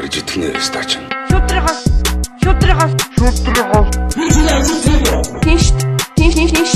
[0.00, 0.90] Барж итгэнэ стач.
[1.28, 1.80] Шүтрихас
[2.42, 3.88] шүтрихас шүтрихас
[5.44, 5.64] Тинш
[6.16, 6.72] тинш тинш тинш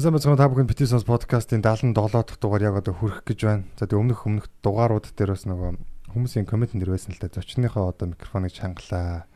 [0.00, 3.68] Сайн бацхан та бүхэн Битисонс подкастын 77 дахь дугаар яг одоо хүрэх гэж байна.
[3.76, 5.76] За тэгээ өмнөх өмнөх дугаарууд дээр бас нөгөө
[6.16, 7.28] хүмүүсийн коммент нэр байсан л да.
[7.28, 9.28] Зочныхоо одоо микрофоныг чангалаа.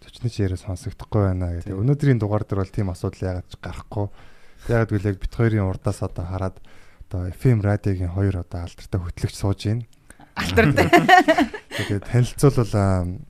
[0.00, 1.76] Зочны ч яриа сонсогдохгүй байна гэдэг.
[1.76, 4.08] Өнөөдрийн дугаар дээр бол тийм асуудал ягаад ч гарахгүй.
[4.72, 6.56] Яг гэвэл яг бит хоёрын урдаас одоо хараад
[7.04, 9.84] одоо FM радиогийн хоёр одоо алдартай хөтлөгч сууж байна.
[10.32, 10.88] Алдартай.
[11.76, 13.20] Тэгээд танилцуулбал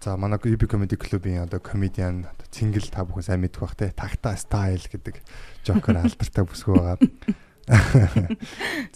[0.00, 3.92] за манай UB Comedy Club-ийн одоо комедиан Цингэл та бүхэн сайн мэдэх бах те.
[3.92, 5.20] Такта стайл гэдэг
[5.60, 6.96] жокер алдартай бүсгүй байгаа.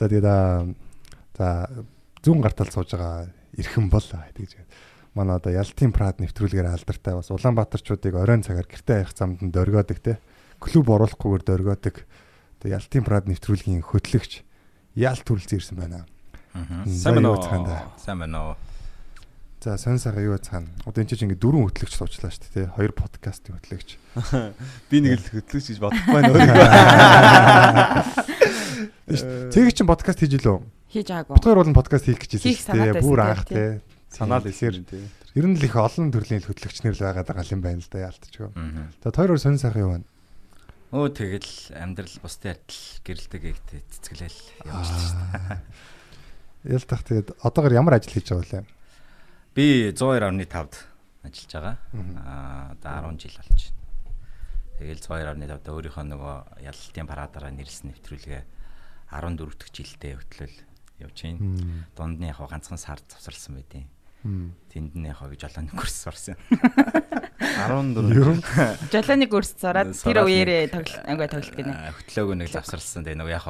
[0.00, 0.64] За тэгээд аа,
[1.36, 1.46] за
[2.24, 4.64] зүүн гартал сууж байгаа эрхэм бол гэдэг.
[5.14, 10.00] Манай одоо Ялтын Прад нэвтрүүлгээр алдартай бас Улаанбаатарчуудыг оройн цагаар гэртээ явах замд нь дөргөөдөг
[10.00, 10.18] те.
[10.58, 11.96] Клуб оруулахгүйгээр дөргөөдөг.
[12.64, 14.42] Тэгээ Ялтын Прад нэвтрүүлгийн хөтлөгч
[14.98, 16.08] Ялт төрөлцөн ирсэн байна.
[16.88, 17.42] Сайн байна уу?
[18.00, 18.73] Сайн байна уу?
[19.64, 20.68] За сонь сайхан юу цаана.
[20.84, 22.76] Одоо энэ чинь ингээд дөрвөн хөтлөгч суучлаа шүү дээ.
[22.76, 23.96] Хоёр подкастын хөтлөгч.
[24.92, 26.28] Би нэг л хөтлөгч гэж бодох байна
[29.08, 29.48] өөрөө.
[29.48, 30.60] Цэг чинь подкаст хийж илүү?
[30.92, 31.32] Хийж аагүй.
[31.32, 32.60] Бот хоёр бол подкаст хийх гэж дээ.
[32.60, 33.80] санаатай Бүр анх тий.
[34.12, 35.00] Санаал хэлсээр тий.
[35.32, 38.52] Ер нь л их олон төрлийн хөтлөгчнэр л байгаа даа юм байна л да яалтчгүй.
[39.00, 40.04] За хоёр сонь сайхан юу байна?
[40.92, 45.64] Өө тэгэл амьдрал бусдын адил гэрэлдэг ихтэй цэцгэлэл явж л шүү дээ.
[46.68, 48.73] Ялтах тэгээд одоогор ямар ажил хийж байгаа вэ?
[49.54, 50.74] Би 102.5-д
[51.22, 51.78] ажиллаж байгаа.
[52.26, 54.18] Аа одоо 10 жил болж байна.
[54.82, 58.42] Тэгэл 102.5-д өөрийнхөө нөгөө ялалтын парадараа нэрлсэн нэвтрүүлгээ
[59.14, 60.56] 14 дэх жилдээ хөтлөл
[60.98, 61.86] явж байна.
[61.94, 63.86] Дунд нь яг ганцхан сар завсарласан байдیں۔
[64.74, 66.34] Тэнд нь яг хаа жолооны курс сурсан.
[66.50, 68.42] 14 Ер нь
[68.90, 71.70] Жолооны курс сураад тэр Сураад үеэрээ тоглолт ангаа тоглолт гинэ.
[71.70, 73.06] Аа, хөтлөөгөө нэг завсарласан.
[73.06, 73.46] Тэгээ нөгөө яг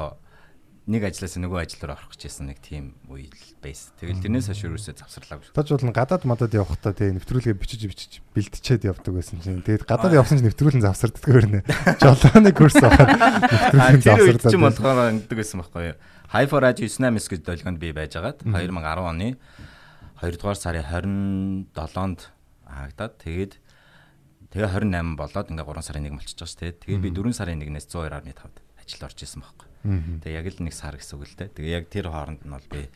[0.85, 3.89] нэг ажлаас нөгөө ажил руу орох гэж байсан нэг тийм үйл байсан.
[3.97, 5.49] Тэгэл тэрнээс хойш юусоо завсарлаагүй.
[5.49, 9.65] таж бол гадаад мадад явахдаа тэгээ нэвтрүүлгээ бичиж бичиж бэлтчихэд явдаг байсан чинь.
[9.65, 11.65] Тэгээд гадаад явсан чинь нэвтрүүлэн завсардаг гэрнэ.
[11.97, 14.85] Жолооны курс аваад Аа нэвтрүүлэн тэр үед ч юм завсардаг.
[14.85, 15.97] болохоор ингэдэг байсан байхгүй юу?
[16.29, 19.29] High for Radio Snamis гэж долгионд би байжгаад 2010 оны
[20.21, 20.85] 2 дугаар сарын
[21.73, 22.19] 27-нд
[22.69, 23.53] хаагдаад тэгээд
[24.53, 26.77] тэгээ 28 болоод ингээ 3 сарын 1 болчихж байгаа шүү дээ.
[26.77, 29.64] Тэгээ би 4 сарын 1-ээс 102.5-д ажил орж исэн байхгүй.
[29.85, 31.53] Тэгээ яг л нэг сар гэсэн үг л дээ.
[31.53, 32.89] Тэгээ яг тэр хооронд нь бол би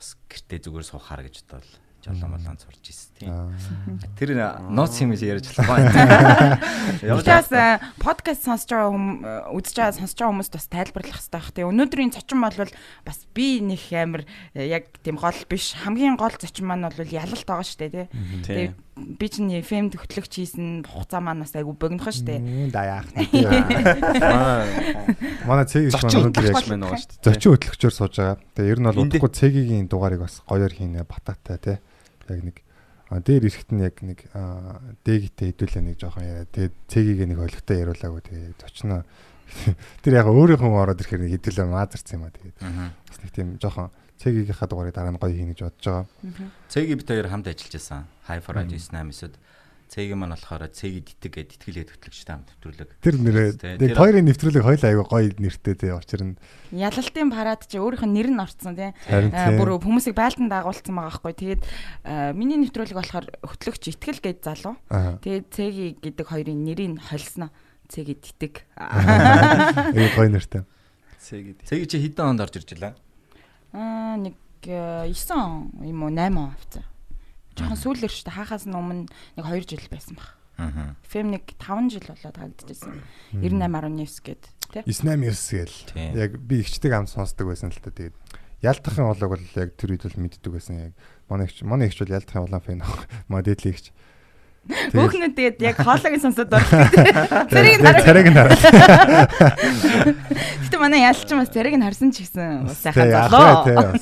[0.00, 3.98] гэртээ зүгээр суухаар гэж бодвол жолоо молон сурж исэн тийм.
[4.20, 4.36] Тэр
[4.68, 7.18] ноц юм ярьж байгаа юм.
[7.24, 7.50] Тэгээс
[7.98, 9.04] подкаст сонсож байгаа хүм
[9.56, 11.50] үзэж байгаа сонсож байгаа хүмүүст бас тайлбарлах хэрэгтэй байх.
[11.56, 12.70] Тэгээ өнөөдрийн зочин бол
[13.08, 14.22] бас би нэг амар
[14.52, 15.72] э, яг тийм гол биш.
[15.80, 18.06] Хамгийн гол зочин маань бол ялалт байгаа шүү дээ тий.
[18.44, 22.38] Тэгээ би чинь FM төгтлөгч хийсэн хугацаа маань бас айгу богинохон шүү дээ.
[22.38, 23.26] Мм, Да яах нь.
[25.48, 27.26] манай Манай цэг их зочин өнөөдөр яг хөтлөгч байна байгаа шүү дээ.
[27.26, 28.38] зочин хөтлөгчөөр сууж байгаа.
[28.54, 31.76] Тэгээ ер нь бол удахгүй цэгийн дугаарыг бас гоёор хийнэ бататай тий.
[32.30, 32.56] Яг нэг
[33.10, 34.18] а дээр ирэхэд нь яг нэг
[35.04, 36.48] дэгтэй хэдүүлээ нэг жоохон яриа.
[36.48, 39.04] Тэгээ цэгийг нэг олигтой яриулаагүй тэгээ зочноо
[40.02, 42.54] тэр яг өөрийнхөө ороод ирэхээр нэг хэдүүлээ маазарсан юм а тэгээ.
[43.04, 46.48] Бас нэг тийм жоохон цэгийнхаа дугаарыг дараа нь гоё хийнэ гэж бодож байгаа.
[46.72, 48.08] Цэгийн бит хоёр хамт ажиллаж байсан.
[48.24, 49.36] High for Radio Snamis-д
[49.90, 52.90] цэгийн маань болохоор цэгийн дитэг гэдэг тэтгэлгээ төвтлөгчтэй хамт төвлөрөг.
[53.04, 55.92] Тэр нэрээ тэр- хоёрын нэвтрүүлэг хоёул аягүй гоё нэртэй тий.
[55.94, 56.34] Учир нь
[56.74, 58.90] Ялалтын парад чи өөрийнх нь нэр нь орцсон тий.
[59.08, 59.58] Аа, тийм.
[59.60, 61.32] Бүр хүмүүсийг байлдан дагуулсан байгаа байхгүй.
[61.34, 61.62] Тэгээд
[62.08, 64.74] аа, миний нэвтрүүлэг болохоор хөтлөгч итгэл гэж залуу.
[65.20, 67.50] Тэгээд цэги гэдэг хоёрын нэрийг холсноо.
[67.88, 68.64] Цэги титэг.
[68.80, 70.62] аягүй гоё нэртэй.
[71.20, 71.58] Цэгэд.
[71.68, 72.94] Цэгийн чи хэдэн онд орж ирж илаа?
[73.72, 74.34] Аа нэг
[74.64, 75.12] 9
[75.84, 76.84] юм уу 8 авцаа.
[77.54, 78.38] Жохон сүүлэр шүү дээ.
[78.38, 80.30] Хаахаас нь өмнө нэг 2 жил байсан баг.
[80.58, 80.94] Аа.
[81.10, 82.98] Фэм нэг 5 жил болоод хагдчихсан.
[83.38, 84.82] 98.9 гээд тий.
[84.86, 86.18] 989 гээл.
[86.18, 88.14] Яг би ихчдэг ам сонсдог байсан л та тэгээд
[88.64, 90.92] Ялтахын улаг бол яг тэр үед бол мэддэг байсан яг
[91.28, 93.92] манай ихч манай ихч бол Ялтахын улаан фэн аах модель ихч.
[94.64, 96.88] Бүхнүүд тэгээд яг хоолойг сонсоод орлоо.
[97.52, 98.00] Тэрийг нь хараа.
[98.08, 98.60] царайг нь хараад.
[100.64, 103.92] Гэтэ манай ялчин бас тэрийг нь харсан ч гэсэн сайхан залуу.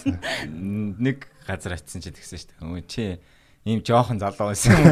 [1.03, 2.63] Нэг газар очисон чи тэгсэн шүү дээ.
[2.63, 3.19] Өө чи
[3.63, 4.91] ийм жоохон залуу байсан юм?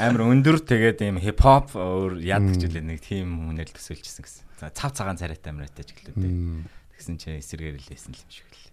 [0.00, 4.42] Амар өндөр тэгээд ийм хипхоп өөр яд гэж үлээ нэг тийм хүнэл төсөөлчихсэн гэсэн.
[4.58, 6.18] За цав цагаан царайтай амираатай ч гэлээ.
[6.18, 6.66] Мм,
[6.98, 8.66] Тэгсэн чи эсэргээр л лээсэн л юм шиг л.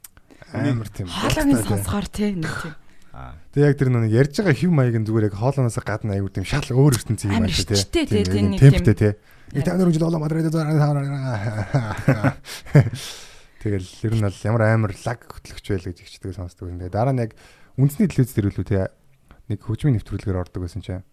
[0.57, 1.07] Амар тийм.
[1.07, 2.73] Хоолойг сонсохоор тий нэг тийм.
[3.13, 3.37] Аа.
[3.53, 6.45] Тэг яг тэр нэг ярьж байгаа хэв маяг нь зүгээр яг хоолоноос гадна аюу тийм
[6.45, 7.73] шал өөр ертөнцийн юм байна тий.
[7.77, 9.13] ичтэй, тий, тий, нэг Темптэй тийм.
[9.17, 9.57] тий.
[9.57, 10.43] Их та өнөр жил олоо мадраа
[13.57, 16.69] Тэгэл ер нь бол ямар амар лаг хөтлөгч байл гэж ихчдэг сонсдог.
[16.69, 17.33] Тэгээ дараа нь яг
[17.77, 18.87] үндэсний телевиз үлээ тэгээ
[19.53, 21.05] нэг хөгжмийн нэвтрүүлгээр ордог байсан чинь.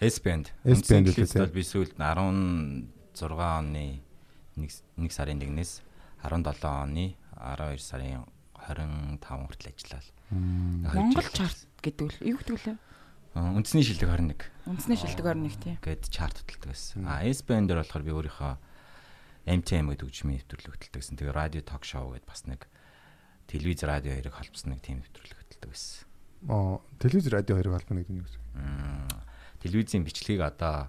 [0.00, 0.50] S-band.
[0.64, 4.00] S-band Үндсэн үлээ, хэлбэл би сүүлд 16 оны
[4.56, 5.72] 1 сарын 1-ээс
[6.24, 8.24] 17 оны 12 сарын
[8.56, 10.02] 25 хүртэл ажиллаа.
[10.32, 12.76] Монгол чарт гэдэг үл юу гэдэг үлээ?
[13.38, 15.76] Үндэсний шилдэг 21 Үндэсний шилдэг орн нэг тийм.
[15.78, 17.06] гээд чарт хөтэлдэг байсан.
[17.06, 18.52] А S-band дээр болохоор би өөрийнхөө
[19.46, 21.16] MTM гэдэг хөгжмийн нэвтрүүлэг хөтэлдэг байсан.
[21.20, 22.66] Тэгээ радио ток шоу гэдээ бас нэг
[23.46, 26.06] телевиз радио хоёрыг холбосон нэг тийм нэвтрүүлэг хөтэлдэг байсан.
[26.46, 28.38] Аа телевиз радио хоёрыг холбоно гэдэг нь юу вэ?
[28.54, 29.08] Мм,
[29.58, 30.88] телевизийн бичлэгийг одоо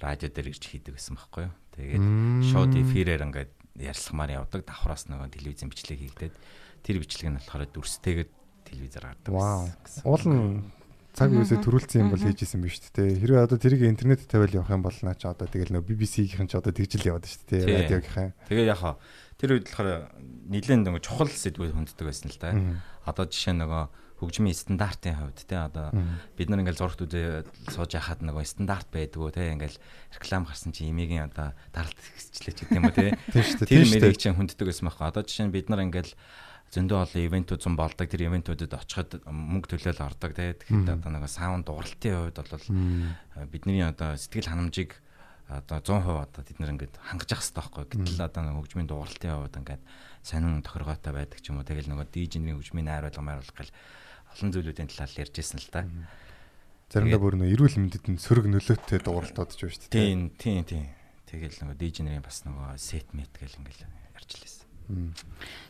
[0.00, 1.54] радио дээр ирж хийдэг гэсэн байхгүй юу.
[1.76, 2.04] Тэгээд
[2.48, 6.34] шууд эфирээр ингээд ярьсламаар явдаг давхраас нөгөө телевизийн бичлэг хийгдээд
[6.80, 8.28] тэр бичлэг нь болохоор дүрстэйгээр
[8.64, 9.32] телевизээр гардаг
[9.84, 10.02] гэсэн.
[10.08, 10.64] Уул нь
[11.16, 13.20] цаг үеэсээ төрүүлсэн юм бол хийж исэн биз шүү дээ.
[13.24, 16.60] Хэрвээ одоо тэрийг интернет тавиал явах юм бол наа чи одоо тэгэл нөө BBC-ийн ч
[16.60, 17.64] одоо тэгжил яваад шүү дээ.
[17.64, 17.72] Тий.
[17.72, 18.28] Радиогийнхаа.
[18.52, 19.00] Тэгээ яг хаа
[19.40, 20.12] тэр үед болохоор
[20.52, 22.52] нэлээд нөгөө чухал сэдвүүд хүнддэг байсан л да.
[23.08, 23.84] Одоо жишээ нь нөгөө
[24.16, 25.92] хөгжмийн стандартын хувьд те одоо
[26.36, 29.76] бид нар ингээл зургт үзээ сууж яхад нөгөө стандарт байдгүй те ингээл
[30.16, 33.12] реклам гарсан чи эмигийн одоо даралт хэсчлээ ч гэдэг юм уу те.
[33.68, 35.06] Тэр мэрийг чинь хүнддэг байсан байхгүй.
[35.12, 36.16] Одоо жишээ нь бид нар ингээл
[36.72, 40.56] зөндөө олон ивентүүд зам болдог тэр ивентүүдэд очиход мөнгө төлөөл ордог те.
[40.58, 40.98] Тэгэхээр Мгм.
[40.98, 43.14] одоо нөгөө саунд дууралтын хувьд бол Мм.
[43.52, 44.96] бидний одоо сэтгэл ханамжийг
[45.46, 47.84] одоо 100% одоо бид нар ингээд хангаж явах хэрэгтэй байхгүй.
[47.86, 49.82] Гэтэл одоо нэг хөгжмийн дууралтын хувьд ингээд
[50.26, 51.68] сонин тохиргоотой байдаг ч юм уу.
[51.68, 53.70] Тэгэл нөгөө дижний хөгжмийн найруулга майруулга гэл
[54.36, 55.88] олон зүйлүүдийн талаар ярьж ирсэн л да.
[56.92, 59.96] Заримдаа бүр нөө эрүүл мэндэд нь сөрөг нөлөөтэй дууралтууд ч шүү дээ.
[59.96, 60.84] Тийм тийм тийм.
[61.26, 64.66] Тэгэл нөгөө дижнерийн бас нөгөө сет мет гэл ингээл ярьж лээсэн.
[64.86, 65.10] Мм.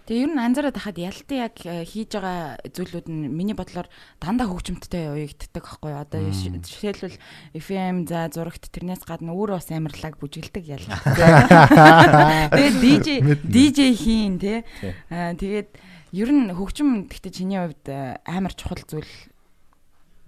[0.04, 3.88] Тэгээ ер нь анзаараад хахад ялтын яг э, хийж байгаа зүйлүүд нь миний бодлоор
[4.20, 6.04] дандаа хөгжимттэй уягддаг байхгүй юу?
[6.04, 7.16] Одоо жишээлбэл
[7.56, 10.92] FM за зурагт тэрнээс гадна өөрөө бас амарлаг бүжгэлдэг ялт.
[12.52, 13.08] Тэгээ DJ
[13.40, 14.60] DJ хийн тий.
[15.08, 15.72] Аа тэгээд
[16.16, 19.12] ер нь хөгжим гэхдээ чиний хувьд э, амар чухал зүйл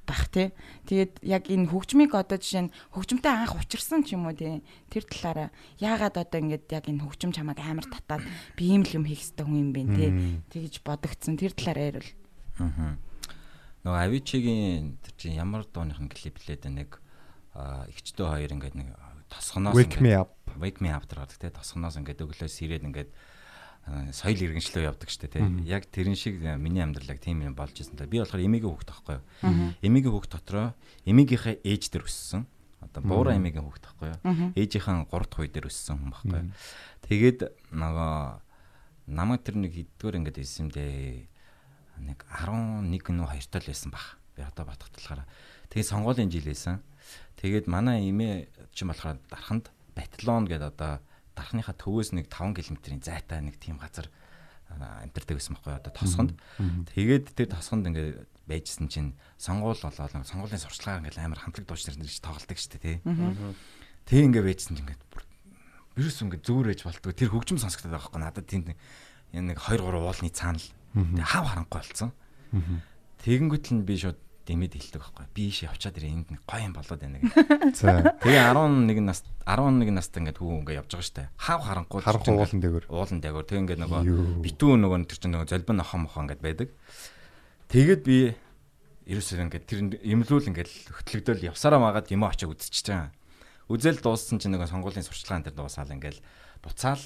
[0.05, 0.52] бах тий.
[0.88, 4.61] Тэгээд яг энэ хөгжмийг одоо жишээ нь хөгжмөтэй анх учирсан ч юм уу тий.
[4.93, 5.49] Тэр талаараа
[5.81, 8.25] яагаад одоо ингэж яг энэ хөгжим чамайг амар татаад
[8.56, 10.11] би ийм л юм хийх хэрэгтэй хүн юм бэ тий.
[10.52, 11.40] Тэгж бодогдсон.
[11.40, 12.11] Тэр талаараа ярил.
[12.61, 12.96] Аа.
[13.84, 17.00] Нөгөө Avicii-гийн тэр чинь ямар дууныхын клип лээд нэг
[17.55, 18.88] эгчдөө хоёр ингээд нэг
[19.29, 20.34] тосгоноос Wake me up.
[20.56, 23.27] Wake me up гэдэг те тосгоноос ингээд өглөөс ирээд ингээд аа,
[24.12, 27.76] соёл иргэншлөө явдаг штэ те яг тэрэн шиг э, миний амьдрал яг тийм юм болж
[27.81, 29.25] исэн та би болохоор эмигийн хүүхд таахгүй юу?
[29.81, 30.76] Эмигийн хүүхд дотроо
[31.08, 32.44] эмигийнхээ ээж дээр өссөн.
[32.85, 34.52] Одоо буура эмигийн хүүхд таахгүй юу?
[34.55, 36.52] Ээжийнхэн 3 дахь үе дээр өссөн хүн байхгүй юу
[37.08, 37.40] тэгээд
[37.73, 38.14] нөгөө
[39.08, 40.93] намайг тэр нэг хэдгээр ингээд ирсэндээ
[42.05, 44.20] нэг 11 нөө 2 тал байсан баг.
[44.37, 45.26] Би одоо батгахтлахаараа.
[45.73, 46.84] Тэгээд сонгуулийн жил байсан.
[47.41, 51.02] Тэгээд манай эмээ чинь болохоор дарханд Батлон гэдэг одоо
[51.38, 54.11] дархныхаа төвөөс нэг 5 км-ийн зайтай нэг тийм газар
[54.69, 56.32] амьдардаг байсан байхгүй одоо тосгонд.
[56.93, 62.20] Тэгээд тэр тосгонд ингээд байжсэн чинь сонгуул болоод сонгуулийн сурчлагаар ингээд амар хамтлаг дуучнаар нэрж
[62.20, 62.96] тоглолдог шүү дээ тий.
[64.05, 65.25] Тэг ингээд байжсэн чинь ингээд бүр
[65.96, 68.79] ерөөс ингээд зөөрэж болтгоо тэр хөгжим сонсогдоод байгаа байхгүй надад тийм нэг
[69.32, 72.11] энэ нэг 2 3 уулны цаанал тэг хав харанхуй болцсон.
[73.25, 76.72] Тэгэнгүүт л би шууд дэмэд хэлдэг байхгүй би ийш явчаад ирээ энд нэг гоё юм
[76.72, 77.36] болоод байна гэх.
[77.76, 78.16] За.
[78.24, 81.28] Тэгээ 11 нас 11 настай ингээд хүү ингээд явж байгаа штэ.
[81.36, 82.84] Хав харанхуй Харанхуй уулан дээгүүр.
[82.88, 84.00] уулан дээгүүр тэг ингээд нөгөө
[84.40, 86.69] битүү нөгөө тэр чинь нөгөө золбин охоо мохоо ингээд байдаг.
[87.69, 88.19] Тэгээд би
[89.08, 93.12] ерөөсөө ингээд тэр имлүүл ингээд хөтлөгдөөл явсараа магаад юм очиж үзчихэж байгаа.
[93.69, 96.20] Үзэл дууссан чинь нөгөө сонгуулийн сурчлагын дээр дуусаал ингээд
[96.64, 97.05] буцаал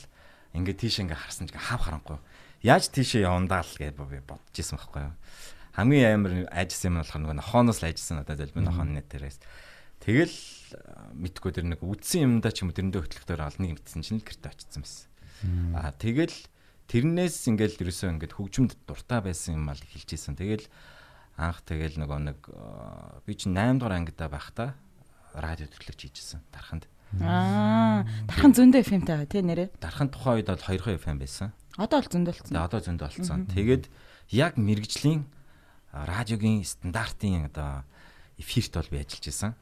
[0.54, 2.18] ингээд тийш ингээд харсан чинь хав харанхуй.
[2.62, 5.14] Яаж тийшээ явандаа л гэж би бодож исэн байхгүй юу.
[5.72, 9.40] Хамгийн амар айжсан юм нь болохоор нөгөө нохооноос л айжсан надад золбин нохооны нэтэрээс.
[10.04, 10.36] Тэгэл
[11.16, 14.52] мэдгүй тэр нэг үдсэн юмдаа ч юм уу тэрэндээ хөтлөхдөр олныг мэдсэн чинь л гэрте
[14.52, 15.08] очсон байсан.
[15.72, 16.36] Аа тэгэл
[16.92, 20.36] тэрнээс ингээл ерөөсөө ингээд хөгжимд дуртай байсан юм аа л хэлж ийсэн.
[20.36, 20.66] Тэгэл
[21.40, 24.76] анх тэгэл нөгөө нэг аа, би чинь 8 дугаар ангидаа байхдаа
[25.32, 26.84] радио төрлөгч хийжсэн дарханд.
[27.20, 29.68] Аа, дархан зөндөө FM-тэй байгаа тий нэрээ.
[29.80, 31.52] Дарханд тухайн үед бол 2 FM байсан.
[31.76, 32.56] Одоо бол зөндөө болсон.
[32.60, 33.40] Одоо зөндөө болцсон.
[33.52, 33.84] Тэгээд
[34.32, 35.24] яг мэрэгжлийн
[35.92, 37.84] радиогийн стандартын одоо
[38.40, 39.52] эфирт бол би ажиллаж байсан.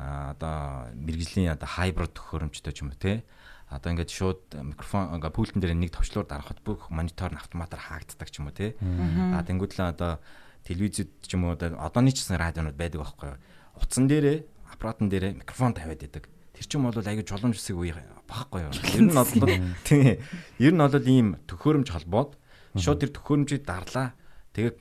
[0.00, 3.22] А одоо мэрэгжлийн одоо хайбрид төхөөрөмжтэй ч юм уу те.
[3.68, 8.28] Одоо ингээд шууд микрофон ингээ пультэн дээр нэг товчлуур дарахад бүх монитор нь автоматар хаагддаг
[8.32, 8.74] ч юм уу те.
[8.80, 10.18] А тэнгуүтлээ одоо
[10.64, 13.38] телевизэд ч юм уу одоо одооний ч гэсэн радионууд байдаг байхгүй юу.
[13.76, 14.42] Утсан дээрээ
[14.74, 16.24] аппаратн дээрээ микрофон тавиад идэг.
[16.56, 17.94] Тэр чинь бол аягүй жоломж хэсэг үе
[18.26, 18.72] багхгүй юу.
[18.74, 19.28] Ер нь бол
[19.86, 20.18] тийм.
[20.58, 22.34] Ер нь бол ийм төхөөрөмж холбоод
[22.74, 24.14] шууд тэр төхөөрөмжийг дарлаа.
[24.54, 24.72] Тэгээ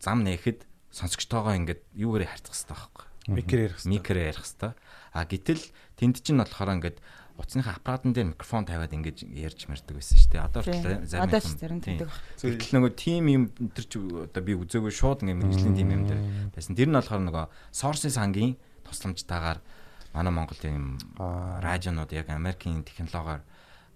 [0.00, 3.06] зам нээхэд сонсогчтойгоо ингээд юугаараа харьцах хэрэгтэй байхгүй.
[3.26, 3.84] Микрээр ярих.
[3.84, 4.72] Микрээр ярих хэрэгтэй.
[5.12, 5.62] А гэтэл
[5.98, 6.98] тэнд чинь болохоор ингээд
[7.36, 10.46] утасныхаа аппаратын дээр микрофон тавиад ингэж ярьж мэрдэг байсан шүү дээ.
[10.46, 12.20] Одоо зарим Одоо зарим тэгдэг баг.
[12.40, 13.44] Гэтэл нөгөө тим юм
[13.76, 16.22] тэр чи одоо би үзээгүй шууд ингээ мэрэгжлийн тим юм дээр
[16.56, 16.72] байсан.
[16.72, 17.44] Тэр нь болохоор нөгөө
[17.76, 18.56] Source сангийн
[18.88, 19.60] тусламжтайгаар
[20.16, 20.86] манай Монголын юм
[21.60, 23.44] радионууд яг Америкийн технологиор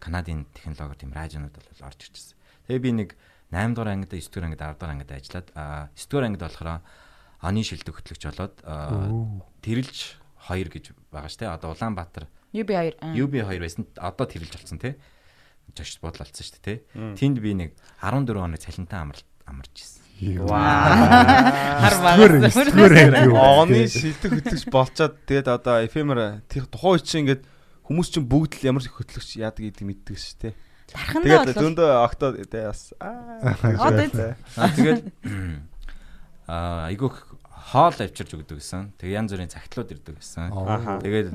[0.04, 2.36] Канадын технологиор тийм радионууд бол орж ирчихсэн.
[2.68, 3.10] Тэгээ би нэг
[3.50, 6.68] 8 дугаар ангид 9 дугаар ангид 10 дугаар ангид ажиллаад аа 9 дугаар ангид болохоор
[7.40, 8.54] оны шилдэг хөтлөгч болоод
[9.64, 9.98] тэрэлж
[10.50, 11.54] 2 гэж байгаа шүү дээ.
[11.54, 13.14] Одоо Улаанбаатар UB2.
[13.14, 14.94] UB2 байсан одоо тэрэлж болсон тий.
[15.72, 16.78] Жогч бодлолцсон шүү дээ тий.
[17.16, 17.70] Тэнд би нэг
[18.02, 20.02] 14 хоног цалинтай амар амарч ирсэн.
[20.20, 20.52] Юу.
[23.34, 27.42] Оны шилдэг хөтлөгч болчоод тэгээд одоо эфемер тухайн чинь ингээд
[27.88, 30.54] хүмүүс чинь бүгд л ямар хөтлөгч яадаг гэдэг мэддэг шүү дээ.
[30.90, 33.46] Тархандаа Тэгээд бол дөөндөө октод тэ бас аа
[33.78, 34.10] Одоо
[36.50, 37.14] Аа айгуу
[37.70, 38.98] хоол авчирж өгдөг гэсэн.
[38.98, 40.50] Тэг янз бүрийн цагтлууд ирдэг гэсэн.
[40.98, 41.30] Тэгээд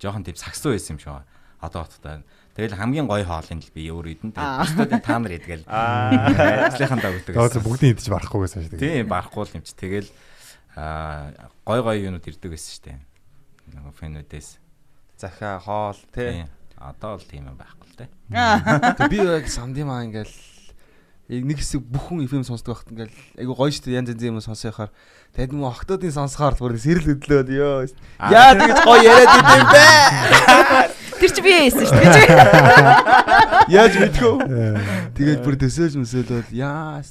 [0.00, 1.28] жоохон тийм сагсуу байсан юм шиг.
[1.60, 2.24] Одоо хоттой.
[2.56, 4.32] Тэгэл хамгийн гоё хоолыг л би өөр идэн.
[4.32, 5.68] Тэгээд та нар идгээл.
[5.68, 6.72] Аа.
[6.72, 7.68] Ажлынхаа дагдаг Тэгээд гэсэн.
[7.68, 8.80] бүгдийн идэж барахгүй байсан шүү дээ.
[8.80, 9.76] Тийм барахгүй л юм чи.
[9.76, 10.08] Тэгэл
[10.80, 12.98] аа гоё гоё юунууд ирдэг байсан шүү дээ.
[13.76, 14.48] Нөгөө фэнүүдээс.
[15.20, 16.48] захаа хоол тэ.
[16.80, 18.08] Одоо л тийм юм байхгүй л.
[18.96, 20.32] Тэг би яг сандимаа ингээл
[21.28, 24.90] нэг хэсэг бүхэн FM сонсдог байхад ингээл айгу гоё штэ янз янзын юм сонсохоор
[25.36, 27.84] тэгэд мөн октодын сонсохоор бүр сэрэл өдлөөд ёо.
[28.32, 29.86] Яа тэгэж гоё яриад идэв бэ?
[31.20, 32.28] Тэр чи бие хийсэн шүү дээ.
[33.68, 34.34] Яаж мэдхөө?
[35.14, 37.04] Тэгээд бүр төсөөлж мөсөөлөд яа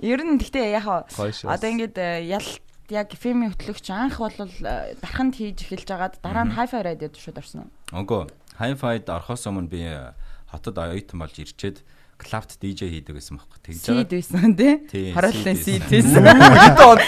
[0.00, 2.60] Ер нь гэхдээ яг одоо ингээд э, ялт
[2.92, 7.40] яг феми хөтлөгч анх бол э, дарханд хийж эхэлж байгаад дараа нь hi-fi радиод шууд
[7.40, 7.72] орсон?
[7.90, 8.28] Үгүй.
[8.60, 10.12] Hi-Fi-д орохоос өмнө би э,
[10.52, 11.80] хотод оюутан болж ирчээд
[12.20, 13.58] клавт DJ хийдэг гэсэн байхгүй.
[13.64, 14.12] Тэгж байгаа.
[14.12, 14.74] байсан тий.
[14.92, 16.22] Seed seed байсан.
[16.22, 17.00] байсан.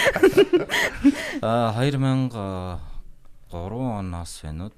[1.45, 2.81] Аа 2003
[3.53, 4.73] оноос байна уу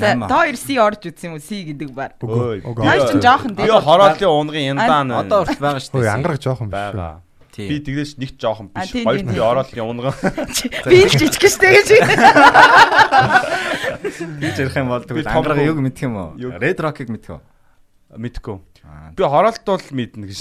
[0.00, 0.28] Наймаа.
[0.28, 1.42] та хоёр C орж үзсэн юм уу?
[1.42, 2.14] C гэдэг бар.
[2.22, 2.62] Үгүй.
[2.64, 3.66] Хоёр ч жоохон дээ.
[3.66, 5.20] Би хорооллын унгын яндаан байна.
[5.26, 6.14] Одоо хүртэл байгаа шүү дээ.
[6.14, 7.29] ангараг жоохон биш.
[7.68, 8.92] Би тэгдэж нэг жоохон биш.
[8.94, 10.14] Хоёр би орооллын унган.
[10.88, 11.88] Би л жижиг штэ гэж.
[14.40, 16.38] Тэгж ярих юм бол тэгвэл ангараг юг мэдх юм уу?
[16.38, 17.40] Red Rock-ыг мэдх үү?
[18.16, 18.58] Мэдгүй.
[18.82, 19.12] Аа.
[19.14, 20.40] Би хороолт бол мэднэ гэж.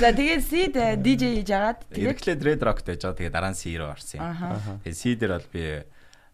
[0.00, 3.18] За тэгээд seed э, DJ хийж агаад тэгээд Red Rock байж байгаа.
[3.20, 4.24] Тэгээ дараа нь C руу орсон юм.
[4.32, 4.80] Аха.
[4.82, 5.84] Тэгээ C дээр бол би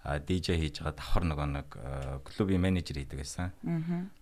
[0.06, 1.68] DJ хийж байгаа давхар нөгөө нэг
[2.22, 3.50] клубын менежер хийдэг байсан.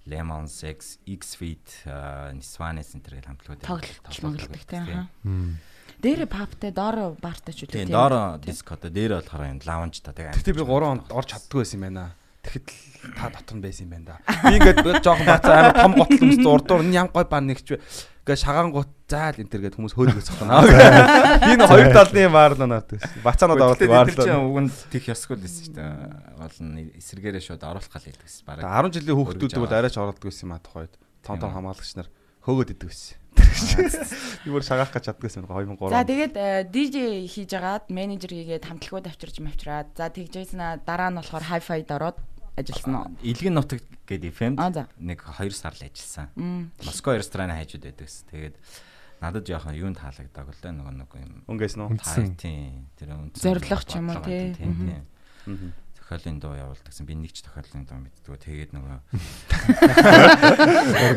[0.08, 1.84] Lemon Sex, X Fit,
[2.32, 4.80] Niswane Center гэх хамтлагууд тоглолт мөглөдөг тий.
[4.80, 5.08] аха.
[5.28, 5.60] Мм.
[6.00, 7.84] Дээр паптай доор баартай ч үлээ.
[7.84, 10.36] Тийм доороо диското дээр болохоор энэ лаунж та тэгээ.
[10.40, 12.16] Гэтэ би 3 онд орж чаддгүй байсан юм байна.
[12.44, 14.16] Тэгэхэд л та дотор нь байсан юм байна да.
[14.44, 17.72] Би ингээд жоохон бацаа амар том готл өмсөд урдуур нь ям гой бан нэгч
[18.24, 20.64] Гэ шагаан гут заал энэ төр гээд хүмүүс хөөлгөж цохно.
[20.64, 22.96] Нэг хоёр талны маарлаа надад.
[23.20, 24.48] Бацаанууд Тэр чинь оруулаад.
[24.48, 25.92] уганд тех ёсгүй л байсан шүү дээ.
[26.40, 28.48] Гол нь эсэргээрээ шууд оруулах гал хэлдэг байсан.
[28.48, 30.96] Бараг 10 жилийн хүүхдүүд бол арайч оролдог байсан юм а тухайд.
[31.20, 31.52] Тийм үү.
[31.52, 32.08] хамгаалагч нар
[32.48, 33.16] хөөгд идэг байсан.
[34.48, 35.92] Бүр шагаах гэж чаддаг байсан 2003.
[35.92, 36.96] За тэгээд э, DJ
[37.28, 42.18] хийж агаад менежер хийгээд хамтлагууд авчирч мавчраад за тэгжсэн дараа нь болохоор hi-fi-д ороод
[42.56, 43.06] ажилласан уу?
[43.22, 44.82] Илгэн нутаг гэдэг FM Аа, за.
[44.98, 46.28] нэг 2 сар л ажилласан.
[46.82, 48.26] Москва рестораны хайжууд байдаг гэсэн.
[48.30, 48.56] Тэгээд
[49.20, 51.32] надад жоохон юунд таалагддаг бол дээ нөгөө нэг юм.
[51.48, 51.88] Өнгөөс нөө.
[52.38, 52.88] Тийм.
[52.98, 53.42] Тэр үндсэн.
[53.42, 54.54] Зорилго ч юм уу, тий.
[54.54, 55.02] тийм.
[56.04, 57.08] Тохиолын дуу явуулдагсан.
[57.08, 58.36] Би нэг ч тохиолын дуу мэддэггүй.
[58.44, 58.98] Тэгээд нөгөө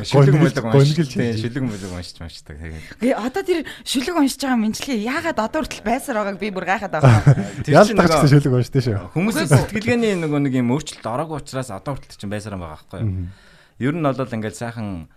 [0.07, 1.11] шүлэг мүлэг уншиж.
[1.11, 2.55] Шүлэг мүлэг уншиж уншдаг.
[2.55, 6.65] Тэгээд Гэ одоо тэр шүлэг уншиж байгаа мэнчлээ яагаад одоо хүртэл байсаар байгааг би бүр
[6.71, 7.19] гайхаад байгаа.
[7.67, 9.11] Тэр Ял чинь тагчсан нөгөө- шүлэг уншдээ шүү.
[9.11, 13.27] Хүмүүсийн сэтгэлгээний нөгөө нэг юм өөрчлөлт ороогүй учраас одоо хүртэл чинь байсараа байгаа байхгүй юу?
[13.83, 15.11] Ер нь бол ингээл сайхан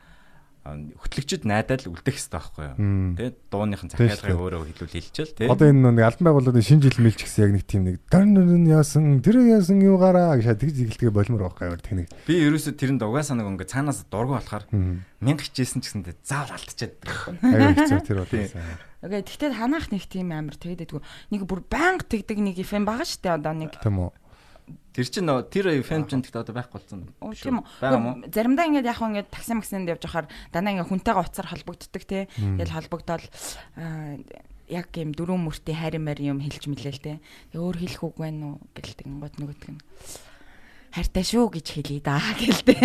[0.60, 2.76] хөтлөгчд найдаад л үлдэх хэрэгтэй байхгүй юу?
[2.76, 3.16] Мм.
[3.16, 5.48] Тэ дууныхын Тийм захиалгыг өөрөө хэлүүл хэлчихэл тэ.
[5.48, 9.24] Одоо энэ нэг албан байгууллагын шинэ жил мэлч гэсэн яг нэг тийм нэг дөрн яасан
[9.24, 12.12] тэр яасан юугаараа гэж тэгж зигэлтгээ болмор байхгүй юу техник.
[12.28, 16.92] Би ерөөсө тэрэнд угаасаа нэг ингээ цаанаас дургу болохоор мянга хичээсэн ч гэсэндээ заавал алдчихад.
[17.40, 18.28] Аюу хэцүү тэр бол.
[18.28, 18.52] Тийм.
[18.52, 18.76] сайн.
[19.00, 21.00] Окей тэгтээ танах нэг тийм амар тэгдэггүй.
[21.32, 23.80] Нэг бүр банк тэгдэг нэг FM байгаа шүү дээ одоо нэг.
[23.80, 24.12] Тийм үү.
[24.90, 27.00] Тэр чинь нөө тэр FM чинь гэхдээ одоо байхгүй болсон.
[27.22, 27.66] Оо тийм үү.
[27.78, 28.10] Байгаа мó?
[28.20, 32.04] Гэхдээ Заримдаа ингээд яг хөө ингээд такси максинд явж байхаар дандаа ингээд хүнтэйгээ уцаар холбогддог
[32.04, 32.26] те.
[32.34, 33.24] Тэгэл холбогдоод
[33.78, 34.18] аа,
[34.70, 37.12] яг юм дөрөв мөртийн хайр мар юм хэлж мэлээл те.
[37.54, 39.80] Өөр хэлэх үг байна уу гэлдэг гот нөгөөдг нь.
[40.90, 42.78] Хайртай шүү гэж хэлье да гэлтэй.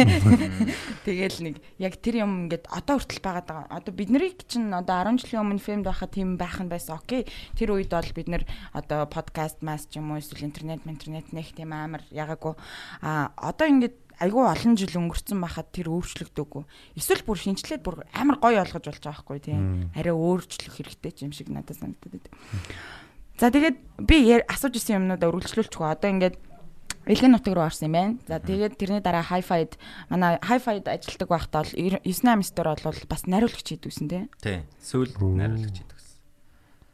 [1.05, 3.67] Тэгэл нэг яг тэр юм ингээд одоо хүртэл байгаад байгаа.
[3.73, 7.01] Одоо бид нарыг чинь одоо 10 жилийн өмнө фэмд байхад тийм байх нь байсан.
[7.01, 7.25] Окей.
[7.57, 8.43] Тэр үед бол бид нар
[8.77, 12.53] одоо подкаст мас ч юм уу эсвэл интернет интернет нэг тийм амар ягаагүй.
[13.01, 16.63] А одоо ингээд айгүй олон жил өнгөрцөн байхад тэр өөрчлөгдөөгүй.
[16.95, 19.91] Эсвэл бүр шинжлээд бүр амар гоё ойлгож болж байгаа хгүй тийм.
[19.91, 22.31] Арай өөрчлөх хэрэгтэй ч юм шиг надад санагдаад.
[23.35, 25.87] За тэгээд би асууж исэн юмнуудаа үргэлжлүүлчихгүй.
[25.91, 26.35] Одоо ингээд
[27.05, 28.13] Илгэн нутаг руу орсон юм байна.
[28.25, 29.77] За тэгээд тэрний дараа Hi-Fi-д
[30.09, 34.23] манай Hi-Fi-д ажилладаг байхдаа бол 98 стор бол бас нариулагч хийдүүсэн тий.
[34.41, 34.59] Тий.
[34.81, 36.17] Сүүл найруулагч хийдэг гэсэн.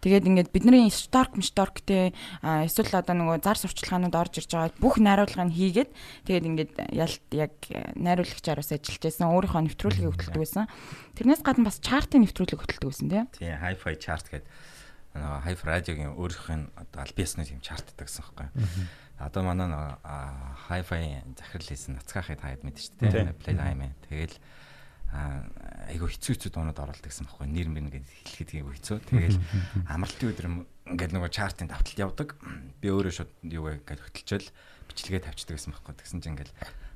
[0.02, 5.46] Тэгээд ингээд бидний те а, эсвэл одоо нөгөө зар сурчлагынууд орж ирж байгаа бүх найруулгыг
[5.46, 5.90] нь хийгээд
[6.26, 9.30] тэгээд ингээд ялт яг э, найруулагчаар бас ажиллаж байсан.
[9.30, 10.66] Өөрийнхөө нэвтрүүлгийг хөтэлдэг байсан.
[11.14, 13.30] Тэрнээс гадна бас чартын нэвтрүүлэг хөтэлдэг байсан те.
[13.38, 13.54] Тий.
[13.54, 14.50] Hi-Fi chart гэдэг
[15.14, 18.52] нөгөө Hi-Fi радиогийн өөрийнх нь одоо аль биесны юм чартдаг гэсэн юм байна.
[19.22, 19.70] Одоо манай
[20.68, 23.38] Hi-Fi захирал хийсэн нацгаахыг таад шүү дээ.
[23.38, 23.94] Play time.
[24.10, 24.36] Тэгэл
[25.12, 28.98] айгу хэцүү хэцүү дуунууд оруулдаг гэсэн байхгүй нэр мэр ингээд хэлэхэд айгу хэцүү.
[29.12, 29.38] Тэгэл
[29.94, 30.48] амралтын өдөр
[30.96, 32.30] ингээд нөгөө чартын давталт явдаг.
[32.80, 34.48] Би өөрөө шууд юу гэж хөтөлчөөл
[34.88, 35.94] бичлэгээ тавьчихдаг гэсэн байхгүй.
[36.00, 36.52] Тэгсэн чинь ингээд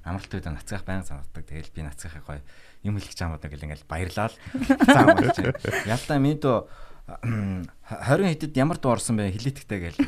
[0.08, 1.44] амралтын өдөр нацгаах байнга санагддаг.
[1.44, 2.42] Тэгэл би нацгаахыг гоё
[2.88, 4.36] юм хэлэх чамаа гэл ингээд баярлал.
[4.56, 5.38] Болж.
[5.84, 6.58] Ялтаа мэдөө
[7.06, 7.70] 20
[8.34, 10.00] хэдэд ямар дуу орсон бэ хилээтгэхтэй гээл.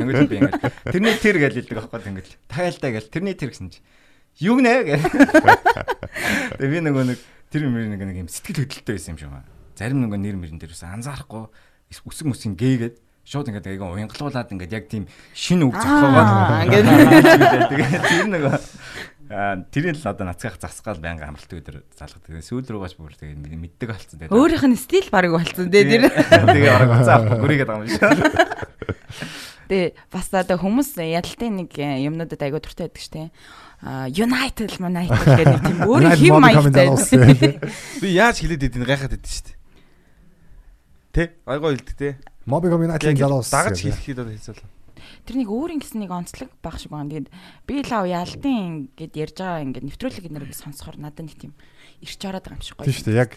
[0.00, 0.56] Тэнгэж би ингээд
[0.88, 2.26] тэрний тэр гээл хэлдэг аахгүй тэнгэж.
[2.48, 3.84] Тайлтаа гээл тэрний тэр гэсэн чи
[4.40, 5.04] юу нэ гээл.
[6.56, 7.18] Тэгээ би нөгөө нэг
[7.52, 9.52] тэр мөр нэг нэг юм сэтгэл хөдлөлттэй байсан юм шиг байна.
[9.76, 11.44] Зарим нөгөө нэр мөрөн дээр ус анзаарахгүй
[11.92, 16.88] үсэг мүсгийн гээгээд шууд ингээд айгаа уянгалуулад ингээд яг тийм шин үг зохиогоод ингээд
[18.08, 18.54] тэр нөгөө
[19.74, 22.44] тэрийг л одоо нацгаах засгаал байнга амралтын өдөр залгадаг.
[22.44, 24.18] Сүүл рүү гаш бүр тэгээ мэддэг болсон.
[24.20, 26.06] Тэгээ Өөрийнх нь стил баг болцсон те тэр.
[26.12, 28.02] тэгээ орог уцаа гүрийгээд байгаа юм шиг.
[29.64, 33.32] Тэгээ бас одоо хүмүүс ядалтын нэг э, юмнуудад айгуу туртай байдаг шүү.
[33.84, 36.88] А United United гэдэг нэг тийм өөр хэм маягтай.
[38.00, 39.56] Би яаж хэлээд идэв гайхаад идэв шүү дээ.
[41.12, 41.24] Тэ?
[41.48, 42.16] Айгоо хэлдэг те.
[42.44, 43.52] Мобиг United залуус.
[43.52, 44.60] Дагаж хэлэхэд одоо хэлцэл.
[45.24, 47.08] Тэр нэг өөр ингэс нэг онцлог баг шиг байна.
[47.08, 47.28] Тэгээд
[47.64, 51.52] би лав ялтын гэд ярьж байгаа ингээд нэвтрүүлэг нэрийг сонсохоор надад нэг тийм
[52.04, 52.86] ирч хараад байгаа юм шиг гоё.
[52.86, 53.20] Тийм шүү дээ.
[53.24, 53.32] Яг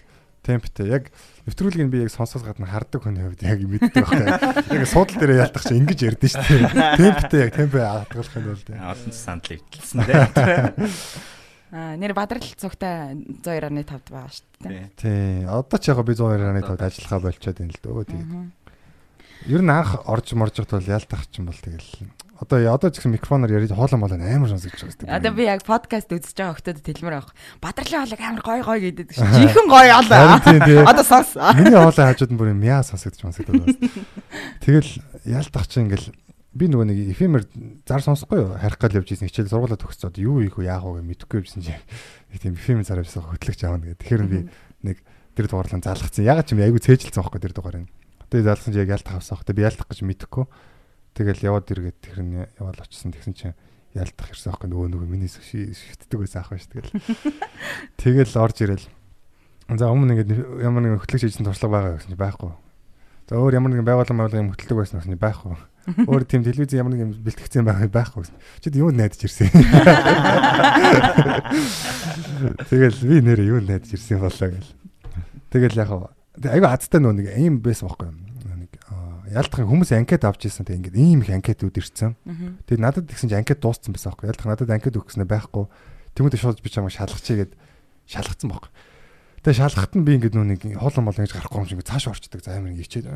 [0.47, 0.87] темптэй.
[0.87, 1.03] Яг
[1.47, 4.79] нэвтрүүлгийг би яг сонсоос гадна хардаг хүний хувьд яг мэддэг байхгүй.
[4.79, 6.95] Яг суудал дээр яалтах чи ингэж ярьдэн шүү дээ.
[6.99, 8.79] Темптэй яг темпээ хатгалах нь бол тийм.
[8.79, 10.95] Олон сандал ивдэлсэн дээ.
[11.67, 14.87] Аа нэр бадрал цогтой 102.5-д байгаа шүү дээ.
[14.95, 15.43] Тий.
[15.51, 18.07] Одоо ч яг би 102.5-д ажиллахаа болчиход байна л дөө.
[18.07, 18.31] Тэгээд
[19.45, 22.09] Ер нь анх орж морж байхад бол яалтах ч юм бол тэгэл
[22.41, 25.17] одоо одоо ч гэсэн микрофоноор ярьж хоолой молоо амар сонсож байгаа.
[25.17, 27.33] Одоо би яг подкаст үзэж байгаа хүмүүст тэлмэр авах.
[27.61, 29.25] Бадрлын хоолойг амар гой гой гэдэг шүү.
[29.41, 30.37] Жихэн гой олоо.
[30.85, 31.33] Одоо сонс.
[31.57, 33.77] Миний хоолой хажууд нь бүр юм яа сонсогдож сонсогдож байна.
[34.61, 34.91] Тэгэл
[35.25, 36.13] яалтах чи ингээл
[36.53, 37.49] би нөгөө нэг эфемер
[37.89, 38.57] зар сонсохгүй юу?
[38.57, 39.77] Харих гал явж ирсэн хичээл сургуулаа.
[39.77, 41.81] Одоо юу ийх вэ яах вэ мэдэхгүй явжсэн чинь
[42.33, 44.01] нэг тийм эфемер зар авсан хөтлөгч аавна гэдэг.
[44.01, 44.39] Тэгэхээр би
[44.85, 45.01] нэг
[45.33, 46.25] тэр дугаарлан залгацсан.
[46.25, 47.89] Ягаад ч юм айгу цээжилсэн байхгүй тэр дугаар нь.
[48.31, 49.47] Тэгээ залгасан чи яг ялтах авсан хөх.
[49.55, 50.45] Би ялтах гэж мэдэхгүй.
[51.17, 53.57] Тэгэл яваад иргээд тэр нь яваал очсон тэгсэн чинь
[53.97, 56.93] ялтах ирсэн аахгүй нөгөө нөгөө миний шигтдэг байсан аахгүй шүү тэгэл.
[57.97, 58.85] Тэгэл орж ирэл.
[59.67, 62.51] За өмнө ингээд ямар нэгэн хөтлөгч хийсэн туршлага байгаа гэсэн чи байхгүй.
[63.27, 65.55] За өөр ямар нэгэн байгууллага байгууллага юм хөтлөг байсан гэсэн чи байхгүй.
[66.11, 68.27] Өөр тийм телевиз ямар нэг юм бэлтгэцсэн байгаа байхгүй.
[68.59, 69.47] Чи юу найдаж ирсэн.
[72.67, 74.71] Тэгэл би нэрээ юу найдаж ирсэн болоо гэл.
[75.47, 75.91] Тэгэл яг
[76.45, 78.11] айгүй азтай нөө нэг ийм байсан байхгүй?
[78.11, 78.71] Нэг
[79.33, 82.13] ялдах хүмүүс анкет авч ирсэн тэг ингээд ийм их анкетууд ирсэн.
[82.69, 84.29] Тэгээд надад тэгсэн чинь анкет дууссан байсан байхгүй?
[84.29, 85.65] Ялдах надад анкет өгснөө байхгүй.
[86.13, 87.51] Тэмүүдэд шууд би чамаа шалгачээ гэд
[88.05, 88.71] шалгацсан байхгүй?
[89.47, 92.43] Тэгээ шалгахт нь би ингээд нэг хоолон мол ингэж гарахгүй юм шиг цааш орчдөг.
[92.43, 93.07] За амар ичээд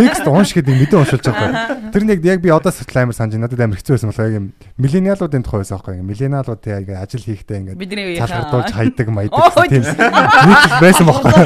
[0.00, 1.92] текст уншгээд мэдээ уншуулж байгаа.
[1.92, 4.46] Тэр нэг яг би одоо сэтгэл амар санаж надад амар хэцүү байсан болохоор яг юм
[4.80, 6.00] миллениалуудын тухай байсан байхгүй.
[6.00, 11.44] Миллениалууд яг ажил хийхдээ ингээд цалгартуулж хайдаг маядаг тийм нийт байсан байхгүй.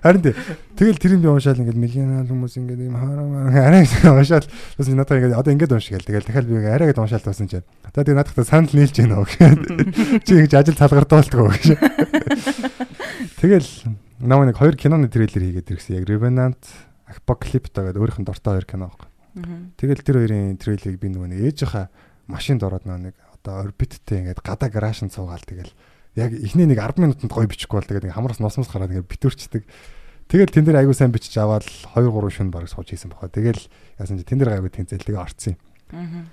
[0.00, 0.22] Харин
[0.72, 5.20] тэгэл тэр юм би уншаал ингээд миллениал хүмүүс ингээд юм хараа арай уншаал бас надад
[5.20, 6.08] ингээд одоо ингээд уншгээл.
[6.08, 7.68] Тэгэл дахиад би арай гээд уншаал туусан чинь.
[7.92, 9.60] За тэгээ надад санал нийлж гэнэ гэхэд
[10.24, 11.81] чи ингэж ажил цалгартуулдаг гэж.
[13.42, 13.68] Тэгэл
[14.22, 15.98] намаа нэг хоёр киноны трейлер хийгээд ирсэн.
[15.98, 16.62] Яг Revenant,
[17.10, 19.08] Apocalypse гэдэг өөрийнх нь дортой хоёр кино байхгүй.
[19.80, 21.88] Тэгэл тэр хоёрын трейлерыг би нөгөө нэг ээжийнхаа
[22.28, 25.72] машинд ороод нэг одоо орбиттэй ингээд гадаа гараашнд суугаал тэгэл
[26.14, 29.64] яг эхний нэг 10 минутанд гоё бичихгүй бол тэгээд хамраас носмос гараад ингээд битүүрчдэг.
[30.28, 33.32] Тэгэл тэн дээр айгуу сайн бичиж аваад 2 3 шүн баг сууж хийсэн бохоо.
[33.32, 33.60] Тэгэл
[33.98, 36.28] яасан чи тэн дээр айгуу тэнцэлтэйг орцсон юм.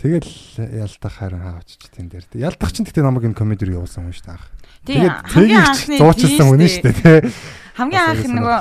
[0.00, 0.32] Тэгэл
[0.80, 2.24] ялдах харин хаавч тэн дээр.
[2.40, 4.40] Ялдах чинь тэгтээ намайг энэ комеди руу явуулсан юм шүү дээ.
[4.86, 7.32] Тэгээд анхны зуучилсан хүн шүү дээ тий.
[7.80, 8.58] Хамгийн анх нөгөө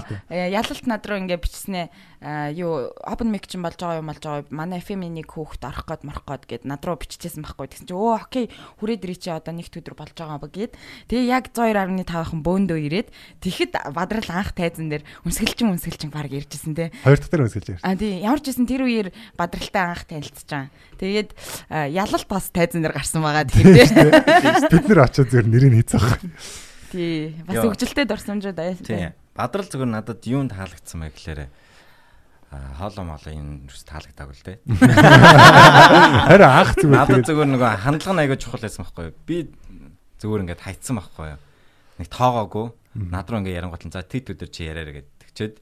[0.55, 1.87] ялалт над руу ингээ бичснээ
[2.55, 6.03] юу open mic чинь болж байгаа юм болж байгаа манай FM-ийн нэг хүүхэд орох гээд
[6.03, 7.71] морох гээд гээд над руу биччихсэн байхгүй.
[7.71, 8.45] Тэгсэн чи өө окей
[8.79, 10.75] хүрээд ирээ чи одоо нэгт өдөр болж байгаа ба гээд
[11.07, 13.07] тэгээ яг 102.5хан бөөндөө ирээд
[13.39, 16.91] тэгэхэд бадрал анх тайзан дээр үнсгэлчин үнсгэлчин баг иржсэн те.
[17.07, 17.87] Хоёр дахь дээр үнсгэлж ирсэн.
[17.87, 18.19] А тий.
[18.19, 19.07] Ямар ч гэсэн тэр үеэр
[19.39, 21.29] бадралтай анх танилцж байгаа тэгээд
[21.95, 23.47] ялалт бас тайзан дээр гарсан байгаа.
[23.47, 26.19] Тэгэхээр бид нар очиод зөв нэрийг хийцэх
[26.89, 27.37] Тий.
[27.45, 28.85] Бас хөгжилтэй дорсомжууд аяасан.
[28.85, 29.11] Тий.
[29.37, 31.41] Бадрал зүгээр надад юунд таалагдсан бэ гэхээр
[32.49, 34.57] а хоолоо молоо энэ юус таалагдаагүй л дээ.
[36.25, 39.17] Харин анх зүгээр надад зүгээр нөгөө хандлага нь айгаа чухал байсан байхгүй юу?
[39.29, 39.37] Би
[40.17, 41.41] зүгээр ингээд хайцсан байхгүй юу?
[42.01, 42.65] Нэг тоогоогүй.
[42.97, 45.13] Над руу ингээд ярангуут л за тэт өдөр чи яраарэ гэдэг.
[45.29, 45.55] Тэгчээд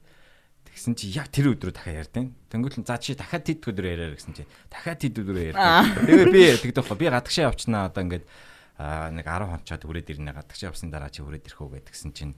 [0.72, 4.16] тэгсэн чи яг тэр өдрөө дахиад ярьдیں۔ Тэнгүүт л за чи дахиад тэт өдөр яраарэ
[4.16, 6.96] гэсэн чи дахиад тэт өдөр ярьдیں۔ Тэгээ би тэгдэхгүй.
[6.96, 8.24] Би гадагшаа явчихнаа одоо ингээд
[8.78, 12.34] аа нэг 10 хонцоод хүрээд ирнэ гадагшаа явсны дараа чи хүрээд ирэх үү гэдгсэн чинь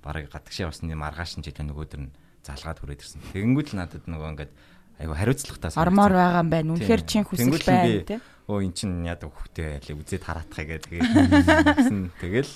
[0.00, 3.20] барыг гадагшаа явсны маргааш нь тэр нөгөөдөр нь залгаад хүрээд ирсэн.
[3.36, 4.52] Тэгэнгүүт л надад нөгөө ингээд
[5.00, 6.72] айгу хариуцлагатай Ормоор байгаа юм байна.
[6.76, 8.20] Үнэхээр чин хүсэл байна тий.
[8.48, 11.00] Өө эн чин яда хөхтэй байлээ үзээ тараатахыг гэдэг.
[11.00, 12.52] Тэгсэн тэгэл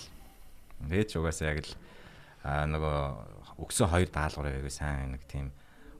[1.08, 1.72] ч угаасаа яг л
[2.44, 2.96] аа нөгөө
[3.64, 5.50] өгсөн хоёр даалгавраа айгу сайн нэг тийм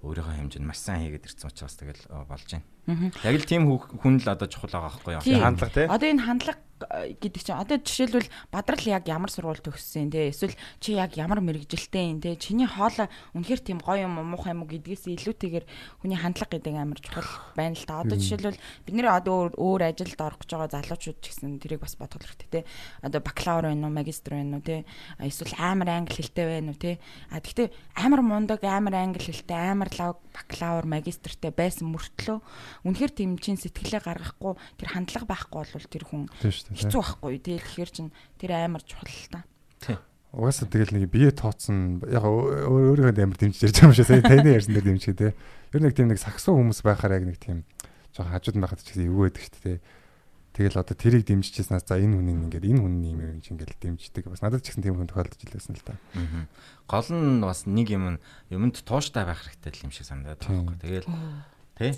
[0.04, 3.10] өөрийнхөө хэмжээнд маш сайн хийгээд ирсэн учраас тэгэл болж байна.
[3.26, 5.42] Яг л тийм хүн л одоо чухал байгаа байхгүй юу?
[5.42, 5.86] Хандлага тий.
[5.90, 10.94] Одоо энэ хандлага гэдэг чинь одоо жишээлбэл бадрал яг ямар сургууль төгссөн те эсвэл чи
[10.94, 14.70] яг ямар мэрэгжилтэй юм те чиний хоолой үнэхээр тийм гоё юм уу муухай юм уу
[14.70, 15.66] гэдгээс илүүтэйгээр
[16.02, 18.02] хүний хандлага гэдэг амар чухал байна л та.
[18.02, 21.98] Одоо жишээлбэл бид нэр одоо өөр, ажилд орох гэж байгаа залуучууд ч гэсэн тэрийг бас
[21.98, 22.68] бодох хэрэгтэй те.
[23.02, 24.84] Одоо бакалавр байна уу, магистр байна уу те.
[25.18, 26.98] Эсвэл амар англи хэлтэй байна уу те.
[27.30, 32.38] А тэгтээ амар мундаг, амар англи хэлтэй, амар лав бакалавр, магистртэй байсан мөртлөө
[32.86, 36.24] үнэхээр тийм чин сэтгэлээ гаргахгүй тэр хандлага байхгүй бол тэр хүн
[36.74, 36.90] шүү дээ.
[36.90, 38.08] хэцүү байхгүй тий тэгэхээр чин
[38.40, 39.40] тэр амар чухал л та.
[40.28, 44.06] Угаасаа тэгэл нэг бие тооцсон яг өө- өөр- өөрийнхөө амар дэмжиж ярьж байгаа юм шиг
[44.12, 45.32] сая таны ярьсан дээр дэмжих те.
[45.72, 47.64] Ер нь нэг тийм нэг сагсуу хүмүүс байхаар яг нэг тийм
[48.12, 49.80] жоохон хажууд нь байхад ч гэсэн эвгүй байдаг шүү дээ.
[50.58, 54.24] Тэгэл одоо тэрийг дэмжижсэнээс за энэ хүн ингээд энэ хүний юм юм ингээд дэмждэг.
[54.28, 55.96] Бас надад ч гэсэн тийм хүн тохиолдож илсэн л та.
[56.84, 58.20] Гол нь бас нэг юм
[58.52, 60.76] юмд тууштай байх хэрэгтэй юм шиг санагдаад байгаа байхгүй.
[60.76, 61.08] Тэгэл
[61.78, 61.92] тий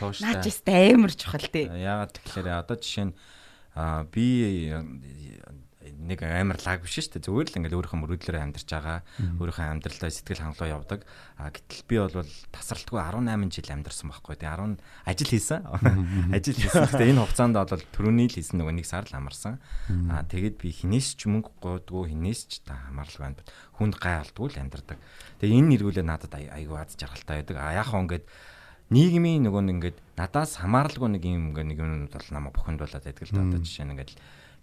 [0.00, 0.24] тууштай.
[0.30, 1.66] Наач ястай амар чухал тий.
[1.68, 3.14] Яагаад тэгэхээр одоо жишээ нь
[3.74, 4.70] аа би
[6.04, 7.24] нэг амар лаг биш шүү дээ.
[7.28, 8.98] Зүгээр л ингээл өөрийнхөө мөрөдлөөр амьдарч байгаа.
[9.40, 11.00] Өөрийнхөө амьдралаа сэтгэл хангалуун явдаг.
[11.40, 14.36] А гэтэл би бол тасралтгүй 18 жил амьдарсан байхгүй.
[14.36, 15.60] Тэгээ 10 ажил хийсэн.
[16.32, 16.88] Ажил хийсэн.
[16.92, 19.60] Тэгээ энэ хугацаанд бол төрөний л хийсэн нөгөө нэг сар л амарсан.
[20.12, 23.40] А тэгээд би хинээс ч мөнгө гойдгоо хинээс ч та хамаарл байна.
[23.76, 24.98] Хүнд гай алдгүй л амьдардаг.
[25.40, 27.56] Тэгээ энэ нэргүүлээ надад ай- айгүй аз жаргалтай байдаг.
[27.60, 28.24] А яг хоо ингээд
[28.92, 33.24] нийгмийн нөгөө нэг ингээд надаас хамааралгүй нэг юм ингээд нэг юм бол намайг бухимдуулаад байдаг
[33.24, 33.42] л да.
[33.44, 34.12] Одоо жишээ нь ингээд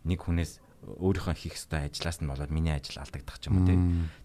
[0.05, 3.69] нэг хүнээс өөрийнхөө хийх ёстой ажлаас нь болоод миний ажил алдагдах ч юм уу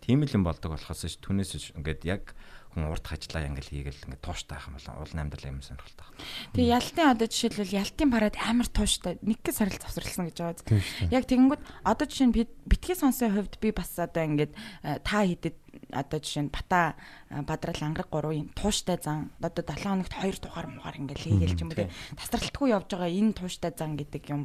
[0.00, 2.32] тийм л юм болдог болохоос ш түүнээс ингээд яг
[2.76, 6.06] хүн урд хажлаа ингээл хийгээл ингээд тууштай байх юм бол уул амьдрал юм сонирхолтой.
[6.52, 10.84] Тэгээ ялтын одоо жишээлбэл ялтын парад амар тууштай нэг гэ сарил завсарласан гэж байгаа.
[11.08, 14.52] Яг тэгэнгүүт одоо жишээ нь би битгий сонсын хувьд би бас одоо ингээд
[14.84, 15.56] э, та хийдэд
[15.88, 17.00] одоо жишээ нь бата
[17.32, 21.60] э, бадрал ангараг гурвын тууштай зан одоо 7 хоногт 2 дугаар муугаар ингээд хийгээл ч
[21.64, 24.42] юм уу те тасралтгүй явж байгаа энэ тууштай зан гэдэг юм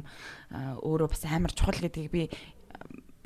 [0.48, 2.22] э, өөрөө бас амар чухал гэдгийг би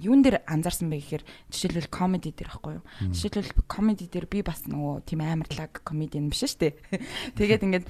[0.01, 2.85] юун дээр анзаарсан бэ гэхээр жишээлбэл комеди дээр байхгүй юу.
[3.13, 6.73] Жишээлбэл комеди дээр би бас нөгөө тийм амарлаг комедиан биш шүү дээ.
[7.39, 7.87] Тэгээд ингээд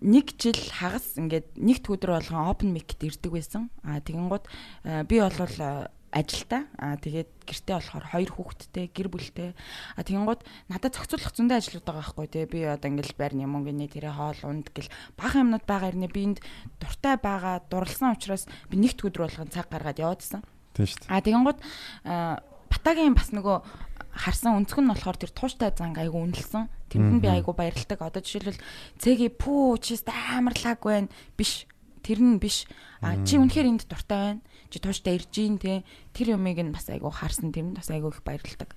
[0.00, 3.72] нэг жил хагас ингээд нэг төдөр болгон open mic-д ирдэг байсан.
[3.82, 4.46] А тэгэн гут
[4.84, 6.64] би болвол ажилтаа.
[6.78, 9.50] Аа тэгээд гэртээ болохоор хоёр хүүхэдтэй, гэр бүлтэй.
[9.96, 12.44] Аа тэгэн гот надад зохицуулах зөндөө ажлууд байгаа байхгүй тий.
[12.48, 14.88] Би одоо ингээл байрны юм гинэ тэрэ хоол унд гэл
[15.20, 16.08] бага юмнууд байгаа ирнэ.
[16.08, 16.38] Би энд
[16.80, 20.40] дуртай байгаа, дурлсан учраас би нэгт өдөр болгон цаг гаргаад яваадсан.
[20.78, 21.10] Тийм шүү дээ.
[21.10, 21.58] А тэгэнгუთ
[22.88, 23.56] Батагийн бас нөгөө
[24.14, 26.68] харсан өнцгөн нь болохоор тэр тууштай занг айгу үнэлсэн.
[26.90, 27.98] Тэнд нь би айгу баярлдаг.
[27.98, 28.62] Одоо жишээлбэл
[29.02, 31.10] цэгийн пүү чист амар лаг байна.
[31.36, 31.66] Биш.
[32.06, 32.70] Тэр нь биш.
[33.02, 34.42] А чи үнэхээр энд дуртай байна.
[34.70, 35.82] Чи тууштай ирж гин те.
[36.14, 37.50] Тэр юмыг нь бас айгу харсан.
[37.50, 38.74] Тэр нь бас айгу их баярлдаг.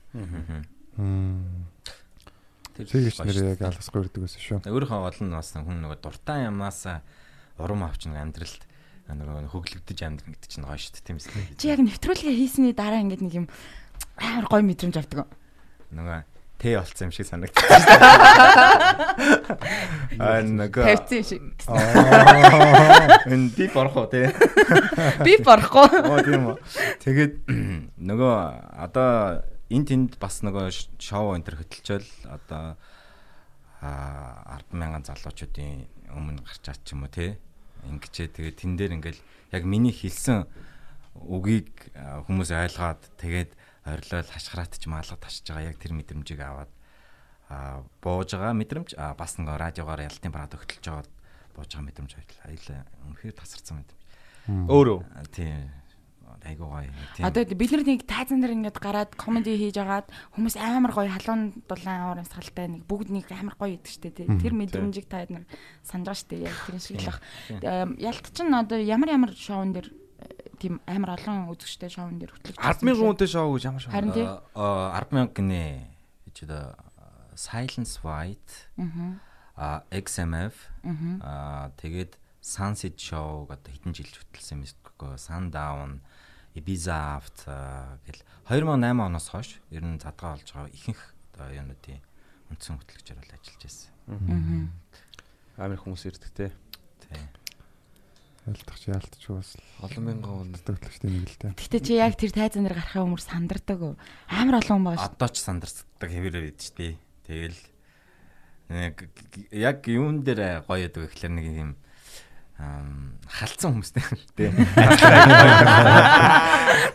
[2.77, 4.65] Тэгэж нэр яг алгасгүй ирдэг байсан шүү.
[4.65, 6.85] Өөрийнхөө гол нь бас хүн нөгөө дуртай юмнаас
[7.59, 8.61] урам авч нэг амьдралд
[9.15, 11.57] нөгөө хөглөгдөж амьд гэдэг чинь гоё шүү дээ тийм ээ.
[11.59, 13.47] Чи яг нэвтрүүлгээ хийсний дараа ингээд нэг юм
[14.17, 15.27] амар гоё мэдрэмж авдаг.
[15.91, 16.23] Нөгөө
[16.61, 17.57] тэ болцсон юм шиг санагдаж
[20.21, 21.41] Аа нөгөө Тавьсан юм шиг.
[23.25, 24.29] энэ би борох уу тий.
[25.25, 25.89] Би барахгүй.
[26.05, 26.57] Оо тийм үү.
[27.01, 27.33] Тэгээд
[27.97, 28.35] нөгөө
[28.77, 29.41] одоо
[29.73, 30.69] эн тэнд бас нөгөө
[31.01, 32.77] шоу энэ төр хөтөлчөөл одоо
[33.81, 37.41] а 100000 залуучуудын өмнө гарчаад ч юм уу тий.
[37.89, 39.21] Ингэчээ тэгээд тэн дээр ингээл
[39.55, 40.45] яг миний хэлсэн
[41.17, 43.51] үгийг хүмүүс ойлгоод тэгээд
[43.85, 46.71] орилол хашгираад ч маалга ташиж байгаа яг тэр мэдрэмжийг аваад
[47.99, 51.05] бууж байгаа мэдрэмж бас нөгөө радиогоор ялтын бараад өгтөлж байгаа
[51.57, 52.47] бууж байгаа мэдрэмж баярлаа.
[52.47, 54.01] Аяла үнэхээр тасарсан мэдрэмж.
[54.71, 54.99] Өөрөө.
[55.35, 55.80] Тийм.
[56.41, 56.89] Айгуу гоё.
[57.21, 61.61] Одоо бид нар нэг тайзан дээр ингээд гараад комеди хийж агаад хүмүүс амар гоё халуун
[61.69, 64.27] дулаан аваар амсгалтай нэг бүгд нэг амар гоё идэг штэ тий.
[64.27, 65.45] Тэр мэдрэмжийг та нар
[65.85, 67.21] санаж штэ яг тэр шиг л бах.
[68.01, 72.57] Ялт чинь одоо ямар ямар шоун дээр э, тийм амар олон үзэгчтэй шоун дээр хөтлөж
[72.57, 73.93] 100000 хүнтэй шоу гэж ямар шоу.
[73.93, 74.25] Харин тий.
[74.25, 75.91] А, 100000 гинэ
[76.41, 76.75] одоо
[77.35, 79.17] Silence White, Аа.
[79.55, 80.53] а XMF,
[81.21, 81.71] Аа.
[81.77, 86.01] тэгээд Sunset Show гэдэг хэдэн жил хөтлсөн юм эсвэл Sundown,
[86.55, 88.19] Ibiza Aft а, гэл
[88.51, 92.01] 2008 оноос хойш ер нь задгаа олж байгаа ихэнх одоо юунуудын
[92.51, 94.69] үндсэн хөтлөгчөөр бол ажиллаж байсан.
[95.55, 96.47] Амар хүмүүс ирдэг те.
[97.07, 97.23] Тий.
[98.49, 100.55] Ялтах чи ялтч бас Олон мянган хүн.
[100.59, 101.55] хөтлөгчтэй нэг л дээ.
[101.55, 103.95] Гэтэ чи яг тэр тайзан дээр гарахаа өмөр сандардаг уу?
[104.27, 105.13] Амар олон хүн байгаа шүү.
[105.15, 106.93] Одоо ч сандарцдаг хэвээрээ байд ч тий.
[107.29, 107.61] Тэгэл
[108.73, 108.95] нэг
[109.53, 111.71] яг юун дээр гоё яадаг гэхэлэр нэг юм
[112.61, 114.03] ам халдсан хүмүүстэй
[114.37, 114.49] тий.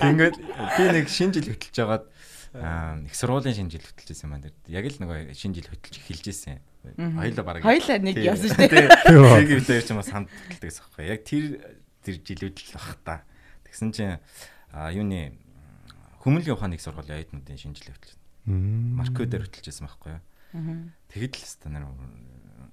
[0.06, 2.04] Ингээд би нэг шинэ жил хөтлж байгаад
[2.54, 4.54] аа их сургуулийн шинэ жил хөтлж байсан юм байна.
[4.70, 6.62] Яг л нөгөө шинэ жил хөтлж эхэлж байсан.
[6.94, 8.86] Хоёлаа бараг Хоёлаа нэг явсан шүү дээ.
[9.10, 11.10] Тэг юу дээр ч юм уу санд хөтэлдэг гэсэн юм байна.
[11.10, 11.44] Яг тэр
[12.06, 13.14] тэр жилүүд л бах та.
[13.66, 14.22] Тэгсэн чинь
[14.70, 15.34] юуны
[16.22, 18.14] хүмүүнлэгийн ухааныг сургуулийн оюутнуудын шинэ жил хөтлж
[18.46, 20.22] марко дээр хөтлж байсан байхгүй юу.
[21.10, 21.90] Тэгэд л станаар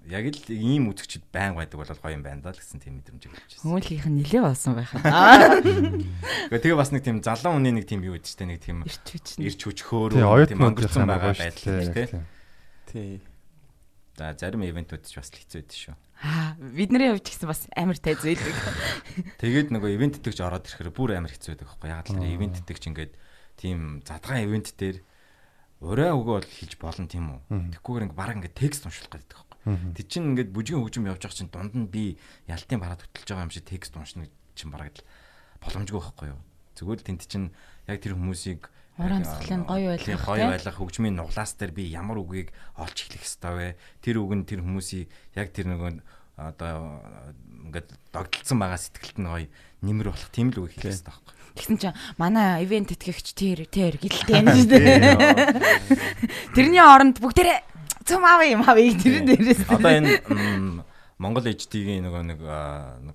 [0.09, 3.23] яг л ийм үзэгчд байн байдаг бол гоё юм байна да л гэсэн тийм мэдрэмж
[3.23, 3.63] өгч байсан.
[3.63, 4.91] Хүмүүлийнх нь нилээ болсон байх.
[4.99, 5.55] Аа.
[6.51, 9.27] Тэгээ бас нэг тийм залуу хүний нэг тийм юу гэдэг чинь нэг тийм Ирч хүч
[9.39, 12.23] ирч хүчхөөр тий тийм өнгөрцөн байгаа байдал дээ.
[12.91, 13.23] Тий.
[14.19, 15.95] За зарим ивентүүд ч бас л хэцүү байдаг шүү.
[16.23, 18.55] Аа, бидний хувьд ч гэсэн бас амар тайз байдаг.
[19.39, 22.83] Тэгээд нөгөө ивент итгэж ороод ирэхээр бүр амар хэцүү байдаг байхгүй яг л ивент итгэж
[22.91, 23.13] ингээд
[23.57, 25.01] тийм задгаан ивент дээр
[25.81, 27.73] ураа өгөө бол хийж болно тийм үү.
[27.75, 29.52] Тэгхгүйгээр ингээд бараг ингээд текст унших гэдэг байхгүй.
[29.63, 32.19] Тэг чин ингээд бүжгийн хөгжим явж байгаа чинь дунд нь би
[32.51, 34.27] ялтын бараад хөтлж байгаа юм шиг текст уншна
[34.59, 35.07] чинь бараг л
[35.63, 36.41] боломжгүй байхгүй юу.
[36.75, 37.55] Зүгээр л тент чин
[37.87, 38.67] яг тэр хүмүүсийг
[38.99, 40.21] Уран зохиолын гоё тийм?
[40.21, 43.67] гоё байлгах хөгжмийн нуглаас дээр би ямар үгийг олж эхлэх ёстой вэ?
[44.05, 45.97] Тэр үг нь тэр хүмүүсийг яг тэр нөгөө
[46.37, 47.01] одоо
[47.71, 49.47] ингээд догдолцсон байгаа сэтгэлд нь гоё
[49.81, 51.33] нэмэр болох тийм л үг хэлэх ёстой байхгүй.
[51.57, 55.01] Тэгсэн чинь манай ивент итгэгч тэр тэр гэлтэй юм шүү дээ.
[56.57, 57.72] Тэрний оронд бүгдээрээ
[58.03, 59.67] цөм аав юм аав тэр дээрээс.
[59.71, 60.83] Одоо энэ
[61.21, 62.39] Монгол HD-ийн нөгөө нэг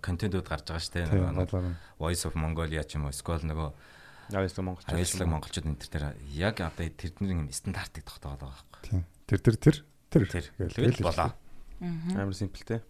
[0.01, 1.29] контентууд гарч байгаа шүү дээ.
[1.35, 1.73] Нөгөө.
[2.01, 3.69] Voice of Mongolia ч юм уу, эсвэл нөгөө
[4.29, 4.85] Авьяаслаг монголч.
[4.93, 6.05] Аяслаг монголчууд энэ төр
[6.37, 8.81] яг одоо тэдний юм стандартыг тогтоогоод байгаа байхгүй.
[8.85, 9.03] Тийм.
[9.25, 9.77] Тэр тэр тэр
[10.13, 11.33] тэр тэгэл болоо.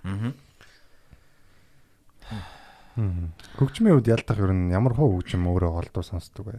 [0.02, 0.34] Амар.
[2.98, 3.30] Мгм.
[3.54, 6.58] Хөгжмийн үед ялтах ер нь ямар хуу хөгжим өөрөө голдуу сонсдог вэ?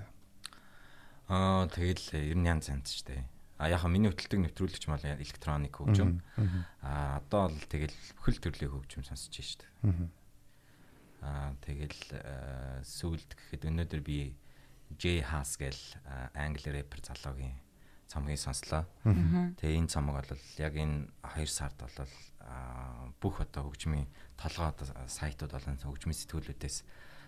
[1.27, 3.27] Аа тэгэл ер нь янз янз ч дээ.
[3.59, 6.23] А яг миний хөтэлдэг нэвтрүүлэгч мал электроник хөгжим.
[6.79, 10.07] А одоо л тэгэл бүхэл төрлийн хөгжим сонсож байна шүү дээ.
[11.19, 14.39] Аа тэгэл э, сүүлд гэхэд өнөөдөр би
[14.95, 15.75] J Haas гэл
[16.39, 17.59] англи рэпер залуугийн
[18.07, 18.87] цомгийг сонслоо.
[19.59, 21.93] Тэгээ энэ цомог бол яг энэ 2 сард бол
[22.41, 24.07] аа, бүх одоо хөгжмийн
[24.39, 26.77] толгой одоо сайтууд болон хөгжмийн сэтгүүлүүдээс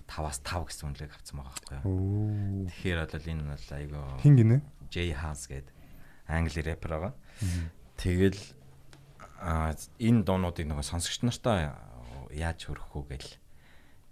[0.10, 2.66] 5-аас 5 гэсэн үнэлгээг авсан байгаа байхгүй юу.
[2.72, 4.58] Тэгэхээр бол энэ бол айгаа Хин гинэ?
[4.90, 5.81] J Haas гэдэг
[6.28, 7.14] англи рэпер байгаа.
[7.98, 8.42] Тэгэл
[9.42, 11.74] энэ дуунуудыг нөгөө сонсогч нартай
[12.30, 13.30] яаж хөрөх үү гэл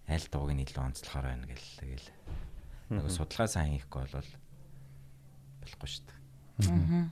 [0.10, 2.08] аль дууг нь илүү онцлохоор байна гэл тэгэл
[2.90, 4.30] нөгөө судалгаа сайн хийхгүй бол
[5.62, 7.10] болохгүй шүү дээ.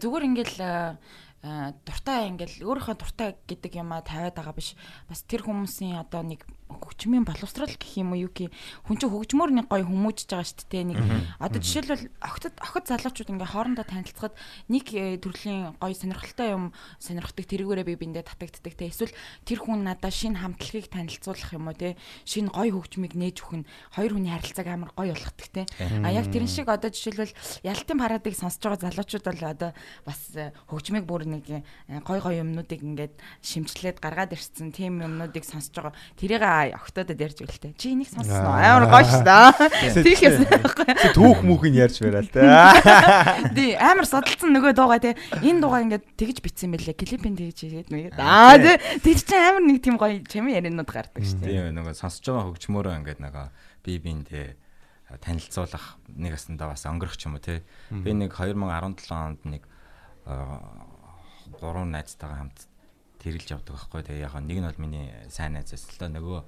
[0.00, 0.96] Зүгээр ингээл э,
[1.44, 4.72] э, дуртай ингээл өөрийнхөө дуртай гэдэг юмаа тавиад байгаа биш.
[5.10, 6.48] Бас тэр хүмүүсийн одоо нэг
[6.80, 8.54] хөгжмийн боловсрал гэх юм уу юу гэх
[8.86, 10.98] хүн чинь хөгжмөр нэг гоё хүмүүжж байгаа шүү дээ нэг.
[11.42, 14.34] Одоо жишээлбэл охтод охид залуучууд ингээ хоорондоо танилцахад
[14.70, 16.64] нэг э, төрлийн гоё сонирхолтой юм
[17.02, 18.88] сонирхдаг тэрүүгээрээ би биндээ татагддаг те.
[18.88, 19.12] Эсвэл
[19.44, 21.98] тэр хүн надад шинэ хамтлагийг танилцуулах юм уу те?
[22.24, 25.62] Шинэ гоё хөгжмийг нээж өгөх нь хоёр хүний харилцааг амар гоё болгодог те.
[25.80, 27.34] А яг тэрэн шиг одоо жишээлбэл
[27.66, 29.70] ялтын парадыг сонсож байгаа залуучууд бол одоо
[30.06, 31.60] бас э, хөгжмийг бүр нэг э,
[32.06, 35.94] гоё гоё юмнуудыг ингээд шимжлээд гаргаад ирсэн тийм юмнуудыг сонсож байгаа.
[36.16, 40.06] Тэрийг октодод ярьж өгөлтэй чи энийг сонссон уу амар гоё шүү дээ.
[40.06, 40.46] Тийх юм
[41.18, 42.46] Түүх мүхийг ярьж барай л те.
[43.58, 45.18] Тий амар судалсан нөгөө дуугаа те.
[45.42, 48.78] Энэ дуугаа ингээд тэгж битсэн мэлээ клипэн тэгж хийгээд нэгээд аа тий.
[49.02, 51.72] тэр чинь амар нэг тийм гоё чамын яриануд гардаг шүү дээ.
[51.72, 53.46] Тийм нөгөө сонсож байгаа хөгжмөөрөө ингээд нөгөө
[53.82, 54.46] би биэндээ
[55.20, 57.60] танилцуулах нэг асандаа бас өнгөрөх ч юм уу те.
[57.90, 59.62] Би нэг 2017 онд нэг
[60.24, 60.62] аа,
[61.60, 62.71] гурван найзтайгаа хамт
[63.22, 64.02] тэрэлж явдаг байхгүй.
[64.02, 66.40] Тэгээ яг нэг нь бол миний сайн найз байсан л нөгөө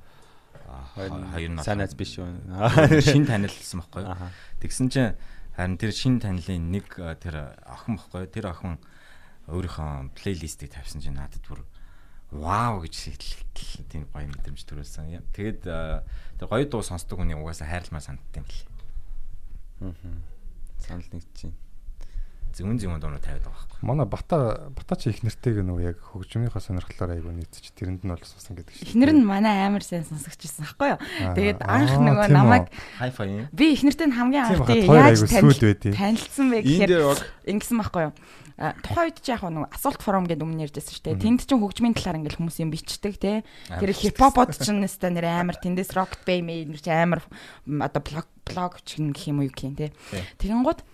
[0.68, 2.28] аа, хоёр нь Сайн найз биш юу?
[3.06, 4.04] шин танилцсан байхгүй.
[4.58, 5.14] Тэгсэн чинь
[5.54, 6.90] харин тэр шин танилын нэг
[7.22, 8.26] тэр охин байхгүй.
[8.34, 8.82] Тэр охин
[9.46, 11.62] өөрийнхөө плейлистийг тавьсан чинь надад бүр
[12.34, 15.22] вау гэж хэлтэл тийм гоё мэдрэмж төрүүлсэн.
[15.30, 18.62] Тэгээд тэр гоё дуу сонсдог хүний угаасаа хайрламар санагдсан юм бэл.
[20.82, 21.54] Санал нэг чинь
[22.54, 23.82] зөвөн зөвөн дуунууд тавиад байгаа байхгүй.
[23.84, 24.36] Манай бата
[24.72, 28.88] батач их нэртэйг нөгөө яг хөгжмийнхаа сонирхлоор айгу нийтч тэрэнд нь бол сусан гэдэг шиг.
[28.94, 31.00] Эхнэр нь манай амар сайн сонсогч байсан байхгүй юу?
[31.34, 33.50] Тэгээд анх нөгөө намайг хайфай.
[33.50, 36.92] Би эхнэртэй нь хамгийн анх яаж танилцсан бэ гэхээр
[37.50, 38.14] ингэсэн байхгүй юу?
[38.54, 41.22] тухайн үед чи яг нэг асуулт форум гэдэг өмнө ярьжсэн шүү дээ.
[41.26, 43.42] Тэнд чинь хөгжмийн талаар ингээл хүмүүс юм бичдэг тий.
[43.66, 47.26] Тэр хипхопод чинь нэстэ нэр амар тэндээс rocket bay мэй нэр чи амар
[47.66, 49.90] оо блог блог чинь гэх юм уу юу гэх юм тий.
[50.38, 50.86] Тэгэн гот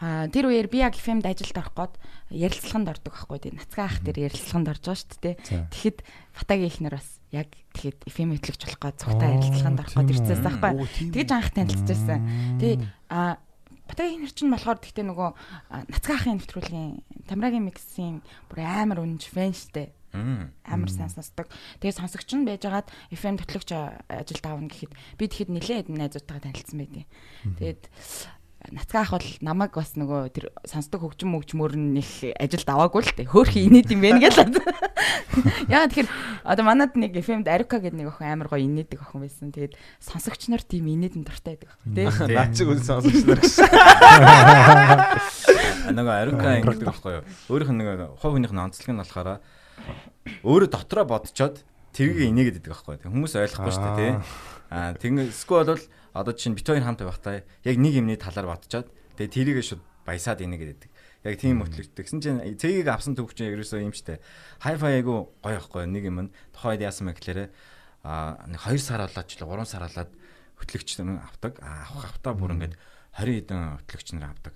[0.00, 1.94] А тэр үеэр би яг FM-д ажилд орох гээд
[2.36, 5.34] ярилцлаганд ордог байхгүй тийм нацгаа ах тэр ярилцлаганд орж байгаа шүү дээ.
[5.72, 5.98] Тэгэхэд
[6.36, 10.72] Батагийн ихнэр бас яг тэгэхэд FM хөтлөгч болох гээд цугтаа ярилцлаганд орох гээд ирчихсэн байхгүй.
[11.16, 12.20] Тэгэж анх танилцчихсан.
[12.60, 12.76] Тэгээ
[13.08, 13.40] а
[13.88, 16.90] Батагийн ихнэр чинь болохоор тэгтээ нөгөө а, нацгаа ахын нэвтрүүлгийн
[17.30, 18.20] Тамирагийн миксийн
[18.52, 19.96] бүр амар үнж фэн штэ
[20.64, 21.48] амар сайн сонсдог.
[21.80, 23.70] Тэгээ сонсогч нь байжгаад FM төтлөгч
[24.08, 27.06] ажилд аавна гэхэд би тэгэхэд нэлээд найзуудтайгаа танилцсан байдیں۔
[27.60, 27.82] Тэгээд
[28.72, 33.14] Нацгаа ах бол намайг бас нөгөө тэр сонсдог хөгжим мөгжмөр нь их ажилд аваагүй л
[33.14, 33.30] дээ.
[33.30, 34.42] Хөөх инээд юм байна гэж.
[35.70, 36.08] Яа тэгэхээр
[36.42, 39.54] одоо манад нэг FM-д Арука гэдэг нэг охин амар гоё инээдэг охин байсан.
[39.54, 42.34] Тэгээд сонсогч нар тийм инээдэн дуртай байдаг охин тий.
[42.34, 43.70] Наа чи үн сонсогч нар гэсэн.
[45.94, 47.24] Нөгөө арука ингэдэг байхгүй юу?
[47.52, 49.38] Өөрийнх нь нэг хов хүнийх нь онцлог нь болохоор
[50.42, 51.62] өөрөө дотроо бодцоод
[51.94, 53.12] тэргийг инээгээд идэг байхгүй юу?
[53.14, 54.12] Хүмүүс ойлгохгүй шүү дээ тий.
[54.70, 55.84] А тэгвэл эсвэл бол
[56.16, 58.88] одоо чинь бит хоёр хамт байхдаа яг нэг юмний талаар бодцоод
[59.20, 60.90] тэгээ тэрийг шууд баясаад инээгээд идэг.
[61.26, 61.90] Яг тийм хөтлөгч.
[61.92, 64.22] Тэгсэн чинь цэгийг авсан төвч чинь ерөөсөө юм штэ.
[64.62, 65.84] Hi-fi айгу гоё юу?
[65.90, 67.50] нэг юм нь тухайд яасан мэ гэхлээрэ
[68.06, 70.10] а нэг 2 сар болоод ч 3 сар болоод
[70.62, 71.58] хөтлөгч нар авдаг.
[71.58, 72.78] Авах автаа бүр ингээд
[73.18, 74.54] 20 хэдэн хөтлөгч нар авдаг.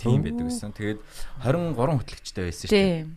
[0.00, 0.72] Тийм байдаг гэсэн.
[0.72, 1.00] Тэгээд
[1.44, 3.04] 23 хөтлөгчтэй байсан шүү дээ.
[3.04, 3.08] Тийм.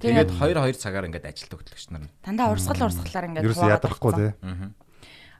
[0.00, 2.08] Тэгээд 2 2 цагаар ингээд ажилтдаг хөтлөгч нар.
[2.24, 4.30] Дандаа урсгал урсгалаар ингээд ядрахгүй тий.
[4.40, 4.72] Аа.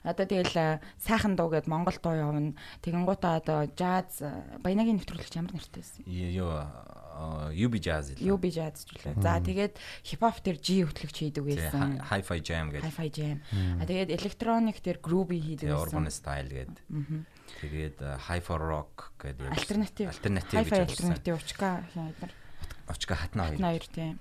[0.02, 2.56] Одоо тэгэл э, сайхан дуу гэд Монгол дуу явна.
[2.80, 4.32] Тэгэнгуутаа одоо jazz э,
[4.64, 6.00] баянагийн нэвтрүүлэгч ямар нэртэй байсан?
[6.08, 6.48] Юу
[7.52, 8.38] UB Jazz л.
[8.40, 9.20] Би jazz зүйлээ.
[9.20, 12.00] За тэгээд хипхоп тэр G хөтлөгч хийдэг байсан.
[12.00, 12.86] Hi-Fi Jam гэдэг.
[12.88, 13.38] Hi-Fi jam.
[13.76, 16.00] А тэгээд электроник тэр groovy хийдэг байсан.
[16.00, 16.80] Urban Style гэдэг.
[17.60, 19.52] Тэгээд э, for Rock гэдэг.
[19.52, 20.08] Альтернатив.
[20.08, 21.12] Альтернатив Hi-Fi гэж болсон.
[21.12, 22.30] альтернатив учка хийдэг.
[22.88, 23.84] Очка хатна Хатна хоёр.
[23.84, 24.16] хоёр тийм.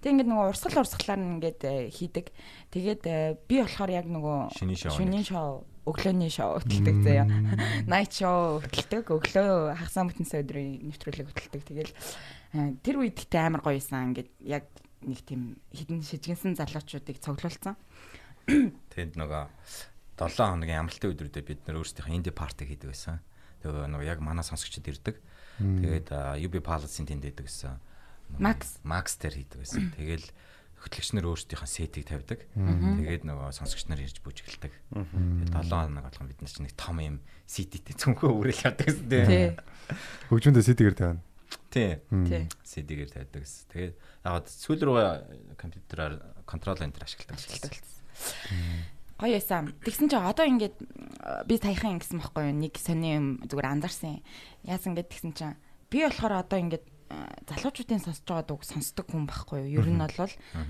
[0.00, 2.26] Тэг ингээд нөгөө урсгал урсгалаар нь ингээд э, хийдэг.
[2.70, 7.26] Тэгээд э, би болохоор яг нөгөө Шөнийн шоу өглөөний шоу хөтэлдэг заяа.
[7.90, 9.08] Night show хөтэлдэг.
[9.08, 11.62] Өглөө хагас бүтэнсэ өдрийн нэвтрүүлэг хөтэлдэг.
[11.64, 14.12] Тэгэл э, тэр үед ихтэй амар гоё исэн.
[14.12, 14.68] Ингээд яг
[15.00, 17.74] нэг тийм хідэн шижгэнсэн залуучуудыг цуглуулсан.
[18.92, 19.44] Тэнд нөгөө
[20.20, 23.24] 7 хоногийн амралтын өдрүүдэд бид нөр өөрсдийнхээ инди парти хийдэг байсан.
[23.64, 25.16] Тэгээ нөгөө яг манай сонсогчдод ирдэг.
[25.60, 26.08] Тэгээд
[26.44, 27.80] UB Palace-ийн тэнд идэг гэсэн.
[28.38, 28.78] Max.
[28.84, 29.90] Max дээр хийдэг байсан.
[29.96, 30.26] Тэгэл
[30.80, 32.40] хөтлөгч нар өөрсдийнхөө сетийг тавьдаг.
[32.56, 34.72] Тэгээд нөгөө сонсогч нар ирж бүжгэлдэг.
[34.96, 39.06] Тэгээд 7 хоног болгон бид нар чинь нэг том юм CD-тэй цүнхөө үрэл явдаг гэсэн
[39.12, 39.24] Тий.
[39.28, 39.52] тийм.
[40.32, 41.20] Хөгжмөндөө сэтгээр тавина.
[41.68, 42.00] Тийм.
[42.24, 42.44] Тий.
[42.64, 43.68] CD-гээр тавьдаг гэсэн.
[43.76, 45.00] Тэгээд яг сүүл рүү
[45.60, 46.14] компьютераар
[46.48, 47.76] контрол энтер ашигладаг Ашигладаг.
[49.20, 49.68] Гоё ясаа.
[49.84, 52.56] Тэгсэн чинь одоо ингээд э, би саяхан ингэсэн байхгүй юу?
[52.56, 54.24] Нэг сони юм зүгээр анзаарсан.
[54.64, 55.60] Яасан гэд тэгсэн чинь
[55.92, 56.88] би болохоор одоо ингээд
[57.50, 59.82] залуучуудын сонсож байгаа дууг сонсдог хүн байхгүй юу?
[59.82, 60.14] Ер нь бол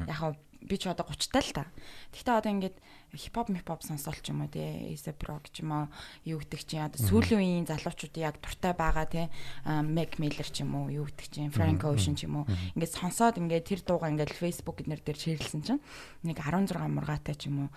[0.09, 1.65] яг би ч одоо 30 таа л та.
[2.13, 2.77] Гэхдээ одоо ингээд
[3.17, 5.85] хипхоп мипхоп сонсоол ч юм уу тий эсэ прог ч юм уу
[6.29, 9.27] юу гэдэг чинь одоо сүүлийн үеийн залуучуудын яг дуртай байгаа тий
[9.65, 12.47] Mac Miller ч юм уу юу гэдэг чинь Frank Ocean ч юм уу.
[12.77, 15.83] Ингээд сонсоод ингээд тэр дууга ингээд Facebook гэднэр дээр шеэрлсэн чинь
[16.29, 17.71] нэг 16 мургаатай ч юм уу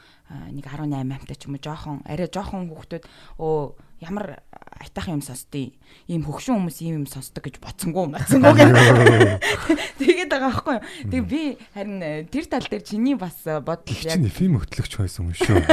[0.52, 3.06] нэг 18 амтай ч юм уу жоохон арай жоохон хүүхдүүд
[3.39, 4.43] өө ямар
[4.83, 5.71] айтаахан юм сонсдیں۔
[6.11, 9.39] Ийм хөгшин хүмүүс ийм юм сонсдог гэж бодсонгүй мацсангүй гэх.
[9.99, 10.83] Тэгээд байгаа байхгүй юу.
[11.07, 14.93] Тэгээ би харин э, тэр тал дээр чиний бас э, бодол яг Чинь фильм хөтлөгч
[14.99, 15.63] байсан юм шүү.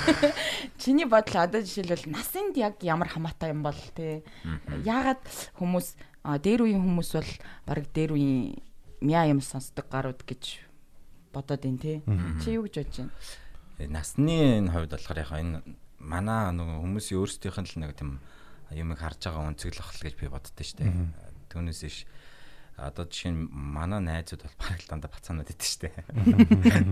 [0.82, 4.20] чиний бодол одоо жишээлбэл насынд яг ямар хамаатай юм бол те.
[4.84, 5.24] Яагаад
[5.56, 5.96] хүмүүс
[6.44, 7.32] дээр үеийн хүмүүс бол
[7.64, 8.60] баг дээр үеийн
[9.00, 10.60] мяа юм сонсдог гарууд гэж
[11.32, 12.04] бодоод ин те.
[12.44, 13.14] Чи юу гэж бодож байна?
[13.78, 18.20] Э, насны хувьд болохоор яг энэ манай нөгөө хүмүүсийн өөрсдийнх нь л нэг тийм
[18.76, 20.84] юмыг харж байгаа өнцөглөх хэл гэж би боддоо штэ.
[21.48, 21.96] Түүнээс иш
[22.76, 25.88] одоо жишээ нь манай найзууд бол бараг л дандаа бацаанууд идэв штэ.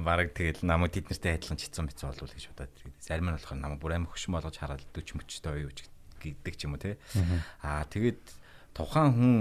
[0.03, 2.75] бараг тэгэл намайг тэд нартай адилхан чицэн бицэн болвол гэж бодоод.
[2.99, 5.71] Зарим нь болохоор намайг бүр амар хөшин болгож хараад 40 мөчтэй юу
[6.19, 6.99] гэдэг ч юм уу те.
[7.63, 8.19] Аа тэгээд
[8.75, 9.33] тухайн хүн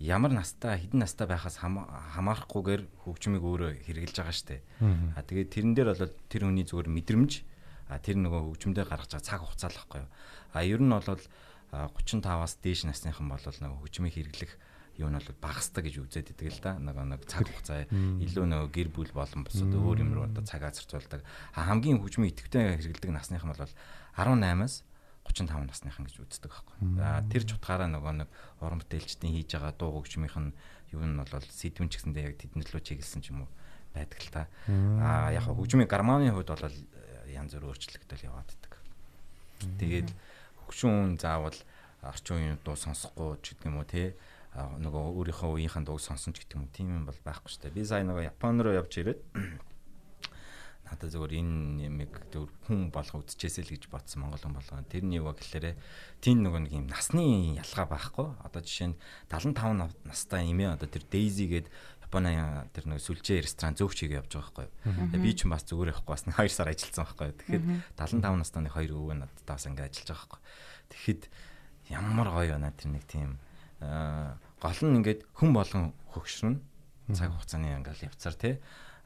[0.00, 1.84] ямар настай хэдэн настай байхаас хама-
[2.16, 4.64] хамаарахгүйгээр хөгжмийг өөрөө хэрэгжилж байгаа штэ.
[4.80, 7.32] А тэгээд тэрэн дээр бол тэр хүний зүгээр мэдрэмж
[8.00, 10.10] тэр нөгөө хөгжмөдөө гаргаж байгаа цаг хугацаа л байхгүй юу.
[10.54, 11.04] А ер нь бол
[11.72, 14.52] 35-аас дээш насныхан бол нөгөө хөгжмийг хэрэглэх
[15.00, 16.76] юу нь бол багасдаг гэж үзээд идэг л да.
[16.76, 20.72] Нөгөө нэг цаг хугацаа илүү нөгөө гэр бүл болон бусад өөр юм руу одоо цагаа
[20.72, 21.24] зарцуулдаг.
[21.56, 23.72] Хамгийн хөгжмийн идэвхтэй хэрэглэдэг насныхан бол
[24.16, 24.84] 18-аас
[25.24, 26.76] 35 насныхан гэж үздэг байхгүй.
[26.98, 28.28] За тэр ч утгаараа нөгөө нэг
[28.60, 30.52] уран бүтээлчдийн хийж байгаа дуу хөгжмийнх нь
[30.92, 33.50] юу нь бол сэдвэн ч гэсэндээ яг тэднэр лөө чиглэсэн ч юм уу
[33.94, 34.42] байдаг л та.
[34.68, 36.66] Аа яг хөгжмийн гармоны хувьд бол
[37.32, 38.72] янз бүр өөрчлөгдөл яваад байдаг.
[39.80, 40.08] Тэгээд
[40.66, 41.58] хөгшин хүн заавал
[42.02, 44.12] орчин үеийн дуу сонсохгүй ч гэдэг юм уу те
[44.52, 47.76] нөгөө өөрийнхөө үеийнхэн дууг сонсон ч гэдэг юм тийм юм бол байхгүй шүү дээ.
[47.78, 49.20] Би сая нөгөө Япон руу явж ирээд
[50.92, 54.84] надад зөвөр энэ юмыг зөвөр хүн болго үдчихээсэй л гэж бодсон монгол хүн болгоо.
[54.92, 55.72] Тэр нь юу вэ гэхээр
[56.20, 58.28] тийм нөгөө нэг юм насны ялгаа байхгүй.
[58.44, 58.96] Одоо жишээ нь
[59.32, 61.72] 75 настай эмээ одоо тэр Daisy гээд
[62.12, 65.16] Японы тэр нэг сүлжээ ресторан зөөгч хийгээ явж байгаа байхгүй.
[65.16, 67.32] Би ч бас зүгээр явахгүй бас 2 сар ажилласан байхгүй.
[67.40, 67.64] Тэгэхэд
[67.96, 70.40] 75 настай хоёр өвөө надад бас ингэ ажиллаж байгаа байхгүй.
[70.92, 71.22] Тэгэхэд
[71.88, 73.40] ямар гоё байна тэр нэг тийм
[74.60, 76.60] гол нь ингээд хүн болгон хөгшрөн
[77.16, 78.54] цаг хугацааны ингээл явцаар тий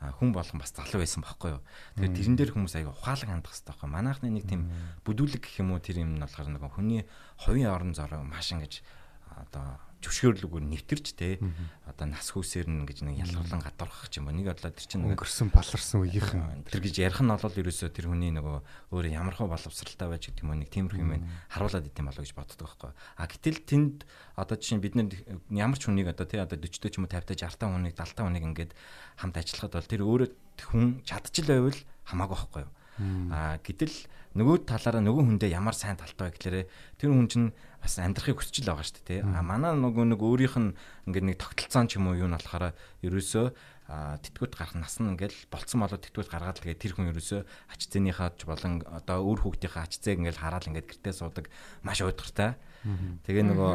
[0.02, 1.62] хүн болгон бас залуу байсан байхгүй юу.
[1.94, 3.88] Тэгэхээр тэрэн дээр хүмүүс аяга ухаалаг хандах хэрэгтэй байхгүй.
[3.88, 4.62] Манайхны нэг тийм
[5.06, 7.06] бүдүүлэг гэх юм уу тэр юм нь болохоор нэг хүний
[7.40, 8.84] хувийн орон зороо маш ингэж
[9.46, 11.42] одоо зөвшөөрлөгөөр нэвтэрч те.
[11.90, 14.30] Одоо нас хүүсээр нь гэж нэг ялгарлан гадуурхах юм.
[14.30, 18.30] Нэг бодлоо тэр чинь өнгөрсөн баларсан үеийнхэн тэр гэж ярих нь бол ерөөсөө тэр хүний
[18.30, 18.56] нөгөө
[18.94, 22.92] өөрөө ямархуу боловсралтай байж гэдэг юм нэг тиймэрхүү юм харуулад идэм болоо гэж боддог байхгүй.
[23.18, 23.96] А гэтэл тэнд
[24.38, 25.10] одоо жишээ бид нар
[25.50, 27.94] ямар ч хүнийг одоо тий одоо 40 ч юм уу 50 та 60 та хүнийг
[27.98, 28.72] 70 та хүнийг ингээд
[29.18, 30.28] хамт ажиллахад бол тэр өөрөө
[30.70, 32.72] хүн чадчих л байвал хамаагүй байхгүй юу.
[33.32, 33.92] А гэтэл
[34.36, 36.56] нөгөө талаараа нөгөө хүндээ ямар сайн талтай вэ гэхээр
[37.00, 37.48] тэр хүн чинь
[37.86, 39.22] бас амьдрахыг хүсэж л байгаа шүү дээ.
[39.22, 40.74] А манай нөгөө нэг өөрийнх нь
[41.06, 42.74] ингээд нэг тогтолцоон ч юм уу юу нь болохоор
[43.06, 43.46] ерөөсөө
[43.86, 47.80] тэтгүүт гарах нас нь ингээл болцсон болоод тэтгүүт гаргаад л тэгээд тэр хүн ерөөсөө ач
[47.86, 51.46] зээнийхаа ч болон одоо өөр хүүхдийнхээ ач зээг ингээл хараад ингээд гэртээ суудаг
[51.86, 52.58] маш уйдгартай.
[53.30, 53.72] Тэгээ нөгөө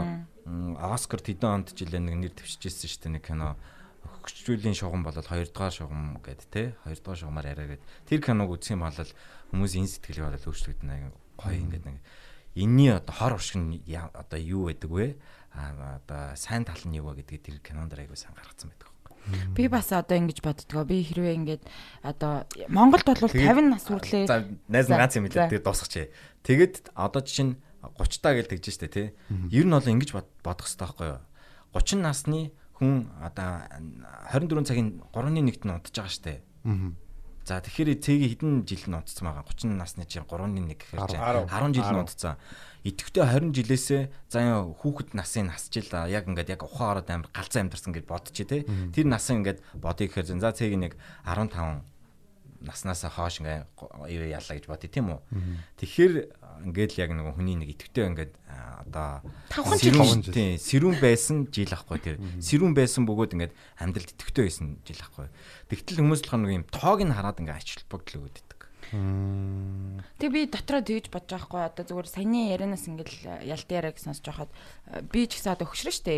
[0.84, 3.55] Оскар тэдэн онд жилээ нэг нэр дэвшижсэн шүү дээ нэг кино.
[4.03, 7.86] Хөгжүүллийн шугам болол 2 дугаар шугам гэд те 2 дугаар шугамаар яриа гэд.
[8.09, 11.97] Тэр киног үзэх юм бол хүмүүс энэ сэтгэлийг болол өөрчлөгдөнө гоё ингээд нэг
[12.56, 15.16] энэний одоо хор уршиг нь одоо юу байдаг вэ
[15.52, 18.91] а одоо сайн тал нь юу вэ гэдгийг тэр кинонд айгуу сайн гаргацсан байдаг
[19.56, 20.84] Би бас одоо ингэж боддгоо.
[20.86, 21.62] Би хэрвээ ингэж
[22.02, 24.26] одоо Монголд бол 50 нас хүрлээ.
[24.26, 26.10] За найз ганц юм хэлээ тэгээ дуусгач.
[26.41, 29.08] Тэгэд одоо жишээ нь 30 таа гэж тэгж штэ тий.
[29.54, 30.10] Ер нь бол ингэж
[30.41, 31.22] бодох хэрэгтэй байхгүй юу?
[31.78, 32.41] 30 насны
[32.82, 33.70] хүн одоо
[34.34, 36.41] 24 цагийн 3-1-т нь унтж байгаа штэ.
[37.46, 39.46] За тэгэхээр цэгийн хэдэн жил нь унтцсан байгаа?
[39.50, 42.38] 30 насны чинь 3-1 гэхээр чинь 10 жил нь унтцсан.
[42.86, 47.62] Идэвхтэй 20 жилээсээ за яа хүүхэд насын насчил яг ингээд яг ухаан ороод амир галзуу
[47.66, 48.66] амьдарсан гэж бодчих тий.
[48.94, 50.94] Тэр насаа ингээд бодъё гэхээр за цэгийн нэг
[51.26, 51.82] 15
[52.62, 53.66] наснаас хойш ингээ
[54.06, 55.20] юу яалаа гэж бодъё тийм үү.
[55.82, 56.14] Тэгэхээр
[56.68, 58.34] ингээд л яг нэг хүний нэг идэвхтэй ингээд
[58.86, 59.97] одоо Тавхан жил.
[60.30, 65.28] тийм сэрүүн байсан жил ахгүй тэр сэрүүн байсан бөгөөд ингээд амьдралд идэвхтэй байсан жил ахгүй.
[65.72, 68.51] Тэгтэл хүмүүс болохоор нэг юм тоог нь хараад ингээд ач холбогдол өгöd
[68.92, 74.26] Тэг би дотроо тэгж бодож байгаа хгүй одоо зүгээр саяны ярианаас ингээл ялт яриаг сонсож
[74.28, 74.52] байхад
[74.92, 76.16] э, би ч гэсэн одоо хөшрөн штэ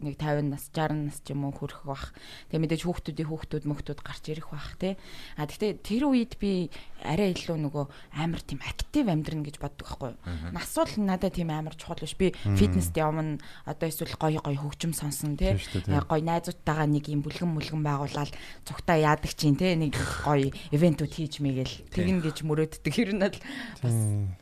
[0.00, 2.16] нэг 50 нас 60 нас ч юм уу хүрэх бах.
[2.48, 4.96] Тэг мэдээж хүүхдүүдийн хүүхдүүд мөхтүүд гарч ирэх бах те.
[5.36, 6.72] А тэгтээ тэр үед би
[7.04, 7.84] арай илүү нөгөө
[8.16, 10.12] амар тийм актив амьдрна гэж боддог байхгүй.
[10.56, 12.16] Нас бол надад тийм амар чухал биш.
[12.16, 13.36] Би фитнест явна
[13.68, 15.60] одоо эсвэл гоё гоё хөгжим сонсон те.
[15.84, 18.32] Гоё найзуудтайгаа нэг юм бүлгэн мүлгэн байгуулаад
[18.64, 19.94] цугтаа яадаг чинь те нэг
[20.24, 21.74] гоё ивентүүд хийж мэгээл
[22.14, 22.92] тэгнэ гэж мөрөөддөг.
[22.94, 23.34] Тэр нь л
[23.82, 23.96] бас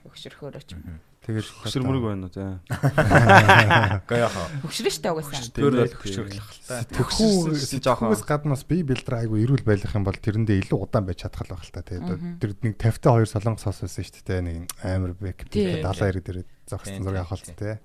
[0.05, 1.01] өгшөрхөөрөө ч юм.
[1.23, 2.59] Тэгэл Хөшөрмөрг байна уу за.
[2.66, 4.35] Гэхдээ яг
[4.66, 5.55] Өгшөрөн штэ угаасаа.
[5.55, 6.83] тэр бол хөшөрлөх л та.
[6.83, 11.47] төгсөөс жоохон гаднаас бие бэлдрэ айгу эрүүл байх юм бол тэрэндээ илүү удаан байж чадах
[11.47, 12.03] л байх л та тий.
[12.43, 16.27] Тэр нэг 50 та 2 солонгос хос байсан шүү дээ нэг амар бэк 70 90
[16.27, 17.79] дээр зогссон зураг авах л тий.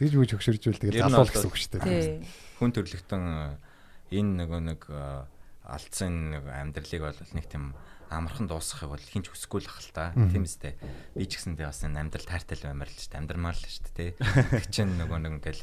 [0.00, 1.84] Тэгж үгүй хөшөржүүл тэгэл Ер нь залуул бол гэсэн үг.
[1.84, 2.24] Тий.
[2.56, 3.24] хүн төрлөختөн
[4.16, 5.28] энэ нөгөө нэг э,
[5.68, 7.76] алдсан нэг амьдралыг бол нэг тийм
[8.10, 10.12] амархан дуусгахыг бол хинч хүсэхгүй л ах л та.
[10.16, 10.74] Тийм үстэй.
[11.14, 13.20] Би ч гэсэндээ бас энэ амьдрал таартай л баймаар л шүү дээ.
[13.20, 14.10] Амьдрмаар л шүү дээ.
[14.58, 15.62] Тэг чин нөгөө нэг ингээл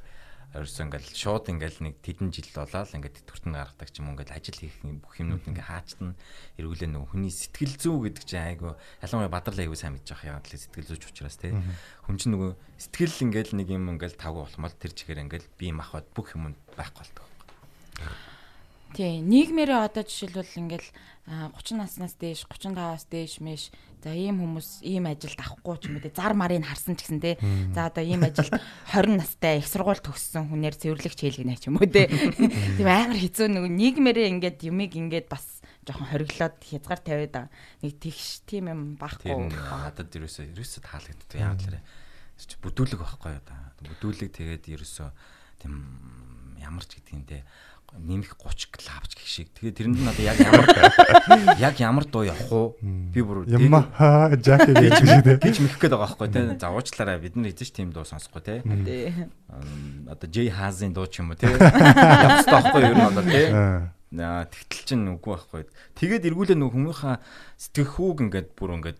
[0.55, 4.59] ерөөсөө ингээл шууд ингээл нэг тэдэн жил болоод ингээд тэтгэвртэн гаргадаг ч юм ингээл ажил
[4.63, 6.15] хийх юм бүх юмнууд ингээ хаачтана
[6.55, 10.47] эргүүлээ нөгөө хүний сэтгэл зүй гэдэг чинь айгу ялангуяа бадарлаа аягүй сайн мэдж байгаа яагаад
[10.47, 11.51] л сэтгэл зүйч учраас те
[12.07, 16.07] хүн чинь нөгөө сэтгэл ингээл нэг юм ингээл тавгүй болмол тэр чигээр ингээл бие махбод
[16.15, 17.27] бүх юм байхгүй болдог.
[18.93, 20.89] Тий, нийгмээрээ одоо жишээлбэл ингээл
[21.25, 23.73] а, 30 наснаас дээш, 35-аас дээш мэш
[24.05, 27.19] за ийм хүмүүс ийм ажилд авахгүй ч юм уу те зар марыг харсан ч гэсэн
[27.25, 27.41] те
[27.73, 28.53] за одоо ийм ажилд
[28.93, 32.05] 20 настай их сургууль төгссөн хүнээр цэвэрлэгч хэлгэнэ ч юм уу те
[32.77, 37.49] тийм амар хэцүү нэг нийгмээрээ ингээд юмыг ингээд бас жоохон хориглоод хязгаар тавиад байгаа.
[37.81, 38.81] нэг тэгш тийм юм
[39.49, 41.81] нэг надад ерөөсөө ерөөсөө таалагддаг яа гэхээр
[42.37, 43.73] чи бүдүүлэг байхгүй юу да.
[43.81, 45.09] Бүдүүлэг тэгээд ерөөсөө
[45.61, 45.73] тийм
[46.61, 47.41] ямар ч гэдэг юм те
[47.99, 49.47] нэмэх 30 клавч гэх шиг.
[49.55, 50.65] Тэгээд тэрэнд нь одоо яг ямар
[51.71, 52.75] яг ямар дуу явах уу?
[52.81, 55.39] Би бүр Ямма ха жак гэж дээ.
[55.39, 56.41] гэж мэх гээд байгаа байхгүй те.
[56.59, 58.57] За уучлаарай бид нар эзэж тийм дуу сонсохгүй тий
[60.05, 61.47] Одоо J Hazin дуу ч юм уу те.
[61.47, 63.43] Явах байхгүй юу те.
[63.51, 63.95] Аа.
[64.15, 65.61] Наа тэгтэл чинь үгүй байхгүй.
[65.99, 67.19] Тэгээд эргүүлээ нөгөө хүмүүсийнхаа
[67.59, 68.99] сэтгэхүүг ингээд бүр ингээд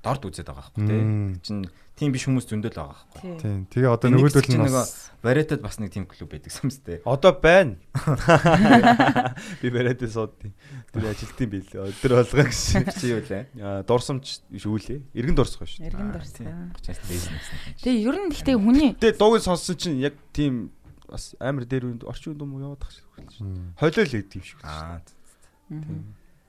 [0.00, 1.00] дорд үзээд байгаа байхгүй тий.
[1.02, 1.66] Мм.
[1.92, 3.20] Тийм биш хүмүүс зөндөл байгаа байхгүй.
[3.20, 3.36] Тий.
[3.42, 3.58] Тийм.
[3.68, 6.98] Тэгээ одоо Нэг нөгөөдөл нь нөгөө бас Варетад бас нэг тийм клуб байдаг юмстэй.
[7.06, 7.76] Одоо байна.
[9.62, 10.50] Би бариад суудیں۔
[10.90, 11.68] Тэр ажилтсан бил.
[11.68, 12.88] Өдөр болгоо гэсэн.
[12.96, 13.44] Чи юу лээ?
[13.60, 15.14] Аа дурсамж шүүлээ.
[15.14, 15.84] Иргэн дурсах шүү.
[15.84, 16.72] Иргэн дурсан.
[16.80, 16.98] тийм.
[17.06, 17.46] бизнес.
[17.84, 20.72] Тэгээ ер нь гэхдээ хүний Тэгээ дууг сонссон чинь яг тийм
[21.06, 23.06] бас амар дээр үнд орчин үнд юм уу яваад тах шиг.
[23.38, 23.76] Мм.
[23.78, 24.58] Холиол гэдэг юм шиг.
[24.64, 24.98] Аа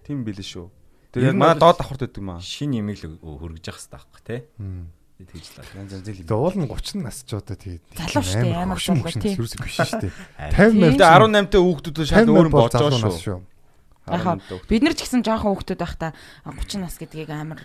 [0.08, 0.68] Тийм билээ шүү.
[1.14, 2.40] Тэгээ бол- доод давхарт байдаг маа.
[2.42, 4.42] шин имийг л хөргөж явах хэрэгтэй байхгүй тий.
[5.14, 5.28] Мм.
[5.30, 6.26] Тэгж л Янз янз л.
[6.26, 9.34] Тэгээ уул нь 30 насчуудаа тэгээд Залуу шүү дээ, амар залуу, хөгшин тий.
[9.38, 10.12] ерөөсөө биш шүү дээ.
[10.52, 10.74] Харин.
[10.74, 13.22] 50 мэл Тэгээ 18 та хүүхдүүд шал өөр юм болж байгаа шүү.
[13.24, 13.40] шүү.
[14.04, 14.26] яг
[14.68, 16.12] бид нар ч гэсэн жоохон хүүхдүүд байхдаа
[16.44, 17.62] 30 нас гэдгийг амар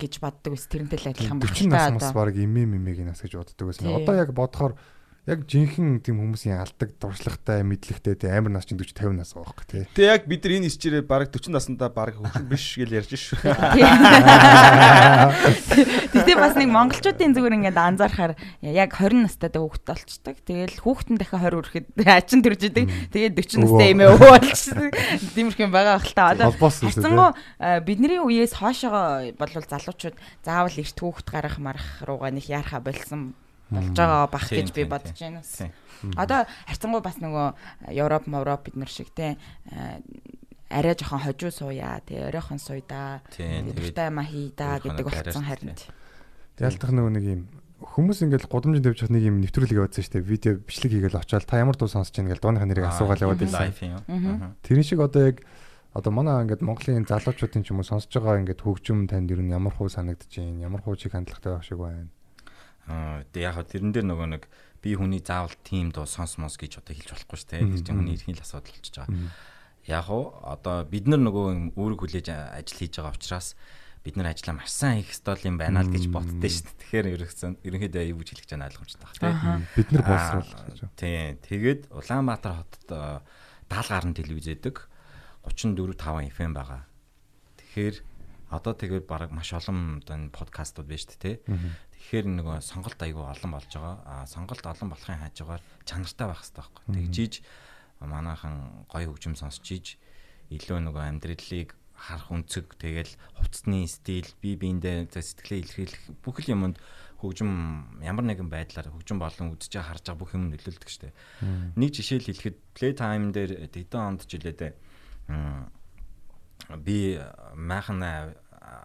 [0.00, 3.36] гэж боддог ус тэрнтэй л адилхан байх 40 нас мас баг имээ мэмэгийн нас гэж
[3.36, 3.68] боддог.
[3.76, 3.92] Тий.
[3.92, 4.72] Одоо яг бодохоор
[5.24, 9.56] яг жинхэнэ тийм хүмүүсийн алдаг дуршлагтай мэдлэгтэй тий амар нас чинь 40 50 нас байгаа
[9.56, 9.88] байхгүй тий.
[9.96, 13.40] Тэгээ яг бид нар энэ ичээрээ баг 40 наснда баг хөвгөн биш гэж ярьж шүү.
[16.12, 18.36] Тэгтээ бас нэг монголчуудын зүгээр ингээд анзаархаар
[18.68, 20.36] яг 20 настайдаа хүүхэд болчдаг.
[20.44, 22.84] Тэгэл хүүхдэн дахиад 20 хүрэхэд ачин төрж идэг.
[23.16, 24.92] Тэгээд 40 настай эмээ өвөө болчихсон.
[25.32, 26.36] Тиймэрхэн байгаа хэл та.
[26.36, 26.52] Одоо
[27.64, 33.32] э, бидний үеэс хоошоо болвол залуучууд заавал эрт хүүхэд гарах марах руугаа нэг яарха болсон
[33.74, 35.42] болж байгаа бах гэж би бодож байна.
[36.16, 37.46] Одоо хайцангуу бас нөгөө
[37.94, 39.36] Европ, Европ бид нар шиг те
[39.70, 40.00] э,
[40.68, 45.06] арай жоохон хожуу сууя те оройхон сууя Тийм, тэгээд дуртай маа хий да өөрийнхөө гэдэг
[45.06, 45.76] болсон харин.
[46.58, 47.42] Ялтах нөгөө нэг юм
[47.84, 50.24] хүмүүс ингээл гудамжинд тавьж нэг юм нэвтрүүлэг явуулсан шүү дээ.
[50.24, 54.56] Видео бичлэг хийгээл очоод та ямар дуу сонсож байна гэл дууныхаа нэрийг асуугаал яваад байсан.
[54.64, 55.44] Тэрэн шиг одоо яг
[55.92, 59.52] одоо манай ингээд Монголын залуучуудын ч юм уу сонсож байгаа ингээд хөгжим танд ер нь
[59.52, 60.64] ямар хуу санагдаж байна?
[60.64, 62.08] Ямар хуу чиг хандлагатай байх шиг байна?
[62.88, 64.44] Аа тэг яг хаа тэрэн дээр нөгөө нэг
[64.84, 67.62] би хүний заавал тим дуу сонсмос гэж одоо хэлж болохгүй шүү дээ.
[67.72, 69.32] Тэр чинь хүний эрхийн л асуудал болчихж байгаа.
[69.88, 73.56] Яг уу одоо бид нар нөгөө үүрэг хүлээж ажил хийж байгаа учраас
[74.04, 76.76] бид нар ажиллаа маш сайн хийх ёстой юм байна л гэж боддөө шүү дээ.
[76.84, 79.32] Тэгэхээр ерөөсөн ерөнхийдөө юу гэж хэлэх гэж ойлгомжтой баг тийм.
[79.32, 79.52] Аха.
[79.72, 80.92] Бид нар боловсруулах.
[81.00, 81.40] Тийм.
[81.40, 83.00] Тэгээд Улаанбаатар хотод э,
[83.72, 84.76] даал гарын телевиз өгдөг
[85.48, 86.84] 34 5 FM байгаа.
[87.56, 87.96] Тэгэхээр
[88.52, 91.36] одоо тэгээд баг маш олон одоо энэ подкастууд байна шүү дээ.
[92.04, 93.96] Тэгэхээр нөгөө сонголт айгүй олон болж байгаа.
[94.04, 96.84] Аа сонголт олон болохын хажуугаар чанартай байх хэрэгтэй байхгүй.
[97.00, 97.34] Тэгжиж
[98.04, 99.86] манайхан гоё хөгжим сонсч иж
[100.52, 103.08] илүү нөгөө амьдралыг харах өнцөг тэгэл
[103.40, 106.76] хувцсны стил бие биендээ сэтгэлээ илэрхийлэх бүх л юмд
[107.24, 107.50] хөгжим
[108.04, 111.16] ямар нэгэн байдлаар хөгжим болон байгаа харж байгаа бүх юм нөлөөлдөг штэ.
[111.72, 114.76] Нэг жишээ л хэлэхэд Playtime дээр хэдэн онд ч үлээдэ
[116.84, 117.16] би
[117.56, 118.36] майхан аа,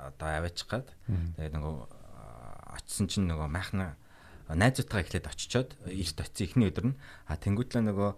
[0.07, 0.87] одоо аваачих гад
[1.35, 1.98] тэгээд нөгөө
[2.79, 3.99] очисон чинь нөгөө майхна
[4.49, 8.11] найзуудтайгаа эхлээд очичоод эрт очисон эхний өдөр нь а тэнгуүтлээ нөгөө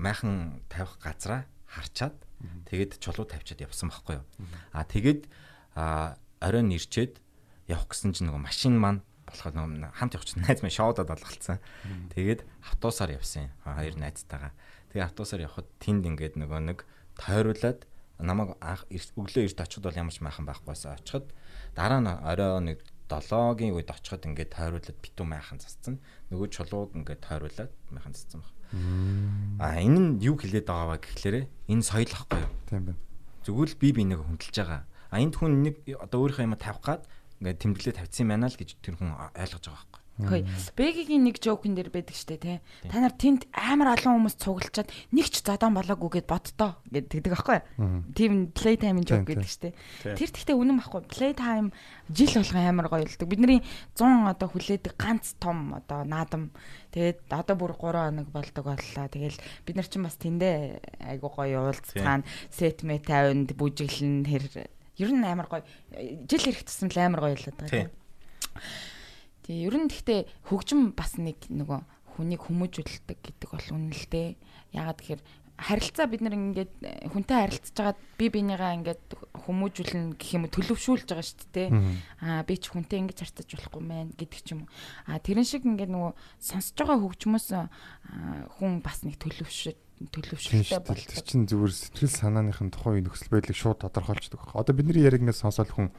[0.00, 2.16] майхан тавих газраа харчаад
[2.70, 4.24] тэгээд чулуу тавьчаад явсан байхгүй юу.
[4.72, 5.28] А тэгээд
[6.40, 7.20] оройн ирчээд
[7.68, 11.62] явах гэсэн чинь нөгөө машин маань болохоор нөгөө хамт явах чинь найз маань шоудад алгалцсан.
[12.16, 13.52] Тэгээд автобусаар явсан.
[13.62, 14.52] Хоёр найзтайгаа.
[14.90, 16.78] Тэгээд автобусаар явхад тэнд ингээд нөгөө нэг
[17.20, 17.86] тойруулаад
[18.18, 20.98] намайг өглөө эрт очиход бол ямар ч майхан байхгүйсэн.
[20.98, 21.30] Очиход
[21.78, 22.78] дараа нь орой нэг
[23.18, 25.98] 7-гийн үед очиход ингээд тойруулаад битүү майхан засцсан.
[26.30, 28.54] Нөгөө чулууг ингээд тойруулаад майхан засцсан баг.
[29.58, 31.40] А энэ нь юу хэлээд байгаа вэ гэхлээрэ
[31.74, 32.52] энэ соёл ахгүй юу?
[32.70, 33.00] Тийм байна.
[33.42, 34.82] Зүгээр л бие биенээ хөндлөж байгаа.
[35.10, 37.02] А энд хүн нэг одоо өөрийнхөө юм тавих гад
[37.42, 39.99] ингээд тэмдэглээ тавьсан юм байна л гэж тэр хүн ойлгож байгаа байхгүй.
[40.26, 40.44] Хөөе.
[40.76, 42.58] Бэгийн нэг жоокн дээр байдаг штэ тий.
[42.88, 47.32] Та нар тэнд амар олон хүмүүс цуглчаад нэг ч зодон болоогүй гэд бодтоо гэд тэгдэг
[47.36, 47.58] аахгүй.
[48.12, 49.72] Тийм playtime Тийм, joke гэдэг штэ.
[50.02, 51.02] Тэр тэгтээ үнэн байхгүй.
[51.08, 51.72] Playtime
[52.10, 53.28] жил болгон амар гоё болдог.
[53.28, 53.60] Бидний
[53.96, 56.50] 100 одоо хүлээдэг ганц том одоо наадам.
[56.90, 59.06] Тэгээд одоо бүр 3 хоног болдог боллоо.
[59.08, 64.44] Тэгэл бид нар чинь бас тэндээ айгу гоё уулзцаана сет мэ тавинд бүжиглэн тэр
[65.00, 65.64] ер нь амар гоё.
[66.28, 67.54] Жил ирэх тусам л амар гоё л Тийм.
[67.56, 67.90] байгаа.
[69.46, 70.20] Тэгээ ер нь гэхдээ
[70.50, 71.80] хөгжим бас нэг нөгөө
[72.16, 73.68] хүнийг хүмүүжүүлдэг гэдэг бол
[74.10, 74.36] дээ.
[74.76, 75.22] Ягаад тэгэхээр
[75.60, 79.04] харилцаа бид нар ингээд э, хүнтэй харилцаж байгаад би бинийгаа ингээд
[79.44, 81.68] хүмүүжүүлнэ гэх юм төлөвшүүлж байгаа шүү дээ.
[82.24, 84.72] Аа би ч хүнтэй ингэж харьцаж болохгүй мэн гэдэг ч юм уу.
[85.04, 87.48] Аа тэрэн шиг ингээд нөгөө сонсож байгаа хөгжмөөс
[88.56, 90.80] хүн бас нэг төлөвшөд Тийм төлөвшөлтэй дээ.
[90.80, 91.28] Тэр болдог.
[91.28, 94.64] чинь зүгээр сэтгэл санааныхын тухайн нөхцөл байдлыг шууд тодорхойлцдог байна.
[94.64, 95.92] Одоо бидний яриг ингээд сонсоод хүн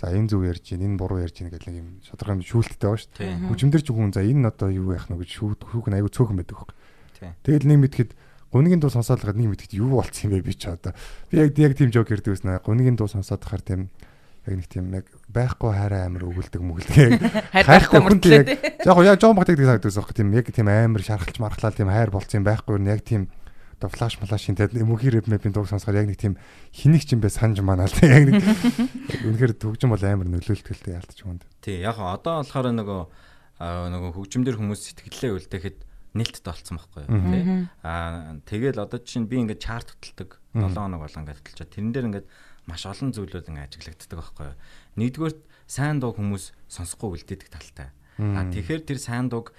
[0.00, 2.88] за энэ зөв ярьж байна, энэ буруу ярьж байна гэх нэг юм шударга юм шүүлттэй
[2.88, 3.48] байгаа шүү дээ.
[3.48, 6.38] Хүчмдэр ч хүн за энэ одоо юу яах нь гэж шүүд хүүх нь аягүй цөөхөн
[6.42, 6.72] байдаг хөөх.
[7.46, 8.10] Тэгэл нэг мэдхэд
[8.50, 10.94] гунигийн дуу сонсоод л нэг мэдхэд юу болцсон юм бэ би ч одоо.
[11.30, 12.58] Би яг яг тийм жок ярьдаг байсан.
[12.62, 13.80] Гунигийн дуу сонсоод хахаар тийм
[14.46, 17.22] яг нэг тийм яг байхгүй хайраа амир өгүүлдэг мүгэлдэг.
[17.66, 18.42] Хайртай мөртлөө.
[18.84, 20.14] яг яг жоон багтдаг санагддаг байсан.
[20.14, 22.86] Тийм яг тийм амир шархалж мархлаа тийм хайр болцсон юм байхгүй юу?
[22.86, 23.32] Яг тийм
[23.84, 26.40] одоо флаш малашин тэгээд мөнхийн рэп мэпийн дууг сонсохоор яг нэг тийм
[26.72, 28.40] хэнийг ч юм бэ санаж манаал яг нэг
[29.28, 31.44] үнэхээр хөгжим бол амар нөлөөлтөлтэй яалтч юм.
[31.60, 33.00] Тий яг одоо болохоор нөгөө
[33.60, 35.78] аа, нөгөө хөгжимдөр хүмүүс сэтгэлээ үлдээхэд
[36.16, 37.44] нээлттэй болцсон байхгүй юу тий.
[37.84, 41.92] Аа тэгэл одоо чинь би ингээд чарт хөтэлдэг 7 хоног болон ингээд хөтэлж чад тэрэн
[41.92, 42.26] дээр ингээд
[42.64, 44.56] маш олон зүйлүүд ингээд ажиглагддаг байхгүй юу.
[44.96, 45.34] Нэгдүгээр
[45.68, 47.92] сайн дуу хүмүүс сонсохгүй үлдээдэг талтай.
[48.18, 49.50] А тэгэхээр тэр сайн дууг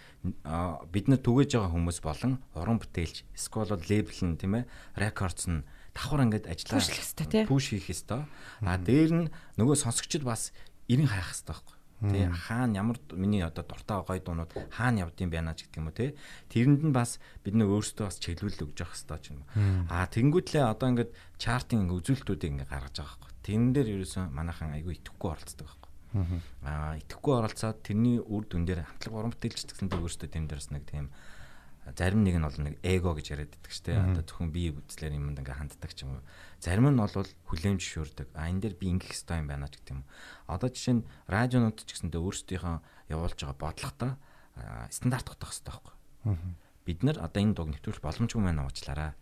[0.48, 4.70] а, бид нар түгэж байгаа хүмүүс болон уран бүтээлч эсвэл бол лейбл нь тийм ээ
[4.96, 7.44] рекордс нь давхар ингээд ажиллаа Пүшлэх хэвээр тий.
[7.48, 8.24] пуш хийх хэвээр.
[8.64, 9.28] А дээр нь
[9.60, 10.56] нөгөө сонсогчд бас
[10.88, 11.76] эрен хайх хэвээр байхгүй.
[11.96, 15.96] Тэ хаана ямар миний одоо дуртай гоё дуунууд хаана явдсан байна ч гэдэг юм уу
[15.96, 16.16] те
[16.52, 19.48] тэрэнд нь бас бид нэг өөрсдөө бас чиглүүлэл өгж явах хэрэгтэй ч юм уу.
[19.88, 23.32] А тэгэнгүүтлээ одоо ингээд чартын үзүүлэлтүүдийг ингээд гаргаж байгаа байхгүй.
[23.48, 25.85] Тэрэн дээр ерөөсөн манайхан айгүй итгэхгүй оролцдог байхгүй
[26.64, 30.84] аа итгэхгүй оролцоод тэрний үр дүн дээр хамтлаг уран бүтээлч гэсэндээ өөрсдөө тэм дээрс нэг
[30.88, 31.12] тийм
[31.94, 35.14] зарим нэг нь бол нэг эго гэж яриад байдаг ч тийм одоо зөвхөн бие үзлэр
[35.14, 36.26] юмд ингээ ханддаг ч юм уу.
[36.58, 38.34] Зарим нь бол хүлээмж шүрдэг.
[38.34, 40.02] А энэ дээр би ингэх хэрэгтэй юм байна ч гэдэг юм
[40.50, 42.76] одоо жишээ нь радионууд ч гэсэндээ өөрсдийнхөө
[43.14, 44.12] явуулж байгаа бодлоготой
[44.90, 45.94] стандарт готох хэрэгтэй байхгүй.
[46.90, 49.14] Бид нар одоо энэ дууг нэвтрүүлэх боломжгүй байна уучлаарай.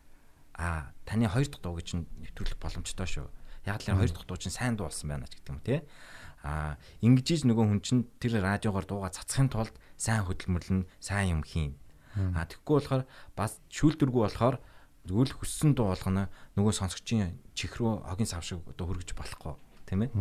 [0.55, 3.27] А таны хоёр дахь дуу гэж нэвтрүүлэх боломжтой шүү.
[3.67, 5.83] Яг л хоёр дахь дуу чинь сайн дуу болсон байна ч гэдэг юм тий
[6.43, 11.79] а ингэж нөгөө хүн чинь тэр радиогоор дууга цацхын тулд сайн хөдөлмөрлөн сайн юм хийн.
[12.13, 14.59] А тэгэхгүй болохоор бас шүүлдэргүй болохоор
[15.07, 16.29] зөвл хүссэн дуу болгоно.
[16.59, 19.55] Нөгөө сонсогчийн чих рүү хогийн сав шиг одоо хөргөж болохгүй.
[19.87, 20.11] Тийм ээ.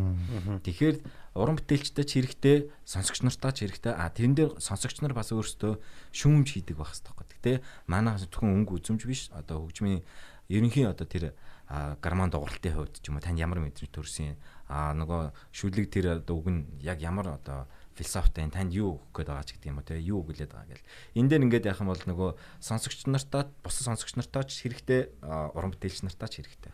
[0.66, 0.96] Тэгэхээр
[1.38, 3.94] уран бүтээлчтэй ч хэрэгтэй, сонсогч нартай ч хэрэгтэй.
[3.94, 5.78] А тэрэн дээр сонсогч нар бас өөрсдөө
[6.10, 7.62] шүүмж хийдэг байх хэрэгтэй.
[7.62, 9.30] Гэтэ манай зөвхөн өнгө үзэмж биш.
[9.30, 10.02] Одоо хөгжмийн
[10.52, 11.32] ерөнхий одоо тэр
[12.04, 14.36] гарман дууралтын хувьд ч юм уу танд ямар мэдрэмж төрсөн
[14.68, 17.64] а нөгөө шүлэг тэр одоо үг нь яг ямар одоо
[17.96, 20.84] философитой танд юу өгөх гээд байгаа ч гэдэг юм уу те юу өгүүлээд байгаа гэл.
[21.16, 22.30] Энэ дээр ингээд яхам бол нөгөө
[22.60, 26.72] сонсогч нартаа бус сонсогч нартаа ч хэрэгтэй уран бүтээлч нартаа ч хэрэгтэй.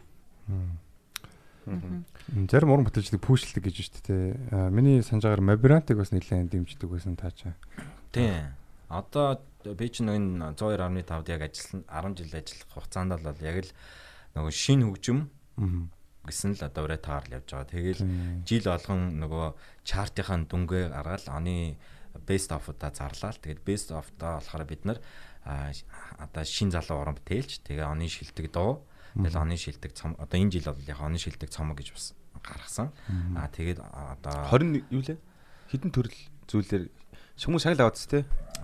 [2.48, 4.24] Зарим уран бүтээлчдийг пүүшлдэг гэж байна шүү дээ.
[4.56, 7.54] Аа, Миний санаж байгаагаар Мобрантыг бас нэлээд дэмждэг байсан таа чаа.
[8.10, 8.32] тий.
[8.88, 9.42] Одоо
[9.76, 13.72] ч нэг 102.5-д яг ажилласан 10 жил ажиллах хугацаанд бол яг л
[14.38, 15.18] нөгөө шин хөгжим
[16.28, 17.72] гэсэн л одоо ураа таар л явж байгаа.
[17.72, 18.02] Тэгэл
[18.44, 19.46] жил болгон нөгөө
[19.84, 21.76] чартынхаа дүнгээ гаргаад оны
[22.28, 23.42] best of-удаа зарлаа л.
[23.42, 24.98] Тэгээд best of-даа болохоор бид нар
[26.20, 28.84] одоо шин залуу уран бүтээлч тэгээ оны шилдэг дуу
[29.16, 32.12] тэгэл оны шилдэг цом одоо энэ жил бол яг оны шилдэг цомог гэж бас
[32.44, 32.92] гаргасан.
[33.36, 35.18] А тэгээд одоо 20 юу лээ?
[35.72, 36.84] Хідэн төрөл зүйлээр
[37.38, 38.12] хүмүүс шагнал аваад тест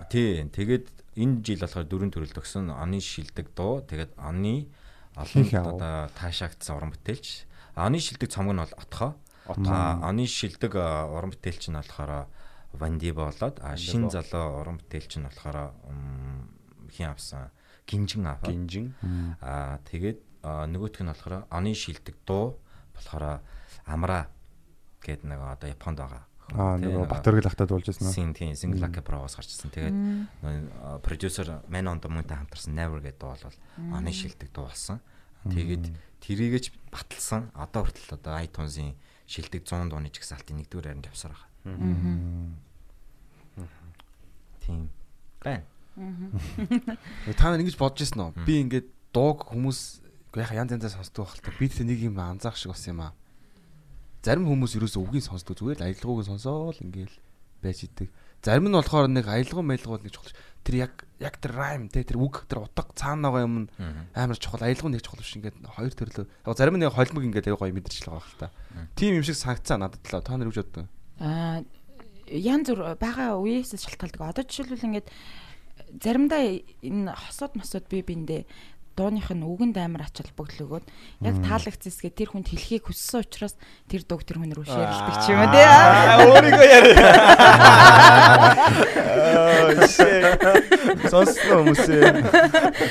[0.09, 0.85] тий тэгээд
[1.15, 2.71] энэ жил болохоор дөрвөн төрөл төгсөн.
[2.71, 3.81] Оны шилдэг дуу.
[3.83, 4.67] Тэгээд оны
[5.15, 7.47] олон одоо таашаагдсан уран бүтээлч.
[7.75, 9.15] Оны шилдэг цомог нь бол отхоо
[9.45, 12.25] А оны шилдэг уран бүтээлч нь болохоор
[12.73, 15.69] Вандиба болоод а шин залуу уран бүтээлч нь болохоор
[16.89, 17.53] хин авсан?
[17.85, 18.49] Гинжин аваа.
[18.49, 18.95] гинжин.
[19.41, 22.57] А тэгээд нөгөөх нь болохоор оны шилдэг дуу
[22.97, 23.45] болохоор
[23.85, 24.33] амра
[25.05, 26.25] гэдэг нэг одоо Японд байгаа.
[26.53, 28.13] Аа нөгөө Батөргөл ахтад болж байсан уу?
[28.13, 29.73] Син тийм Single Lucky Pro-гоос гарчсан.
[29.73, 29.97] Тэгээд
[30.45, 33.57] нөгөө продюсер Man on the Moon-тай хамтарсан Never гэдэг дуу бол
[33.97, 35.01] оны шилдэг дуу болсон.
[35.49, 35.89] Тэгээд
[36.21, 37.49] тэрийгэж баталсан.
[37.57, 38.93] Одоо хүртэл одоо iTunes-ийн
[39.25, 41.49] шилдэг 100 дууны жигсаалтын нэгдүгээр хайранд явсаар байгаа.
[44.61, 44.89] Тийм.
[45.41, 45.65] Байн.
[47.33, 48.45] та нар ингэж бодож ирсэн үү?
[48.45, 50.05] Би ингээд дууг хүмүүс
[50.37, 51.57] яха янз янзаа сонсдог байх л та.
[51.57, 53.13] Би тэ нэг юм анзаах шиг болсон юм аа.
[54.25, 57.13] Зарим хүмүүс ерөөсөө үгийг сонсдог зүгээр л аялгауг сонсоол ингээл
[57.61, 58.09] байж идэг.
[58.41, 60.33] Зарим нь болохоор нэг аялгау маялгау нэг чухал.
[60.65, 63.69] Тэр яг яг тэр райм те тэр үг тэр утга цаана байгаа юм
[64.17, 66.25] амар чухал аялгау нэг чухал биш ингээд хоёр төрлөө.
[66.25, 68.49] Яг зарим нь холимог ингээд аяга гоё мэдэрч л байгаа л та.
[68.97, 70.89] Тим юм шиг санагцаа надад л та нар юу ч боддог.
[71.21, 71.61] Аа
[72.25, 74.25] ян зүр бага үеэс шалтгаалдаг.
[74.25, 75.07] Одоо жишээлбэл ингээд
[76.01, 76.41] заримдаа
[76.81, 78.41] энэ хосууд масууд би биндээ
[78.95, 80.85] дууных нь үгэнд амар ач холбогдол өгөөд
[81.27, 83.59] яг таалагдсан хэсгээ тэр хүнд хэлхийг хүссэн учраас
[83.91, 85.67] тэр дууг тэр хүн рүү шеэрлдэг ч юм уу тий.
[86.23, 86.83] өөрийгөө яа.
[91.11, 92.03] Сонсно хүмүүсээ.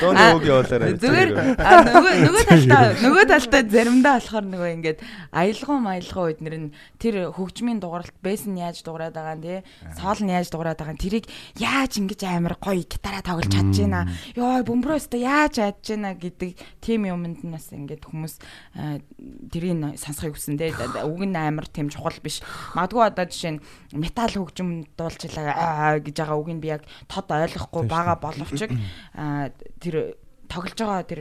[0.00, 0.92] Дооны үг явуулаарай.
[1.00, 4.98] Зүгээр нөгөө нөгөө талдаа нөгөө талдаа заримдаа болохоор нөгөө ингээд
[5.32, 9.58] аялгау маялгау үед нэр нь тэр хөгжмийн дугааралт бэс нь яаж дуурайд байгаа нь тий
[9.96, 11.26] соол нь яаж дуурайд байгаа нь тэрийг
[11.58, 15.54] яаж ингэж амар гоё гитараа тоглож чадж байна ёо бөмбөрөөсөө яаж
[15.94, 16.50] яаж байна гэдэг
[16.82, 18.34] тийм юмд нь бас ингээд хүмүүс
[19.50, 22.42] тэрийг сонсохыг хүсэн тий үг нь амар тийм чухал биш
[22.74, 23.62] магадгүй одоо жишээ нь
[23.94, 28.66] метал хөгжим дуулчлаа гэж байгаа үг нь би яг тод ойлгохгүй бага боловч
[29.82, 30.18] тэр
[30.48, 31.20] тоглож байгаа тэр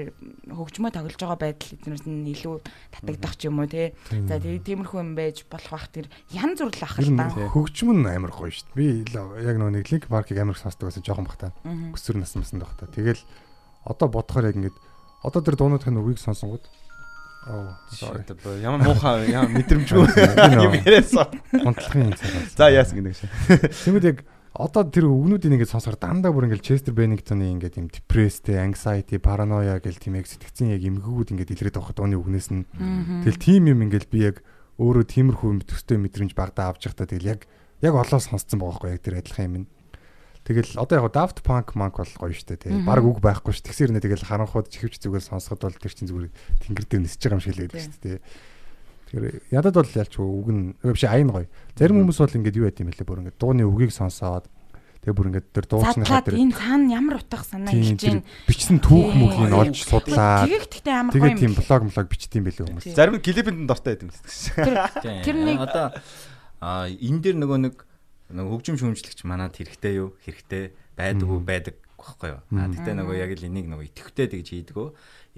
[0.51, 2.55] хөгжмөө тоглож байгаа байдал эднээс нь илүү
[2.93, 3.95] татагдах ч юм уу тий.
[4.27, 7.31] За тий тиймэрхүү юм байж болох бах тэр ян зүрл ах л та.
[7.31, 8.77] Хөгжим нь амар гоё шүү дээ.
[8.77, 8.85] Би
[9.47, 11.55] яг нөгөө нэг линк маркийг амар сонсдог байсан жоохон бахта.
[11.65, 12.85] Өсвөр насны наснд бахта.
[12.91, 13.21] Тэгэл
[13.85, 14.77] одоо бодохоор яг ингээд
[15.23, 16.67] Одоо тэр дуунуудын үгийг сонсонгууд
[17.47, 18.27] оо sorry.
[18.59, 20.03] Ямар муухай ямар мэдрэмжгүй
[20.67, 21.31] юм яриасан.
[21.47, 22.51] Гонтлохын цагаас.
[22.59, 23.23] За яасан гэнэ гэж.
[23.87, 24.17] Тэгмэд яг
[24.51, 29.79] одоо тэр үгнүүдийг ингээд сонсохоор дандаа бүр ингээд Chester Bennington-ы ингээд юм depressed, anxiety, paranoia
[29.79, 32.67] гэл тийм яг сэтгцэн яг эмгэгүүд ингээд илрээд авахд ууны үгнээс нь
[33.23, 34.43] тэгэл тийм юм ингээд би яг
[34.75, 37.47] өөрөө тиймэрхүү юм төстэй мэдрэмж багтаа авч явахдаа тэгэл яг
[37.79, 39.65] яг олоо сонсцсон байгаа байхгүй яг тэр адилхан юм.
[40.43, 42.75] Тэгэл одоо яг Daft Punk Monk бол гоё штэ тий.
[42.83, 43.63] Бараг үг байхгүй ш.
[43.63, 46.27] Тэгсэр нэ тэгэл харанхууд чихвч зүгээр сонсоход бол тэр чинь зүгээр
[46.67, 48.17] тэнгэр дээр нисэж байгаа юм шиг л байдаг штэ тий.
[49.07, 51.47] Тэгэхээр ядад бол ялч үг нь биш айн гоё.
[51.79, 54.45] Зарим хүмүүс бол ингээд юу байт юм бэлээ бүр ингээд дууны үгийг сонсоод
[55.03, 58.21] тэгээ бүр ингээд тэр дуучныхаа Задлаад тэр энэ цаана ямар утга санаа тийм хэлж гин.
[58.47, 60.43] бичсэн түүх мөгийг нь олж судлаа.
[60.43, 61.59] Тэгээг гэхдээ амар гоё Тэгээд тийм юм.
[61.63, 62.85] блог блог бичдэм байлээ хүмүүс.
[62.91, 64.11] Зарим нь клипэнд дортой байд юм.
[64.11, 65.23] Тийм.
[65.23, 65.87] Тэр нэг- одоо
[66.99, 67.75] энэ дээр нөгөө нэг
[68.33, 70.17] нөгөө хөгжим шүүмжлэгч манад хэрэгтэй юу?
[70.25, 71.39] Хэрэгтэй байдаг уу?
[71.39, 72.41] байдаг байхгүй юу?
[72.57, 74.87] А тэгтээ нөгөө яг л энийг нөгөө итгэвтэй гэж хийдгөө.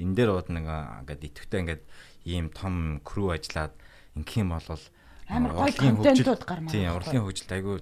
[0.02, 1.84] Энэ дээр бод нөгөө ингээд итгэвтэй ингээд
[2.26, 3.74] ийм том крүү ажиллаад
[4.16, 4.82] ингэх юм бол
[5.26, 7.76] Амар урлагийн контентууд гармаар Тийм, урлагийн хөгжилд айгүй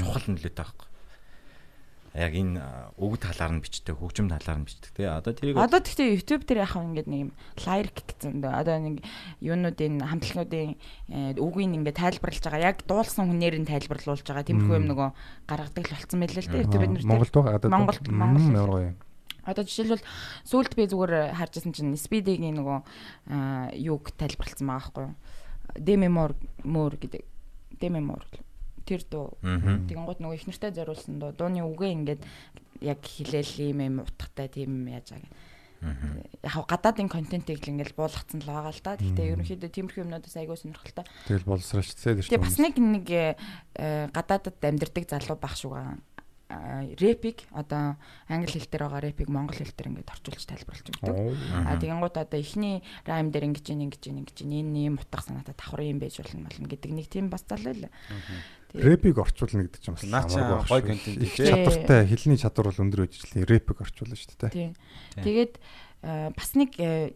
[0.00, 0.85] чухал нөлөөтэй байхгүй.
[2.16, 2.64] Яг энэ
[2.96, 4.96] үг талаар нь бичдэг, хөгжим талаар нь бичдэг.
[4.96, 8.52] Тэгээ одоо тэрийг Одоо тэгтээ YouTube дээр яхав ингээд нэг юм lyric гэсэн дөө.
[8.56, 8.96] Одоо нэг
[9.44, 10.80] юунуудын хамтлагуудын
[11.12, 12.68] э, үгийг ингээд тайлбарлаж байгаа.
[12.72, 14.48] Яг дуулсан хүнээр нь тайлбарлуулж байгаа.
[14.48, 15.08] Тиймэрхүү юм нөгөө
[15.44, 16.72] гаргадаг л болцсон байлээ л дээ.
[16.72, 17.04] Тэр бид нар
[17.68, 18.92] Монголд Мм, Монгол гоё.
[19.44, 20.02] Одоо жишээлбэл
[20.48, 25.14] сүүлд би зүгээр харжсэн чинь Speed-ийн нөгөө юуг тайлбарлсан байгаа байхгүй юу?
[25.76, 27.22] Demi Moore Moore гэдэг
[27.78, 28.26] Demi Moore
[28.86, 29.34] тэр дуу.
[29.42, 31.34] Тэгэн гут нөгөө их нэртэй зориулсан дуу.
[31.34, 32.22] Дууны үгээ ингээд
[32.80, 35.32] яг хилээл юм юм утгатай тийм юм яаж байгаа.
[36.42, 38.96] Яг хав гадаадын контентийг л ингээд буулгацсан л байгаа л да.
[38.96, 41.04] Гэхдээ ерөнхийдөө тиймэрхүү юмнуудаас айгүй сонирхолтой.
[41.28, 42.30] Тэгэл боловсруулчихсан дээ.
[42.32, 46.00] Тэгээ бас нэг нэг э, гадаадад амьдардаг залуу баг шугаа
[46.48, 47.98] рэпиг одоо
[48.30, 51.16] англи хэл дээр байгаа рэпиг монгол хэл дээр ингээд орчуулж тайлбарлаж өгдөг.
[51.66, 54.96] А тэгэн гут одоо эхний райм дээр ингэж ин ингэж ин ингэж ин энэ юм
[55.02, 57.90] утга санаатай давхар юм байж болно болно гэдэг нэг тийм бас залуу л.
[58.76, 60.86] рэпиг орчуулна гэдэг чинь бас Наа чи амаргүй гоё байх шүү.
[60.86, 61.46] контент Их тий.
[61.50, 64.50] чадвартай хэлний чадвар бол өндөр байж члээ рэпиг орчуулна шүү дээ.
[64.54, 64.72] Тийм.
[65.18, 65.54] Тэгээд
[66.06, 67.10] э, бас нэг э,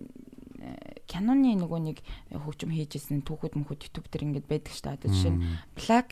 [1.06, 1.98] киноны нөгөө нэг
[2.32, 4.96] хөгжим хийжсэн түүхүүд мөхөд YouTube дээр ингээд байдаг шүү дээ.
[4.98, 5.42] Одоо жишээ нь
[5.76, 6.08] Black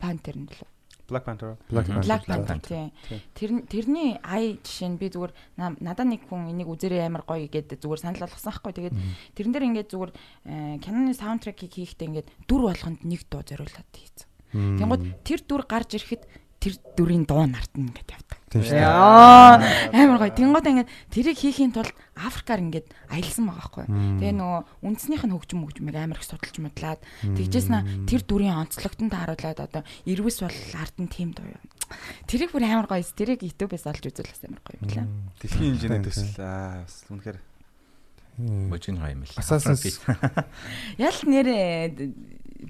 [0.00, 0.75] Panther нь лөө.
[1.70, 2.02] Black Panther.
[2.02, 2.58] Black Panther.
[2.66, 3.22] Тийм.
[3.34, 7.46] Тэр тэрний ай жишээ нь би зүгээр на- надад нэг хүн энийг үзэрээ амар гоё
[7.46, 8.72] гэдэг зүгээр санал болгосон байхгүй.
[8.74, 8.96] Тэгээд
[9.38, 10.12] тэрэн дээр ингээд зүгээр
[10.50, 14.26] э, киноны саундтрекийг хийхдээ ингээд дүр болгонд нэг дуу зориулаад хийсэн.
[14.82, 16.22] Тэнгууд тэр дүр гарч ирэхэд
[16.60, 18.38] тэр дүрийн дуу нартна ингээд явдаг.
[18.50, 18.86] Тийм шүү дээ.
[18.86, 19.60] Яа
[19.92, 20.32] амар гоё.
[20.32, 23.84] Тэнгууд ингээд тэрийг хийхийн тулд Африкаар ингээд аялсан байгаа байхгүй.
[23.86, 29.58] Тэгээ нөгөө үндснийх нь хөгжим хөгжмийг амар их судалж модлаад тэгжсэн тэр дүрийн онцлогтон тааруулаад
[29.60, 31.60] одоо ирвэс бол ард нь тийм дуу юу.
[32.26, 33.04] Тэрийг бүр амар гоё.
[33.04, 35.06] Тэрийг YouTube-ээс олж үзвэл бас амар гоё юм лээ.
[35.44, 37.38] Дэлхийн хэмжээний төсөл аа бас үнэхээр
[38.72, 39.32] Божин гоё юм л.
[39.36, 40.00] Assassin's-
[40.96, 41.92] Ял нэрээ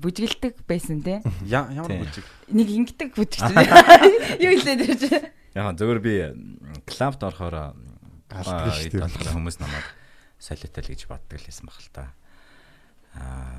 [0.00, 1.00] бүжгэлдэг байсан
[1.46, 2.24] я- ямар бүжиг.
[2.50, 3.40] Нэг ингэдэг бүжгч.
[4.44, 5.02] Юу хэлээд байж.
[5.56, 6.14] Яг зөвөр би
[6.88, 7.74] клабд орохоор
[8.26, 9.02] Алддаг шүү дээ.
[9.06, 9.86] болохоор хүмүүс намайг
[10.42, 12.04] солиотой л гэж боддог л байсан баг л та.
[13.16, 13.56] Аа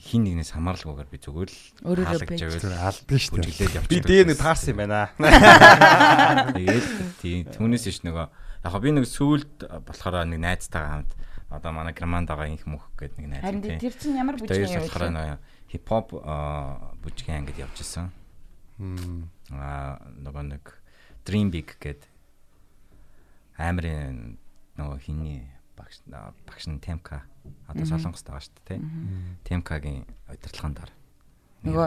[0.00, 3.44] хин нэгнээс хамааралгүйгээр би зүгээр л хаалгаж Тэр алддаг шүү дээ.
[3.44, 3.90] бүжиглээд явчих.
[3.90, 5.12] Би дээр нэг таарсан юм байна.
[6.56, 6.86] Тэгээд
[7.20, 8.26] тийм түүнээс иш нөгөө
[8.64, 9.54] яг би нэг сүулт
[9.84, 11.12] болохоор нэг найзтайгаа хамт
[11.52, 13.44] одоо манай германдагаа инх мөх гэдэг нэг найз.
[13.44, 13.78] Харин тийм.
[13.80, 15.36] тэр чинь ямар бүжгийн юм бэ?
[15.74, 16.14] Хипхоп
[17.02, 18.14] бүжгийн ангид явж исэн.
[19.50, 20.64] Аа нөгөө нэг
[21.26, 22.06] Dream Big гэдэг
[23.58, 24.38] амрын
[24.78, 25.42] нөгөө хиний
[25.74, 26.02] багш
[26.46, 27.26] багш нь Темка
[27.66, 28.82] одоо солонгост байгаа шүү дээ тийм.
[29.44, 30.96] Темкагийн удирдлагын дараа.
[31.64, 31.86] Нөгөө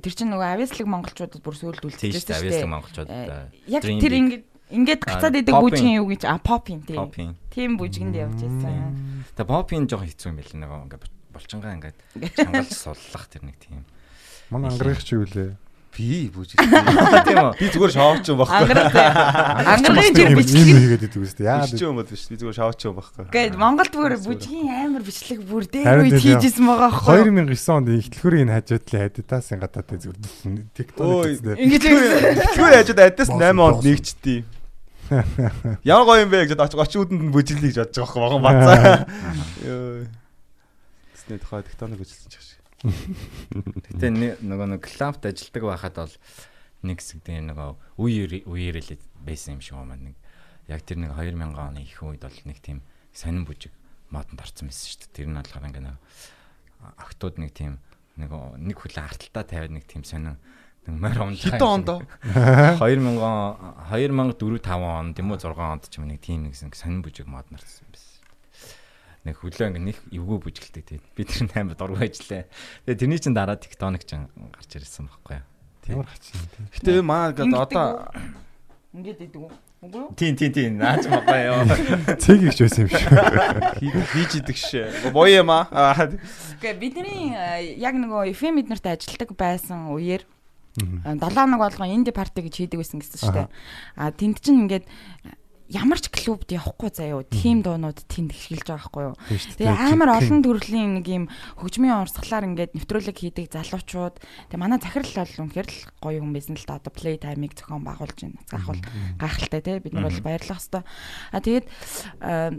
[0.00, 2.40] тэр чинь нөгөө авиаслаг монголчуудад бүр сөүлд үлдчихсэн шүү дээ.
[2.40, 2.74] Авиаслаг дээ.
[2.74, 7.34] монголчууд Э, Яг тэр ингээд ингээд гацаад Аа, идэг бүжгийн юу гэж а попин тийм.
[7.50, 9.26] Тийм бүжгэнд явж байсан.
[9.34, 11.96] Тэгээ попын жоохон хэцүү юм байл нөгөө ингээд болчингаа ингээд
[12.34, 13.84] чангалж суллах тэр нэг тийм.
[14.50, 15.54] Манай ангарах чи юу лээ?
[15.96, 16.60] Би бүжиг.
[16.60, 17.56] Тийм үү?
[17.56, 18.52] Би зүгээр шоуч юм байхгүй.
[18.52, 18.92] Ангараг
[19.80, 21.48] ангарагын жир бичлэг хийгээд идэг үстэй.
[21.48, 21.64] Яа.
[21.64, 22.28] Биш юм бол биш.
[22.28, 23.24] Би зүгээр шоуч юм байхгүй.
[23.32, 26.36] Гэт Монголд бүр бүжгийн амар бичлэг бүр дээр Харин үед тийм.
[26.36, 27.32] хийжсэн байгаа аахгүй.
[27.32, 30.18] 2009 онд ихтлхүүрийн хажуудлын хадитасын гадаад зүгээр
[30.76, 31.32] TikTok.
[31.40, 34.40] Тэгвэл яжод адаас Босон, 8 онд нэгчдээ.
[35.86, 39.06] Ямар гоё юм бэ гэж очих очиуд нь бүжиглэе гэж бодож байгаа байхгүй бацаа.
[41.26, 42.48] Тэсний тухай тектоник үзсэн ч гэж.
[43.98, 46.14] Гэтэ нөгөө нэг клабт ажилдаг байхад бол
[46.86, 48.94] нэг хэсэг дээр нөгөө үеэр үеэрэл
[49.26, 50.14] байсан юм шиг байна нэг
[50.70, 52.78] яг тэр нэг 2000 оны их үед бол нэг тийм
[53.10, 53.74] сонин бүжиг
[54.14, 55.14] модонд орсон байсан шүү дээ.
[55.18, 55.98] Тэр нь болохоор ингээ нэг
[56.94, 57.82] октод нэг тийм
[58.14, 60.38] нэг нэг хүлэн арталтаа тавиад нэг тийм сонин
[60.86, 62.06] нэг морь онж Хэдэн онд оо?
[62.78, 63.18] 2000
[63.90, 67.50] 2004 5 онд юм уу 6 онд ч юм нэг тийм нэгсэн сонин бүжиг мод
[67.50, 68.15] нарсан байсан.
[69.26, 71.02] Нэг хөлөө ингээ нэг эвгүй бүжгэлдэг тийм.
[71.18, 72.46] Би тэр амар дургүй ажиллаа.
[72.86, 75.46] Тэгээ тэрний чин дараа тектоник ч гарч ирсэн байхгүй юу.
[75.90, 76.64] Ямар хачин тийм.
[76.70, 78.06] Гэтэ маа гэдэг одоо
[78.96, 79.52] Ингээд идэг үү?
[79.84, 80.10] Үгүй юу?
[80.16, 81.68] Тийм тийм тийм наач баггүй юу.
[82.24, 84.00] Цэг их ч байсан юм шүү.
[84.16, 85.12] хийж идэг шээ.
[85.12, 86.08] Боё юм аа.
[86.56, 90.24] Гэхдээ бидний э, яг нөгөө FM эднэрт ажилладаг байсан үеэр
[90.76, 91.20] Мгм.
[91.20, 93.48] 7 хоног болгон инди парти гэж хийдэг байсан гэсэн шүү дээ.
[93.96, 94.84] А тэнд чинь ингээд
[95.68, 97.22] ямар ч клубд явахгүй заяо.
[97.26, 99.16] Тим дуунууд тэнд эхэлж байгаа байхгүй юу?
[99.26, 99.66] Тийм.
[99.66, 101.24] Тэгээ амар олон төрлийн нэг юм
[101.58, 104.22] хөгжмийн урсгалаар ингээд нэвтрүүлэг хийдэг залуучууд.
[104.50, 106.78] Тэгээ манай захирал бол үнэхээр л гоё хүн байсан л да.
[106.78, 108.38] Одоо play time-ыг зохион байгуулж байна.
[108.46, 108.82] Заахвал
[109.18, 109.78] гайхалтай тий.
[109.82, 110.84] Бид нар бол баярлах хэвээр.
[111.34, 111.66] А тэгээд
[112.22, 112.54] а,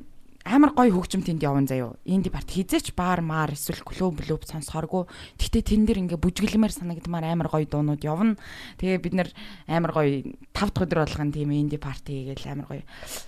[0.48, 2.00] амар гоё хөгжим тэнд явна заяо.
[2.08, 5.04] Инди парт хизээч баар маар эсвэл клуб клуб сонсохоргүй.
[5.36, 8.39] Гэхдээ тэн дээр ингээ бүжгэлмээр санагдмаар амар гоё дуунууд явна.
[8.80, 9.30] Тэгээ бид нар
[9.68, 10.24] амар гоё
[10.56, 12.84] 5 дахь өдөр болгон тийм инди парти гээл амар гоё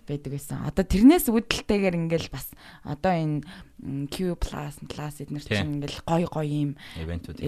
[0.07, 0.63] байдаг байсан.
[0.63, 2.47] Одоо тэрнээс үүдэлтэйгээр ингээл бас
[2.87, 3.43] одоо энэ
[3.79, 4.75] Q+ plus
[5.23, 7.39] эднэр чинь ингээл гоё гоё юм Ивентүүд.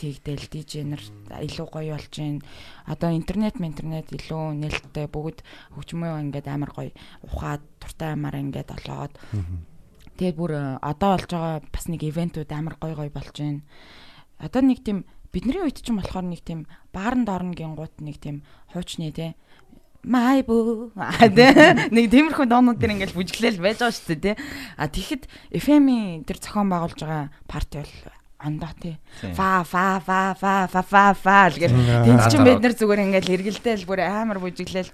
[0.00, 2.40] хийгдэл DJ нар илүү гоё болж байна.
[2.88, 5.44] Одоо интернет интернет илүү нээлттэй бүгд
[5.76, 9.12] хөгжмөө ингээд амар гоё ухаад туртай амаар ингээд олоод
[10.16, 13.60] тэгээд бүр э, одоо болж байгаа бас нэг ивентүүд амар гоё гоё болж байна.
[14.40, 15.04] Одоо нэг тийм
[15.34, 16.64] бидний үед ч юм болохоор нэг тийм
[16.94, 19.34] бааранд орно гингууд нэг тийм хуучны те
[21.00, 21.88] а тэ?
[21.88, 24.42] Нэг тиймэрхүү доонууд дэр ингээл бүжиглэл байж байгаа шүү дээ те
[24.76, 25.22] а тэгэхэд
[25.56, 27.94] FM-ийн тэр зохион байгуулж байгаа парти бол
[28.44, 28.96] ондоо тий
[29.32, 33.34] фа фа фа фа фа фа фа л гэр тэнд чинь бид нар зүгээр ингээл
[33.40, 34.92] эргэлдээл бүр амар бүжиглэл.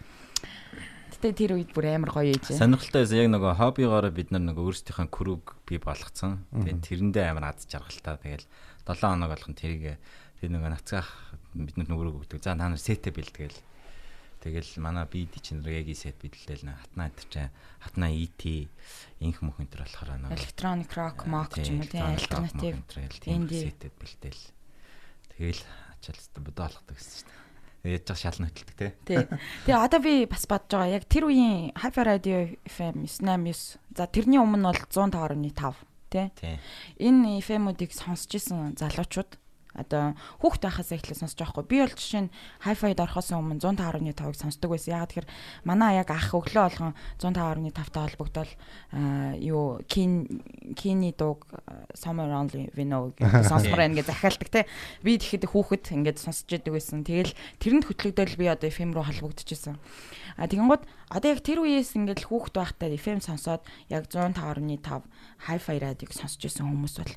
[1.20, 2.54] Гэтэ тэр үед бүр амар гоё ээж.
[2.54, 3.18] Сонирхолтой байсан.
[3.20, 6.46] Яг нөгөө хоббигоор бид нар нөгөө өөрсдийнхөө крүг бий болгоцсон.
[6.54, 8.16] Тэгээд тэрэндээ амар аз жаргалтай.
[8.24, 8.46] Тэгэл
[8.88, 10.00] 7 хоног болгон тэрийг
[10.40, 11.10] тэр нөгөө нацгаах
[11.52, 12.40] бидэнд нүгрэг өгдөг.
[12.40, 13.52] За та нар сетэ бэлтгэл.
[14.40, 18.40] Тэгэл манай бид чинь реги сет бэлдээл нэ хатнаа чинь хатнаа ET
[19.20, 22.80] инх мөх энэ төр болохоор нөгөө Electronic rock mock ч юм уу тий альтернатив.
[23.28, 23.68] Indie.
[23.68, 24.44] сетэд бэлдээл.
[25.36, 25.62] Тэгэл
[26.00, 27.36] ачаалцтай бодоолгодог гэсэн чинь.
[27.80, 28.88] Ээж жаа шална хөтэлдэг те.
[29.08, 29.24] Тий.
[29.64, 30.96] Тэгээ одоо би бас бодож байгаа.
[31.00, 32.38] Яг тэр үеийн Hyper Radio
[32.68, 33.80] FM 989.
[33.96, 36.28] За тэрний өмнө бол 105.5 тий.
[36.36, 36.56] Тий.
[37.00, 39.39] Энэ FM-уудыг сонсч исэн залуучууд
[39.74, 41.66] одоо хүүхд байхаас эхлээ сонсож байгаа хгүй.
[41.70, 42.32] Би бол жишээ нь
[42.66, 44.98] Hi-Fi-д орохоос өмнө 105.5-ыг сонсдог байсан.
[44.98, 45.28] Ягаад тэгэхээр
[45.62, 48.50] манай яг ах өглөө болгон 105.5-тай холбогдол
[48.90, 50.42] аа, юу кин
[50.74, 54.66] кини дууг аа, Summer Only We Know гэж сонсмоор байна гэж захиалдаг те.
[55.06, 57.06] Би тэгэхэд хүүхэд ингээд сонсож идэг байсан.
[57.06, 59.78] Тэгэл тэрэнд хөтлөгдөөл би одоо FM руу холбогдож исэн.
[60.34, 60.82] А тэгэнгүүт
[61.14, 65.04] одоо яг тэр үеэс ингээд хүүхэд байхдаа FM сонсоод яг 105.5
[65.46, 67.14] Hi-Fi радиог сонсож исэн хүмүүс бол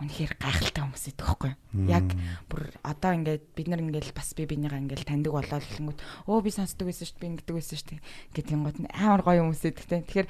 [0.00, 1.52] үнэхээр гайхалтай хүмүүс идэх байхгүй?
[1.86, 2.06] Яг
[2.48, 6.50] бүр одоо ингээд бид нар ингээд бас би бинийгаа ингээд таньдаг болоод хэлэнгүүт өө би
[6.50, 8.00] сонсдог байсан шүү дээ би ингэдэг байсан шүү дээ
[8.34, 10.00] гэдэг юм гот амар гоё хүмүүс идэх те.
[10.00, 10.28] Тэгэхээр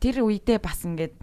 [0.00, 1.14] тэр үедээ бас ингээд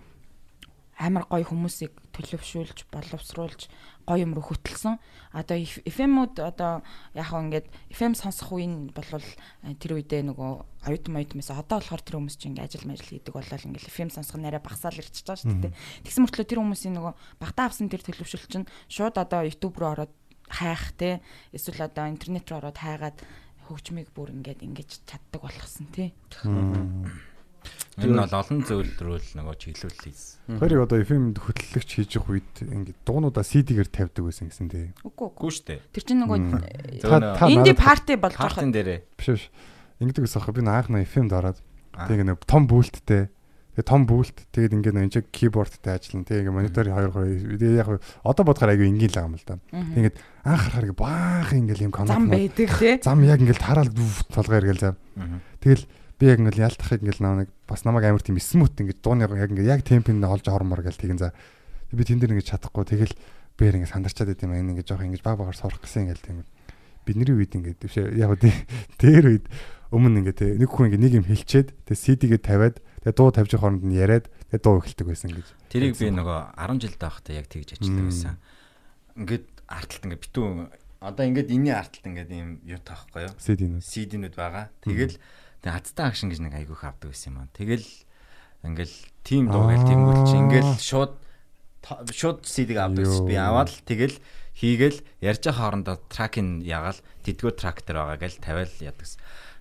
[0.99, 3.71] амар гоё хүмүүсийг төлөвшүүлж боловсруулж
[4.03, 4.99] гоё юм руу хөтлсөн.
[5.31, 5.55] Одоо
[5.87, 6.83] FM-ууд одоо
[7.15, 10.51] яг хөө ингээд FM сонсох үе нь болвол э, тэр үедээ нөгөө
[10.91, 14.43] оюутан оюутмаас одоо болохоор тэр хүмүүс чинь ингээд ажил мэл хийдэг болол ингээд FM сонсох
[14.43, 15.73] нэрээ багасаал ирчихэж байгаа шүү дээ.
[16.03, 20.13] Тэгсэн мөртлөө тэр хүмүүсийн нөгөө багтаа авсан тэр төлөвшөл чинь шууд одоо YouTube руу ороод
[20.51, 21.23] хайх те
[21.55, 23.17] эсвэл одоо интернет руу ороод хайгаад
[23.69, 26.11] хөгжмийг бүр ингээд ингэж чаддаг болгосон тий.
[27.99, 30.57] Энэ нь бол олон зөвлөрөөл нөгөө чиглүүлэл хийсэн.
[30.59, 34.87] Хоёрыг одоо FM-д хөтлөлөгч хийж явах үед ингээд дуунуудаа CD-гээр тавьдаг байсан гэсэн тий.
[35.03, 35.35] Үгүй үгүй.
[35.35, 35.83] Гүү штэ.
[35.91, 38.71] Тэр чинь нөгөө инди надад- парти болж байгаа.
[38.71, 39.43] дээрээ Биш биш.
[39.99, 41.59] Ингээд гэсэн хэрэг би анхна FM-д ороод
[41.91, 43.27] тэгээ нэг том бүлттэй
[43.75, 47.79] тэгээ том бүлт тэгээд ингээд нэг чиг кибордтай ажиллана тэгээ ингээд мониторын хоёр хоёр тэгээ
[47.83, 47.87] яг
[48.23, 49.59] одоо бодохоор айгүй энгийн л юм л да.
[49.75, 50.15] Тэгээд
[50.47, 52.95] анх харахаар баах ингээд юм зам коннект байдаг тий.
[53.03, 53.91] зам яг ингээд тараал
[54.31, 54.91] толгой иргээл за.
[55.19, 55.39] Мгм.
[55.59, 55.83] Тэгэл
[56.19, 59.31] би яг ингээд ялтахыг ингээд наа нэг бас намайг амар тийм смут ингээд дууны яг
[59.31, 61.31] ингээд яг темпэнд олж ормор гэл тэгин за.
[61.95, 63.15] Би тэн дээр ингээд чадахгүй тэгэл
[63.55, 66.43] бээр ингээд сандарчаад байт юм аа ингээд жоох ингээд баг багаар сурах гэсэн ингээд тийм
[67.07, 68.51] бидний үед ингээд биш яг үү
[68.99, 69.45] дээр үед
[69.89, 73.83] өмнө ингээд нэг хүн ингээд нэг юм хэлчээд тэгээ CD-гээ тавиад тэгээ дуу тавьж хооронд
[73.87, 75.47] нь яриад тэгээ дуу эхэлдэг байсан гэж.
[75.73, 78.35] Тэрийг би нөгөө 10 жил таахтай яг тэгж ажилладаг байсан.
[79.17, 80.47] Ингээд арталт ингээд битүү
[80.99, 83.33] одоо ингээд энэний арталт ингээд юм юу таахгүй юу?
[83.39, 83.81] CD-нүүд.
[83.81, 84.69] CD-нүүд байгаа.
[84.83, 85.17] Тэгэл
[85.63, 87.51] тэг хацтай акшн гэж нэг айгүйх авдаг байсан юм аа.
[87.55, 87.87] Тэгэл
[88.63, 91.13] ингээл тим дуу гэл тэнгүүл чи ингээл шууд
[92.11, 93.27] шууд CD-г авдаг гэсэн.
[93.27, 94.15] Би аваад л тэгэл
[94.59, 99.19] хийгээл ярьж байгаа хоорондоо тракинг ягаал тэдгүү трак дээр байгаа гэл тавиал яадаг гэсэн.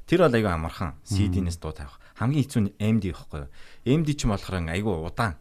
[0.08, 1.98] Тэр бол айгүй амархан CD-нээс дуу тавих.
[2.18, 3.50] Хамгийн хэцүү нь MD ихгүй юу?
[3.86, 5.38] MD ч юм болохоор айгүй удаан.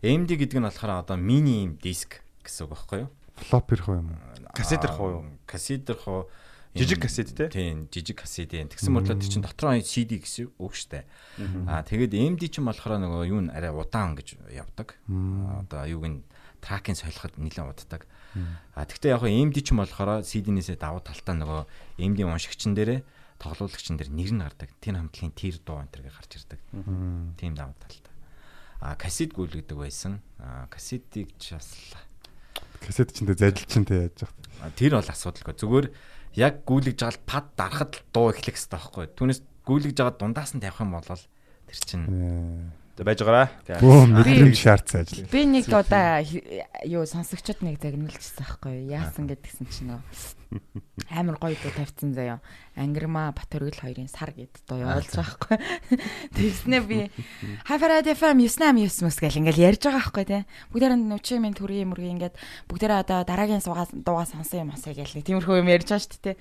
[0.00, 3.10] MD гэдэг нь болохоор одоо мини диск гэсэн үг байхгүй юу?
[3.36, 4.20] Флоп ирэх юм уу?
[4.56, 5.22] Кассетэр хуу юу?
[5.44, 6.30] Кассетэр хуу
[6.76, 7.48] Жижиг кассет те.
[7.48, 8.68] Тийм, жижиг кассет юм.
[8.68, 11.04] Тэгсэн мөртлөө тэр чин дотроо CD гэсэн үг штэ.
[11.66, 15.00] Аа тэгээд MD ч юм болохоор нөгөө юу н арай удаан гэж явдаг.
[15.08, 16.18] Одоо юуг нь
[16.60, 18.04] тракийн солиход нэлээд уддаг.
[18.76, 21.62] А тэгтээ яг хөө MD ч юм болохоор CD-нээсээ давуу талтаа нөгөө
[22.04, 23.00] MD уншигчин дээрээ
[23.40, 24.68] тоглуулагчин дээр нэр нь гардаг.
[24.80, 26.60] Тэр хамтлагийн тир дуу энэ төргээ гарч ирдэг.
[27.40, 28.12] Тийм давуу талтай.
[28.80, 30.20] А кассет гүйлгдэг байсан.
[30.36, 31.72] А кассетийг ч бас
[32.80, 34.36] Касет чинь тэ зажилчинтэй яаж байгаа.
[34.62, 35.54] а, тэр бол асуудалгүй.
[35.56, 35.86] Зүгээр
[36.36, 39.04] яг гүйлгэж жагаад пад дарахад дуу эхлэх хэрэгтэй байхгүй.
[39.16, 42.04] Түүнээс гүйлгэж жагаад дундаас нь тавих юм бол тэр чинь
[42.96, 43.80] За байж байгаарай.
[43.84, 45.28] Бөө мэдрэмж шаардсан ажил.
[45.28, 48.88] Би нэг удаа юу сонсогчд нэг загнуулчихсан байхгүй?
[48.88, 50.00] Яасан гэдгсэн чинь нөө
[51.10, 52.40] амар гоё дуу тавьсан заяа.
[52.76, 55.56] Ангирма Батөргөл хоёрын сар гэд дуу явуулж байгаа байхгүй.
[56.36, 56.98] Тэгснэ би
[57.66, 60.42] Хафарад FM 98 мус гэл ингээл ярьж байгаа байхгүй тий.
[60.72, 62.36] Бүгдээр нь нүчи минь төргийн мөргийн ингээд
[62.70, 66.16] бүгдээр одоо дараагийн суугаа дуугаа сонсон юм асаа гэл нэг тиймэрхүү юм ярьж байгаа шүү
[66.16, 66.36] дээ тий.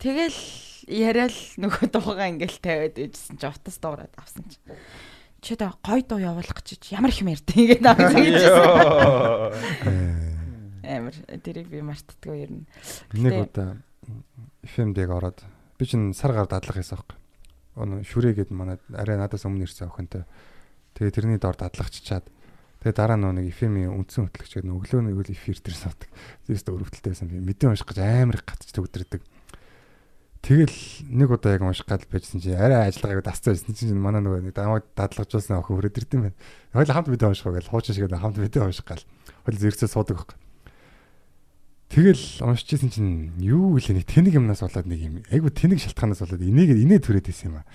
[0.00, 0.40] Тэгэл
[0.88, 4.58] яриад нөгөө дуугаа ингээл тавиад ээжсэн чи утас дуурайд авсан чи.
[5.40, 8.12] Чи одоо гой дуу явуулах гэж ямар их юм ярьдیں۔ ингээд аваад
[10.84, 12.64] амар тэрийг би мартдаггүй ер нь.
[13.16, 13.80] Нэг удаа
[14.66, 15.40] FM-дэг ороод
[15.78, 17.16] би чинь сар гар дадлах байсан байхгүй.
[17.80, 20.28] Өнө шүрээ гээд манай арай надаас өмнө ирсэн охинтой.
[20.98, 22.28] Тэгээ тэрний дор дадлагччаад
[22.84, 26.10] тэгээ дараа нь нэг FM-ийн үндсэн хөтлөгчөд өглөө нэг үл эфир дээр суудаг.
[26.44, 29.22] Зэрэгс өрөвдөлтэй байсан би мэдэн унших гэж амар их гатч төгдрөдөг.
[30.40, 30.72] Тэгэл
[31.04, 34.56] нэг удаа яг унших гал байжсэн чи арай ажиллагааг дасцсан байсан чинь манай нөгөө нэг
[34.56, 36.38] дамаг дадлагжуулсан охин хүрээд ирд юм байна.
[36.72, 39.04] Хойл хамт мэдэн унших гал хуучин шиг хамт мэдэн унших гал.
[39.44, 40.40] Хойл зэрэгцээ суудаг байхгүй.
[41.92, 46.40] Тэгэл уншижсэн чинь юу вэ нэг тэнэг юмнаас болоод нэг юм айгу тэнэг шалтгаанаас болоод
[46.40, 47.68] энийг инээ төрөөд исэн юм аа.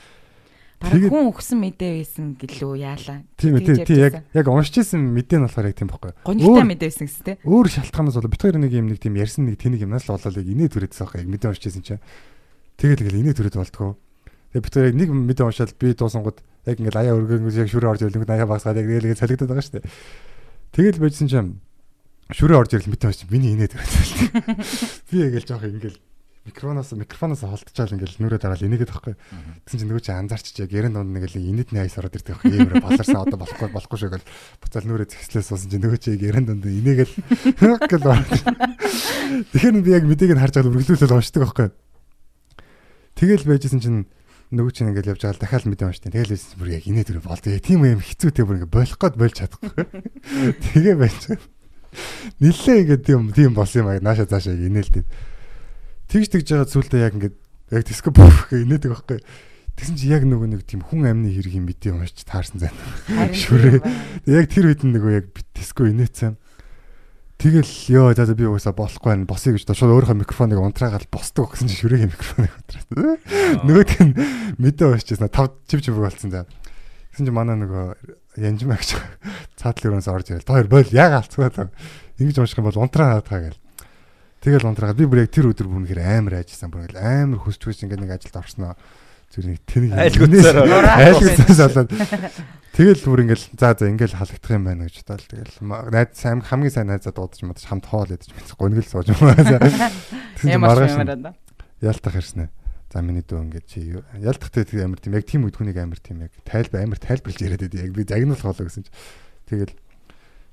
[0.79, 3.27] Бараг хүн өгсөн мэдээ байсан гэлөө яалаа.
[3.35, 6.11] Тийм үү тийм яг яг уншижсэн мэдээ нь болохоор яг тийм байхгүй.
[6.31, 7.35] Өөр- мэдээ байсан гэсэн тий.
[7.43, 10.35] Өөр шалтгаанаас болоод бит хоёр нэг юм нэг тийм ярьсан нэг тэнэг юмнаас л болоод
[10.35, 12.01] яг инээ төрөөдсөн байхгүй яг мэдээ уншижсэн чинь.
[12.75, 13.95] Тэгэл тэгэл инээ төрөөд болтгоо.
[14.55, 18.01] Тэгээ хоёр яг нэг мэдээ уншаад би дуусангууд яг ингээл аяа өргөнгөс яг шүрээ орж
[18.07, 19.91] ирлэнгүүд аяа багсгаад яг нэгэлгээ солигдоод байгаа шүү дээ.
[20.75, 21.49] Тэгэл байжсэн чинь
[22.33, 23.93] шүрээ орж ирлэн мэдээ уншиж миний инээ төрөөд.
[25.11, 25.99] Би яг л жоох ингээл
[26.45, 29.15] микрофоноос микрофоноос холдчихаал ингээл нүрээ дараал инээгээд байхгүй.
[29.65, 32.53] Тэгсэн чинь нөгөө чи анзаарч яг ярен донд нэг л инэдний айс ороод ирдэг байхгүй.
[32.53, 34.29] Иймэр баларсан одоо болохгүй болохгүй шиг л
[34.61, 37.13] буцаал нүрээ зэгслээ суусан чинь нөгөө чи яг ярен донд инээгээл
[37.89, 38.09] гэл.
[39.57, 41.67] Тэгэхээр би яг мэдээг нь харж байгаа үргэлжлүүлэл уншдаг байхгүй.
[43.15, 43.99] Тэгэл байжсэн чинь
[44.51, 46.11] нөгөө чинь ингээл явж байгаа л дахиад мэдээ уншдаг.
[46.11, 47.59] Тэгэл байсан бүр яг инээ төрөө болдгоо.
[47.63, 49.71] Тийм юм хэцүүтэй бүр ингээ болох гээд болж чадахгүй.
[50.75, 51.21] Тэгээ байж.
[52.43, 55.07] Нилээ ингээ тийм тийм болсон юм аа нааша цаашаа инээлдэг.
[56.11, 57.35] Тэгж тэгж байгаа зүйлдээ яг ингээд
[57.71, 59.19] яг диско бүх инээдэг байхгүй.
[59.75, 62.63] Тэгсэн чи яг нөгөө нэг тийм хүн амны хэрэг юм мэдээ уншиж таарсан.
[63.11, 63.79] Харин Шүрээ.
[63.79, 64.39] тийм байна.
[64.39, 66.39] Яг тэр үед нөгөө яг диско инээцсэн.
[67.35, 69.27] Тэгэл ёо за би уусаа болохгүй байна.
[69.27, 72.87] Босъё гэж шууд өөрийнхөө микрофоныг унтраагаад босдог гэсэн чи шүрэгийн микрофоныг унтраад.
[73.67, 74.13] Нөгөөд нь
[74.55, 75.27] мэдээ уншижсэн.
[75.27, 76.47] Тав чив чив болсон за.
[77.11, 78.95] Гэсэн чи манай нөгөө янжмаа гэж
[79.59, 80.47] цаадлын өрөөс орж ирэл.
[80.47, 81.67] Та хоёр бойл яг алцгаа та.
[82.23, 83.59] Ингэж унших юм бол унтраад таа гэл.
[84.39, 86.71] Тэгэл унтраад би бүр яг тэр өдөр бүр үнэхээр амар айжсан.
[86.71, 88.79] Бүр ингээл амар хүсч хүсч ингээд нэг ажилд орсноо.
[89.35, 89.91] Зүр нэг тэнэг.
[89.91, 90.63] Айлгуцаар.
[91.03, 91.91] айлгуцаас болоод
[92.75, 96.75] тэгэл бүр ингээл за за ингээл халагдах юм байна гэж бодоод тэгэл найз сайн хамгийн
[96.75, 99.39] сайн найзаа дуудаж модож хамт хоол идэж мэдээ гонигл сууж юм аа.
[99.39, 101.39] Тэгсэн чинь Ямар маргааш
[101.79, 102.49] ялтах ирсэн ээ.
[102.91, 106.27] За миний дүү ингээд чи ялтахтай тэг амар тийм яг тийм үед хүнийг амар тийм
[106.27, 107.79] яг тайлбар амар тайлбарлаж яриад байдаг.
[107.79, 108.91] Яг би загнуулах болоо гэсэн чи.
[109.47, 109.73] Тэгэл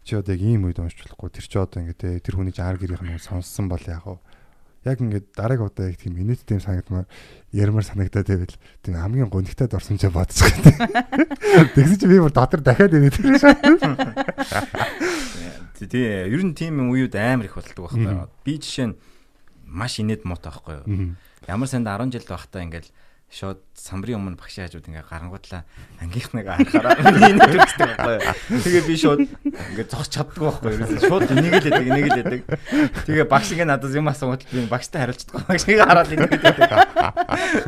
[0.07, 3.03] чи одоо яг ийм үед уншиж болохгүй тэр чи одоо ингээд тэр хүний жаар гэрийнх
[3.03, 4.07] нь сонссон бол яг
[4.83, 7.07] яг ингээд дараагийн удаа яг тийм инээдтэй санагдмаар
[7.53, 10.27] ярмаар санагдаад байвал тийм хамгийн гонигтайд орсон ч байгаа.
[11.77, 13.55] Тэгсэн чи би бүр дотор дахиад инээд тэр шээ.
[15.85, 18.29] тий ер нь тийм үеуд амар их болдог байхгүй.
[18.45, 18.97] Би жишээ нь
[19.69, 21.17] маш инээд муутай байхгүй юу.
[21.45, 22.89] Ямар санд 10 жил байхдаа ингээл
[23.33, 25.65] шууд самбарын өмнө багшаа хажууд ингээ гарангуудлаа
[26.05, 27.01] ангийнхныг харахаараа
[27.33, 28.17] инээд төрчихдөг байхгүй.
[28.61, 31.01] Тэгээ би шууд ингээ зогсож чаддаг байхгүй юу.
[31.01, 32.41] Шууд энийг л яадаг энийг л яадаг.
[33.09, 35.49] Тэгээ багш ингээ надад юм асуугаад би багштай хариулчихдаг.
[35.49, 36.71] Багшийг хараад энийг л яадаг.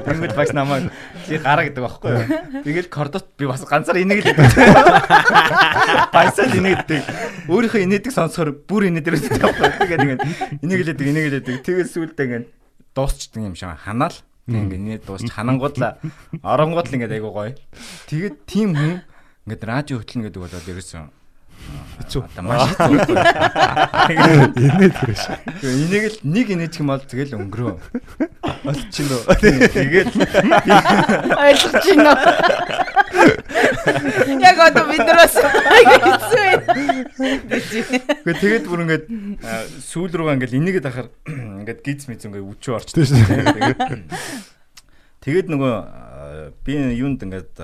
[0.04, 0.92] Тэнгүүд багш намайг
[1.24, 2.26] чи гараа гэдэг байхгүй юу.
[2.60, 6.12] Тэгэл кордот би бас ганцаар энийг л яадаг.
[6.12, 7.48] Баясаа л энийг гэдэг.
[7.48, 9.80] Өөрийнхөө инээдэг сонсохоор бүр инээд ирээд байхгүй юу.
[9.80, 10.20] Тэгээд ингээ
[10.60, 11.56] энийг л яадаг энийг л яадаг.
[11.64, 12.42] Тэгээд сүүлдээ ингээ
[12.92, 14.12] дуусчдаг юм шиг ханаал
[14.44, 15.96] Тэг ингээ нэ дуусч ханангуудлаа
[16.44, 17.56] оронгууд л ингээ айгуу гоё.
[18.12, 19.00] Тэгээд тийм хүн
[19.48, 21.08] ингээ радио хөтлөн гэдэг болоод ерөөсөн
[22.04, 22.22] хэцүү.
[22.28, 23.16] Одоо маш хэцүү.
[24.60, 25.16] Инээд тэр.
[25.64, 27.72] Тэгээ энийг л нэг инээчих юм бол тэгэл өнгөрөө.
[28.68, 29.22] Олчин уу.
[29.40, 32.12] Тэгээд Ойлгож байна?
[34.40, 37.04] Яг одоо бид нараас хэцүү байна.
[38.24, 39.06] Гэхдээ тэгээд бүр ингээд
[39.84, 43.20] сүүл рүүгээ ингээд энийгэд ахаар ингээд гиз мэз ингээд үчүү орчтой шүү.
[43.24, 43.80] Тэгээд
[45.24, 45.74] тэгээд нөгөө
[46.66, 47.54] би юунд ингээд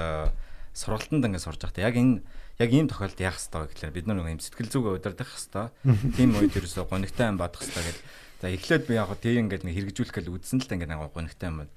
[0.77, 2.23] сургалтанд ингээд сурж байхдаа яг энэ
[2.61, 5.67] яг ийм тохиолдолд яах хэрэгтэй вэ гэхлээр бид нар нөгөө юм сэтгэл зүгээ удирдах хэрэгтэй.
[6.13, 8.05] Тийм үед ерөөсөө гонигтай юм бодох хэрэгтэй гэдэг.
[8.41, 11.53] За эхлээд би яг тийм ингээд нэг хэрэгжүүлэх гэл үзсэн л та ингээд нэг гонигтай
[11.53, 11.73] юм байна.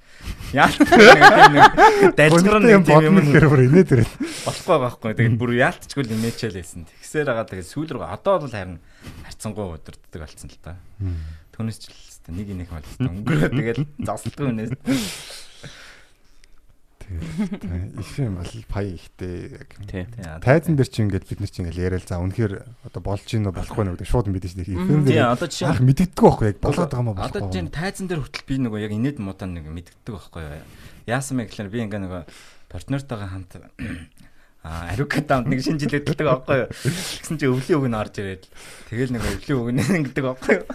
[0.55, 0.71] Яа
[2.15, 4.11] дайчгар Гонигтай юм нэг юм бодно гэхээр бүр инээд ирээд.
[4.47, 5.11] болохгүй байхгүй.
[5.11, 6.87] Тэгээд бүр яалтчгүй л имэчэл байсан.
[6.87, 8.79] Тэгсээр байгаа тэгээд сүүл рүү одоо бол харин
[9.27, 10.79] харцсангуй удирддаг болсон л та.
[11.51, 14.71] Түүнээс ч л нэг инех бол хэвээр өнгөрөө тэгээд засалдгүй нээс.
[17.19, 19.59] Их юм бол пай ихтэй.
[20.41, 22.53] Тайзан дээр чи ингээд бид нар чи ингээд яриад за үнэхээр
[22.89, 25.05] одоо болж ийн болохгүй нэ гэдэг шууд мэдээж нэг юм.
[25.05, 27.53] Тий одоо жишээ Ах мэддэггүй байхгүй яг болоод байгаа Одоо болохгүй.
[27.53, 30.43] чинь тайзан дээр хүртэл би нөгөө яг инээд мудаан нэг мэддэг байхгүй.
[31.07, 32.21] Яасан мэ гэхэлэр би ингээ нөгөө
[32.73, 33.51] партнертайгаа хамт
[34.63, 36.71] а арука таамд нэг шинэ жилээ төлдөг байхгүй юу.
[36.71, 38.47] Тэгсэн чи өвлийн үг нь орж ирээд
[38.87, 40.67] тэгэл нэг өвлийн үг нь ингэдэг байхгүй юу.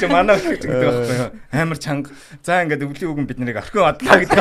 [0.00, 1.36] Чи манай үг гэдэг байхгүй юу.
[1.52, 2.08] Амар чанга.
[2.40, 4.40] За ингээд өвлийн үг нь бид нарыг орхин одлаа гэдэг.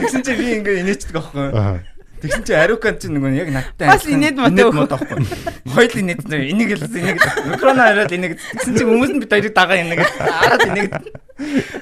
[0.00, 1.84] Тэгсэн чи би ингээ инээчдэг байхгүй юу.
[2.22, 4.78] Тэгсэн чи Арукан чи нөгөө яг надтай Бас инээд мод өөх.
[4.94, 5.26] байхгүй.
[5.74, 7.18] Хоёул инээд энийг л энийг
[7.50, 10.90] микроно хараад энийг тэгсэн чи хүмүүс нь бид хоёрыг дагаа энийг хараад энийг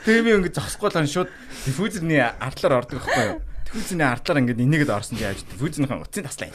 [0.09, 1.29] Тэгээ би ингэ зогсохгүй л ан шууд
[1.69, 3.37] диффузерний артлаар ордог байхгүй юу.
[3.69, 6.49] Диффузерний артлаар ингэ энийг л орсон чи яаж диффузерийн утсын таслаа.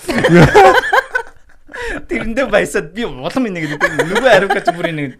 [2.09, 5.11] Тэрэндээ баясаад би улам энийг гэдэг нөгөө Арукан чи бүр энийг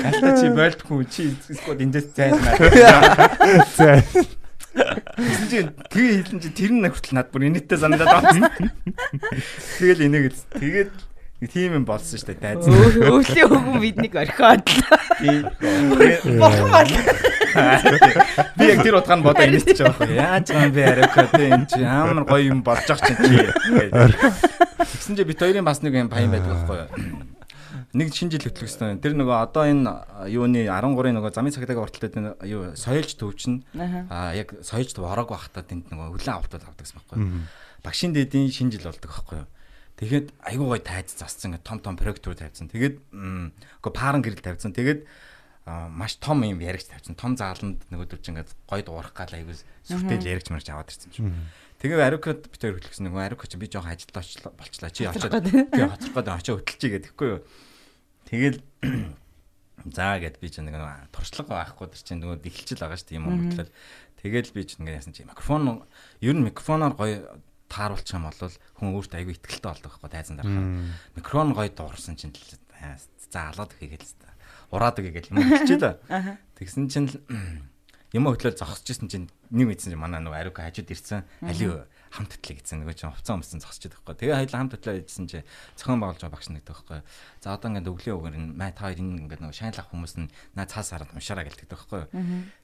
[0.00, 1.22] алтаа чи болдгүй чи
[1.52, 2.56] скод эндээс зайлмаа.
[3.76, 4.00] За.
[4.74, 5.58] Тэгсэн чи
[5.90, 8.50] тэгээ хэлэн чи тэр нь хүртэл над бүр инээдтэй санагдаад байна.
[9.78, 10.92] Тэгэл энийг тэгээд
[11.44, 12.66] тийм юм болсон шүү дээ дайз.
[12.66, 14.64] Өвлийн хөвгөн биднийг орхиод.
[16.40, 16.90] Бурхан бол
[18.56, 20.16] Би яг тэр утгаанд бодоо инээч байгаа байхгүй.
[20.18, 23.36] Яаж байгаа юм бэ арайка тэ энэ чи амар гоё юм болж ах чинь чи.
[24.82, 26.90] Тэгсэн чи бит хоёрын бас нэг юм баян байдаг байхгүй юу.
[27.94, 28.98] Нэг шинэ жил хөтлөгсөн.
[28.98, 29.86] Тэр нөгөө одоо энэ
[30.26, 33.62] юуны 13-ын нөгөө замын ортолтой энэ юу соёлж төвчнө.
[34.10, 37.46] Аа яг соёлж вороог бахтаа тэнд нөгөө хүлэн авалтууд авдагсан байхгүй юу.
[37.86, 39.48] Багшийн дэдийн шинэ жил болдог байхгүй юу.
[39.94, 42.66] Тэгэхэд айгуу гой тайз зассан том том проектор тавьсан.
[42.66, 44.74] Тэгээд үгүй паран гэрэл тавьсан.
[44.74, 45.06] Тэгээд
[45.70, 47.14] маш том юм яригч тавьсан.
[47.14, 49.54] Том зааланд нөгөөдөр чинь ингээд гой дуурах гал айгуу
[49.86, 51.30] сүртэл яригч мэрч аваад ирсэн юм шиг.
[51.78, 54.90] Тэгээ Арукад би тэр хөтлөсөн нөгөө Арука чи би жоохон ажилдаа болчлаа.
[54.90, 57.40] Чи очиод тэгээ хоцроход очиод хөтлөчий гэдэхгүй юу.
[58.28, 58.58] Тэгэл
[59.96, 63.18] за гэд би чинь нэг нөгөө туршлага байхгүй тэр чинь нөгөө эхэлчихэл байгаа шүү дээ
[63.20, 63.72] юм хөтлөл.
[64.24, 65.84] Тэгэл би чинь ингээ яасан чи микрофон
[66.24, 67.16] ер нь микрофоноор гоё
[67.68, 68.40] тааруулчих юм бол
[68.80, 70.68] хүн өөртөө айгүй ихтгэлтэй болдог байхгүй тайзан дарахаар.
[71.18, 72.56] Микрофон гоё дуурсан чинь л
[73.28, 74.34] за алаад өгье гээл хэвээр.
[74.72, 75.94] Ураад өгье гээл юм хэлчихээ.
[76.56, 77.16] Тэгсэн чинь л
[78.16, 81.26] юм хөтлөөл зогсож исэн чинь нэг мэдсэн чинь манай нөгөө ариука хажууд ирсэн.
[81.42, 84.14] Али хамт хөтлөе гэсэн нөгөө чинь хувцас өмсөн байгаа байхгүй.
[84.22, 87.00] Тэгээ хоёул хамт хөтлөө гэсэн чинь зохион байгуулж байгаа багш нэгдэг байхгүй.
[87.42, 90.30] За одоо ингээд өглөө өгөр энэ май та хоёр энэ ингээд нөгөө шайнлах хүмүүс нь
[90.54, 92.02] наа цаас хараад уншаараа гэлдэг байхгүй.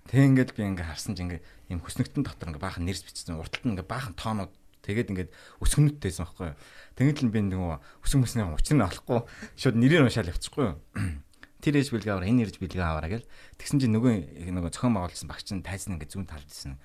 [0.07, 1.45] Тэгээ ингээд би ингээд харсан чинь ингээд
[1.75, 3.35] юм хөснөгтөн дотор ингээд баахан нэрс бичсэн.
[3.43, 5.31] Урталт нь ингээд баахан тоонууд Тэгээд ингээд
[5.61, 6.57] өсгөнөдтэйсэн байхгүй юу.
[6.97, 9.21] Тэгээд л би нөгөө өсгөн мөсний учрыг олохгүй
[9.61, 10.77] шууд нэрийг уншаал явчихгүй юу.
[11.61, 13.29] Тэр ээж бэлгээ аваа энэ ээж бэлгээ аваараа гэл.
[13.61, 16.81] Тэгсэн чинь нөгөө нөгөө зохион байгуулсан багч нь тайзан ингээд зүүн талд ирсэн.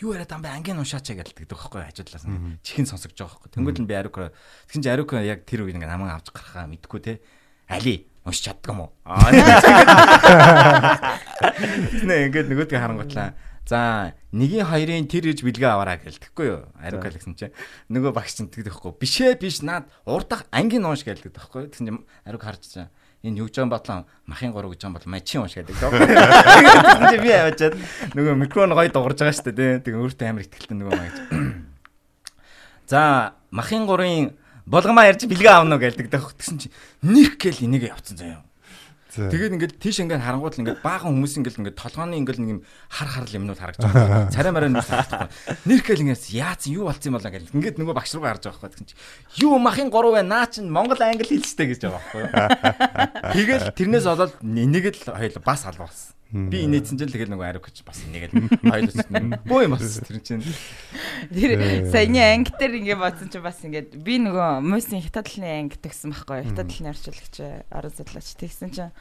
[0.00, 2.56] Юу яриад ам бэ ангийн уншаачаа гэлдэг байхгүй хажуудлаас нь.
[2.64, 3.52] Чихэн сонсогдож байгаа байхгүй.
[3.52, 4.32] Тэнгүүд нь би Арука
[4.64, 7.20] тэгсэн чинь Арука яг тэр үед ингээд намайг авч гарахаа мэдгүй те.
[7.68, 8.96] Али уншиж чаддаг юм уу?
[12.08, 13.36] Нэ ингээд нөгөөдгөө харангуйтлаа.
[13.68, 16.64] За нэгийн хоёрын тэр гэж бэлгээ аваараа гэлдэхгүй юу?
[16.80, 17.52] Ариука л гэсэн чинь
[17.92, 18.96] нөгөө багш чинь тэгдэхгүй.
[18.96, 21.68] Бишээ биш наад урдах ангийн унш гэлдэг байхгүй.
[21.70, 22.88] Тэгсэн чинь ариук харж чаа.
[23.20, 25.76] Энэ юм бодлоо махын гурав гэж юм бол мачийн унш гэдэг.
[25.76, 27.76] Чинь би аваачаад
[28.16, 29.84] нөгөө микрофон гоё дуурж байгаа шүү дээ.
[29.84, 31.16] Тэгээ өөртөө амар ихтэлтэй нөгөө маяг.
[32.88, 34.32] За махын гурын
[34.64, 36.08] болгомаа ярьж бэлгээ аавна уу гэлдэг.
[36.08, 36.74] Тэгсэн чинь
[37.04, 38.40] нэх гэл энийг явцсан заяа.
[39.10, 42.60] Тэгээд ингээд тийш ингээд харангуут л ингээд баахан хүмүүс ингээд ингээд толгооны ингээд нэг юм
[42.86, 44.30] хар хар юмнууд харагдаж байгаа.
[44.30, 45.30] Царай мараа нүс харагдахгүй.
[45.66, 48.94] Нэрхэл ингээд яац юу болцсон юм болоо гэж ингээд нөгөө багш руугаа харж байгаа байхгүй.
[49.42, 50.22] Юу махын 3 вэ?
[50.22, 52.22] Наа чин Монгол англи хэлжтэй гэж байгаа байхгүй.
[53.34, 56.19] Тэгэл тэрнээс болоод энийг л хоёул бас албаасан.
[56.30, 58.94] Би инээдсэн чинь тэгэл нөгөө ариук гэж бас энийг л хоёул
[59.50, 60.44] бөө юм болсон тэр чинь.
[61.26, 61.58] Тэр
[61.90, 66.14] саяны анги дээр ингээ бодсон чинь бас ингээд би нөгөө мөсийн хятад талын анги төгсөн
[66.14, 67.36] байхгүй хятад талын орчуулагч
[67.74, 68.94] орон судлаач тэгсэн чинь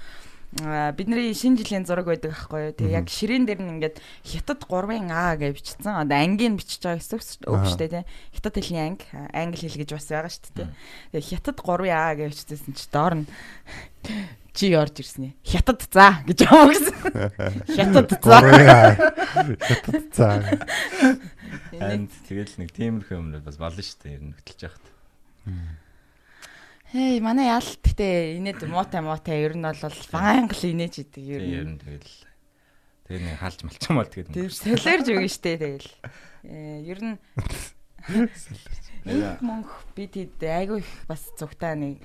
[0.97, 2.73] бидний шинэ жилийн зураг байдаг байхгүй юу.
[2.73, 6.01] Тэгээ яг ширээн дээр нь ингээд хятад 3-ын А гэж бичсэн.
[6.01, 8.05] Одоо ангийн бичиж байгаа гэсэн үг шүү дээ тий.
[8.33, 10.69] Хятад хэлний анги, англи хэл гэж бас байгаа шүү дээ.
[11.13, 13.25] Тэгээ хятад 3-ын А гэж бичсэн чи доор нь
[14.53, 15.33] чи орж ирсэн ээ.
[15.45, 16.97] Хятад за гэж байгаа гэсэн.
[17.75, 18.37] Хятад за.
[19.61, 20.27] Хятад за.
[21.75, 24.15] Энд тэгэл нэг тиймэрхүү юмнууд бас болно шүү дээ.
[24.17, 24.85] Ер нь хөтлж яхад.
[26.89, 31.41] Хей, манай ял гэтээ инээд муутай муутай ер нь бол банг л инээж идэг ер
[31.45, 31.77] Ер нь.
[31.77, 32.13] нь тэгэл
[33.05, 35.89] тэгээ нэг хаалж малчмал тэгээд Тэр солиорж өгнө штэ тэгэл.
[36.49, 37.15] Э ер нь
[39.05, 42.01] нэг мөнх бид хэд айгүй их бас зүгтаа нэг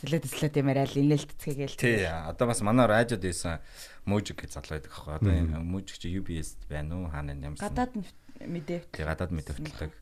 [0.00, 1.76] солиод төслөөд юмараа л инээлтцгээгээл.
[1.76, 3.60] Тий, одоо бас манай радиод ийсэн
[4.08, 5.14] мужик гэж залуу байдаг аахгүй.
[5.20, 7.12] Одоо энэ мужик чи UBS байна уу?
[7.12, 7.68] Хаана ямарсан?
[7.68, 7.92] Гадаад
[8.40, 8.80] мэдээ.
[8.88, 9.92] Тий, гадаад мэд хөтэлдэг.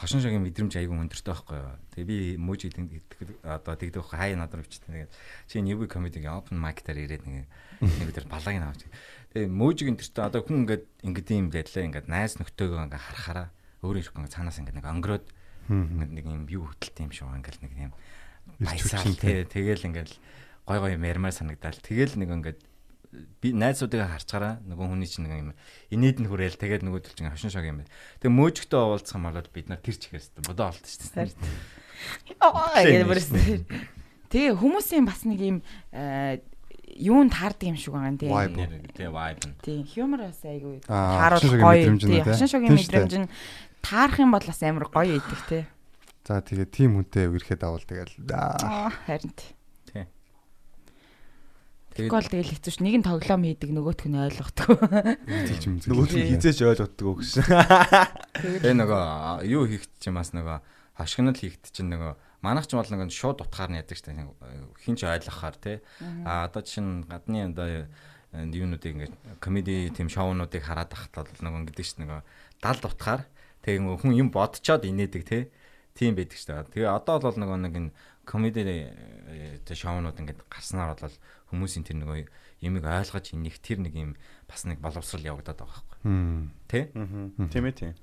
[0.00, 1.76] Хошин шогийн мэдрэмж аягүй өндөртэй байхгүй юу?
[1.92, 5.12] Тэгээ би мужик гэдэг одоо тэгдэг байхгүй хай надрав ч тэгээд
[5.46, 7.44] чи UB comedy-гийн open mic дээр ирээд нэг
[7.84, 8.88] нэг өдөр балааг нь авч.
[9.36, 13.48] Тэгээ мужик өндөртэй одоо хүн ингээд ингээд юм байлаа ингээд найз нөхдөөгөө ингээд харахаараа
[13.84, 15.26] өөрөө ирэхгүй цаанаас ингээд нэг онгороод
[15.68, 17.92] ингээд нэг юм юу хөтэлтэй юм шиг ингээд нэг юм
[18.60, 20.14] баясаал тий тэгэл ингээл
[20.66, 22.60] гой гой юм ярмаар санагдал тэгэл нэг ингээд
[23.12, 25.50] би найзуудыг харцгаараа нөгөө хүний чинь нэг юм
[25.92, 27.92] инээд нь хүрээл тэгэл нөгөө төл чинь хошин шог юм байна.
[28.24, 31.36] Тэгээ мөөжгтөө уулзах юм бол бид нар тэр чигээс бодоо олт шүү дээ.
[32.40, 33.68] Аа гэмэрсэн.
[34.32, 35.58] Тэгээ хүмүүсийн бас нэг юм
[35.92, 36.40] э,
[36.96, 38.32] юунд таардаг юм шиг байгаа юм тий.
[38.32, 39.60] Vibe.
[39.60, 41.92] Тийм, humor бас айгүй Аа, тааруулах гоё.
[42.00, 42.24] те?
[42.24, 43.28] хошин шогийн мэдрэмж нь
[43.84, 45.62] таарах юм бол бас амар гоё идэг тий.
[46.22, 49.58] За тэгээ тим хүнтэй үерхэд авал тэгэл аа, харин тий.
[51.92, 54.76] Тэгээд Гол тэгэл хэцүүш нэг нь тоглоом хийдэг нөгөөх нь ойлгохгүй.
[55.92, 57.44] Нөгөөд нь хизээж ойлгоддог уу гэсэн.
[58.64, 59.02] тэгээ нөгөө
[59.44, 60.56] юу хийх чинь бас нөгөө
[60.96, 64.18] хошигнол хийхт чинь нөгөө манайх ч бол нөгөө шууд утгаар нь ядаг шүү дээ.
[64.24, 65.76] Нэг, э, Хин ч ойлгохоор тий.
[66.24, 67.84] А одоо чинь гадны одоо
[68.32, 72.00] юунуудыг ингээд комеди тийм шоунуудыг хараад тахтал нөгөө ингэдэг дээ.
[72.08, 72.20] Нөгөө
[72.64, 73.22] далд утгаар
[73.68, 75.52] тэгээ нөгөө хүн юм бодцоод инээдэг тий.
[75.92, 76.72] Тийм байдаг шүү дээ.
[76.72, 77.90] Тэгээ одоо бол нөгөө нэг энэ
[78.24, 81.16] комеди э, тэ шоунууд ингээд гарснаар бол
[81.52, 82.18] хүмүүсийн тэр нөгөө
[82.62, 84.14] юмыг ойлгож инэх тэр нэг юм
[84.46, 85.98] бас нэг боловсрал явагдаад байгаа байхгүй.
[86.70, 86.94] Тэ?
[87.50, 87.94] Тийм ээ тийм.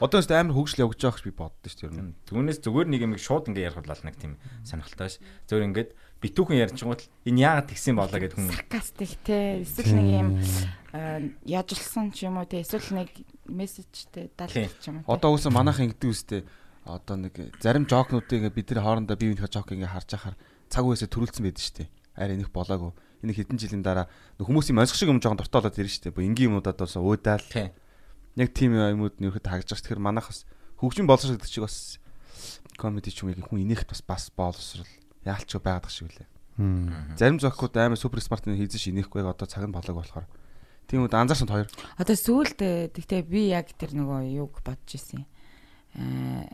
[0.00, 2.12] Одоо нэст амар хөгжил явагдаж байгаа гэж би боддоо шүү дээ.
[2.26, 4.32] Түүнээс зүгээр нэг юм шууд ингээ ярих бол нэг тийм
[4.64, 5.20] сонирхолтой ш.
[5.46, 5.90] Зөвөр ингээд
[6.24, 9.62] битүүхэн ярьчихвал энэ яагаад тэгсэн болоо гэд хүн Саркастик тий.
[9.62, 10.28] Эсвэл нэг юм
[10.96, 12.64] э, яжлсан ч юм уу тий.
[12.64, 13.12] Эсвэл нэг
[13.46, 15.04] мессежтэй далдч юм.
[15.04, 16.42] Одоо үсэн манайхан ингэдэг үстэй.
[16.86, 20.36] Одоо нэг зарим жокнуудыг бид нар хоорондоо бие биенийхээ жок ингээ харж ахаар
[20.70, 21.88] цаг үеэсээ төрүүлсэн байдаг шүү дээ.
[22.14, 22.94] Арай энийх болоогүй.
[23.26, 24.06] Энэ хэдэн жилийн дараа
[24.38, 26.14] хүмүүсийн мосх шиг юм жоохон дортоолоод ирнэ шүү дээ.
[26.14, 27.42] Бо энгийн юмудад бас уудаал.
[27.42, 29.82] Яг тийм юмуд нь ерөөд хагж байгаа.
[29.82, 30.46] Тэгэхээр манайх бас
[30.78, 31.98] хөгжим боловсрол гэдэг чиг бас
[32.78, 34.86] комеди ч юм яг хүн инех бас бас боловсрал
[35.26, 36.28] яалч байгаад шиг үлээ.
[37.18, 40.26] Зарим зохиод амар супер смарт хийсэн ш инехгүй яг одоо цаг нь болоог болохоор.
[40.86, 41.68] Тийм үед анзаарсан хоёр.
[41.98, 45.26] Одоо сүүлд э, тэгтээ би яг тэр нөгөө юуг бодож исэн.
[45.98, 46.46] Аа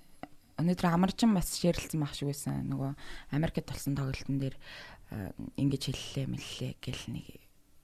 [0.62, 2.64] өнөөдөр амарчин бас ширэлцэн мах шиг байсан.
[2.70, 2.94] Нөгөө
[3.34, 7.26] Америкт толсон тоглолтын дээр э, ингэж хэллээ мэллээ гэл нэг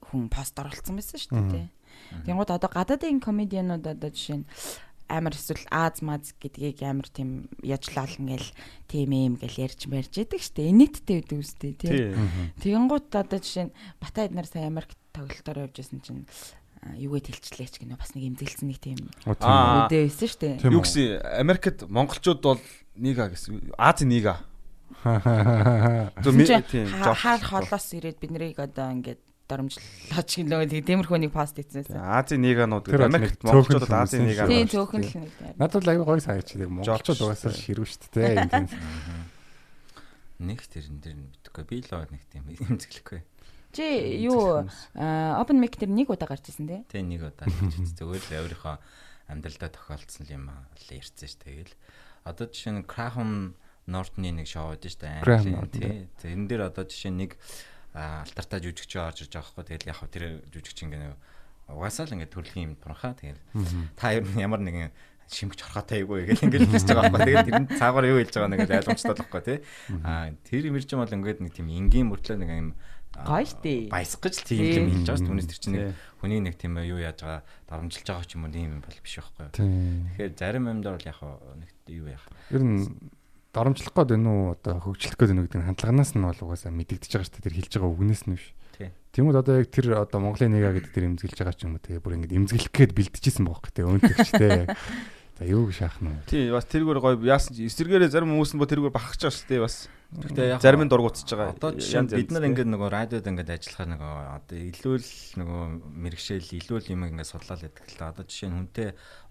[0.09, 1.67] хүн пост оруулсан байсан шүү дээ.
[2.25, 4.49] Тэнгууд одоо гадаадын комедианууд одоо жишээ нь
[5.09, 8.49] амар эсвэл Аз маз гэдгийг амар тийм яжлаална гэл
[8.87, 10.71] тийм юм гэл ярьж мэрж идэг шүү дээ.
[10.73, 12.13] Инэттэй байдаг үстэй тий.
[12.61, 16.23] Тэгэнгუთ одоо жишээ нь Батайд нар сая Америкт тоглолтоор явж байсан чинь
[16.83, 19.35] а, юугээд хэлчлээч гэнэ бас нэг имзэлсэн нэг тийм тийм.
[19.35, 20.55] Үдээ байсан шүү дээ.
[20.63, 22.61] Тийм Юу гэсэн Америкт монголчууд бол
[22.95, 23.75] нига гэсэн.
[23.75, 24.43] Аз нига.
[26.23, 26.35] Зөв
[26.67, 31.97] тийм, хаал холоос ирээд бид нарыг одоо ингээд доромжлооч гэнэ тийм тиймэрхүү нэг пост хийсэн.
[31.97, 34.45] Азийн ниганууд бол Америкт монголчууд цөөхөн Азийн нига.
[34.45, 35.55] Тийм цөөхөн л нэг тийм.
[35.57, 36.69] Надад л аягүй гоё санагдчихдаг.
[36.69, 38.69] Монголчууд угаасаа ширүү шүү дээ.
[40.39, 43.19] Нэг тэрэн дээр нь битгүй би л нэг тийм имзэглэхгүй.
[43.69, 43.85] Чи
[44.25, 44.65] юу
[44.97, 46.81] open mic дээр нэг удаа гарч ирсэн тий?
[46.89, 48.75] Тэ нэг удаа хийж зүгээр л өөрийнхөө
[49.29, 51.73] амьдралдаа тохиолдсон юм л ярьсан ш тэгэл.
[52.25, 53.53] Одоо жишээ нь Craham
[53.85, 56.09] Norton-ы нэг шоу байдаг Английн, Norton, тий.
[56.17, 57.31] Тэрэн дээр одоо жишээ нь нэг
[57.93, 59.65] алтартаа жүжигч орж ирж байгаа хгүй.
[59.69, 61.13] Тэгэл яг хөө тэр жүжигч ингээ
[61.69, 63.13] угаасаа л ингээ төрөлхийн юм туранхаа.
[63.17, 63.41] Тэгэл
[63.97, 64.93] та ер нь ямар нэгэн
[65.29, 67.25] шимгч орхотой айгүй гэл ингээл хэлж байгаа байхгүй.
[67.29, 69.57] Тэгээд тэр нь цаагаар юу хэлж байгаа нэг ойлгомжтой л байхгүй тий.
[70.01, 72.88] Аа тэр имэрч юм бол ингээд нэг тийм энгийн мөртлөө нэг юм аа,
[73.25, 73.89] Гоё штий.
[73.89, 75.27] Баясгаж л тийм юм хэлж байгаа шүү.
[75.27, 78.53] Түүнээс тэр чинь нэг хүний нэг тийм юу яаж байгаа дарамжилж байгаа ч юм уу
[78.53, 79.45] тийм юм бол биш байхгүй.
[79.55, 79.71] Тийм.
[80.15, 81.19] Тэгэхээр зарим юмдаар бол яг
[81.59, 82.25] нэг юу яах.
[82.51, 82.79] Ер нь
[83.53, 86.71] доромжлох гээд байна уу одоо хөгжлөх гээд байна уу гэдэг нь хандлаганаас нь бол угаасаа
[86.71, 87.45] мэдэгдэж байгаа дээ.
[87.49, 88.45] Тэр хэлж байгаа үгнээс нь биш.
[88.77, 88.89] Тий.
[89.15, 92.03] Тэнгүүд одоо яг тэр одоо Монголын нэга гэдэг тэр имзгэлж байгаа ч юм уу тэгээ
[92.03, 94.65] бүр ингэ имзгэлэх гээд бэлтжижсэн бохоо тэгээ өөнтөгч тэгээ.
[95.39, 96.27] За юу шаах нь вэ?
[96.29, 99.63] Тий бас тэргээр гоё яасан чи эсэргээрээ зарим хүмүүс нь бо тэргээр бахарч байгаа дээ
[99.65, 99.87] бас.
[100.09, 101.53] Гэхдээ яг Зарим нь дургуутсаж байгаа.
[101.53, 106.49] Одоо жишээ бид нар ингээд нөгөө радиод ингээд ажиллахаар нөгөө одоо илүү л нөгөө мэрэгшээл
[106.57, 108.09] илүү л юм ингээд судлаад байдаг л та.
[108.09, 108.87] Одоо жишээ нь хүнтэй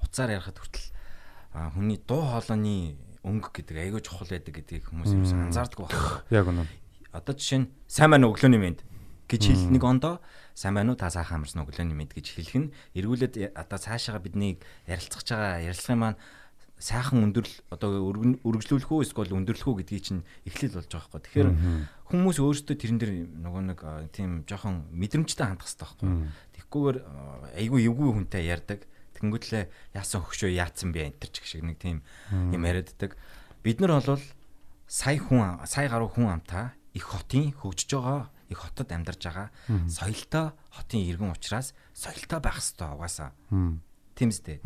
[0.07, 0.87] уцаар ярихад хүртэл
[1.75, 2.95] хүний дуу хоолойны
[3.27, 6.23] өнгө гэдэг айгүй чухал байдаг гэдгийг хүмүүс юу анзаардаг байна.
[6.31, 6.71] Яг үнэ.
[7.11, 8.79] Одоо жишээ нь сайн уу өглөөний мэд
[9.27, 10.23] гэж хэл нэг ондоо
[10.55, 14.63] сайн байна уу та сайхан амарсан өглөөний мэд гэж хэлэх нь эргүүлээд одоо цаашаага биднийг
[14.87, 16.19] ярилцах байгаа ярилцлагын маань
[16.79, 21.23] сайхан өндөрлөл одоо үргэлжлүүлэх үү эсвэл өндөрлөх үү гэдгийг чинь эхлэл болж байгаа байхгүй.
[21.27, 21.51] Тэгэхээр
[22.07, 23.81] хүмүүс өөрсдөө тэрэн дээр нөгөө нэг
[24.15, 26.11] тийм жоохон мэдрэмжтэй хандах хэрэгтэй байхгүй.
[26.55, 28.81] Тэгхгүйгээр а, айгүй эвгүй хүнтэй ярьдаг.
[29.19, 29.65] Тэнгүүтлээ
[29.99, 33.19] яасан хөгшөө яатсан бэ энэ ч гэх шиг нэг тийм юм яриаддаг.
[33.67, 34.23] Бид нар бол
[34.87, 39.51] сая хүн сая гаруй хүн амтаа их хотын хөгжиж байгаа их хотод амьдарч байгаа
[39.91, 43.31] соёлтой хотын иргэн учраас соёлтой байх хэрэгтэй угаасаа.
[44.19, 44.59] Тийм үстэй.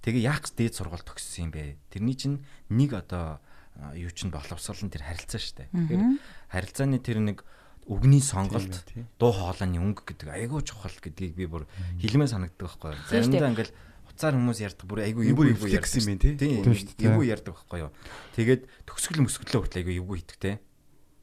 [0.00, 1.76] Тэгээ яах гэж дээд сургууль төгссөн юм бэ?
[1.92, 2.40] Тэрний чинь
[2.72, 3.44] нэг одоо
[3.92, 5.68] юу чинь боловсрол нь тэр харилцаа шүү дээ.
[5.76, 6.02] Тэгэхээр
[6.48, 7.44] харилцааны тэр нэг
[7.84, 8.80] үгний сонголт
[9.20, 11.68] дуу хоолойны өнгө гэдэг айгүй чухал гэдгийг би бүр
[12.00, 13.04] хилмээ санагддаг байхгүй юу.
[13.12, 13.74] Заримдаа ингээл
[14.08, 16.32] уцаар хүмүүс ярьдаг бүр айгүй Эвгүй эвгүй флекс юм тий?
[16.38, 17.12] Тийм шүү дээ.
[17.12, 17.92] эвгүй ярьдаг байхгүй юу.
[18.38, 20.54] Тэгээд төгсгөл мөсгөлөө хүртэл айгүй эвгүй итгэвтэй.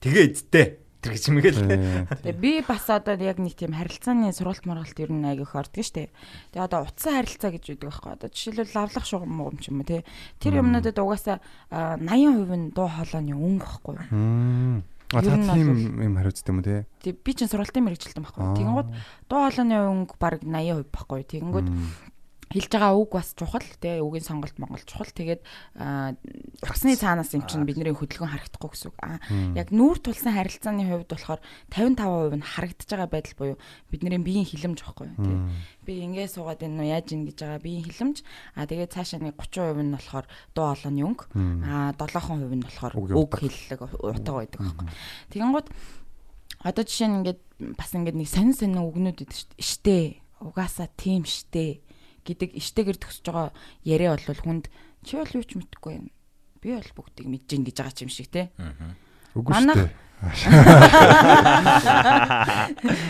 [0.06, 0.68] Тэгээ эзтэй.
[1.02, 1.62] Тэр гэж юм гээл.
[2.22, 6.14] Тэгээ би бас одоо яг нэг тийм харилцааны сургалт мургалт ер нь айгүйх ордог штэ.
[6.54, 8.12] Тэгээ одоо утсан харилцаа гэж үүдэг байхгүй.
[8.22, 10.06] Одоо жишээлбэл лавлах шугам муу юм ч юм уу те.
[10.38, 11.42] Тэр юмнуудад угаасаа
[11.74, 13.98] а, 80% нь дуу хоолойны өнгө байхгүй.
[15.12, 16.86] А тийм юм хариуцдаг юм те.
[17.02, 18.46] Тэг би чинь сургалтын мэрэгчлэн байхгүй.
[18.62, 18.90] Тэгэнгүүт
[19.26, 21.26] дуу хоолойны өнгө баг 80% байхгүй.
[21.26, 21.68] Тэгэнгүүт
[22.52, 25.42] хэлж байгаа үг бас чухал те үгийн сонголт монгол чухал тэгээд
[26.60, 28.98] тагсны цаанаас юм чинь бидний хөдөлгөөн харагдахгүй гэсэн үг.
[29.00, 29.24] А
[29.56, 31.40] яг нүүр тулсан харилцааны хувьд болохоор
[31.72, 33.58] 55% нь харагдаж байгаа байдал буюу
[33.88, 35.34] бидний биеийн хилэмж байхгүй те.
[35.88, 38.18] Би ингэ суугаад энэ нөө яаж ийн гэж байгаа биеийн хилэмж
[38.60, 41.24] а тэгээд цаашаа нэг 30% нь болохоор дуу хоолойны өнгө
[41.64, 43.48] а 7% нь болохоор үг утга.
[43.48, 44.88] хэллэг утга байдаг байхгүй.
[45.32, 45.68] Тэгэнгүүт
[46.68, 47.42] одоо жишээ нь ингээд
[47.80, 49.40] бас ингээд нэг сонин сонин үгнүүд идэв.
[49.56, 50.20] Штэ.
[50.42, 51.82] Угаасаа тийм штэ
[52.26, 53.50] гэдэг штэгэр төгсөж байгаа
[53.84, 54.66] яриа бол хүнд
[55.06, 56.08] чи бол юу ч мэдэхгүй юм.
[56.62, 58.50] Би бол бүгдийг мэдэж гин гэж байгаа ч юм шиг те.
[59.34, 59.90] Үгүй Манайх-
[60.22, 60.54] шүү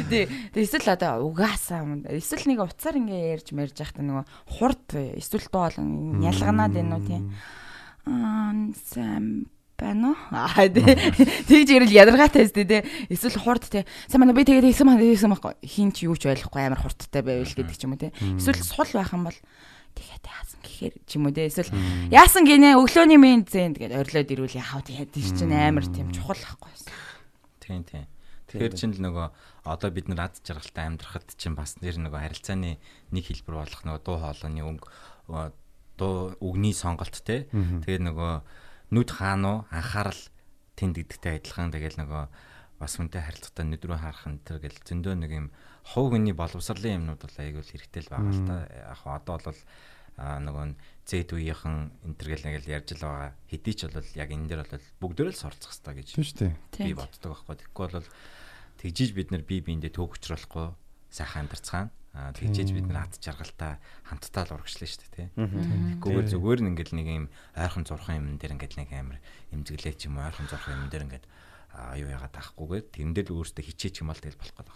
[0.08, 0.26] дээ.
[0.48, 2.04] Тэгээ эсвэл одоо угаасаа юм.
[2.08, 4.88] эсвэл нэг уцаар ингээ ярьж мэрж яхад нөгөө хурд
[5.20, 5.76] эсвэл дуул
[6.24, 7.20] ялганаад байна уу тий.
[8.08, 8.56] Аа
[8.96, 9.46] сэм
[9.82, 10.18] байна уу?
[10.30, 12.82] Аа тэгж ирэл ядаргаатай өстэй тий.
[13.10, 13.84] Эсвэл хурд тий.
[14.06, 15.58] Сайн манай би тэгээд хийсэн маань хийсэн байхгүй.
[15.66, 18.14] Хин ч юу ч ойлгохгүй амар хурдтай байвал гэдэг ч юм уу тий.
[18.38, 19.40] Эсвэл сул байх юм бол
[19.98, 21.50] тэгээд яасан гэхээр ч юм уу тий.
[21.50, 21.74] Эсвэл
[22.14, 25.02] яасан гинэ өглөөний мен зэн тэгээд орилоод ирүүл яхав тий.
[25.02, 26.72] Тэр чинь амар тийм чухал байхгүй.
[27.66, 28.06] Тийм тийм.
[28.52, 29.28] Тэгэхээр чинь л нөгөө
[29.64, 32.76] одоо бид нар ад жаргалтай амьдрахад чинь бас нэр нөгөө харилцааны
[33.16, 34.88] нэг хэлбэр болох нөгөө дуу хоолойны өнгө
[35.96, 37.48] дуу үгний сонголт те.
[37.52, 38.32] Тэгээд нөгөө
[38.92, 40.22] нүд хаануу анхаарал
[40.76, 42.24] тэнд гэдэгтэй адилхан тэгэл нөгөө
[42.82, 45.48] бас хүнтэй харилцагтаа нүд рүү харах энэ төр гэл зөндөө нэг юм
[45.86, 48.56] хов хүний боловсролын юмнууд бол айгүй л хэрэгтэй л байгаа л та.
[48.92, 49.62] Яг одоо бол
[50.18, 50.66] нөгөө
[51.06, 53.32] зэт үеийнхэн энэ төр гэл нэг л ярьж л байгаа.
[53.48, 56.54] Хэдий ч бол яг энэ дээр бол бүгдөө л суралцах хэрэгтэй гэж Тийм шүү дээ.
[56.90, 57.56] би боддог байхгүй.
[57.62, 58.10] Тэгэхгүй бол
[58.82, 60.68] тэгжиж бид нар бие биендээ төөгчрөхгүй
[61.14, 61.94] сайхан амьдарцгаана.
[62.12, 65.28] Аа тэгжиж бид нар ад жаргалтай хамтдаа л урагшлаа шүү дээ тий.
[65.32, 67.26] Тэгэхгүйгээр зүгээр нь ингээл нэг юм
[67.56, 69.20] ойрхон зурхан юм дээр ингээд нэг амар
[69.56, 71.26] эмзэглээ ч юм уу ойрхон зурхан юм дээр ингээд
[71.72, 74.76] аа юу яагаад таахгүйгээр тэрэн дээр л өөртөө хичээч юм бол тэгэл болох гэдэг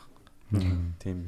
[0.64, 0.96] байна.
[1.04, 1.20] Тийм.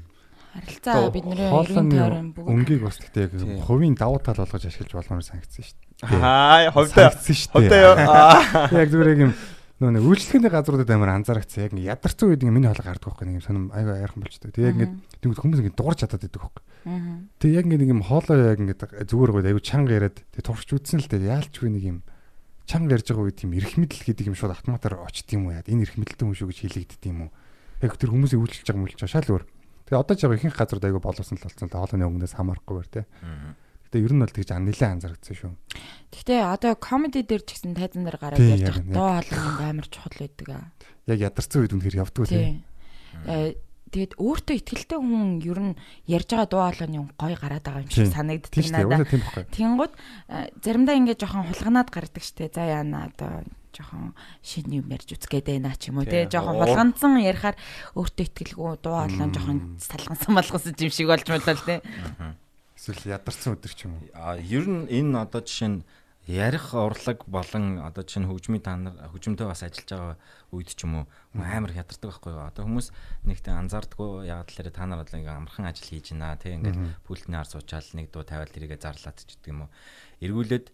[0.55, 4.93] Харилцаа бидний эргэн Хоолойны тойрон бүгд өнгийг бас гэхдээ яг хувийн давуу тал болгож ашиглаж
[4.95, 6.23] болгомоор санагдсан шүү дээ.
[6.23, 7.11] Аа, ховдоо.
[7.11, 8.07] Санагдсан шүү Ховдоо дээ.
[8.07, 8.71] Аа.
[8.71, 9.33] Яг зүгээр юм
[9.77, 11.69] нөө нэг үйлчлэгээний газруудад амар анзаарчихсан.
[11.69, 14.49] Яг ингээ ядарсан үед ингээ миний хоолой гардаг байхгүй нэг юм сонирм аяга яархан болчтой.
[14.49, 14.89] Тэгээ ингээ
[15.21, 16.63] тэгвэл хүмүүс ингээ дуурч чадаад идэг байхгүй.
[17.37, 20.65] Тэгээ яг ингээ нэг юм хоолой яг ингээ зүгээр гоо аяга чанга яриад тэгээ турш
[20.65, 21.97] үтсэн л дээ яалчгүй нэг юм
[22.65, 25.61] чанга ярьж байгаа үед тийм эрх мэдэл гэдэг юм шууд автоматар очт юм уу яа.
[25.61, 27.31] Энэ эрх мэдэлтэй хүн шүү гэж хэлэгддэг юм уу.
[27.85, 29.45] Яг тэр хүмүүсийн үйлчлж байгаа мөлч шал өөр.
[29.87, 31.71] Тэгээ одоо ч яг ихэнх газрууд аяга боловсон л болсон.
[31.71, 33.01] Хоолойны өнгнөөс хамаарахгүй бэр те.
[33.97, 35.53] Гэтэ ер нь бол тэгж нэлээд анзаарчихсан шүү.
[36.13, 40.13] Гэхдээ одоо комеди дээр ч гэсэн тайзан дээр гараад ярьж байгаа доо хоолой амар чухал
[40.21, 40.69] байдаг аа.
[41.09, 42.25] Яг ядарсан үед үнэхээр явдгүй.
[42.29, 42.61] Тийм.
[43.25, 43.57] Э,
[43.87, 45.73] Тэгээд өөртөө ихтгэлтэй хүн ер нь
[46.11, 49.47] ярьж байгаа дуу хоолойны гой гараад байгаа юм шиг санагддаг надад.
[49.55, 52.51] Тэнгууд э, заримдаа ингээд жоохон хулганаад гардаг штэ.
[52.51, 54.11] За яана одоо жоохон
[54.43, 56.27] шин юм ярьж үзгээд байна ч юм уу те.
[56.27, 57.55] Жоохон хулганцсан ярихаар
[57.95, 61.79] өөртөө ихтгэлгүй дуу хоолой жоохон салгансан малгасан юм шиг болж бодлоо те.
[62.87, 64.07] Эсвэл ядарсан өдөр ч юм уу.
[64.15, 65.83] А ер нь энэ одоо жишээ нь
[66.23, 70.15] ярих урлаг болон одоо жишээ нь хөгжмийн та нар хөгжмөнтэй бас ажиллаж байгаа
[70.55, 71.05] үед ч юм уу
[71.35, 72.47] амар хятардаг байхгүй юу.
[72.47, 72.87] Одоо хүмүүс
[73.27, 77.35] нэгт анзаардаггүй яагаад тэлэр та нар одоо ингээм амархан ажил хийж байна тий ингээд пультний
[77.35, 79.71] ар суучаал нэг дуу тавиал тэрийгэ зарлаад ч гэдэг юм уу.
[80.23, 80.67] Эргүүлээд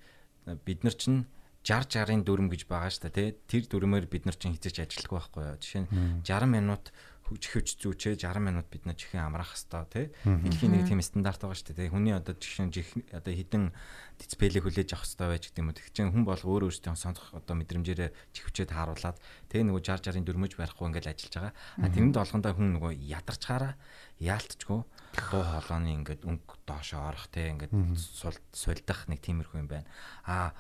[0.61, 1.25] бид нар чинь
[1.63, 3.29] 60 60-ын дүрм гэж байгаа шүү дээ тий.
[3.47, 5.57] Тэр дүрмээр бид нар чинь хизээч ажиллахгүй байхгүй юу.
[5.63, 5.89] Жишээ нь
[6.27, 6.91] 60 минут
[7.27, 10.05] чихвч зүүчээ 60 минут бид нар чихээ амраах хэвээр тий.
[10.23, 11.91] Дэлхийн нэг тийм стандарт байгаа шүү дээ.
[11.91, 12.75] Хүний одоо жишээ нь
[13.11, 13.73] одоо хідэн
[14.19, 15.79] дисплей хүлээж авах хэвээр байж гэдэг юм уу.
[15.95, 19.17] Чинь хүн бол өөр өөртөө сонсох одоо мэдрэмжээрээ чихвчээ тааруулаад
[19.49, 21.53] тэгээ нөгөө 60 60-ын дүрмөж барихгүй ингээд ажиллаж байгаа.
[21.81, 23.73] А тэрэнд болгондоо хүн нөгөө ядарчгаараа
[24.21, 29.87] яалтчгүй дуу хоолойны ингээд өнгө доошоо орох тий ингээд сул сулдах нэг тиймэрхүү юм байна.
[30.27, 30.53] А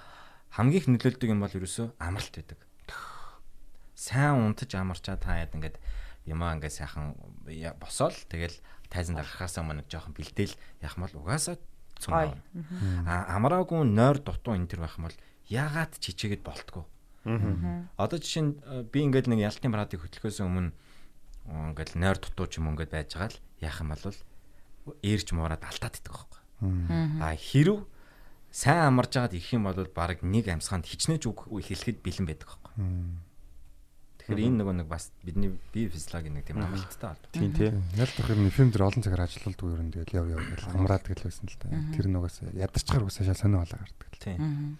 [0.55, 2.59] хамгийн их нөлөөлдөг юм бол ерөөсөө амралт байдаг.
[3.93, 5.77] Сайн унтаж амарчаа та яд ингээд
[6.25, 7.15] юмаа ингээд сайхан
[7.79, 8.55] босоол тэгэл
[8.89, 11.57] тайзан гарахаас өмнө жоохон бэлдээл яах мал угаасаа
[11.99, 12.13] цум.
[13.07, 15.17] А амраагүй нойр дутуу энэ төр байх юм бол
[15.49, 16.85] яагаад чичээгээд болтгоо.
[17.97, 18.51] Одоо жишээ нь
[18.91, 20.71] би ингээд нэг ялтын брадыг хөтлөхөөс өмнө
[21.47, 24.17] ингээд нойр дутуу ч юм ингээд байж байгаа л яах юм бол
[25.03, 26.41] ээрч муураад алдаад идэх байхгүй.
[27.23, 27.87] А хэрв
[28.51, 32.71] сайн амарж байгаад ирэх юм бол баг нэг амьсгаанд хичнээн үг хэлэхэд бэлэн байдаг байхгүй.
[34.23, 37.27] Тэгэхээр энэ нөгөө нэг бас бидний бие физиологийн нэг тийм амралттай алба.
[37.35, 37.75] Тийм тий.
[37.99, 41.45] Ялдах юм фильм дээр олон цагаар ажиллаулдаг юм тэгэл яв яв гэж амраад гэл байсан
[41.51, 41.67] л та.
[41.91, 44.11] Тэр нөгөөс ядарчгаар үсээ сонио болоо гардаг.
[44.23, 44.79] Тийм.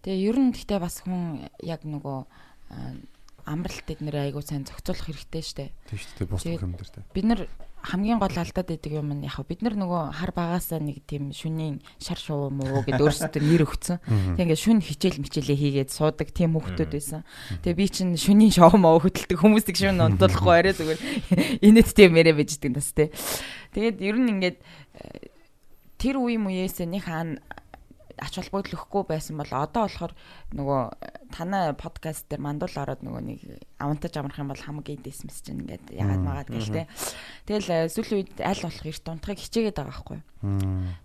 [0.00, 2.18] Тэгээ ер нь гэхдээ бас хүн яг нөгөө
[3.46, 5.64] амралт эднэр айгуу сайн зохицуулах хэрэгтэй штэ.
[5.88, 6.28] Тийм дээ.
[6.28, 7.06] Бус юм дээр тэ.
[7.12, 7.40] Бид нар
[7.82, 11.82] хамгийн гол алдаад байдаг юм нь яг бид нар нөгөө хар багаасаа нэг тийм шүнийн
[11.98, 13.98] шар шуу муу гэд өөрсдөө нэр өгцөн.
[14.38, 17.26] Тэг ингээд шүн хичээл мичээлээ хийгээд суудаг тийм хүүхдүүд байсан.
[17.66, 21.00] Тэгээ би чинь шүнийн шоу моо хөтэлдэг хүмүүсийг шүн унтуулахгүй арай зүгээр
[21.66, 23.10] инэт тийм мэрэ биждэг нас те.
[23.74, 24.58] Тэгээд ер нь ингээд
[25.98, 27.42] тэр үе мууяасаа нэг хаана
[28.18, 30.12] ач холбогдол өгөхгүй байсан бол одоо болохоор
[30.52, 30.80] нөгөө
[31.32, 33.40] танай подкаст дээр мандуул ороод нөгөө нэг
[33.78, 36.86] авантаж амрах юм бол хамаг эдээс мэс чинь ингээд ягаад магаад гэлтэй.
[37.48, 40.18] Тэгэл сүүлийн үед аль болох эрт унтахыг хичээгээд байгаа байхгүй.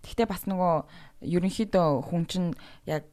[0.03, 0.73] Гэхдээ бас нөгөө
[1.23, 2.49] ерөнхийдөө хүн чинь
[2.83, 3.07] яг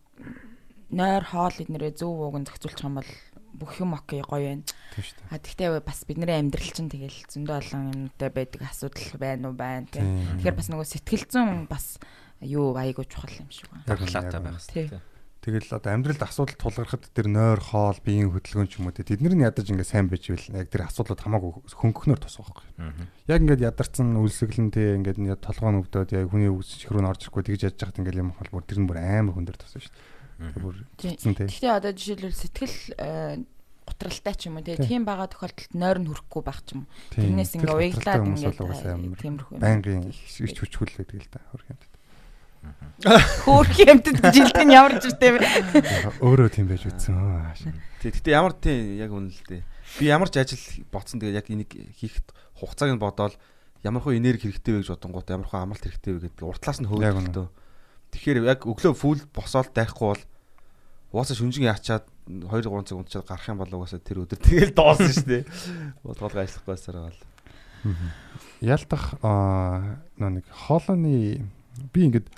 [0.91, 3.11] нойр хоол эднэрээ зөв ууг нь зохицуулчих юм бол
[3.55, 4.67] бүх юм окей гоё байна.
[5.31, 9.87] А тэгтээ бас бидний амьдрал чинь тэгэл зөндөө олон юмтай байдаг асуудал байна уу байна
[9.87, 10.23] тийм.
[10.43, 11.99] Тэгэхээр бас нөгөө сэтгэл зүйн бас
[12.45, 13.85] юу айгуу чухал юм шиг байна.
[13.89, 15.01] Дархлаатай байх хэрэгтэй.
[15.45, 19.45] Тэгэл одоо амьдралд асуудал тулгархад тэр нойр хоол биеийн хөдөлгөөн ч юм уу тэднэр нь
[19.45, 23.05] ядаж ингээ сайн байж ивэл яг тэр асуудлууд хамаагүй хөнгөнөр тусах байхгүй.
[23.29, 27.45] Яг ингээд ядарсан үлсгэлэн те ингээд толгоо өвдөд яг хүний үсч рүү н орж ирэхгүй
[27.45, 30.49] тэгж яж хахад ингээл юм бол тэр нь бүр амар хүндэр тусах шүү дээ.
[30.49, 30.77] Тэр бүр.
[30.97, 33.45] Гэхдээ одоо жишээлбэл сэтгэл
[33.85, 36.89] гутралтай ч юм уу тийм байгаа тохиолдолд нойр нь хүрхгүй байх ч юм.
[37.13, 39.61] Тэрнээс ингээ уяглаад ингээ тиймэрхүү.
[39.61, 41.45] Байнгын ич хүчгүүл гэдэг л да.
[41.53, 41.79] Хөрх юм.
[43.05, 45.45] Хөөх юмтад жилдэн ямар жиртэй бэ?
[46.23, 47.75] Өөрөө тийм байж үтсэн.
[48.01, 49.63] Тий, гэтээ ямар тий яг үнэ л дээ.
[50.01, 53.35] Би ямар ч ажил боцсон тэгээ яг энийг хийхэд хугацааг нь бодоол
[53.85, 56.89] ямар хөө энерги хэрэгтэй вэ гэж бодонгууд ямар хөө амралт хэрэгтэй вэ гэдээ уртлаас нь
[56.89, 57.47] хөөдөлтөө.
[58.15, 60.23] Тэгэхээр яг өглөө фул босоод дайхгүй бол
[61.13, 65.13] угаасаа шүнжин яачаад 2 3 цаг унтчаад гарах юм бол угаасаа тэр өдөр тэгэл доосон
[65.13, 65.43] шүү дээ.
[66.01, 67.23] Бодголгоо ажиллахгүйсээр байгаа л.
[68.65, 71.45] Ялдах аа нэг хоолойны
[71.93, 72.33] би ингээд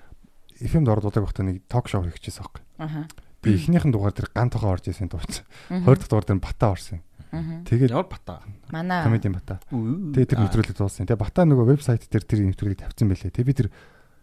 [0.60, 2.62] FM-д ордуудаг байхдаа нэг ток шоу хийчихсэн байхгүй.
[2.80, 3.00] Аха.
[3.44, 5.44] Би эхнийхэн дугаар дээр ган тохоо орж исэн дууц.
[5.68, 7.00] Хоёр дахь дугаар дээр бата орсон.
[7.30, 8.40] Тэгээд ямар бата?
[8.72, 9.60] Манай комедийн бата.
[9.70, 11.04] Тэгээд тэр нэвтрүүлэг дууссан.
[11.06, 13.34] Тэгээд бата нөгөө вебсайт дээр тэр нэвтрүүлгийг тавьсан байлээ.
[13.34, 13.68] Тэгээд би тэр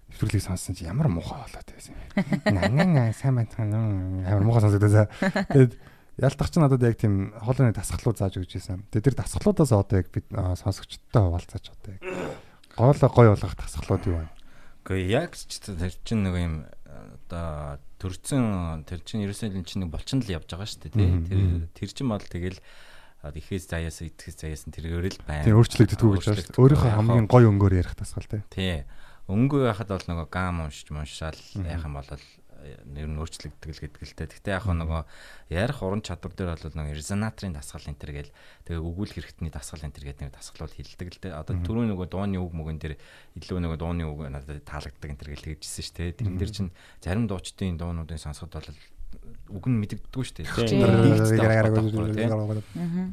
[0.10, 2.02] нэвтрүүлгийг сонссон чи ямар муухай болоод байсан юм.
[2.50, 4.26] Наа сайн байна.
[4.26, 5.08] Амар муухай сонсогдсон.
[5.54, 5.74] Тэгээд
[6.18, 8.86] ялтах ч надад яг тийм хоолойны дасгалууд зааж өгч байсан.
[8.90, 12.02] Тэгээд тэр дасгалуудаас одоо яг бид сонсогчдтой хуваалцаач одоо яг
[12.78, 14.28] гоолоо гой болгох дасгалууд юу вэ?
[14.84, 16.56] Гэхдээ яг ч тэр чинь нэг юм
[16.94, 21.12] одоо төрцөн тэр чинь ерөөсөө чинь нэг болчихно л явж байгаа шүү дээ тий.
[21.28, 21.42] Тэр
[21.72, 22.60] тэр чинь бол тэгэл
[23.32, 25.48] ихэс заяас итгэс заяас нь тэргээр л байна.
[25.48, 26.60] Тийм өөрчлөгддөггүй гэж байна шүү.
[26.60, 28.44] Өөрийнхөө хамгийн гой өнгөөр ярих тасгал тий.
[28.52, 28.84] Тий.
[29.32, 32.12] Өнгөө яхад бол нөгөө гам уншиж муншаал яах юм бол
[32.64, 34.28] нэр нь өөрчлөгддөг л гэдэг л тэ.
[34.32, 35.02] Гэхдээ яг нөгөө
[35.52, 38.32] ярих уран чадвар дээр бол нөгөө резонаторын дасгал энэ төр гээл
[38.68, 41.36] тэгээ өгүүл хэрэгтний дасгал энэ төр гэдэг нэг дасгалууд хилдэг л тэ.
[41.36, 42.96] Одоо түрүү нөгөө дууны үг мөгөн дээр
[43.38, 46.18] илүү нөгөө дууны үг надад таалагддаг энэ төр гээл тэгжсэн шүү дээ.
[46.24, 46.72] Тэрэн дээр чинь
[47.04, 48.72] зарим дуучдын дуунуудын сонсоход бол
[49.54, 50.50] үг нь мэддэггүй шүү дээ.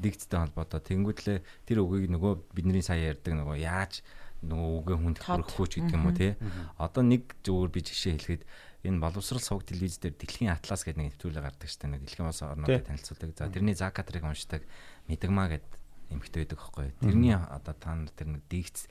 [0.00, 0.80] Дигцтэй холбоотой.
[0.80, 4.00] Тэнгүүдлээ тэр үгийг нөгөө бидний сая ярьдаг нөгөө яаж
[4.40, 6.36] нөгөө үгээ хүнд хөрөхгүй ч гэдэг юм уу те.
[6.80, 8.42] Одоо нэг зөвөр би жишээ хэлэхэд
[8.84, 12.00] энэ боловсрал сувг телевиз дээр дэлхийн атлас гэдэг нэг нэвтрүүлэг гардаг шүү дээ.
[12.00, 13.30] Дэлхийн улс орнуудыг танилцуулдаг.
[13.36, 14.62] За тэрний закатрыг уншдаг
[15.08, 15.72] мэдгмаа гэдэг
[16.10, 16.88] эмхтэй байдаг байхгүй.
[17.00, 18.88] Тэрний одоо та нар тэр нэг дигц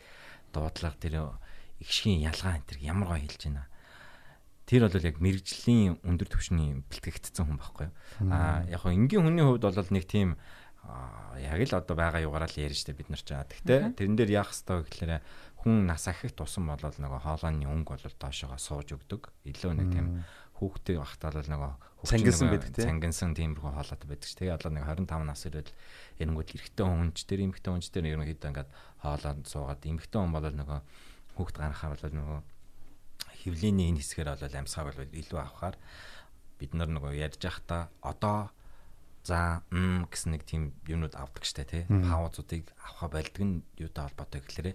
[0.54, 1.16] дуудлага тэр
[1.82, 3.68] игшгийн ялгаа энэ тэр ямар гоё хэлж байна.
[4.70, 7.90] Тэр бол яг мэрэгжлийн өндөр түвшний бэлтгэгдсэн хүн байхгүй.
[8.30, 10.38] Аа яг хоо энгийн хүний хувьд бол нэг тийм
[11.40, 13.34] яг л одоо байгаа югаараа л ярьж штэ бид нар ч.
[13.34, 15.14] Гэхдээ тэрэн дээр яах хэвээр гэхээр
[15.60, 19.28] хүн нас ахих тусам болол нөгөө хоолойны өнгө бол доошогоо сууж өгдөг.
[19.44, 20.08] Илүү нэг тийм
[20.60, 22.88] хүүхдээ багтаа бол нөгөө Цангинсан байдаг, тий?
[22.88, 24.40] Цангинсан тиймэрхүү хоолойтой байдаг ш.
[24.40, 25.72] Тэгээ одоо нэг 25 нас ирэл
[26.24, 28.70] эрэнгүүд эрэгтэй хүнч дээр эмэгтэй хүнч дээр ерөнхийдөө ингээд
[29.04, 30.80] хоолоод суугаад эмэгтэй хүн бол нөгөө
[31.36, 32.40] хүүхд гаргахаар бол нөгөө
[33.44, 35.76] хөвлөний энэ хэсгээр бол амьсгааг бол илүү авахаар
[36.60, 38.52] бид нар нөгөө ярьж байхдаа одоо
[39.24, 44.40] за м гэсэн нэг тийм юмнууд авдаг штэ тий паузуудыг авах байлдаг нь юутай холбоотой
[44.44, 44.74] гэхлээрэ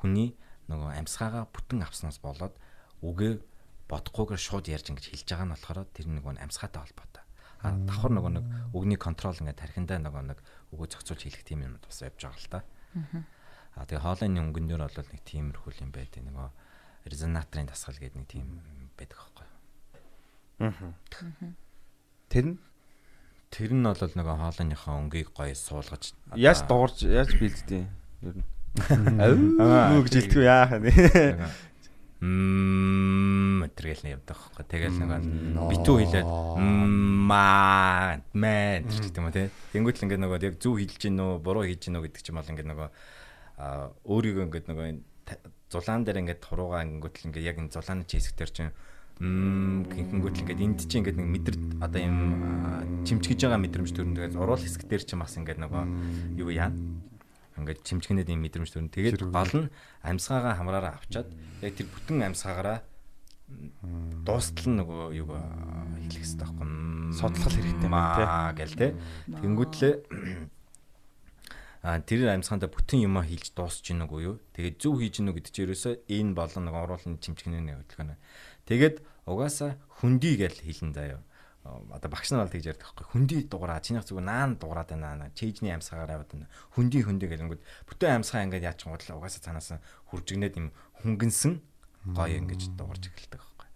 [0.00, 0.36] хүний
[0.68, 2.54] нөгөө амьсгаагаа бүтэн авснаас болоод
[3.02, 3.40] үгээ
[3.90, 7.24] бодохгүйгээр шууд ярьж ингэж хэлж байгаа нь болохоор тэр нөгөө амьсгаатай холбоотой.
[7.62, 8.44] А давхар нөгөө нэг
[8.74, 10.38] үгний контрол ингээд тархиндаа нөгөө нэг
[10.74, 12.60] үгөө зохицуулж хэлэх тийм юм бас явж байгаа л та.
[13.76, 16.48] А тэгээ хоолойны өнгөн дээр бол нэг тиймэрхүү юм байдаг нөгөө
[17.06, 18.48] резонаторын дасгал гэдэг нэг тийм
[18.98, 19.46] байдаг аахгүй
[22.28, 22.58] Тэр нь
[23.52, 27.86] Тэр нь бол нөгөө хоолойныхоо өнгийг гоё суулгаж яаж дуурж яаж бэлддэг
[28.26, 28.46] ер нь.
[28.76, 30.02] Аа.
[30.04, 30.92] гэж хэлдэг яах вэ?
[32.20, 36.28] мм тэргээл нэг явдаг аахгүй тэгэл нөгөө битүү хэлээд
[37.28, 41.68] маа мэн гэдэг юм уу те тэнгуүтл ингээд нөгөө яг зөв хэлж гин нөө буруу
[41.68, 42.88] хийж гин нөө гэдэг чим бол ингээд нөгөө
[44.08, 44.86] өөрийгөө ингээд нөгөө
[45.68, 48.72] зулаан дээр ингээд хуруугаа ингээд ингээд яг энэ зулааны чийсэг дээр чинь
[49.20, 52.16] мм гингүүт ингээд энд чинь ингээд нэг мэдэр одоо юм
[53.04, 55.84] чимчгэж байгаа мэдрэмж төрн тэгээд уруул хэсэг дээр чинь бас ингээд нөгөө
[56.40, 56.72] юу яа
[57.58, 59.72] ингээд чимчгэнээд юм мэдрэмж төрн тэгээд гол нь
[60.04, 61.28] амьсгаагаа хамраараа авчаад
[61.64, 62.84] яг тэр бүтэн амьсгаагаараа
[64.26, 66.68] дуустал нь нөгөө юу хэлэх хэрэгтэй байхгүй
[67.14, 68.98] Судлах хэрэгтэй маа гэл те
[69.30, 69.94] тэнгүүтлээ
[71.86, 74.36] а тэр амьсгаанда бүтэн юмаа хийж дуусч гин үгүй юу?
[74.58, 78.18] Тэгээд зөв хийж гин үү гэдэг чинь ерөөсөө энэ болон нэг оруулын чимчгэнэний хөдөлгөөн
[78.66, 78.96] тэгээд
[79.30, 81.22] угаасаа хөндөй гэл хэлэн заяа
[81.90, 83.06] одоо багш нар бол тэгж ярьдаг байхгүй.
[83.12, 86.48] Хөндөй дуураа чинийх зүгээр наан дуураад байна чэйжний амьсгаагаар аваад байна.
[86.74, 89.68] Хөндөй хөндөй гэлэнгүүд бүтэн амьсгаа ингээд яаж чангуудлаа угаасаа цаанаас
[90.10, 90.68] хуржигнээд юм
[91.02, 91.54] хөнгөнсөн
[92.14, 93.68] гоё ингэж дуурж эхэлдэг байхгүй.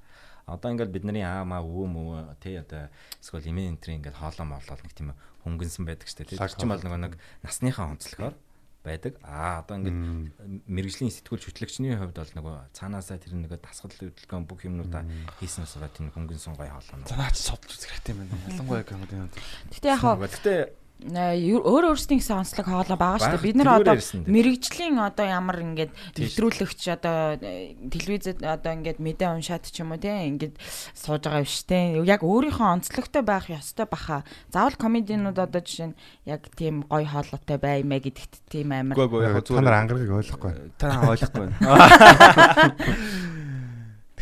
[0.47, 4.83] Одоо ингээд бидний аа маа өвөө мөвөө тий одоо эсвэл эмээ энтрийн ингээд хоолоо моолол
[4.83, 5.15] нэг тийм
[5.47, 8.35] хөнгөнсөн байдаг штэ тий тэр чинь бол нэг насныхаа онцлогоор
[8.81, 9.21] байдаг.
[9.21, 14.65] Аа одоо ингээд мэрэгжлийн сэтгүүл хөтлөгчний хувьд бол нөгөө цаанаасаа тэр нөгөө дасгал хөдөлгөөн бүх
[14.65, 15.05] юмнуудаа
[15.37, 17.05] хийсэн усраа тэр хөнгөнсөн гоё хоолоо.
[17.05, 18.41] За наач содолж үзэх хэрэгтэй юм байна.
[18.49, 19.29] Ялангуяа комедийн.
[19.69, 23.47] Гэтэ яг хаа Гэхдээ өөр өөрсдийн гэсэн онцлог хоолой байгаа шүү дээ.
[23.49, 23.97] Бид нар одоо
[24.29, 30.01] мэрэгжлийн одоо ямар ингээд нэвтрүүлэгч одоо э, телевизэд одоо ингээд мэдээ уншаад ч юм уу
[30.01, 30.61] те ингээд
[30.93, 31.97] сууж байгаа биш те.
[32.05, 34.29] Яг өөрийнхөө онцлогтой байх ёстой баха.
[34.53, 35.99] Заавал комединууд одоо жишээ нь
[36.29, 39.01] яг тийм гоё хоолойтой баймаа гэдэгт тийм амар.
[39.01, 40.53] Үгүй яг та нар ангарыг ойлгохгүй.
[40.77, 41.49] та ойлгохгүй.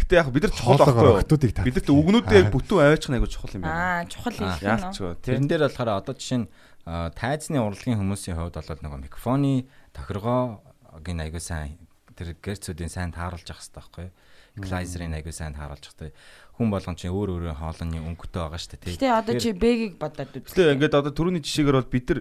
[0.09, 1.21] Гэтэ яг бид нар чухал байхгүй юу?
[1.69, 3.77] Бид нарт үгнүүдээ бүтэн аваачих нэг чухал юм байна.
[3.77, 4.65] Аа чухал хэлэх нь.
[4.65, 6.49] Яалч гоо тэрэн дээр болохоор одоо жишээ нь
[6.87, 11.79] тайзны урлагийн хүмүүсийн хувьд бол нөгөө микрофоны тохиргоогийн аягүй сайн
[12.19, 14.15] тэр герцүүдийн сайн тааруулж явах хэрэгтэй байхгүй юу?
[14.59, 16.11] Эквалайзерын аягүй сайн тааруулж хэрэгтэй.
[16.59, 18.95] Хүн болгон чинь өөр өөр хоолойны өнгөтэй байгаа шүү дээ тий.
[18.99, 20.51] Гэтэ одоо чи бэгийг бодоод үз.
[20.51, 22.21] Гэтэ ингээд одоо түрүүний жишээгээр бол бид нар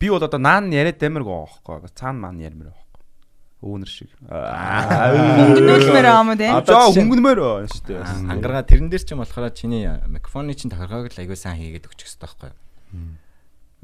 [0.00, 1.92] би бол одоо наан яриад амир гоо байхгүй.
[1.92, 2.82] Цаана маань ярмэр байхгүй.
[3.64, 4.08] Өөнөр шиг.
[4.24, 6.48] Гүнүүлмээр аа мөн те.
[6.48, 8.00] Одоо хөнгөнмөр байна шүү дээ.
[8.32, 12.24] Ангаргаа тэрэн дээр чинь болохоор чиний микрофоны чинь тохиргоог л аягүй сайн хийгээд өгчих хэрэгтэй
[12.24, 12.56] байхгүй юу?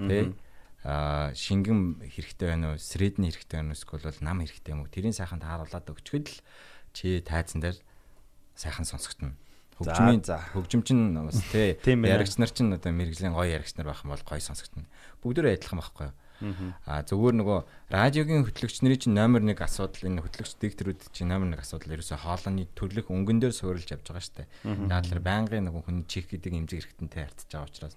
[0.08, 0.32] Тэ?
[0.86, 2.80] Аа шингэн хэрэгтэй байна уу?
[2.80, 3.78] Средний хэрэгтэй байна уу?
[3.80, 4.92] Эсвэл нам хэрэгтэй юм уу?
[4.92, 6.38] Тэрийн сайхан тааруулаад өгчгöd л
[6.96, 7.76] чи тайзан дээр
[8.56, 9.36] сайхан сонсогдно.
[9.80, 10.40] Хөгжмийн за.
[10.52, 14.24] хөгжим чинь бас тий яригч нар чинь одоо мэрэгжлийн гоё яригч нар байх юм бол
[14.24, 14.84] гоё сонсогдно.
[15.24, 16.14] Бүгдөө адилхан байхгүй юу?
[16.88, 17.58] А зөвхөн нөгөө
[17.92, 22.18] радиогийн хөтлөгч нарын чинь номер 1 асуудал энэ хөтлөгч диктөрүүд чинь номер 1 асуудал ерөөсөө
[22.24, 24.48] хоолойны төрлөх өнгөн дээр суурилж явж байгаа штэ.
[24.64, 27.94] Л байнгын нөгөө хүн чих гэдэг имзэг хэрэгтэнтэй харьцаж байгаа учраас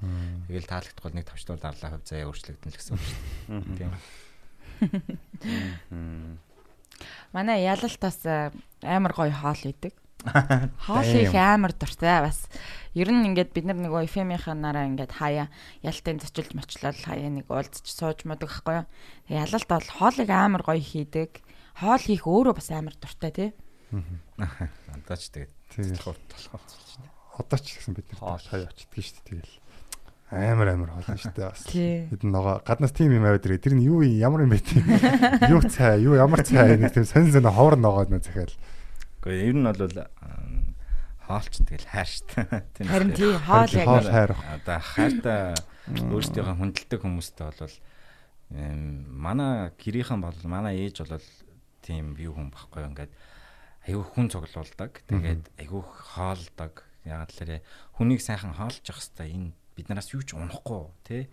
[0.52, 3.20] тэгэл таалагдах бол нэг тавчдуур дарлаа хувь заяа өөрчлөгдөн л гэсэн үг шүү
[3.80, 3.80] дээ.
[3.80, 3.92] Тийм.
[7.34, 8.52] Манай ялалтаас э,
[8.84, 9.94] амар гоё хоол идэг.
[10.24, 12.48] Хоол их амар дуртай бас.
[12.94, 15.48] Ер нь ингээд бид нар нөгөө FM-ийнхаа нараа ингээд хаяа
[15.84, 18.88] ялтын зочилж мочлол хаяа нэг уулзч сууж модог байхгүй юу.
[19.28, 21.44] Ялалт бол хоолыг амар гоё хийдэг.
[21.76, 23.50] Хоол хийх өөрөө бас амар дуртай тий.
[23.92, 27.12] Одоо ч тэгээд толгой толгой цолж байна.
[27.34, 29.56] одоо ч гэсэн бид нар хаяа очдөг шүү дээ тэгэл.
[30.34, 31.64] Амар амар хоолно шүү дээ бас.
[32.14, 33.62] Бид нөгөө гаднаас тим юм аваад ирээ.
[33.62, 34.86] Тэр нь юу юм ямар юм бэ тийм.
[35.54, 38.54] Юу цай, юу ямар цай нэг тийм сонь сонь ховор ногоод нэ захиал.
[39.24, 39.80] Гэхдээ ер нь бол
[41.24, 42.44] хоол ч тэгэл хайр штэ.
[42.76, 44.32] Тийм Харин тий хоол яг Хоол хайр.
[44.36, 45.42] Одоо хайртай
[45.88, 47.76] өөрсдийнхөө хүндэлдэг хүмүүстэй бол
[48.52, 51.24] манай гэрийнхэн бол манай ээж бол
[51.80, 53.12] тийм юу хүн багхгүй ингээд
[53.88, 55.00] аюу хүн цуглуулдаг.
[55.08, 56.84] Тэгээд аюу хоолдог.
[57.08, 57.64] Яг л
[57.96, 61.32] хүнийг сайхан хоолж явах хэвээр энэ бид нараас юу ч унахгүй тий.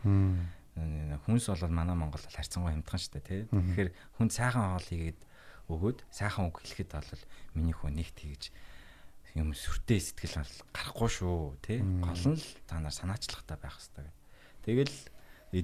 [1.26, 3.40] Хүнс бол манай Монгол харьцангуй хямдхан шүү дээ тий.
[3.50, 5.20] Тэгэхээр хүн сайхан хоол хийгээд
[5.70, 7.22] өгөөд сайхан үг хэлэхэд бол
[7.54, 8.50] миний хүн нэгт хийж
[9.38, 11.78] юм сүртэй сэтгэл бол гарахгүй шүү тий.
[12.02, 14.10] Гол нь л та нар санаачлахтай байх хэрэгтэй.
[14.66, 14.96] Тэгэл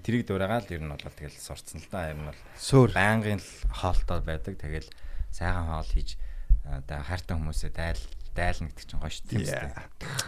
[0.02, 2.14] тэрийг дураагаал ер нь бол тэгэл сурцсан л да.
[2.14, 2.94] Ер нь бол Сөөр.
[2.94, 4.54] байнгын л хоолтой байдаг.
[4.54, 4.88] Тэгэл
[5.34, 6.14] сайхан хоол хийж
[6.62, 8.02] одоо хайртай хүмүүсээ daйл
[8.36, 9.74] дайлна гэдэг чинь гоё шүү дээ.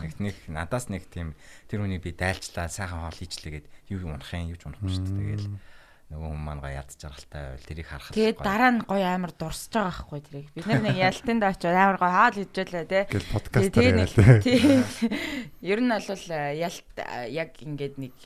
[0.02, 1.34] Нэг нэг надаас нэг тийм
[1.70, 5.04] тэр хүнийг би дайлчлаа сайхан хоол хийчлээ гэд юу юм унахын юу ч унахгүй шүү
[5.04, 5.18] дээ.
[5.18, 5.46] Тэгэл
[6.08, 8.12] нөгөө хүн маань гоё ядж жаргалтай байвал тэрийг харах.
[8.16, 10.48] Тэгээд дараа нь гоё амар дурсаж байгаа байхгүй тэрийг.
[10.56, 13.04] Бид нар нэг ялтанд очиод амар гоё хаал хийжээлээ тий.
[13.12, 14.40] Гэл подкаст яриа нэг л.
[14.40, 14.60] тий.
[15.60, 18.16] Ер нь бол э, ялт э, яг ингээд нэг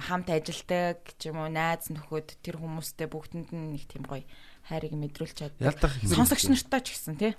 [0.00, 4.24] хамт ажилтдаг ч юм уу найз нөхөд тэр хүмүүстэй бүгдэнд нь нэг тийм гоё
[4.64, 5.60] хайрыг мэдрүүлж чаддаг.
[5.60, 7.36] Ялдах их Сонсогч нартай ч гэсэн тий.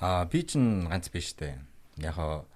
[0.00, 1.60] Аа би ч н ганц биш дээ.
[2.00, 2.48] Яг хоо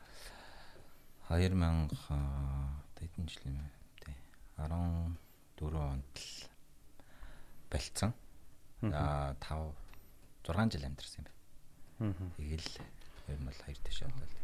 [1.28, 3.68] 2000 аа, хэдэн жил юм бэ?
[4.00, 4.12] Тэ.
[4.64, 6.43] 14 онд л
[7.74, 8.14] болцсон.
[8.86, 9.74] Аа 5
[10.46, 12.32] 6 жил амьдэрсэн юм байна.
[12.38, 12.70] Тэгэл
[13.34, 14.34] ер нь бол хоёр тийш болол.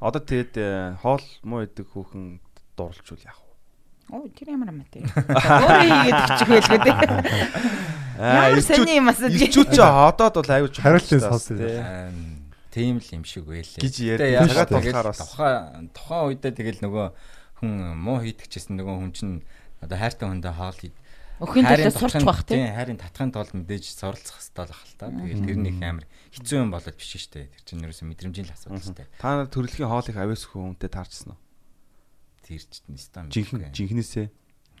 [0.00, 2.40] Одоо тэгэд э, хоол муу идэг хүүхэн
[2.76, 3.52] дурлжүүл яах вэ?
[4.16, 5.06] Оо тэр ямар юм бэ?
[5.06, 6.94] Өөрөө хийгээд өчг байлгүй тий.
[8.20, 9.28] Ямар сони юм асуу.
[9.28, 11.48] Ирчүүд ч одоод бол аюул ч Хариултын сонс.
[11.52, 12.12] Аа,
[12.70, 13.82] Тийм л юм шиг байлээ.
[13.82, 14.82] Гэж ярьдаг.
[15.02, 15.18] Бас.
[15.18, 17.06] Тухайн тухайн үедээ тэгэл нөгөө
[17.60, 19.34] хүн муу хийдэгчсэн нөгөө хүн чинь
[19.82, 20.78] одоо хайртай хүндээ хоол
[21.40, 22.60] Өхөн төлөө сурч бах тий.
[22.60, 25.06] Тийм, хайрын татхын тулд мэдээж суралцах хэрэгтэй л ахал та.
[25.08, 26.06] Тэгэл тэр нэг амар
[26.36, 27.46] хэцүү юм болоод биш шүү дээ.
[27.48, 29.08] Тэр чинь ерөөсөө мэдрэмжийн л асуудал шүү дээ.
[29.16, 31.40] Та нар төрөлхийн хоолыг авьяас хүнтэй таарчсан уу?
[32.44, 33.32] Тэр чинь стам.
[33.32, 34.28] Жинхэнэ жинхнээсээ.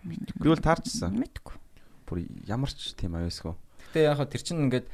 [0.04, 1.16] Би бол таарчсан.
[1.16, 1.56] Мэдгүй.
[2.04, 3.56] Бүр ямар ч тийм авьяас хөө.
[3.56, 4.86] Гэтэ яг хөө тэр чинь ингээд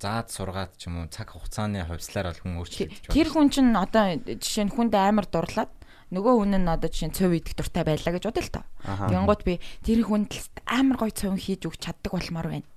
[0.00, 4.16] заад сургаад ч юм уу цаг хугацааны хувьслаар бол хүн өөрчлөгдөж Тэр хүн чинь одоо
[4.16, 5.68] жишээ нь хүнд амар дурлаад
[6.14, 8.64] нөгөө хүн нь одоо жишээ нь цөв идэх дуртай байлаа гэж бодъё л тоо.
[8.84, 9.08] Аха.
[9.12, 9.54] Тэнгууд би
[9.84, 10.30] тэр хүнд
[10.64, 12.68] амар гоё цөв хийж өгч чаддаг болмоор байна.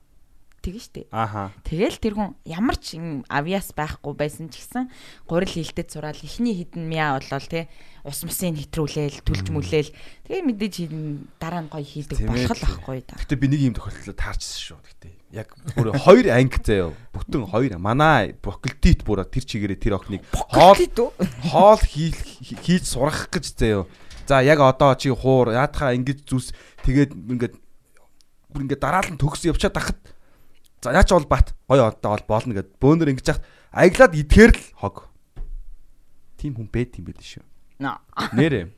[0.61, 1.09] Тэгэн штэ.
[1.09, 1.49] Ааха.
[1.65, 4.93] Тэгэл тэр хүн ямар ч авьяас байхгүй байсан ч гэсэн
[5.25, 7.65] гурил хилдэд сураал ихний хідэн мяа болол те
[8.05, 9.89] ус мусын хэтрүүлээл түлж мүлээл
[10.29, 10.75] тэгээ мэдээж
[11.41, 13.17] дараа нь гоё хийдэг болох л байхгүй да.
[13.17, 14.79] Гэтэ би нэг юм тохиолдлоо таарчсан шүү.
[14.85, 16.91] Гэтэ яг бүр хоёр анги заяа.
[17.15, 20.79] Бүтэн хоёр манай факультет бүр тэр чигээрээ тэр охиныг хоол
[21.47, 23.87] хоол хийж сурах гэж заяа.
[24.27, 26.51] За яг одоо чи хуур яатахаа ингэж зүс
[26.83, 27.55] тэгээд ингээд
[28.51, 29.99] бүр ингээд дараалан төгс явчаад тахад
[30.83, 34.63] за яач бол бат гоё одоо бол болно гэд бөөнөр ингэж яхад аяглаад идэхээр л
[34.83, 35.07] хог.
[36.35, 37.45] Тим хүн бэт юм байл шүү.
[38.35, 38.75] Нэрэ.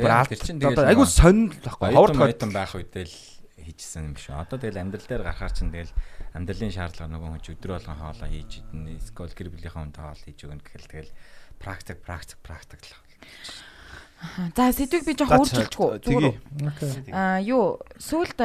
[0.00, 0.32] Бүр алт.
[0.32, 1.92] Тэр чинь тэгэл айгуу сонь л байхгүй.
[1.92, 4.34] Ховор ховор тохиол тохиолдсон байх үедээ л хийжсэн юм шүү.
[4.40, 5.92] Одоо тэгэл амьдрал дээр гарахаар чинь тэгэл
[6.36, 8.96] амьдралын шаардлага нөгөө хүн ч өдрө болгон хоолоо хийж идэнэ.
[9.00, 11.12] Эсвэл гэр бүлийнхээ хүнтэй хоол хийж өгнө гэхэл тэгэл
[11.60, 12.94] практик практик практик л.
[14.56, 15.90] За сэдвийг би жоох өөрчилчихгүй.
[16.04, 16.36] Зүгээр.
[17.16, 18.36] Аа юу сүүлд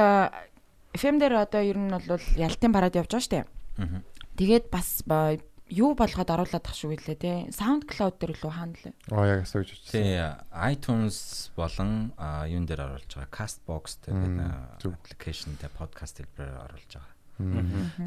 [0.95, 3.39] FM дээр одоо ер нь бол ялтын парад явж байгаа штэ.
[3.83, 3.99] Аа.
[4.39, 5.35] Тэгээд бас ба-
[5.69, 7.33] юу болгоод оруулаад тах шүү гэлээ те.
[7.49, 8.93] SoundCloud дээр лөө хаана лээ.
[9.09, 9.93] Аа яг асууж үзсэн.
[9.97, 10.21] Тий
[10.53, 12.13] iTunes болон
[12.45, 13.33] юун дээр оруулж байгаа.
[13.33, 17.13] Castbox гэдэг аппликейшн дээр подкаст хэлбэрээр оруулж байгаа.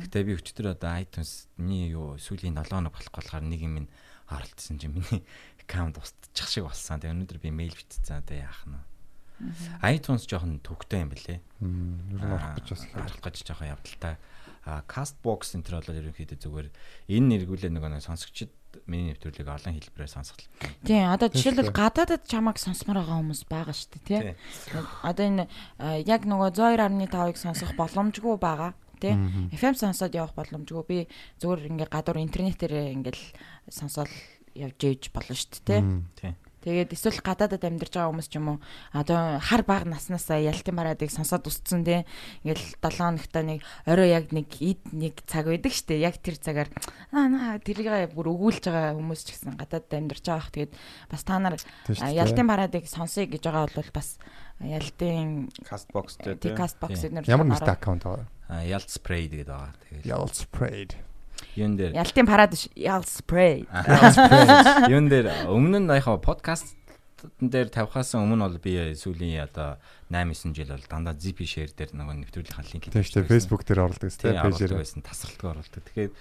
[0.08, 3.88] Гэтэ би өчтөр одоо iTunes-ний юу сүүлийн 7 хоног болох болохоор нэг юм ин
[4.30, 5.26] оролцсон чинь миний
[5.60, 7.02] аккаунт устчих шиг болсон.
[7.02, 8.22] Тэгээ өнөөдөр би мэйл бичсэн.
[8.22, 8.78] Одоо яах нь.
[9.84, 11.38] iTunes жоохон төвөгтэй юм бэлээ.
[11.38, 14.14] Ер нь орох гэж бас арах гэж жоохон явдалтай.
[14.68, 16.68] А Castbox энэ төр бол ерөнхийдөө зүгээр
[17.08, 18.52] энэ нэргүүлээ нөгөө нэг сонсогчд
[18.84, 20.44] миний нэвтрүүлгийг олон хэлбэрээр сонсгол.
[20.84, 21.80] Тийм одоо жишээлбэл шүү.
[21.80, 24.20] гадаадад чамайг сонсомоор байгаа хүмүүс байгаа шүү дээ тий.
[24.20, 24.84] Тий.
[25.08, 25.44] Одоо энэ
[26.04, 29.16] яг нөгөө 102.5-ыг сонсох боломжгүй байгаа тий.
[29.56, 30.84] FM сонсоод явах боломжгүй.
[30.84, 30.98] Би
[31.40, 33.24] зүгээр ингээ гадуур интернетээр ингээл
[33.72, 34.12] сонсоод
[34.52, 35.80] явж ээж болно шүү дээ
[36.20, 36.32] тий.
[36.60, 36.84] Тий.
[36.84, 38.58] Тэгээд эсвэл гадаадад амьдарч байгаа хүмүүс ч юм уу
[38.92, 42.02] одоо хар баг наснасаа ялтын бараадыг сонсоод үсцэн тий.
[42.44, 45.98] Ингээл 7 хоногтой нэг орой яг нэг ид нэг цаг байдаг штэ.
[45.98, 46.68] Яг тэр цагаар
[47.14, 50.54] аа тэрийг бүр өгүүлж байгаа хүмүүс ч гэсэн гадаадад амьдарч байгаа х.
[50.54, 50.72] Тэгээд
[51.10, 51.56] бас та нар
[51.88, 54.18] ялтын бараадыг сонсъё гэж байгаа бол бас
[54.60, 55.48] ялтын
[56.42, 57.22] Tikast box Тийм.
[57.22, 58.26] эднэр Ямар нэртэй аккаунт байгаа?
[58.48, 59.72] А Ялт спрей гэдэг байгаа.
[59.86, 60.92] Тэгээд Yellow sprayed.
[61.56, 63.64] Юун дээр ялтын парад биш ял спрей.
[64.92, 66.76] юун дээр өмнө нь яхаа подкаст
[67.42, 69.78] дээр тавихаас өмнө бол би сүүлийн одоо
[70.10, 73.32] 8 9 жил бол дандаа ZP share дээр нөгөө нэвтрүүлгийн линк Тийм шүү дээ.
[73.32, 74.78] Facebook дээр оруулдаг оруулдаг пэйжээр.
[74.78, 75.82] байсан тасралтгүй оруулдаг.
[75.82, 76.12] Тэгэхээр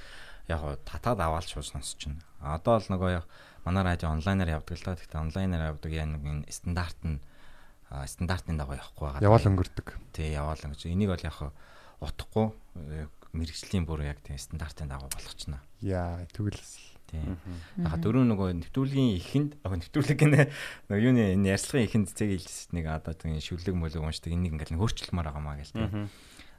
[0.49, 2.25] яг гоо татаад аваад шууд сонсч байна.
[2.41, 3.25] Одоо л нөгөө яг
[3.61, 4.97] манай радио онлайнаар явдаг л та.
[4.97, 7.21] Гэхдээ онлайнаар явдаг яа нэг стандарт нь
[7.93, 9.21] а, стандартын дагуу явахгүй байгаа.
[9.21, 9.87] Яваал өнгөрдөг.
[10.17, 10.89] Тий яваал гэж.
[10.89, 11.37] Энийг бол яг
[12.01, 12.53] утахгүй
[13.33, 15.59] мэрэгжлийн бүр яг тийм стандартын дагуу болгочно.
[15.81, 16.59] Яа, тэгвэл
[17.07, 17.23] Тий.
[17.79, 20.51] Яг дөрөв нөгөө нэвтрүүлгийн ихэнд аа нэвтрүүлэг гэнэ
[20.91, 24.75] нөгөө юуны энэ ярьцлагын ихэнд цэг хэлсэн нэг одоо тийм шүлэг мөлөг уншдаг энийг ингээл
[24.75, 25.87] хөрчлөмөр байгаа маа гэл тий.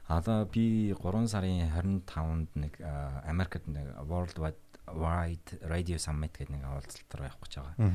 [0.09, 7.13] Одоо би 3 сарын 25-нд нэг Америкт нэг World Wide Radio Summit гэдэг нэг уулзалт
[7.13, 7.93] руу явах гэж байгаа.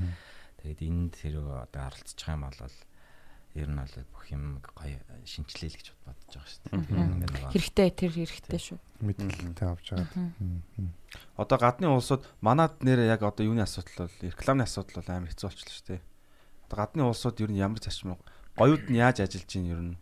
[0.63, 2.71] Тэгээд энд хэрэг одоо оролцох юм бол
[3.55, 7.55] ер нь бол бүх юм гоё шинчлээл гэж бодож байгаа шүү дээ.
[7.55, 8.79] Хэрэгтэй тэр хэрэгтэй шүү.
[8.99, 10.27] Мэдлэлтэй авч байгаа.
[11.39, 15.47] Одоо гадны улсууд манад нэр яг одоо юуны асуудал бол рекламны асуудал бол амар хэцүү
[15.47, 16.03] болчихлоо шүү дээ.
[16.67, 18.19] Одоо гадны улсууд ер нь ямар зарчим
[18.59, 19.95] гоёуд нь яаж ажиллаж чинь ер нь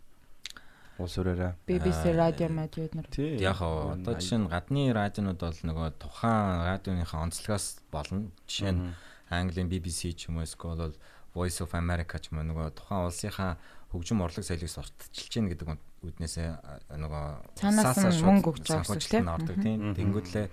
[1.01, 1.53] улс өрөөрөө.
[1.69, 3.07] BBC радио мэдүүд нар.
[3.09, 3.37] Тий.
[3.41, 8.29] Яг одоо жишээ нь гадны радионууд бол нөгөө тухайн радионыхаа онцлогоос болно.
[8.49, 8.93] Жишээ нь
[9.33, 10.97] Английн BBC ч юм уу эсвэл бол
[11.35, 13.57] Voice of America ч юм уу нөгөө тухайн улсынхаа
[13.93, 15.69] хөгжим урлаг соёлыг сурталчилж чинь гэдэг
[16.05, 16.49] үднээсээ
[16.97, 17.25] нөгөө
[17.57, 19.81] Цаанаас нь мөнгө өгч байгаа гэсэн тийм.
[19.97, 20.47] Тэнгүүдлээ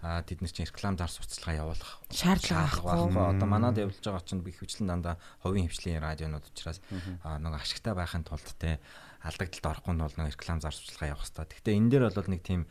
[0.00, 3.20] а тэд нар чинь реклам дар сурталчилгаа явуулах Шаардлага байхгүй.
[3.36, 6.80] Одоо манад явуулж байгаа чинь их хвчлэн дандаа хувийн хвшлийн радионууд учраас
[7.20, 8.80] нөгөө ашигтай байхын тулд те
[9.20, 11.46] алдагдлалд орохгүй нь бол нөгөө реклам зар сурталчилгаа явах хэрэгтэй.
[11.52, 12.62] Гэхдээ энэ дээр бол нэг тийм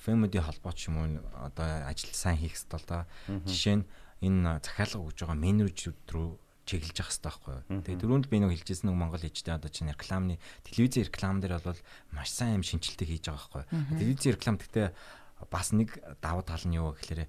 [0.00, 3.04] FM-ийн холбоо ч юм уу одоо ажил сайн хийх хэрэгтэй л да.
[3.28, 3.88] Жишээ нь
[4.24, 6.30] энэ захиалга өгж байгаа менежүүд рүү
[6.68, 7.80] чиглэж явах хэрэгтэй байхгүй юу.
[7.80, 10.36] Тэгээ дөрөнд би нэг хэлжсэн нэг Монгол хэлжтэй одоо чинь рекламны
[10.68, 11.80] телевизийн реклам дээр бол
[12.12, 13.96] маш сайн юм шинжилтийг хийж байгаа байхгүй юу.
[13.96, 14.88] Телевизийн реклам гэхдээ
[15.48, 15.88] бас нэг
[16.20, 17.28] давуу тал нь юу гэхээр э,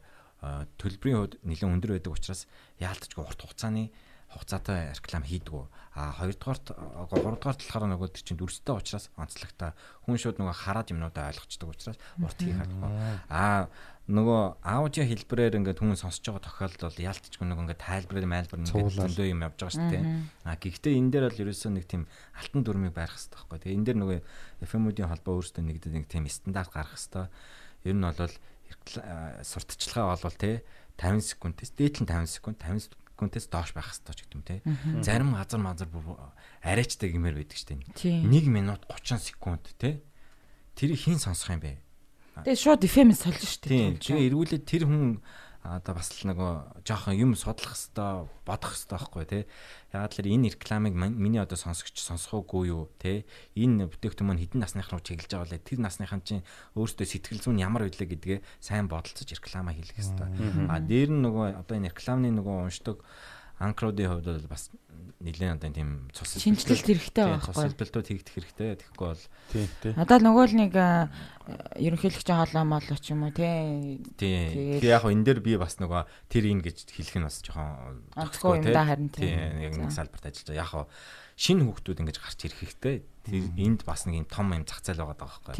[0.76, 2.46] төлбөрийн хувьд нэлээд өндөр байдаг учраас
[2.84, 3.96] яалтчгүй урт хугацааны
[4.30, 5.64] хугацаатай реклам хийдгүү.
[5.98, 6.78] А хоёрдугаарт
[7.10, 9.74] гуравдугаар талаараа нөгөө тэр чинь дүрстэй учраас онцлогтой
[10.06, 12.94] хүн шууд нөгөө хараад юмнуудаа ойлгочдөг учраас урт хийх хэрэгтэй.
[13.34, 13.74] А
[14.10, 18.98] нөгөө аудио хэлбэрээр ингээд хүн сонсож байгаа тохиолдолд бол яалтчгүй нөгөө ингээд тайлбар майлбар ингээд
[18.98, 20.04] зөндөө юм явж байгаа шүү дээ.
[20.50, 22.04] А гэхдээ энэ дээр бол ерөөсөө нэг тийм
[22.34, 23.58] алтан дүрмийг барих хэрэгтэй байхгүй.
[23.62, 24.20] Тэгээ энэ дээр нөгөө
[24.66, 27.26] FM-үүдийн холбоо өөрсдөө нэгдээд нэг тийм стандарт гаргах хэрэгтэй.
[27.86, 28.34] Ер нь бол
[29.46, 30.66] сурталчилгаа болвол те
[30.98, 34.58] 50 секундээс дээдлэн 50 секунд 50 секундээс доош байх хэрэгтэй ч гэдэг юм те.
[35.06, 36.18] Зарим газар мазар бүр
[36.66, 37.94] арайчтай гэмээр байдаг шүү дээ.
[37.94, 38.26] Тийм.
[38.34, 40.02] 1 минут 30 секунд те.
[40.74, 41.78] Тэр хин сонсох юм бэ?
[42.38, 43.70] Тэгээ шууд FM-ийг сольж штэ.
[43.70, 43.94] Тийм.
[43.98, 45.20] Тэгээ эргүүлээд тэр хүн
[45.60, 49.44] одоо бас л нөгөө жоохон юм судлах хэвээр бодох хэвээр байхгүй тий.
[49.92, 53.28] Ягаад л энэ рекламыг миний одоо сонсогч сонсох уугүй юу тий.
[53.60, 55.68] Энэ бүтээгдэхүүн маань хідэн насных руу чиглэж байгаа лээ.
[55.68, 56.48] Тэр насныхан чинь
[56.80, 60.72] өөртөө сэтгэл зүйн ямар байлаа гэдгээ сайн бодолцож реклама хийх хэвээр.
[60.72, 63.04] А дээр нь нөгөө одоо энэ рекламны нөгөө уншдаг
[63.60, 64.72] анкруудын хувьд бол бас
[65.20, 68.70] нэлээд одоо тийм цус Шинжилэлт хэрэгтэй Тийм, байгаа цус хэлбэлтүүд хийгдэх хэрэгтэй.
[68.80, 69.92] Тэгэхгүй бол Тий, тий.
[70.00, 71.12] Надад нөгөө л нэг а,
[71.76, 74.00] ерөнхийлөгчийн хоолой молоо ч юм уу тий.
[74.16, 74.80] Тийм.
[74.80, 79.28] Яг энэ дээр би бас нөгөө тэр ин гэж хэлэх нь бас жоохон харин тийм.
[79.28, 79.60] Тийм.
[79.60, 80.88] Яг нэг салбарт ажиллаж байгаа.
[80.88, 80.88] Яг
[81.40, 82.96] шинэ хүүхдүүд ингэж гарч ирэх хэрэгтэй.
[83.24, 85.56] Тэр энд бас нэг юм том юм зах зээл байгаа байхгүй.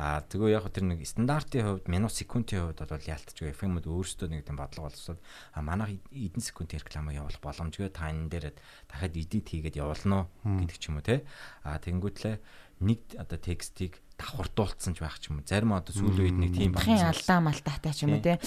[0.00, 4.48] Аа тэгвэл яг тэр нэг стандартын хувьд минут секундын хувьд бол яалтчгүй FM-д өөрсдөө нэг
[4.48, 5.20] тийм бодлого болсод
[5.52, 8.46] а манайх эдэн секундын реклама явуулах боломжгүй та энэ дээр
[8.88, 11.28] дахиад эдит хийгээд явуулно гэдэг ч юм уу те.
[11.60, 12.40] Аа тэнгүүтлээ
[12.88, 15.44] нэг одоо текстийг давхардуулсан ч байх ч юм уу.
[15.44, 18.40] Зарим одоо сүүлийн үед нэг тийм Бахын алдаа малтаатай ч юм уу тий.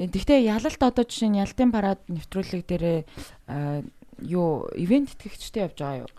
[0.00, 2.84] Гэхдээ ялалт одоо жишээ нь ялтын парад нэвтрүүлэг дээр
[4.22, 6.10] юу ивент итгэгчтэй явж байгаа юу?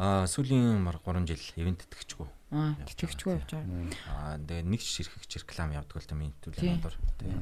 [0.00, 2.24] Аа сүүлийн мар 3 жил ивент итгэжгүй.
[2.56, 3.84] Аа итгэгчгүй явж байгаа.
[4.08, 6.96] Аа тэгээ нэг ч ширхэгч реклам явдаг л та миний надад.
[7.20, 7.36] Тэгээ.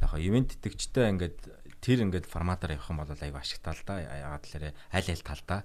[0.00, 1.36] Яг хаа ивент итгэжтэй ингээд
[1.84, 4.00] тэр ингээд форматаар явах юм бол аюу ашигтай л да.
[4.00, 5.60] Ягаад тэлээ аль аль талдаа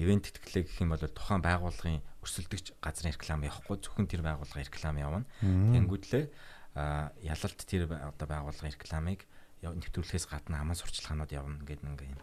[0.00, 4.96] ивент итгэлээ гэх юм бол тухайн байгууллагын өрсөлдөгч газрын реклам явахгүй зөвхөн тэр байгууллагын реклам
[4.96, 5.28] явна.
[5.44, 6.24] Тэнгүүдлээ
[6.72, 9.28] аа ялалт тэр одоо байгууллагын рекламыг
[9.60, 12.20] нэвтрүүлэхээс гадна аман сурчлагаанууд явна гэдэг нэг юм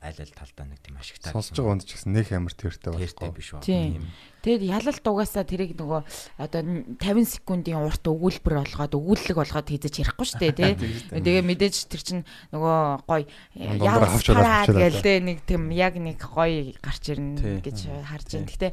[0.00, 3.30] аль аль талдаа нэг тийм ашигтай Сонсож байгаа хүнд ч гэсэн нэх амар тэртэй байхгүй.
[3.34, 3.66] биш байна.
[3.66, 4.06] Тийм.
[4.46, 6.00] Тэгэд ялалт угаасаа тэрийг нөгөө
[6.38, 10.72] одоо н- 50 секундын урт өгүүлбэр болгоод өгүүлэг болгоод хийжэж ярихгүй шүү дээ тий.
[11.26, 12.22] Тэгээ мэдээж тэр чинь
[12.54, 12.78] нөгөө
[13.10, 13.22] гой
[13.56, 18.46] гээл дээ нэг тийм яг нэг гой гарч ирнэ гэж харж байна.
[18.46, 18.68] Гэтэ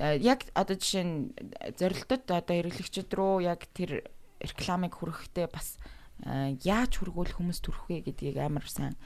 [0.00, 1.36] э, яг одоо жишээ нь
[1.76, 4.08] зорилтод одоо хэрэглэгчд рүү яг тэр
[4.40, 5.76] рекламыг хүрэхдээ бас
[6.24, 8.96] э, яаж хүргүүл хүмүүс төрөх вэ гэдгийг амар сайн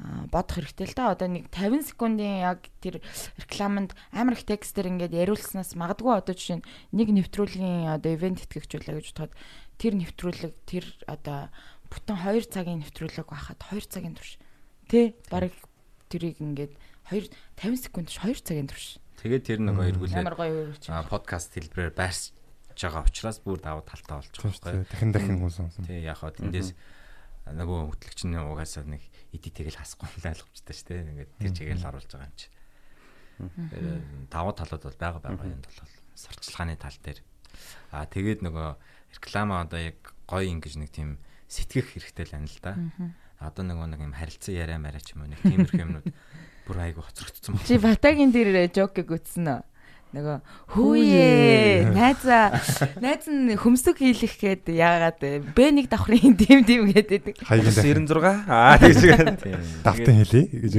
[0.00, 1.14] бодох хэрэгтэй л да.
[1.14, 2.98] Одоо нэг 50 секундын яг тэр
[3.38, 8.94] рекламанд амар их текстээр ингээд яриулснаас магадгүй одоо жишээ нь нэг нэвтрүүлгийн одоо ивент итгэгчүүлээ
[8.98, 9.34] гэж бодоход
[9.78, 11.50] тэр нэвтрүүлэг тэр одоо
[11.94, 14.38] бүтэн 2 цагийн нэвтрүүлэг байхад 2 цагийн турш
[14.90, 15.54] тий барыг
[16.10, 16.74] тэрийг ингээд
[17.14, 17.30] 2
[17.62, 20.90] 50 секунд ш 2 цагийн турш Тэгээд тэр нөгөө эргүүлээ амар гоё өрөвч.
[20.90, 22.34] а подкаст хэлбэрээр байрч
[22.74, 24.90] байгаа учраас бүр давуу талтай болж байгаа байхгүй.
[24.90, 25.86] Дахин дахин хүн сонсон.
[25.86, 26.74] Тий яг хаа тэндээс
[27.46, 31.10] нөгөө хөтлөгч нь угаасаа нэг эдитийг л хасахгүй л ойлгомжтой шүү дээ.
[31.10, 32.46] Ингээд тэр чигээр л оруулж байгаа юм чи.
[34.30, 35.78] Давуу талууд бол байгаа байгаа юм бол
[36.14, 37.18] сурчлагын тал дээр.
[37.90, 38.68] А тэгээд нөгөө
[39.18, 39.98] реклама одоо яг
[40.30, 41.18] гоё ингэж нэг тийм
[41.50, 42.72] сэтгэх хэрэгтэй л байна л да.
[43.42, 46.06] Одоо нөгөө нэг юм харилцан яриа мараа ч юм уу нэг тиймэрхүү юмнууд
[46.66, 47.66] бүр айгу хоцрогдсон байна.
[47.68, 49.60] Чи Батагийн дээр жокийг үтсэн үү?
[50.14, 50.36] Нөгөө
[50.70, 52.54] хөөе найзаа
[53.02, 55.20] найз нь хөмсөг хийлэх гээд яагаад
[55.58, 57.42] Б1 давхрын тим тим гэдэг.
[57.42, 59.02] Хаягийн 96 аа тэгж
[59.86, 60.74] давтан хэлий гэж.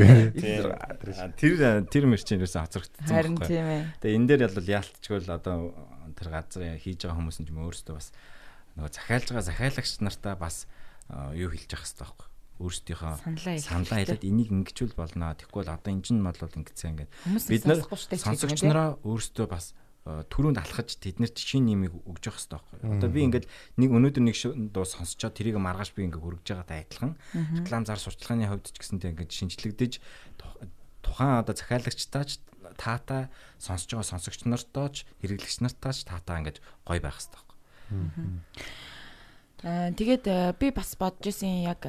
[1.36, 3.84] Тэр тэр мэрчин юусэн хоцрогдсон Харин тийм ээ.
[4.00, 5.76] Тэгээ энэ дээр бол яалтчгүй л одоо
[6.16, 8.16] тэр газрын хийж байгаа хүмүүс нь ч юм өөрсдөө бас
[8.80, 10.64] нөгөө захиалж байгаа захиалагч нартаа бас
[11.12, 12.28] а, юу хэлж явах хэрэгтэй байхгүй.
[12.56, 13.14] Өөрсдийнхөө
[13.60, 15.36] Саналаа хэлээд энийг ингэчүүл болно.
[15.36, 17.12] Тэгэхгүй бол одоо энэ чинь бол ингэцээ ингээд
[17.52, 19.76] бид нар сонсогч нараа өөрсдөө бас
[20.08, 22.96] а, түрүүнд алхаж тэднэрт шинэ нэмийг өгж явах хэрэгтэй байхгүй.
[22.96, 23.46] Одоо би ингээд
[23.76, 24.36] нэг өнөөдөр нэг
[24.72, 27.14] дуу сонсчоод тэрийг маргааш би ингээд хөргөж байгаатай адилхан
[27.60, 29.94] реклам зар сурталчилгааны хувьд ч гэсэнтэй ингээд шинжлэгдэж
[30.40, 30.64] тух-
[31.04, 32.40] тухайн одоо захиалагчтаач
[32.80, 33.30] таата
[33.60, 37.58] сонсож байгаа сонсогч нартаа ч хэрэглэгч нартаа ч таата ингээд гоё байх хэрэгтэй байхгүй.
[39.66, 41.82] Аа тэгээд э, би бас бодож исэн яг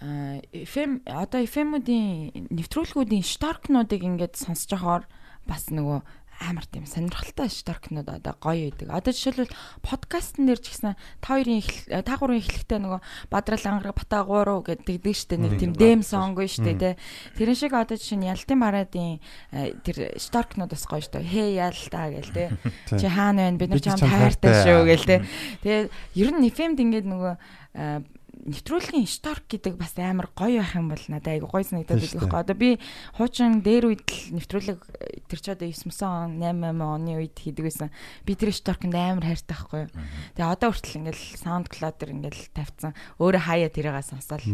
[0.00, 5.04] FM одоо FM-уудын нэвтрүүлгүүдийн шторкнуудыг ингээд сонсож байхаар
[5.48, 6.04] бас нөгөө
[6.40, 8.92] амар тийм сонирхолтой шторкнууд одоо гоё байдаг.
[8.92, 10.92] Одоо жишээлбэл подкастн дээр ч гэсэн
[11.24, 13.00] та хоёрын э, та гурван эхлэхдээ нөгөө
[13.32, 17.00] Бадрал ангараг бата гурав гэдэг штэ нэг тийм дэм сонг штэ тэ.
[17.40, 19.16] Тэрэн шиг одоо жишээ нь Ялтын бараадын
[19.56, 21.24] э, тэр шторкнууд бас гоё штэ.
[21.24, 22.52] Хээ ялтаа гэл тэ.
[22.92, 23.56] Чи хаана байна?
[23.56, 24.60] Бид нар чам таартай хайртай.
[24.60, 25.16] шүү гэл тэ.
[25.64, 25.88] Тэгээд
[26.20, 27.34] ер нь FM-д ингээд нөгөө
[27.80, 28.04] э,
[28.46, 32.30] нэвтрүүлгийн шторк гэдэг бас амар гоё байх юм бол надад айгу гоё санагдаад Тийм байдаг
[32.30, 32.40] байхгүй.
[32.46, 32.70] Одоо би
[33.18, 34.78] хуучин дээр үед л нэвтрүүлэг
[35.26, 37.90] тэр ч одоо 9 он 8 8 оны үед хийдэг байсан.
[38.22, 39.80] Би тэр шторкнд амар хайртай байхгүй.
[39.86, 39.92] юу.
[40.38, 42.92] Тэгээ одоо хүртэл ингээл SoundCloud дээр ингээл тавьсан.
[43.18, 44.46] Өөрөө хаяа тэрийгээ сонсоол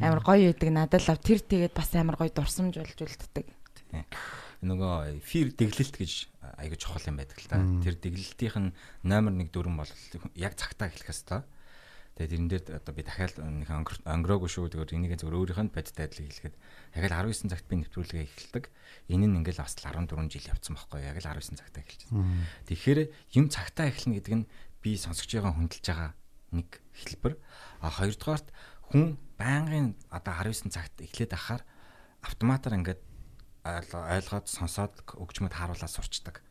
[0.00, 3.46] амар гоё байдаг надад л тэр тэгээд бас амар гоё дурсамж болж үлддэг.
[4.60, 6.12] Нөгөө эфир дэглэлт гэж
[6.60, 7.64] аягүй чухал юм байдаг л та.
[7.80, 8.74] Тэр дэглэлтийнх нь
[9.04, 9.92] номер 1 дүрэн бол
[10.36, 11.48] яг цагтаа эхлэх хэвээр.
[12.20, 13.68] Тэгээд тэрэн дээр одоо би дахиад нэг
[14.04, 16.56] өнгөрөөгүй шүү гэдэг энийг зөвөр өөрийнх нь бодит айдлыг хэлэхэд
[17.00, 18.64] яг л 19 цагт би нэвтрүүлгээ эхэлдэг.
[19.08, 21.00] Энэ нь ингээл бас л 14 жил явцсан байхгүй?
[21.00, 22.20] Яг л 19 цагтаа эхэлчихсэн.
[22.68, 23.00] Тэгэхээр
[23.40, 24.44] юм цагтаа эхэлнэ гэдэг нь
[24.84, 26.10] би сонсогч байгаа хүндэлж байгаа
[26.52, 27.34] нэг хэлбэр.
[27.80, 28.48] А хоёрдугаарт
[28.92, 31.64] хүн байнгын одоо 19 цагт эхлээд ахаар
[32.20, 33.00] автоматар ингээд
[33.64, 36.44] ойл- ойлгоод сонсоод өгчмөд харуулаад сурчдаг.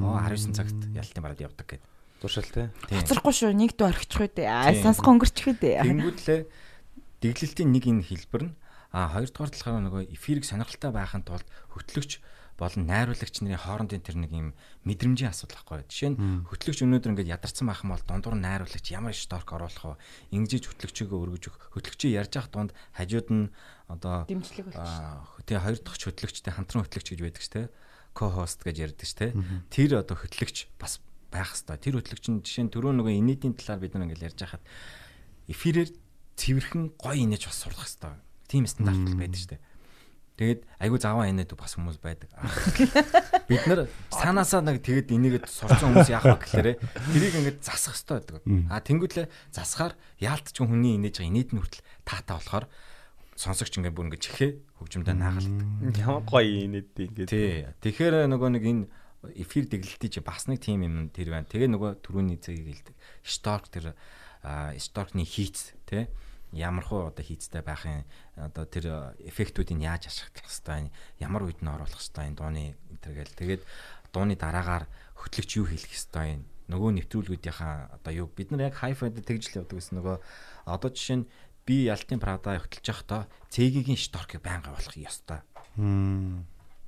[0.00, 1.84] Оо 19 цагт ялтын бараад явдаг гэдэг.
[2.20, 2.68] Туршил те.
[2.86, 3.00] Тийм.
[3.00, 3.52] Хоцрохгүй шүү.
[3.56, 4.48] Нэг дүү орхичих үү дээ.
[4.48, 5.80] Аа сонсох өнгөрчих үү дээ.
[5.88, 6.40] Тэнгүүдлээ
[7.24, 8.54] дэглэлтийн нэг энэ хэлбэр нь
[8.92, 12.18] а хоёрдугаар талаараа нөгөө эфирийг сонирхолтой байхын тулд хөтлөгч
[12.60, 14.48] болон найруулагч нарын хоорондын тэр нэг юм
[14.84, 15.88] мэдрэмжийн асуудал байхгүй.
[15.88, 20.36] Жишээ нь хөтлөгч өнөөдөр ингээд ядарсан байх юм бол дундуур найруулагч ямар шторк оруулах вэ?
[20.36, 21.56] Ингэж хөтлөгчөөгөө өргөж өг.
[21.72, 23.48] Хөтлөгчөө ярьж явах дунд хажууд нь
[23.88, 24.76] одоо Дэмжлэг болчих.
[24.76, 27.62] Аа тэгээ хоёр дахь хөтлөгчтэй хамтран хөтлөгч гэж байдаг ч те
[28.12, 29.26] ко-хост гэж ярьдаг ч те
[29.72, 33.80] тэр одоо хөтлөгч бас байх хэвээр тэр хөтлөгч нь жишээ нь түрүү нөгөө инээдийн талаар
[33.80, 34.64] бид нар ингээл ярьж хахад
[35.48, 35.90] эфирээр
[36.36, 38.18] цэвэрхэн гоё инээж бас сурлах хэвээр
[38.50, 39.58] тийм стандарт байдаг ч те
[40.40, 42.32] тэгээд айгу заваа инээд бас хүмүүс байдаг.
[43.50, 48.40] Бид нар цаанаасаа нэг тэгээд инээгээд сурцсан хүмүүс яах вэ гэхээр тэрийг ингээд засах хэвээр
[48.40, 48.40] байдаг.
[48.72, 52.66] А тэнгуүтлээ засахаар яалтч хүний инээж байгаа инээд нь хүртэл таатаа болохоор
[53.36, 54.50] сонсогч ингээд бүр ингээд чихээ
[54.80, 55.60] хөгжмөдөө наагалдаг.
[56.00, 57.28] Ямар гоё инээд ингээд.
[57.28, 57.68] Тий.
[57.84, 58.84] Тэгэхээр нөгөө нэг энэ
[59.36, 61.48] эфир дэглэлтий чи бас нэг тим юм тэр байна.
[61.48, 62.96] Тэгээ нөгөө түрүүний зэгийг хэлдэг.
[63.24, 63.92] Шторк тэр
[64.80, 66.08] шторкны хийц тий
[66.52, 68.02] ямар хуу одоо хийцтэй байхын
[68.34, 70.90] одоо тэр эффектүүдийг яаж ашиглах хэвээр
[71.22, 73.38] ямар үед нь оруулах хэвээр дууны энэ гэл.
[73.38, 73.62] Тэгээд
[74.10, 78.26] дууны дараагаар хөтлөгч юу хэлэх хэвээр нөгөө нэвтрүүлгүүдийнхаа одоо юу?
[78.30, 80.16] Бид нар яг хайфайд тэгж л явдаг гэсэн нөгөө
[80.66, 81.28] одоо жишээ нь
[81.66, 85.42] би ялтын прада хөтлөж явахдаа цэгийн шторкийг байнга болох ёстой.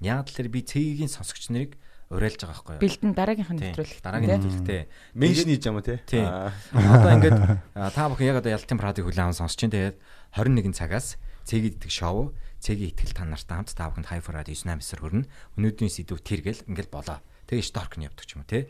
[0.03, 1.79] Яг тэр би цэгийн сонсогч нарыг
[2.13, 2.83] уриалж байгаа байхгүй юу?
[2.85, 4.01] Бэлдэн дараагийнх нь нэвтрүүлэх.
[4.05, 4.81] Дараагийн нэвтрүүлэгтэй.
[5.17, 5.97] Меншн хийж юм уу те?
[6.05, 6.21] Тий.
[6.21, 6.53] Аа.
[6.77, 7.41] Одоо ингээд
[7.73, 9.97] та бүхэн яг одоо ялтын прадыг хүлээн аван сонсч чинь тэгээд
[10.37, 11.17] 21 цагаас
[11.49, 15.27] цэгийн итгэх шоу цэгийн итгэл та нартай хамт та бүхэнд хайфа радио 98 эсэр хөрнө.
[15.59, 17.19] Өнөөдрийн сэдв тэр гэл ингээд болоо.
[17.53, 18.65] Тэгээ шторк нь явдаг ч юм уу те.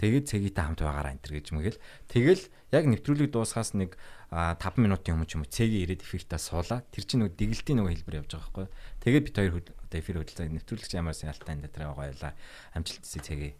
[0.00, 1.76] Тэгээд цэгийтэй хамт байгаараа энэ төр гэж мэгэл.
[2.08, 2.42] Тэгэл
[2.72, 4.00] яг нэвтрүүлэг дуусахаас нэг
[4.32, 6.80] а, 5 минутын өмнө ч юм уу цэгийн ирээд эфиртаа суулаа.
[6.88, 8.66] Тэр чинь нөгөө дэглэлтийн нөгөө хэлбэр явж байгаа байхгүй.
[9.04, 12.32] Тэгээд бид хоёр одоо эфир хөдөлсөн нэвтрүүлэгч ямар сялтаа энэ дээр гоёлаа.
[12.72, 13.52] Амжилт хүсье цэгээ.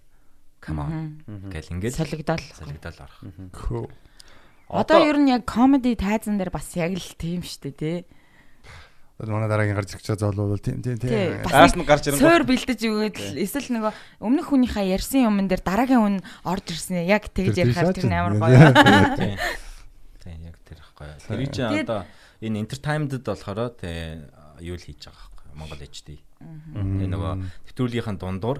[0.64, 1.20] Come on.
[1.52, 2.40] Гэл ингээд Солигдол.
[2.56, 3.20] солигдол орох.
[4.72, 7.98] Одоо ер нь яг комеди тайзан дээр бас яг л тийм шүү дээ тий.
[9.30, 11.10] Манай дараагийн гарч ирэх зоолол тийм тийм Тий.
[11.10, 11.46] тийм.
[11.46, 15.20] Бас Аас нэг нь гарч ирэнгүүт- Суур бэлдэж өгөөд л эсвэл нөгөө өмнөх хүнийхээ ярьсан
[15.30, 18.58] юмн дээр дараагийн хүн орж ирсэн яг тэгж ярихаар тэр нь амар гоё.
[19.14, 19.38] Тийм.
[20.18, 21.06] Тийм яг тэр ихгүй.
[21.22, 22.02] Тэр чинь одоо
[22.42, 24.26] энэ entertainment-д болохоор тий
[24.58, 26.08] юу л хийж байгаа байхгүй Монгол HD.
[26.42, 27.32] Тэгээ нөгөө
[27.70, 28.58] нэвтрүүлгийнхаа дундуур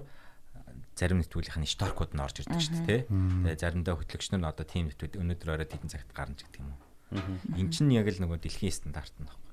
[0.95, 3.01] зарим нэвтрүүлгийнхаа шторкууд нь орж ирдэг шүү дээ тий.
[3.11, 6.61] Тэгээ заримдаа хөтлөгч нар нь одоо тийм нэвтрүүл өнөөдөр оройд хэдэн цагт гарна ч гэдэг
[6.63, 6.81] юм уу.
[7.59, 9.51] Эн чинь яг л нөгөө дэлхийн стандарт нь байхгүй.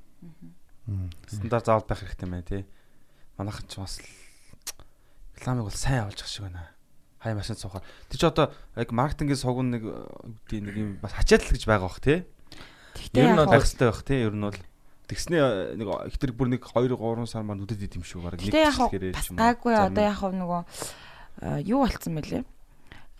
[1.28, 2.66] Стандарт заавал байх хэрэгтэй мэн тий.
[3.38, 3.99] Манайхан ч бас
[5.38, 6.70] рекламыг бол сайн явуулж ах шиг байна.
[7.20, 7.84] Хай машин суухаар.
[8.07, 11.99] Тэр чи одоо яг маркетингийн суг нэг үгүй нэг юм бас хачаатал гэж байгаа бах
[11.99, 12.24] тий.
[12.95, 14.20] Гэхдээ Ер нь хоо- ахстай байх тий.
[14.24, 14.56] Ер нь бол
[15.10, 18.40] тэгснээ нэг ихтер бүр нэг 2 3 сар маань үдэд идэм шүү баг.
[18.40, 20.61] Гэтэ яг хав бас гайгүй одоо яг хав нөгөө
[21.44, 22.44] а, юу болцсон бэлээ.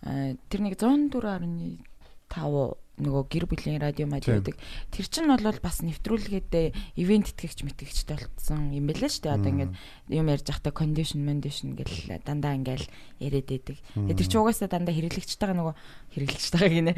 [0.04, 4.44] А, Тэр нэг 104.5 нөгөө гэр бүлийн радио мад Тийм.
[4.44, 4.56] байдаг.
[4.92, 6.52] Тэр чинь бол бас нэвтрүүлгээд
[7.00, 9.36] ивент итгэгч мэтгэгчтэй болцсон юм байлаа шүү дээ.
[9.40, 9.72] Одоо ингээд
[10.12, 12.86] юм ярьж байхдаа condition condition гэл дандаа ингээл
[13.18, 13.76] яриад байдаг.
[13.96, 15.74] Тэгээ тэр чинь угаасаа дандаа хэрэглэгчтэйгээ нөгөө
[16.14, 16.92] хэрэглэгчтэйгээ гинэ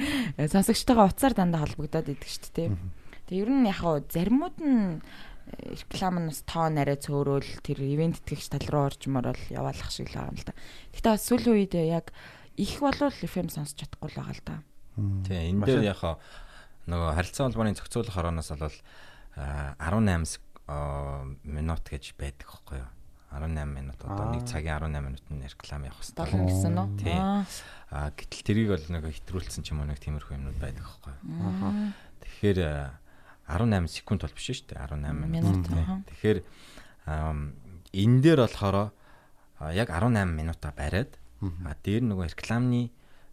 [0.51, 2.69] сонсогчтойгоо уцаар дандаа холбогдоод идэг шүү дээ.
[3.31, 7.79] Тэгээ ер нь яг хаа заримуд нь э, реклам нь бас тоо нарай цөөрөөл тэр
[7.81, 10.55] ивент итгэгч тал руу оржмоор бол яваалах шиг л байгаа юм л да.
[11.07, 12.11] Бас сүүлийн үед яг
[12.59, 14.57] их болвол FM сонсч чадахгүй л байгаа л да.
[15.27, 16.19] Тий энэ дээр яхаа
[16.89, 18.77] нөгөө харилцаа холбооны зохицуулах орооноос бол
[19.37, 22.91] а, 18 сек- а, минут гэж байдаг байхгүй юу
[23.33, 26.21] 18 минут одоо нэг цагийн 18 минутын реклам явах хэрэгтэй.
[26.21, 26.89] Долон гэсэн үү?
[27.01, 27.17] Тий.
[27.17, 28.13] Аа.
[28.13, 31.33] Гэтэл тэрийг бол нэг хэтрүүлсэн ч юм уу нэг тиймэрхүү юмнууд байдаг байхгүй юу.
[32.21, 33.01] Тэгэхээр а,
[33.57, 35.65] 18 секунд бол биш шүү дээ 18 минут.
[36.13, 36.39] Тэгэхээр
[37.09, 38.93] энэ дээр болохоор
[39.73, 41.17] яг 18 минутаа бариад
[41.67, 42.93] а дээр нөгөө рекламны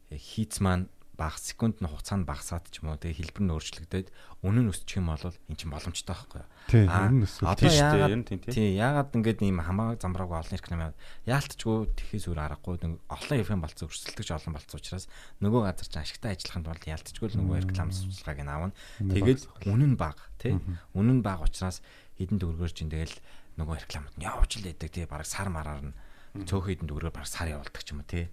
[0.09, 0.87] хийц маань
[1.19, 4.07] баг секунд нь хугацаанд багасаад ч юм уу тэгээ хэлбэр нь өөрчлөгдөд
[4.39, 6.47] үнэн өсчих юм бол эн чинь боломжтой байхгүй юу.
[6.71, 7.51] Тий, Аа, ер нь өсвөл.
[7.51, 8.53] одоо Тийм шүү дээ, нь тийм, тий.
[8.55, 10.97] Тий, яагаад ингэж ийм хамаа замбрааг олон реклам яваад
[11.27, 15.05] яалтчгүй тэхээс үр аргагүй нэг олон FM болцсон өрсөлдөгч олон болцсон учраас
[15.43, 18.73] нөгөө газар чинь ашигтай ажиллаханд бол яалтчгүй л нөгөө реклам судалгааг нь аавна.
[19.03, 20.55] Тэгээд үнэн баг тий.
[20.95, 21.83] Үнэн баг учраас
[22.15, 23.19] хэдэн төгрөгөөр чинь тэгэл
[23.59, 25.95] нөгөө рекламад нь явж л идэг тий бараг сар мараар нь
[26.33, 28.29] цөөхөн хэдэн төгрөгөөр бараг сар явуулдаг ч юм уу тий.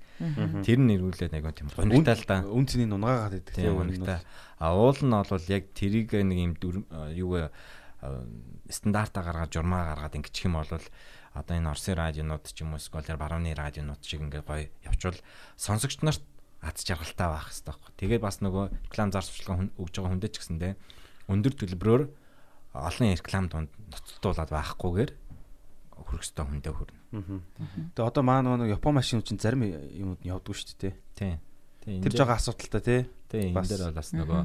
[0.62, 2.44] Тэр нь эргүүлээд нэг тийм гонигтай л да.
[2.44, 4.20] Үн цэнийг унгаагаад идэг Тийм үнэтэй.
[4.60, 6.52] А уул нь бол яг тэрийг нэг юм
[7.16, 7.48] юу
[8.68, 10.68] стандартаа гаргаад журмаа гаргаад ингэчих юм бол
[11.36, 15.18] одоо энэ Орсын радионууд ч юм уу сколер барууны радионууд шиг ингээд гоё явчвал
[15.56, 16.23] сонсогч нарт
[16.60, 17.93] аз жаргалтай байх хэрэгтэй байхгүй.
[17.97, 20.73] Тэгээд бас нөгөө реклам зар сурталчилгаа хүн- өгж байгаа хүндээ ч гэсэндээ
[21.28, 22.02] өндөр төлбөрөөр
[22.77, 25.10] олон реклам дунд ноцтолдуулаад байхгүйгээр
[25.97, 26.98] хүрэх ёстой хүндээ хүрнэ.
[27.97, 30.94] Тэгээ одоо маа нөгөө Япон машин чинь зарим юмуд нь явдгүй шүү дээ.
[31.16, 31.36] Тийм.
[31.84, 32.01] Тийм.
[32.02, 33.01] Тэр жоо асуудалтай тий.
[33.30, 34.43] Тийм энэ бас- дээр бол бас нөгөө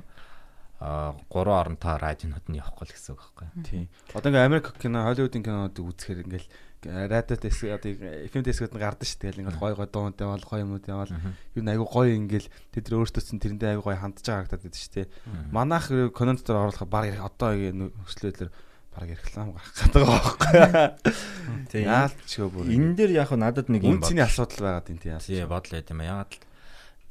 [0.82, 3.48] а гурван оронтой радионууд нь явахгүй л гэсэн үг байхгүй.
[3.70, 3.84] Тий.
[4.18, 6.50] Одоо ингээ Америк кино, Холливуудын кинонуудыг үзэхээр ингээл
[6.82, 7.92] радио дэс одоо
[8.26, 9.46] FM дэсгэд нь гардаг шүү дээ.
[9.46, 12.98] Ингээл гой гой дуунтай бол гоё юмнууд явал юу нэг айгу гоё ингээл тэд нар
[13.06, 15.08] өөрсдөө ч тэрэндээ айгу гоё хандж байгаа харагдаад байдаг шүү дээ.
[15.54, 15.86] Манайх
[16.18, 18.50] контент дээр оруулах баг одоо өслөөдлөр
[18.92, 21.66] баг реклам гарах гэдэг байгаа байхгүй.
[21.72, 21.86] Тийм.
[21.88, 22.72] Яалтчгүй бүр.
[22.76, 25.16] Энэ дээр яг надад нэг юм үн цэний асуудал байгаа тийм тий.
[25.16, 26.28] Тий бодол байт юм аа.
[26.28, 26.34] Ягаад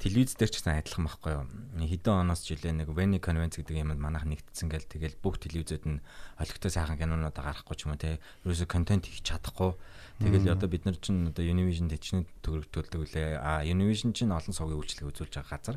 [0.01, 1.45] телевиз дээр ч гэсэн адилхан байхгүй юу.
[1.77, 6.01] Хэдэн оноос жилээ нэг Veni Convent гэдэг юмд манайх нэгдсэн гэл тэгэл бүх телевизүүд нь
[6.41, 8.17] олигтой сайхан кинонуудаа гаргахгүй ч юм уу те.
[8.45, 9.77] Ерөөсө контент хийж чадахгүй.
[10.21, 13.41] Тэгэл одоо бид нар чинь одоо Univision төчнөд төгрөг төлдөг үлээ.
[13.41, 15.77] А Univision чинь олон суугийн үйлчлэг үзүүлж байгаа газар.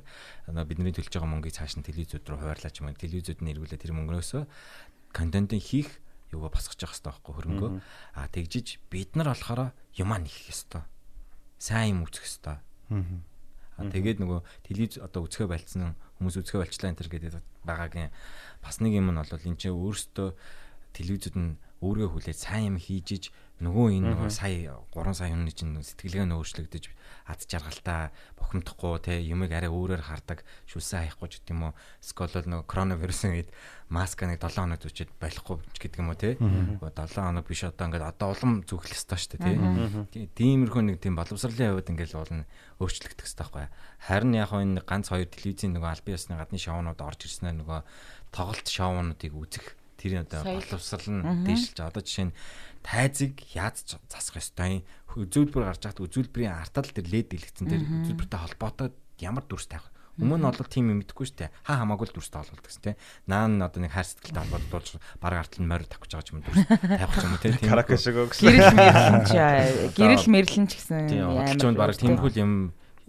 [0.67, 2.91] Бидний төлж байгаа мөнгийг цааш нь телевизүүд рүү хуваарлаач юм.
[2.91, 4.43] Телевизүүд нь эргүүлээ тэр мөнгнөөсөө
[5.13, 6.01] контентын хийх
[6.33, 7.71] юугаа босгож явах хэрэгтэй байхгүй хөрөнгөө.
[8.17, 10.83] А тэгжиж бид нар болохоор юмаа нэх ёстой.
[11.61, 12.57] Сайн юм үзэх ёстой.
[13.77, 17.33] А тэгээд нөгөө телевиз одоо үзэхэ болцсон хүмүүс үзэхэ болчлаа энэ төр гэдэг
[17.65, 18.13] байгаагийн
[18.61, 20.29] бас нэг юм нь бол энэ чинь өөрөөсөө
[20.93, 25.77] телевизүүд нь өөргөө хүлээж сайн юм хийжиж нөгөө энэ нөгөө сая 3 сая хүний чинь
[25.77, 26.85] сэтгэлгээ нь өөрчлөгдөж
[27.29, 32.33] ад жаргалтай бохимдохгүй те юмыг арай өөрөөр хардаг шүлсэн хаяхгүй ч гэдэг юм уу скол
[32.33, 33.49] бол нөгөө коронавирусын үед
[33.93, 36.81] маска нэг 7 хоног зүчээд байхгүй ч гэдэг юм уу те 7
[37.13, 39.41] хоног биш одоо ингээд одоо улам зүгэл ёстой шүү дээ
[40.11, 42.43] те тиймэрхүү нэг тийм боловсролын хувьд ингээд болно
[42.81, 43.67] өөрчлөгдөх хэрэгтэй байхгүй.
[44.03, 47.79] Харин яг энэ ганц хоёр телевизийн нөгөө албан ёсны гадны шоунууд орж ирснээр нөгөө
[48.33, 52.35] тоглолт шоунуудыг үзэх тэр одоо боловсрал нь дээшилж одоо жишээ нь
[52.83, 54.85] тайзыг яаж засах ёстой юм
[55.15, 58.89] үзүүлбэр гарч хахад үзүүлбэрийн артал тэр лед дэлгэцэн тэр үзүүлбэртэй холбоотой
[59.23, 61.49] ямар дүрс тавих Өмнө нь бол тийм юм мэдэхгүй шүү дээ.
[61.65, 62.97] Хаа хамаагүй л дүрстэй болголдог гэсэн тийм.
[63.25, 66.45] Наа нь одоо нэг хайр сэтгэлтэй холбоотой болж баг артал нь морь байгаа ч юм
[66.45, 67.53] дүрс тавих юм тийм.
[67.65, 68.45] Карака шиг өгсөн.
[68.45, 69.31] Гэрэл мэрлэн ч
[69.97, 71.33] гэрэл мэрлэн ч гэсэн Тийм.
[71.33, 72.53] Хөдөлж баг тиймэрхүү юм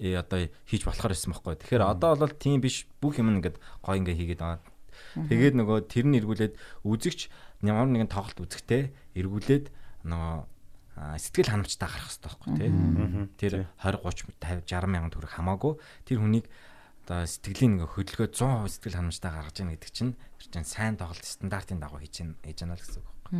[0.00, 1.60] э, одоо хийж болохоор байсан байхгүй.
[1.60, 4.64] Тэгэхээр одоо бол тийм биш бүх юм ингээд гой ингээ хийгээд байгаа.
[5.28, 6.56] Тэгээд нөгөө тэр нь эргүүлээд
[6.88, 7.20] үзэгч
[7.68, 9.66] ямар нэгэн тоглолт үзэхдээ эргүүлээд
[10.04, 10.36] нөгөө
[10.94, 12.70] сэтгэл ханамжтай гарах хэрэгтэй байхгүй тий.
[13.38, 15.72] Тэр 20 30 50 60 мянган төгрөг хамаагүй
[16.06, 16.46] тэр хүнийг
[17.04, 21.26] одоо сэтгэлийн нэг хөдөлгөө 100% сэтгэл ханамжтай гаргаж яах гэдэг чинь тэр чинь сайн тоглолт
[21.26, 23.38] стандартын дагуу хийж яана хийж яана л гэсэн үг байхгүй.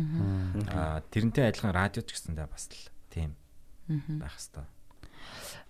[0.75, 3.31] Аа тэрнтэй адилхан радио ч гэсэндээ бас л тийм
[4.19, 4.67] байх хэрэгтэй.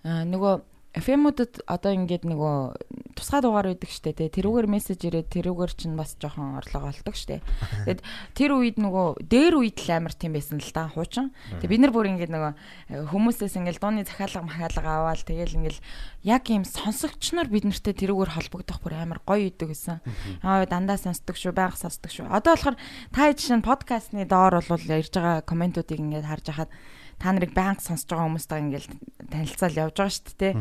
[0.03, 0.53] Аа, нөгөө
[0.95, 4.31] FM-уудад одоо ингээд нөгөө тусгай дугаар байдаг штэ тий.
[4.31, 7.43] Тэрүүгээр мессеж ирээд тэрүүгээр чинь бас жоохон орлого олдог штэ.
[7.83, 7.99] Тэгэд
[8.31, 11.35] тэр үед нөгөө дээр үед л амар тийм байсан л да хуучин.
[11.59, 12.53] Тэгээ бид нар бүр ингээд нөгөө
[12.95, 15.77] э, хүмүүсээс ингээд дууны захиалга махаалга аваад тэгэл ингээд
[16.23, 19.99] яг ийм сонсогч нар бид нартэй тэрүүгээр холбогдох бүр амар гоё идэг гэсэн.
[20.47, 22.31] Аа дандаа сонсдог шүү, байнга сонсдог шүү.
[22.31, 22.79] Одоо болохоор
[23.11, 26.71] та жишээ нь подкастны доор бол ирж байгаа комментуудыг ингээд харж хахад
[27.19, 28.89] та нарыг банк сонсож байгаа хүмүүстэй ингээл
[29.31, 30.53] танилцаал явж байгаа шүү дээ.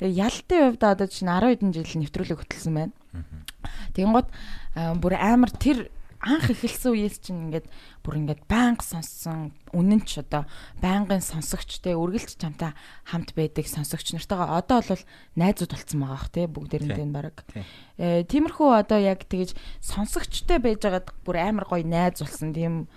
[0.00, 2.94] Тэгээ ялтын хувьд одоо чинь 10 хэдэн жил нэвтрүүлэг хөтлсөн байна.
[3.94, 4.28] Тэгэнгუთ
[5.02, 7.70] бүр амар тэр анх эхэлсэн үеэс чинь ингээд
[8.02, 10.50] бүр ингээд банк сонссон үнэн ч одоо
[10.82, 12.74] байнгын сонсогчтэй үргэлж чамтай
[13.06, 15.04] хамт байдаг сонсогч нартайгаа одоо бол
[15.38, 17.46] найзууд болцсон байгаа бах тий бүгдээрээ энэ баг.
[18.02, 22.90] Э тиймэрхүү одоо яг тэгэж сонсогчтой байжгаад бүр амар гоё найз болсон тийм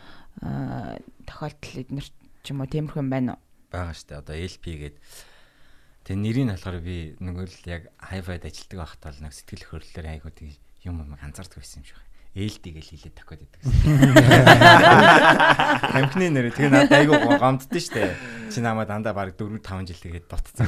[1.29, 3.41] тохиолдол эднэрт ч юм уу тиймэрхүү юм байна уу?
[3.71, 4.95] байгаа штэ одоо LP гээд
[6.03, 10.07] тэг нэрийг нь болохоор би нөгөө л яг hi-fi-д ажилтдаг байхдаа л нэг сэтгэл хөдлөлөөр
[10.11, 12.09] айгуу тэг юм юм анзаардаг байсан юм шиг байна.
[12.31, 14.15] ээлди гэж хэлээд тахад байдаг гэсэн.
[15.99, 18.15] Амхны нэр тэгээ надад айгуу гомддсон штэ.
[18.47, 20.67] Чи намайг дандаа баг 4 5 жил тэгээд дутцсан.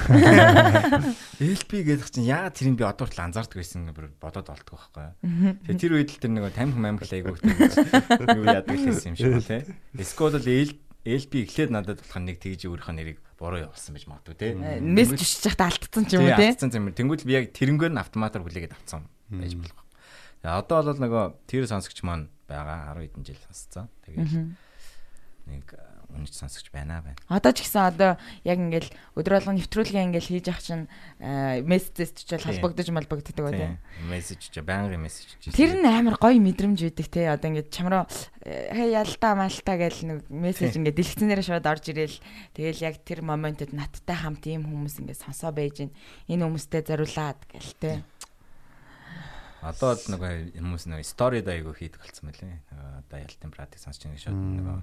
[1.40, 5.08] LP гэдэг чинь яагаад тэрийг би одоо хүртэл анзаардаг байсан гэж бодоод олддог байхгүй.
[5.72, 7.40] Тэгээ тэр үед л тэр нэг тамхи мамхи айгуу
[8.44, 9.64] юу яадаг гэсэн юм шиг тий.
[9.96, 14.56] Эсвэл л LP эхлээд надад болох нэг тэгж өөрийнхөө нэрийг буруу явуулсан байж магадгүй те.
[14.80, 16.56] Мессеж өчөж хахад алдсан ч юм уу те.
[16.56, 16.96] Алдсан юм.
[16.96, 19.84] Тэнгүүд би яг тэрнгээр нь автоматар хүлээгээд авцсан байж болох.
[20.40, 23.88] Тэгээ одоо бол нөгөө тэр сонсогч маань байгаа 10 хэдэн жил сонсцсон.
[24.08, 24.32] Тэгээд
[25.52, 25.66] нэг
[26.14, 27.18] үнэч сонсогч байна байна.
[27.28, 28.12] Одоо ч гэсэн одоо
[28.46, 30.86] яг ингээл өдөр болгон нэвтрүүлгээ ингээл хийж ах чинь
[31.20, 33.74] мессежээс ч жишээл холбогдож малбогддог үү тийм.
[34.08, 35.52] Мессеж ч байнгын мессеж ч.
[35.52, 37.34] Тэр нь амар гоё мэдрэмж өгдөг те.
[37.34, 38.06] Одоо ингээд чамруу
[38.46, 42.18] хей ялтаа малтаа гэл нэг мессеж ингээд дэлгэцнээрээ шууд орж ирээл
[42.54, 45.92] тэгэл яг тэр моментэд надтай хамт ийм хүмүүс ингээд сонсоо байж гин
[46.30, 47.92] энэ хүмүүстэй зориулаад гэл те.
[49.64, 52.60] Одоо л нөгөө хүмүүс нөгөө сторид айгу хийдэг болсон мөлий.
[52.76, 54.80] Одоо ялтын пратик сонсч байгаа шууд нөгөө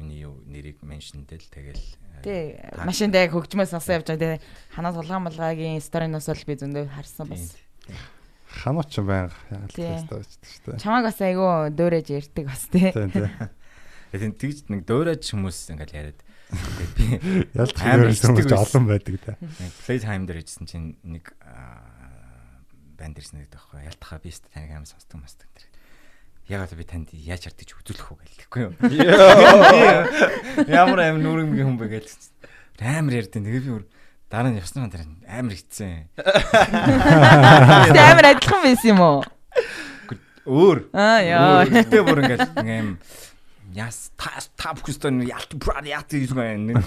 [0.00, 1.84] миний юу нэрийг меншндэл тэгэл
[2.24, 4.40] тий машиндаа яг хөгжмөө сонсоо явж байгаа.
[4.40, 7.54] Тий ханаа тулгаан малгаагийн сториноос л би зөндөө харсан бас.
[8.64, 9.36] Ханаа ч байнга.
[9.76, 10.80] Яалтаа шүү дээ.
[10.80, 12.88] Чамааг бас айгүй дөөрэж ярддаг бас тий.
[12.90, 16.20] Тийм тэгж нэг дөөрэж хүмүүс ингээл яриад.
[16.98, 17.20] Би
[17.60, 19.38] ялт хүмүүс олон байдаг да
[19.86, 21.30] play time дээр ижсэн чинь нэг
[22.98, 25.69] банд ирсэн гэдэг байхгүй ялтахаа би өст таныг аим сонсдог мастдаг тэр
[26.48, 28.72] яг би танд яаж хардж үзүүлэх үү гэлэхгүй юу.
[30.70, 32.06] Ямар аим нүрэнгийн хүн бэ гэж
[32.80, 33.84] амар ярьдیں۔ Тэгээ би
[34.30, 36.08] дараа нь явсан дараа амар хитсэн.
[37.92, 39.20] Амар адилхан байсан юм уу?
[40.46, 40.88] Өөр.
[40.94, 41.66] Аа яа.
[41.68, 42.90] Гэтэ бүр ингээл ингээм
[43.76, 45.54] яс та та бүхэстэн ялт
[45.86, 46.80] яат юм байна.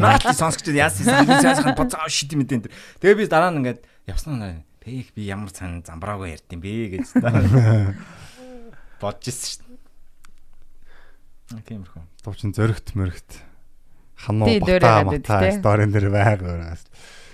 [0.00, 1.06] Наад сонсогчд яасан
[1.38, 2.66] сайхан боцоо шид юм дээ.
[2.98, 6.96] Тэгээ би дараа нь ингээд явсан нь Пэг би ямар цан замбраагүй ярьд юм бэ
[6.96, 7.12] гэж
[9.00, 9.64] бодож ирсэн шүү
[11.50, 11.66] дээ.
[11.66, 12.02] Тиймэрхүү.
[12.22, 13.30] Товчин зөрөгт мөрөгт
[14.20, 16.84] хануу бата бата сторин дээр байгаас.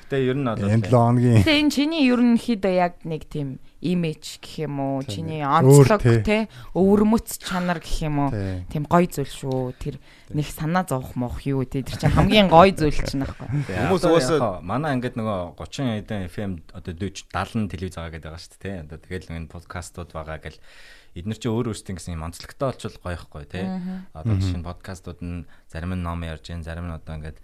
[0.06, 1.42] Гэтэ ер нь бол энэ лоогийн.
[1.42, 5.02] Гэтэ энэ чиний ерөнхийдөө яг нэг тийм имиж гэх юм уу?
[5.02, 6.46] Чиний онцлог те
[6.78, 8.30] өвөрмөц чанар гэх юм уу?
[8.70, 9.74] Тийм гоё зүйл шүү.
[9.82, 9.98] Тэр
[10.30, 13.66] нэг санаа зовх мох юу те тэр чинь хамгийн гоё зүйл чинь аахгүй.
[13.66, 18.42] Хүмүүс угаасаа манай ингээд нөгөө 30 хэдэн FM одоо 40 70 телевиз байгаа гэдэг байгаа
[18.46, 18.82] шүү дээ те.
[18.86, 20.58] Одоо тэгэл энэ подкастууд байгаа гэл
[21.16, 23.64] эднэр чи өөр өөрсдийн гэсэн юм онцлогтой болчвол гоёхгүй тий.
[24.12, 27.40] Одоо жишээ нь подкастууд нь зарим нь ном ярьж зарим нь одоо ингээд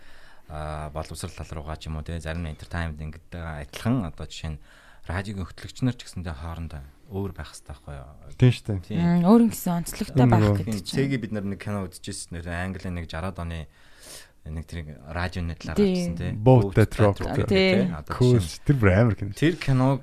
[0.92, 4.62] боловсрал тал руугаа ч юм уу тий зарим нь entertainment ингээд адилхан одоо жишээ нь
[5.08, 6.82] радиогийн хөтлөгч нар ч гэсэндээ хоорондоо
[7.12, 8.12] өөр байх хэрэгтэй байхгүй юу?
[8.38, 9.26] Тийм шүү дээ.
[9.26, 10.96] Өөр гэсэн онцлогтой байх гэдэг чинь.
[10.96, 13.66] Цэгийг бид нар нэг кино үзчихсэн нэр Английн нэг 60-аад оны
[14.48, 16.32] нэг тэр радионы талаар гарсан тий.
[16.34, 17.90] Boat That Rock тий.
[18.10, 18.42] Cool.
[18.66, 19.36] Тэр бүр амар кино.
[19.36, 20.02] Тэр киног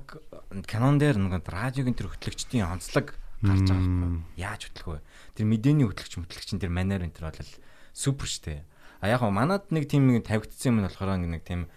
[0.69, 4.11] кинон дээр нэг радиогийн тэр хөтлөгчдийн онцлог гарч байгаа байхгүй.
[4.35, 4.99] Яаж хөтлөх вэ?
[5.35, 7.51] Тэр мэдээний хөтлөгч хөтлөгчин тэр манер энэ төр бол
[7.95, 8.63] супер штэ.
[8.99, 11.71] А яг гоо манад нэг тийм нэг тавигдсан юм болохоор нэг тийм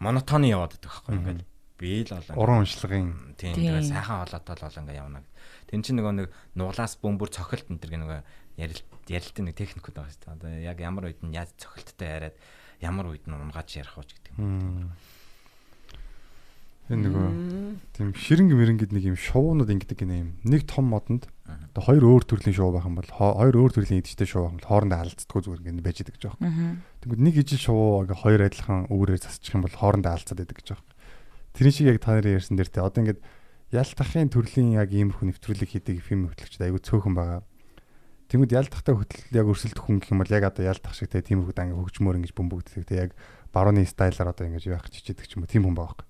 [0.00, 1.42] монотоны яваад байдаг байхгүй ингээд
[1.76, 2.34] би л болоо.
[2.38, 5.20] Уран уншлагын тийм тэгээ сайхан олоотой л болоо ингээд явна.
[5.68, 6.26] Тэн чинь нөгөө нэг
[6.56, 8.20] нуглаас бөмбөр цохилт энэ тэр нөгөө
[8.56, 10.34] ярилт ярилтын нэг техникүүд байгаа дээ.
[10.36, 12.36] Одоо яг ямар үед нь яаж цохилттой яриад
[12.80, 14.92] ямар үед нь унгааж ярих уу гэдэг юм.
[16.90, 17.28] Энэ нөгөө
[17.94, 20.30] тийм ширэнг мэрэнгэд нэг юм шоунууд ингэдэг гинэ юм.
[20.42, 24.26] Нэг том модонд одоо хоёр өөр төрлийн шоу байх юм бол хоёр өөр төрлийн эджтэй
[24.26, 26.82] шоу байх юм бол хоорондоо алдцдаггүй зүгээр ингэ байж байгаа гэж байна.
[27.06, 30.68] Тэгвэл нэг ижил шоу ингээ хоёр адилхан өөрөөр засчих юм бол хоорондоо алдцад байдаг гэж
[30.74, 30.90] байна.
[31.54, 33.20] Тэрийн шиг яг та нарын ярьсан дээр те одоо ингээд
[33.70, 37.40] ялтахын төрлийн яг иймэрхүү нэвтрүүлэг хийдэг фильм хөтлөгчд аягүй цөөхөн байгаа.
[38.26, 41.52] Тэнгүүд ялтахтай хөтөл яг өрсөлдөх хүн гэх юм бол яг одоо ялтах шиг те тиймэрхүү
[41.52, 43.10] дан ингээ хөгжмөр ингэж бөмбөгддөг те яг
[43.52, 46.08] барууны стайлаар одоо ингэж яах чичээдэг ч юм уу тийм хүн байгаа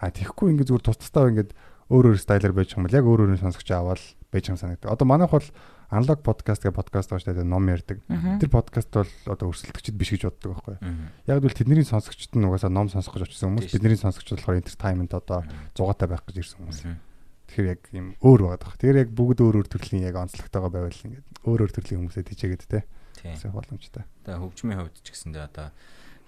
[0.00, 1.52] А тэгэхгүй ингээд зүгээр тус тусдаа ингээд
[1.92, 4.00] өөр өөр стайлер байж юм бол яг өөр өөр сонсогч аваад
[4.32, 4.94] байж байгаа санагдав.
[4.94, 5.48] Одоо манайх бол
[5.90, 7.98] аналог подкаст гэх подкаст байгаа шүү дээ ном ярьдаг.
[8.38, 10.76] Тэр подкаст бол одоо өрсөлдөгчд биш гэж боддог байхгүй.
[11.26, 15.12] Яг л тэдний сонсогчд нь угаасаа ном сонсох гэж очсон хүмүүс бидний сонсогчд болохоор entertainment
[15.18, 15.42] одоо
[15.74, 16.80] зугаатай байх гэж ирсэн хүмүүс.
[17.50, 18.78] Тэгэхээр яг юм өөр байгаад байна.
[18.78, 22.64] Тэгэхээр яг бүгд өөр өөр төрлийн яг онцлогтойгоо байвал ингээд өөр өөр төрлийн хүмүүсээ тийчээгээд
[22.70, 22.86] те.
[23.18, 23.50] Тийм.
[23.50, 24.06] Боломжтой.
[24.22, 25.74] Одоо хөгжмийн хувьд ч гэсэндээ одоо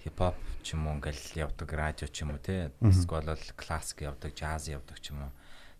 [0.03, 4.35] хипхоп ч юм уу ингээл явдаг радио ч юм уу те эсвэл бол классик явдаг,
[4.35, 5.31] джаз явдаг ч юм уу.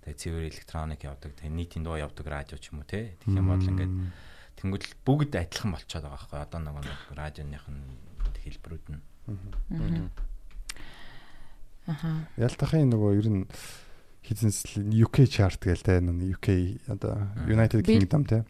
[0.07, 3.19] Тэгээ цэвэр электроник явдаг, тэгээ нийтийн дуу явдаг радио ч юм уу те.
[3.23, 3.93] Тэгэх юм бол ингээд
[4.59, 7.83] тэнгуэл бүгд адилхан болчиход байгаа байхгүй одоо нэг нэг радионых нь
[8.43, 9.01] хэлбэрүүд нь.
[11.87, 12.27] Аха.
[12.39, 13.43] Ялтахын нөгөө ер нь
[14.23, 18.47] хизэнс UK chart гээл те нэг UK одоо United Kingdom те.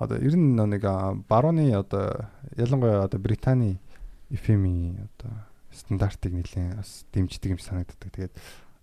[0.00, 0.80] Одоо ер нь нэг
[1.28, 3.83] барууны одоо ялангуяа одоо Британий
[4.30, 5.32] FM-ийн одоо
[5.74, 8.08] стандартыг нэлээд бас дэмждэг юм санагддаг.
[8.12, 8.34] Тэгээд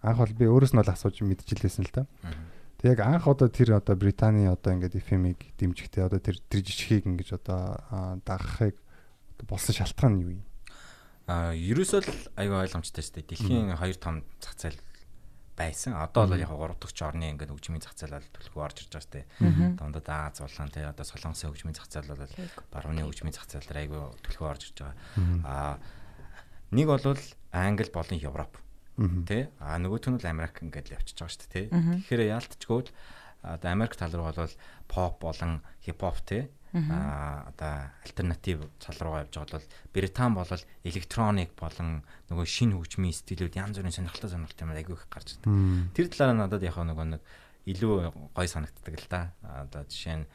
[0.04, 2.06] анх бол би өөрөөс нь бол асууж мэдчихлээсэн л.
[2.06, 2.44] Мгм.
[2.82, 7.06] Тэг яг анх одоо тэр одоо Британий одоо ингээд FM-ийг дэмжихтэй одоо тэр тэр жижигхийг
[7.08, 8.76] ингэж одоо а, дагахыг
[9.46, 10.44] болсон шалтгаан нь юу юм?
[11.30, 13.30] Аа, ерөөсөө л аюу ойлгомжтой шүү дээ.
[13.30, 14.82] Дэлхийн 2 том зах зээл
[15.58, 15.94] байсан.
[15.98, 19.06] Одоо бол яг 3 дахь орны ингээд хөгжмийн зах зээл бол төлхөө орж ирж байгаа
[19.06, 19.26] шүү дээ.
[19.78, 22.36] Дундад Аз болон тий одоо Солонгосын хөгжмийн зах зээл бол
[22.72, 24.96] барууны хөгжмийн зах зээл аюу төлхөө орж ирж байгаа.
[25.44, 25.74] Аа
[26.72, 27.04] нэг бол
[27.52, 28.54] Англи болон Европ.
[29.28, 29.48] Тий?
[29.60, 31.66] А нөгөөх нь бол Америк ингээд явчихж байгаа шүү дээ тий.
[31.72, 32.94] Тэгэхээр яалтчгүй л
[33.42, 34.56] одоо Америк тал руу бол
[34.88, 40.48] поп болон хипхоп тий а одоо альтернатив цал руугаа явж байгаа бол Британ бол
[40.88, 45.52] электроник болон нөгөө шинэ хөгжмийн стилүүд янз бүрийн сонирхолтой сонирхолтой юм айгүй их гарч ирдэг.
[45.92, 47.22] Тэр талаараа надад яг нөгөө нэг
[47.68, 49.36] илүү гой санагддаг л да.
[49.44, 50.26] Одоо жишээ нь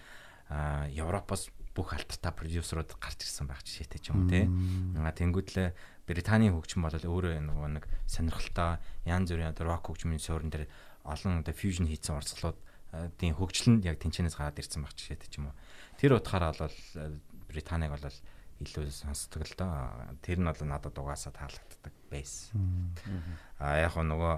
[0.93, 5.05] Европоос бүх алтартай продюсерууд гарч ирсэн байх жишээтэй ч юм уу.
[5.05, 5.73] А тэнгүүдлээ
[6.05, 10.69] Британий хөгжим бол өөрөө нөгөө нэг сонирхолтой янз бүрийн одоо рок хөгжмийн суурин дээр
[11.05, 12.17] олон одоо фьюжн хийсэн
[13.19, 15.57] тийм хөгжил нь яг тэнцэнээс гараад ирсэн байх жишээтэй ч юм уу.
[16.01, 17.11] Тэр утгаараа бол а,
[17.49, 18.05] Британиг бол
[18.61, 20.17] илүү сонсдог л доо.
[20.25, 22.93] Тэр нь бол надад угаасаа таалагддаг байсан.
[23.61, 24.35] А яг хөө нөгөө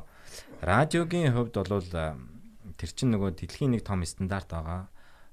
[0.62, 2.16] радиогийн хувьд бол а,
[2.78, 4.88] тэр чинь нөгөө дэлхийн нэг том стандарт байгаа.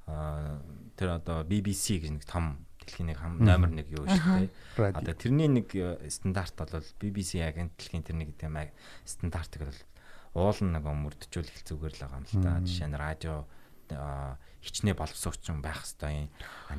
[0.08, 0.62] А,
[0.96, 4.16] Тэр одоо BBC гэж нэг том дэлхийн нэг хам- номер 1 юу шүү
[4.48, 4.50] дээ.
[4.96, 8.72] Одоо тэрний нэг э, стандарт бол BBC агент дэлхийн тэр нэг аг-
[9.04, 9.82] стандартыг бол
[10.40, 12.62] уул нь нэг мөрдөжүүлэх зүгээр л байгаа юм л та.
[12.64, 13.44] Жишээ нь радио
[14.66, 16.30] хичнээн боловсруучсан байх хэвээр юм.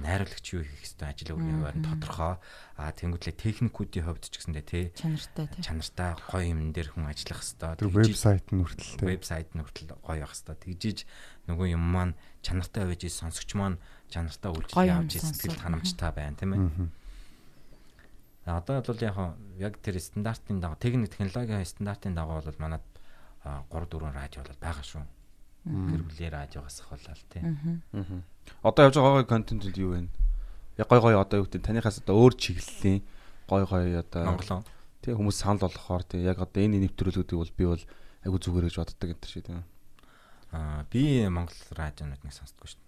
[0.02, 2.34] Найруулагч юу хийх хэвээр ажил өгнөөр нь тодорхой.
[2.76, 5.62] А тэнгуүтлээ техникүүдийн хувьд ч гэсэндээ тий Чанартай тий.
[5.62, 7.78] чанартай гоё юм дээр хүн ажиллах хэвээр.
[7.78, 9.06] Тэр вебсайт нь хүртэл те.
[9.06, 10.58] вебсайт нь хүртэл гоё явах хэвээр.
[10.66, 10.98] Тэгжиж
[11.46, 13.78] нөгөө юм маань чанартай байж сонсогч маань
[14.10, 14.74] чанартай үйлчлэл
[15.06, 16.90] явж сэтгэл ханамжтай байна тийм ээ.
[18.46, 22.82] Одоо бол яг хаа- яг тэр стандартын дагуу техник технологийн стандартын дагуу бол манад
[23.42, 25.02] 3 4 радио бол байгаа шүү.
[25.66, 27.82] Гэр бүлийн радиогоос ахвалаа л тийм.
[27.90, 28.22] Мгм.
[28.62, 30.06] Одоо явж байгаа гой контентууд юу вэ?
[30.78, 33.02] Яг гой гой одоо юу гэдэг танихаас одоо өөр чиглэлийн
[33.51, 34.62] гой гой одоо Монголоо.
[35.02, 37.82] тий хүмүүс санал болгохоор тий яг одоо энэ нэвтрүүлгүүдийг бол би бол
[38.22, 39.66] айгу зүгээр гэж боддог энэ шиг тийм.
[40.55, 42.82] Аа би Монгол радионуудыг сонсдоггүй шүү.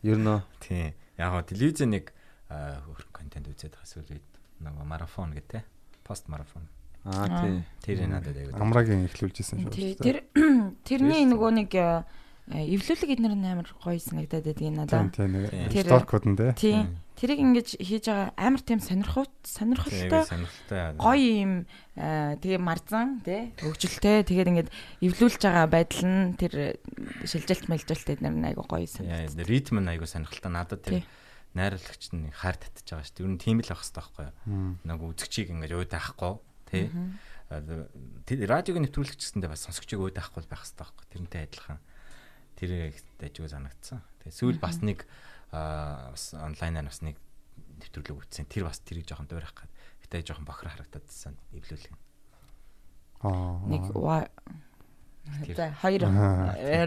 [0.12, 0.92] Ер нь аа, Тийм.
[1.16, 2.12] Яг гоо телевизэн нэг
[2.52, 4.20] аа, хөрх контент үзээд байгаа эсвэл
[4.60, 5.64] нөгөө марафон гэдэг те.
[6.04, 6.68] Пост марафон.
[6.68, 7.96] аа тий.
[7.96, 8.60] Тэр надад аягүй.
[8.60, 9.72] Амрагийн эхлүүлжсэн шүү.
[9.72, 10.04] Тий, дээ.
[10.04, 10.16] тэр
[10.84, 12.04] тэрний нөгөө нэг э,
[12.50, 15.14] эвлүүлэг эднэр амар гоё санагдаад байдаг Тийм надад.
[15.16, 16.52] тийм нэг Тэр- сторкууд нь те.
[16.58, 16.76] Тий.
[17.20, 20.24] Тэрийг ингэж хийж байгаа амар тийм сонирхол сонирхолтой
[20.96, 21.52] гоё юм
[21.96, 24.70] э, тэгээ марзан тий хөгжилтэй тэгээд ингээд
[25.04, 26.80] эвлүүлж байгаа байдал нь тэр
[27.28, 29.46] шилжилт мэлжилт эднэр нь айгу гоё Яа, санагдав.
[29.52, 30.48] ритм нь аягүй сонирхолтой.
[30.48, 31.04] Надад Тий.
[31.04, 31.04] тэр
[31.52, 33.24] найруулагч нь хайр татж байгаа шүү дээ.
[33.28, 34.76] Ер нь тийм л байх хэрэгтэй байхгүй юу?
[34.88, 36.32] Нэг үзэгчийг ингэж ууд авахгүй
[36.70, 36.86] тий.
[38.26, 41.04] Тэр радиогийн нэвтрүүлэгч гэсэндээ бас сонсогчийг ууд авахгүй байх хэрэгтэй байхгүй?
[41.10, 41.78] Тэрнтэй адилхан.
[42.54, 44.00] Тэр ажиг санагдсан.
[44.22, 45.02] Тэгээ сүүл бас нэг
[45.50, 47.18] бас онлайнаар бас нэг
[47.82, 48.46] нэвтрүүлэг үзсэн.
[48.46, 49.70] Тэр бас тэрийг жоохон дуурайх гад.
[50.06, 51.90] Гэтэ жоохон бохор харагдадсан эвлүүлэг.
[53.26, 53.58] Аа.
[53.66, 53.82] Нэг
[55.54, 56.00] За хоёр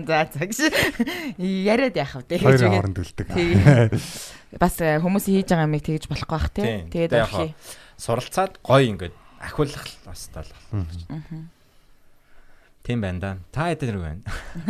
[0.04, 0.58] за цагш
[1.38, 3.28] яриад яах вэ Хоёрын тэгээд хооронд үлдэг.
[3.30, 3.56] тий.
[4.60, 6.90] бас э, хүмүүс хийж байгаа юмыг тэгж болохгүй бах тий Тийм.
[6.92, 7.56] тэгээд орхи
[7.96, 10.48] Суралцаад гоё ингээд ахиулах л бас тал.
[12.84, 13.32] Тийм байна да.
[13.52, 14.22] Та хэдэр байна?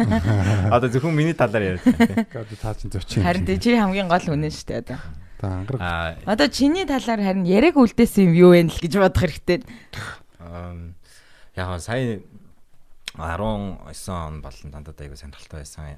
[0.75, 2.25] Одоо зөвхөн миний талаар яриад байна.
[2.33, 3.21] Одоо таа чин зочин.
[3.21, 4.99] харин чи хамгийн гол үнэн шүү дээ одоо
[5.41, 5.81] Та ангараг.
[5.81, 9.65] Аа одоо чиний талаар харин яриаг үлдээсэн юм юу вэ л гэж бодох хэрэгтэй
[11.55, 12.21] яг сая
[13.17, 15.97] 19 он болон дандаа айгу сонирхолтой байсан.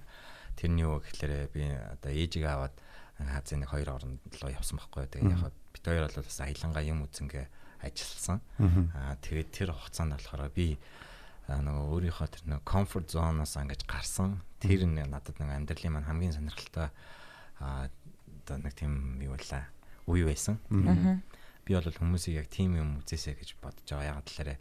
[0.55, 2.75] Тэрний юу гэхлээрэ би одоо ээжигээ аваад
[3.19, 5.07] хазын нэг хоёр оронд руу явсан байхгүй.
[5.07, 7.45] Тэгээ яг бид хоёр бол бас аялангаа юм үзэнгээ
[7.81, 8.39] ажилласан.
[8.95, 10.77] Аа тэгээд тэр хугацаанд болохоор би
[11.49, 14.41] нөгөө өөрийнхөө тэр нөгөө comfort zone-оос ингэж гарсан.
[14.61, 16.89] Тэр нь надад нэг амьдралын маань хамгийн сонирхолтой
[17.59, 17.89] аа
[18.45, 19.65] одоо нэг тийм юу байлаа
[20.07, 20.61] үе байсан.
[21.65, 24.21] Би бол хүмүүсийг яг тийм юм үзээсэй гэж бодож байгаа.
[24.21, 24.57] Яг талаараа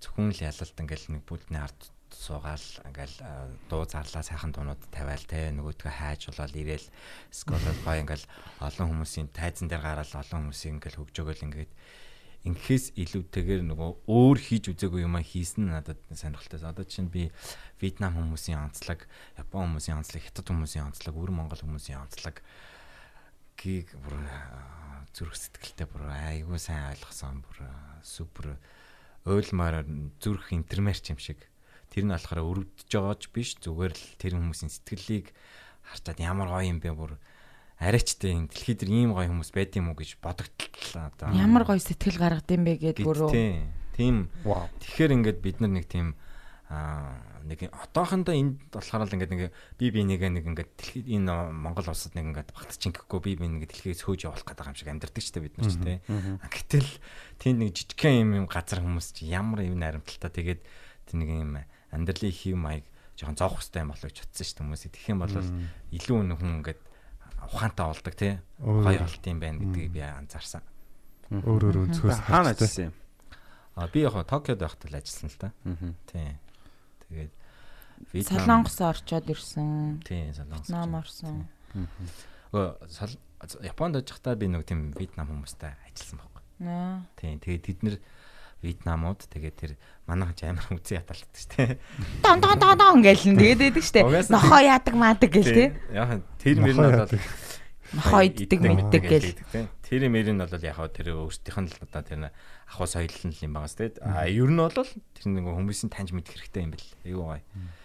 [0.00, 1.80] зөвхөн л ялалт ингээл нэг бүдний ард
[2.14, 3.16] суугаал ингээл
[3.68, 6.88] дуу зарлаа сайхан дуунууд тавиал те нөгөөдгөө хайж болоод ирээл
[7.32, 8.26] сколол гой ингээл
[8.62, 11.72] олон хүмүүсийн тайзан дээр гараад олон хүмүүсийн ингээл хөгжөөгөл ингээд
[12.44, 16.60] инхээс илүүтэйгээр нөгөө өөр хийж үзээгүй юм а хийсэн надад сонирхолтой.
[16.60, 17.32] Одоо чинь би
[17.80, 19.08] Вьетнам хүмүүсийн онцлог,
[19.40, 22.44] Япон хүмүүсийн онцлог, Хятад хүмүүсийн онцлог, Өвөр Монгол хүмүүсийн онцлог
[23.56, 24.20] гийг бүр
[25.16, 27.40] зүрх сэтгэлтэй бүр айгүй сайн ойлгосон.
[27.40, 27.64] Бүр
[28.04, 28.60] супер
[29.24, 29.88] ойлмаар
[30.20, 31.40] зүрх интермерч юм шиг.
[31.88, 35.32] Тэр нь болохоор өрөвдөж байгааж биш зүгээр л тэр хүмүүсийн сэтгэлийг
[35.80, 36.92] харчаад ямар гоё юм бэ?
[36.92, 37.16] Бүр
[37.78, 41.10] арайчтай энэ дэлхий дээр ийм гоё хүмүүс байд юм уу гэж бодогдлоо.
[41.10, 44.16] Одоо Ямар гоё сэтгэл гаргад юм бэ гэд бүр тийм тийм
[44.78, 46.14] тэгэхээр ингээд бид нар нэг тийм
[46.70, 51.52] аа нэг одоохондоо энд болохоор л ингээд нэг би би нэг нэг ингээд дэлхийд энэ
[51.52, 54.88] Монгол улсад нэг ингээд багтаж ингэхгүй би би нэг дэлхийгээс хөөж явуулах гэдэг юм шиг
[54.88, 56.00] амьдардаг ч та бид нар ч тий.
[56.40, 56.88] А Гэтэл
[57.36, 60.60] тийм нэг жижигхэн юм юм газар хүмүүс чи ямар юм наримталтай тэгээд
[61.04, 61.52] тэр нэг юм
[61.92, 62.84] амьдралын хэв маяг
[63.20, 64.92] жоохон зоох хөстэй юм болов ч утсан шүү дээ хүмүүсийг.
[64.96, 65.36] Тэгэх юм бол
[65.92, 66.80] илүү хүн ингээд
[67.50, 68.38] ухаантай болдог тий.
[68.58, 70.62] Гоё болт юм байна гэдгийг би анзаарсан.
[71.30, 72.94] Өөр өөр өнцгөөс Хаана ажилласан юм?
[73.74, 75.48] А би яг Токиод байхдаа л ажилласан л та.
[75.64, 75.94] Аа.
[76.06, 76.36] Тий.
[77.08, 77.32] Тэгээд
[78.28, 80.02] Солонгос орчоод ирсэн.
[80.04, 80.68] тий солонгос.
[80.68, 81.48] Нам орсон.
[82.52, 83.16] Өө сол
[83.60, 86.42] Японд очихдаа би нэг тийм Вьетнам хүмүүстэй ажилласан байхгүй.
[86.68, 87.02] Аа.
[87.18, 87.36] Тий.
[87.38, 87.96] Тэгээд тэд нэр
[88.64, 89.72] Вьетнамууд тэгээд тэр
[90.08, 91.76] манайх ч амар үзий яталдаг шүү дээ.
[92.24, 94.00] Дон дон дон дон гээл нь тэгээд байдаг штэ.
[94.08, 95.68] Угаасаа Нохоо яадаг маадаг гэл тий.
[95.92, 97.12] Яг тэр мөр нь бол
[97.94, 99.30] Нохоо иддэг мэддэг гэл.
[99.52, 99.64] тий.
[99.84, 102.20] Тэр мөр нь бол яг тэр өөрсдийнх нь л одоо тэр
[102.72, 103.92] ахуй соёл нь л юм байгаас тий.
[104.00, 106.88] А ер нь бол тэр нэг хүмүүсийн таньж мэдэх хэрэгтэй юм бэл.
[107.04, 107.44] Айгуу гоё.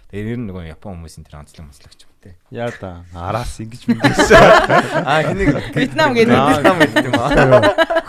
[0.10, 2.34] Тэгээд ер нь нэг Япон хүмүүсийн тэр онцлог моцлогч юм тий.
[2.50, 3.06] Яа да.
[3.14, 4.42] Араас ингэж мэдээсэн.
[5.06, 6.34] А хэнийг Вьетнам гэдэг.
[6.34, 7.30] Вьетнам гэдэг юм аа.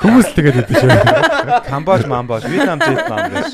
[0.00, 0.90] Хүмүүс тэгээд байдаг шүү.
[1.68, 3.52] Камбож, Мамбож, Вьетнам, Вьетнам гэж.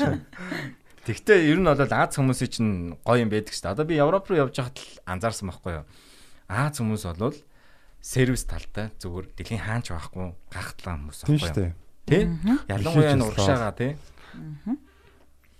[1.03, 2.71] Тэгвэл ер нь бол Аз хүмүүсийн чинь
[3.03, 3.73] гоё юм байдаг шүү дээ.
[3.75, 5.85] Одоо би Европ руу явж байхад л анзаарсан байхгүй юу?
[6.47, 7.35] Аз хүмүүс бол
[7.99, 11.75] сервис талтай зүгээр дэлхийн хаач байхгүй гахтлаа хүмүүс Тийм байхгүй шүү юу?
[11.75, 11.75] дээ.
[12.07, 12.19] Тэ?
[12.71, 13.27] Ялангуяа өслөө.
[13.27, 13.91] урагшаага тий.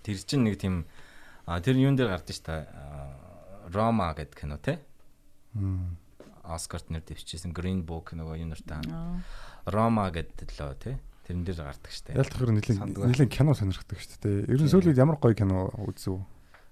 [0.04, 0.88] Тэр чинь нэг тийм
[1.48, 3.72] а тэр юун дээр гардаг шүү дээ.
[3.72, 4.60] Рома гэдэг кино.
[5.56, 5.96] Мм.
[6.44, 8.84] Оскарт нэр дэвшижсэн Green Book нөгөө юм нартай.
[9.64, 10.96] Рома гэдэг лөө тий.
[11.24, 12.16] Тэрэн дээр гардаг шүү дээ.
[12.20, 14.36] Ялт хэр нэлийн нэлийн кино сонирхдаг шүү дээ.
[14.48, 16.20] Ер нь сүүлийн ямар гоё кино үзв?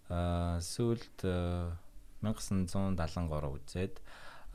[0.08, 1.72] Аа сүүлд э,
[2.24, 4.00] 1973 үзээд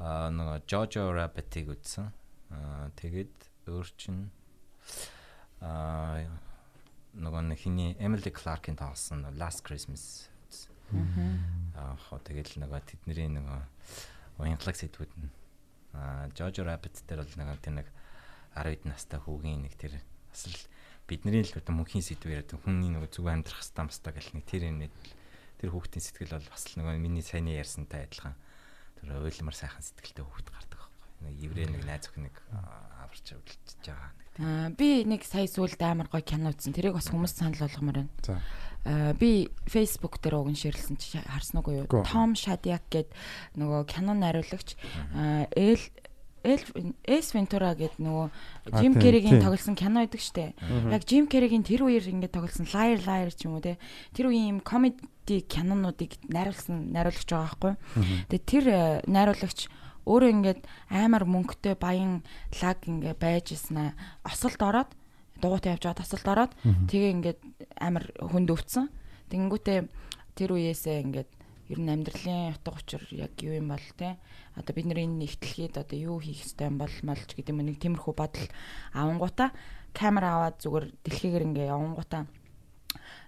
[0.02, 2.10] аа нөгөө Jojo Rabbit-ийг үзсэн.
[2.50, 4.34] Аа тэгээд өөр чин
[5.62, 6.26] аа
[7.16, 10.32] нөгөө нэг хиний Emily Clark-ийн тоглосон Last Christmas.
[11.76, 13.60] Аа хоо тэгэл нөгөө тэдний нөгөө
[14.40, 15.32] уянгалаг сэдвүүд нь.
[15.96, 17.88] Аа Jojo Rabbit дээр бол нөгөө тэр нэг
[18.56, 20.00] 10 настай хүүгийн нэг тэр
[20.32, 20.56] бас л
[21.08, 24.72] бидний л одоо мөнхийн сэдв яриад хүний нөгөө зүг амьдрах хэвээр мастаа гэл нэг тэр
[24.72, 24.80] юм
[25.60, 28.36] тэр хүүхдийн сэтгэл бол бас л нөгөө миний саяны ярьсантай адилхан.
[29.00, 30.71] Тэр ойлмар сайхан сэтгэлтэй хүүхд байхгүй
[31.26, 35.46] нэг еврей нэг найз өхөн нэг аа, аварч өвлөж байгаа нэг Аа би нэг сая
[35.46, 36.72] сүлд амар гоё кино үзсэн.
[36.72, 38.12] Тэрийг бас хүмүүс санал болгомоор байна.
[38.24, 38.40] За.
[38.88, 41.86] Аа би Facebook дээр уг нь ширлсэн чи харсан уу юу?
[41.86, 43.12] Том Шадиак гээд
[43.60, 44.80] нөгөө кино найруулагч
[45.14, 45.84] аа Эл
[46.48, 46.64] Эл
[47.06, 48.28] Эс Вентура гээд нөгөө
[48.72, 49.46] А, Жим тийм, Керригийн тийм.
[49.46, 50.56] тоглосон кино идэг штэ.
[50.90, 53.78] Яг Жим Керригийн тэр үеэр ингээд тоглосон Liar Liar ч юм уу те.
[54.16, 57.74] Тэр үеийн юм комеди кинонуудыг найруулсан найруулагч байгаа байхгүй.
[58.34, 58.66] Тэгээ тэр
[59.06, 59.70] найруулагч
[60.06, 62.26] өөрөө ингээд амар мөнгөтэй баян
[62.62, 63.94] лаг ингээ байж аа.
[64.26, 64.90] Осолд ороод
[65.42, 66.52] дугуйтай явж байгаа тосолд ороод
[66.90, 67.40] тэгээ ингээд
[67.78, 68.88] амар хүнд өвцсөн.
[69.30, 69.80] Тэнгүүтээ
[70.38, 71.30] тэр үеэсээ ингээд
[71.72, 74.20] ер нь амьдралын утга учир яг юу юм бол те
[74.60, 77.80] одоо бид нар энэ нэгтлэхэд одоо юу хийх ёстой юм бол молж гэдэг юм нэг
[77.80, 78.48] тиймэрхүү бодол
[78.92, 79.56] авангуута
[79.96, 82.28] камера аваад зүгээр дэлхийгээр ингээ явангуута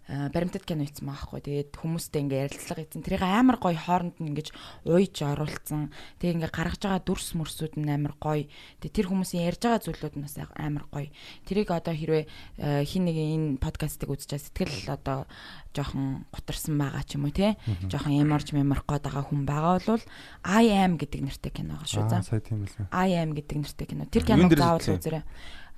[0.08, 1.40] баримтат кино хийсэн байхгүй.
[1.40, 3.04] Тэгээд хүмүүстэй ингээ ярилцлага хийсэн.
[3.08, 4.52] Тэрийг амар гоё хооронд нь ингэж
[4.84, 5.96] ууж оруулсан.
[6.20, 8.52] Тэгээд ингээ гаргаж байгаа дүрс мөрсүүд нь амар гоё.
[8.84, 11.08] Тэгээд тэр хүмүүсийн ярьж байгаа зүйлүүд нь бас амар гоё.
[11.48, 15.24] Тэрийг одоо хэрвээ э, хин нэг энэ подкастыг үзчихээ сэтгэл одоо
[15.72, 17.56] жоохон гутарсан байгаа ч юм уу те.
[17.88, 20.04] Жоохон ямарч меморх гээд байгаа хүн байгаа бол
[20.44, 22.12] I am гэдэг нэртэй кино байгаа шүү.
[22.12, 22.20] За.
[22.20, 22.92] сая тийм байлаа.
[22.92, 24.04] I am гэдэг нэртэй кино.
[24.12, 25.24] Тэр дээр заавал үзээрэй.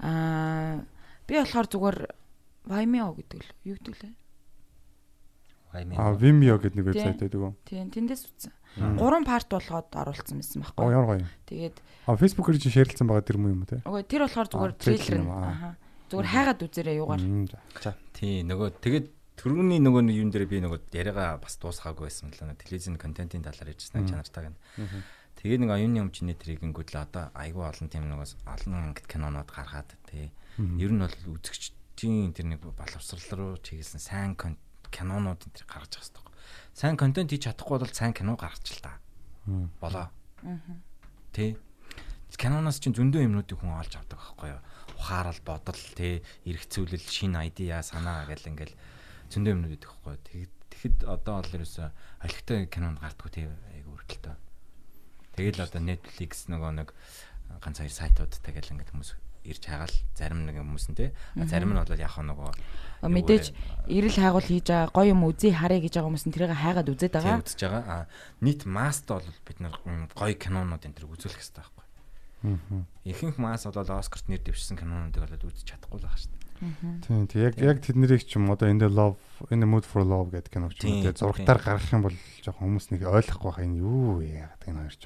[0.01, 0.81] Аа
[1.29, 1.99] би болохоор зүгээр
[2.65, 4.13] Vimeo гэдэг л юу гэдэг лээ.
[5.99, 6.93] Аа Vimeo гэдэг нэг Тийм.
[6.95, 7.53] вебсайт байдаг уу?
[7.67, 8.53] Тийм тэндээс үзсэн.
[8.95, 10.91] Гурван парт болгоод оруулсан байсан Оо байхгүй.
[10.91, 11.27] ямар гоё.
[11.47, 11.75] Тэгээд
[12.07, 13.83] Аа Facebook-ээр чи шеэрлсэн байгаа тэр юм уу те?
[13.83, 15.23] үгүй тэр болохоор зүгээр трейлер нь.
[15.27, 15.51] юм аа.
[15.51, 15.69] Аха.
[16.09, 17.21] Зүгээр хайгаад үзээрэй юугаар.
[17.83, 17.91] За.
[18.15, 22.39] тий нөгөө тэгээд Төрөний нөгөө нэг юун дээр би нөгөө яриагаа бас дуусгаагүй байсан л
[22.47, 24.57] нэг телевизийн контентын талаар ярьжсэн чанартайг нь.
[25.35, 29.91] Тэгээ нэг оюуны өмчний тэрийг ингүүдлээ одоо айгүй олон тийм нөгөө олон ангит кинонууд гаргаад
[30.07, 30.31] тий.
[30.79, 31.11] Ер нь бол
[32.05, 36.23] үзэгчдийн тэр нэг боловсрал руу чиглэсэн сайн кинонууд энэ тэр гаргаж байгаа хэрэгтэй.
[36.73, 39.01] Сайн контент хийж чадахгүй бол сайн кино гаргач л та.
[39.81, 40.09] Болоо.
[41.33, 41.57] Тий.
[42.35, 44.61] Киноноос чинь зөндөө юмнуудыг хүн олж авдаг байхгүй юу?
[44.99, 48.75] Ухаарал, бодол, тий, эргэцүүлэл, шин айдиа, санаа гэл ингээл
[49.31, 50.25] зөндөө юмнууд идэх байхгүй юу?
[50.27, 51.87] Тэгэд тэгэхэд одоо бол ерөөсө
[52.27, 54.35] олигтой кинонд гардггүй тий айгу өртөлтөө.
[55.39, 56.91] Тэгэл одоо Netflix нөгөө нэг
[57.63, 59.15] ганц хоёр сайтуудтай гэл ингээд хүмүүс
[59.45, 61.13] ирж хагаал зарим нэг хүмүүс нь.
[61.37, 62.51] А Зарим нь бол яг нөгөө
[63.05, 63.53] Мэдээж
[63.85, 67.13] эрэл хайгуул хийж байгаа гоё юм үзье харъя гэж байгаа хүмүүс нь тэрийг хайгаад үзээд
[67.13, 67.37] байгаа.
[67.45, 68.01] үзэж байгаа.
[68.41, 69.75] Нийт масст бол бид нар
[70.17, 71.85] гоё кинонууд энэ төр үзүүлэх хэрэгтэй байхгүй.
[73.05, 76.45] Ихэнх масс бол Оскарт нэр дэвшсэн кинонуудыг бол үзэж чадахгүй л байгаа шүү дээ.
[77.03, 79.19] Тийм тийм яг яг тэднэрийг ч юм одоо in the love
[79.51, 82.03] in the mood for love гэдэг кино ч юм уу Тийм, те зурагтаар гаргах юм
[82.07, 85.03] бол жоохон хүмүүс нэг ойлгохгүй байх энэ юу вэ яагаад энэ хоёр ч.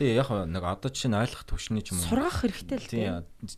[0.00, 2.08] Тий яг нэг одоо жишээ нь ойлгох төвшний ч юм уу.
[2.08, 3.06] Сургах хэрэгтэй л Тий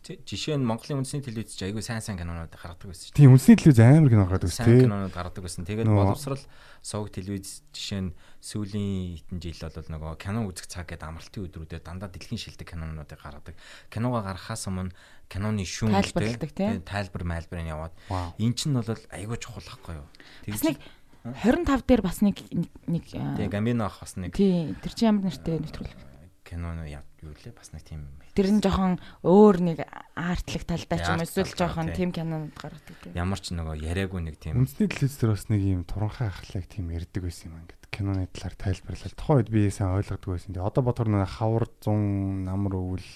[0.03, 3.15] тий, жишээ нь Монголын үндэсний телевиз ч айгүй сайн сайн кинонууд гаргадаг байсан шүү.
[3.15, 4.83] Тийм үндэсний телевиз амар кино гараад Сайн үзтээ.
[4.83, 5.63] кинонууд гаргадаг байсан.
[5.63, 6.43] Тэгээд боловсрал
[6.83, 8.11] сувг телевиз жишээ нь
[8.43, 13.15] сүүлийн хитэн жил бол нөгөө кино үзэх цаг гэдэг амралтын өдрүүдэд дандаа дэлхийн шилдэг кинонуудыг
[13.15, 13.55] гаргадаг.
[13.87, 14.91] Киногоо гаргахаас өмнө
[15.31, 16.83] киноны шүүн Тайлбарладаг, тий?
[16.83, 17.93] тайлбар майлбарын яваад.
[18.37, 20.07] Эн чинь бол айгүй чухал байхгүй юу?
[20.51, 20.77] Бас нэг
[21.25, 22.37] 25 дээр бас нэг
[22.85, 25.97] нэг тий Гамбино ах бас нэг тий тэр чинь ямар нэртэй нэвтрүүлэг.
[26.45, 28.05] Киноны юу лээ бас нэг тийм
[28.37, 29.77] Тэр нь жоохон өөр нэг
[30.13, 32.05] артлаг талдаа ч юм эсвэл жоохон тий.
[32.05, 33.11] тим кинонод гаргадаг тий.
[33.17, 36.93] ямар ч нөгөө яриаггүй нэг тийм Үндэсний телевиз дээр бас нэг юм туранхай ахлах тийм
[36.93, 39.15] ярьдаг байсан юм ингээд киноны талаар тайлбарлал.
[39.15, 40.51] Тухайн үед би сайн ойлгодгүй байсан.
[40.53, 43.09] Тэгээ одоо бодохоор нэг хавар 100 намар өвөл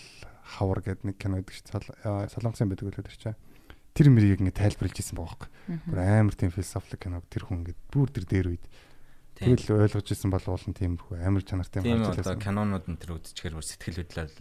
[0.56, 2.32] хавар гэдэг нэг кино байдаг шүү.
[2.34, 3.40] Солонгосын байдаг үлээд тэр чинь.
[3.94, 5.50] Тэр мэрийг ингээд тайлбарлаж ирсэн байгаа байхгүй.
[5.84, 8.89] Бүр амар тийм философик кино тэр хүн ингээд бүр тэр дээр үед тийм
[9.40, 13.00] тэгэл ойлгож ирсэн бол уулын тийм хүү амар чанартай Тийм юм одоо харж кинонууд энэ
[13.00, 14.36] төр үзчихээр бүр сэтгэл хөдлөл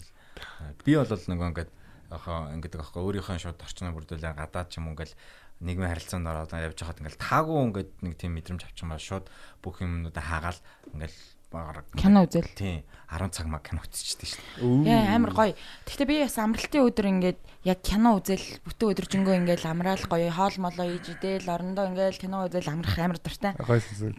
[0.82, 1.70] би бол нөгөө ингээд
[2.10, 5.14] яхаа ингээд аахгүй өөрийнхөө шууд орчноо бүрдүүлээ гадаад ч юм ингээл
[5.62, 9.26] нийгмийн харилцаанд ороод явж хахад ингээл таагүй ингээд нэг тийм мэдрэмж авчихмаа шууд
[9.62, 10.60] бүх юмнуудаа хаагаал
[10.94, 11.18] ингээл
[11.52, 12.48] багаар Кино үзэл.
[12.54, 14.92] Тийм 10 цаг маг кино үзчихсэн шүү дээ.
[14.92, 15.56] Яа амар гоё.
[15.88, 20.56] Гэхдээ би бас амралтын өдөр ингээд яг кино үзэл бүтэн өдржингөө ингээд амраал гоё хоол
[20.60, 23.56] молоо ийж идэл орондоо ингээд кино үзэл амрах амар дуртай.
[23.56, 24.12] Сүсэл.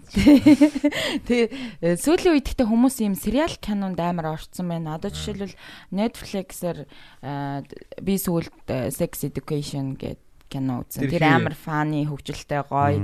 [1.29, 1.47] Тэгээ
[1.85, 4.97] э, сүүлийн үед гэхдээ хүмүүс ийм сериал кинонд амар орцсон байна.
[4.97, 5.53] Одоо жишээлбэл
[5.93, 7.61] Netflix-ээр э,
[8.01, 11.05] би сүүлд э, Sex Education гэдэг кино үзсэн.
[11.05, 12.97] Тэр амар фаны хөвгөлтэй гоё.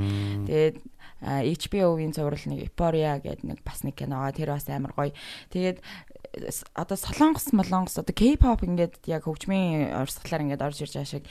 [0.49, 0.81] Тэгээд
[1.25, 4.37] HBO-ийн цуврал нэг Euphoria гэдэг нэг бас нэг кино байгаа.
[4.37, 5.13] Тэр бас амар гоё.
[5.49, 5.81] Тэгээд
[6.75, 11.25] одоо Солонгос, Молонгос одоо K-pop ингээд яг хөгжмийн урсгалаар ингээд орж ирж байгаа шиг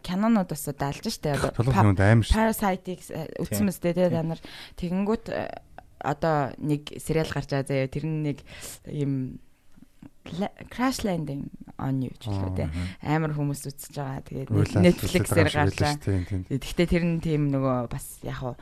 [0.00, 1.36] кинонууд бас одоо алж штэ.
[1.36, 1.52] Одоо.
[2.32, 3.00] Parasite-ийг
[3.42, 4.40] үзсэн мэт те та нар
[4.80, 5.26] тэгэнгүүт
[6.00, 8.38] одоо нэг сериал гарч байгаа заяа тэр нь нэг
[8.88, 9.42] юм
[10.26, 12.66] Crash Landing on You ч лөө те
[13.02, 14.26] амар хүмүүс үзэж байгаа.
[14.26, 15.94] Тэгээд Netflix-ээр гарлаа.
[16.50, 18.54] Гэхдээ тэр нь тийм нөгөө бас яг хуу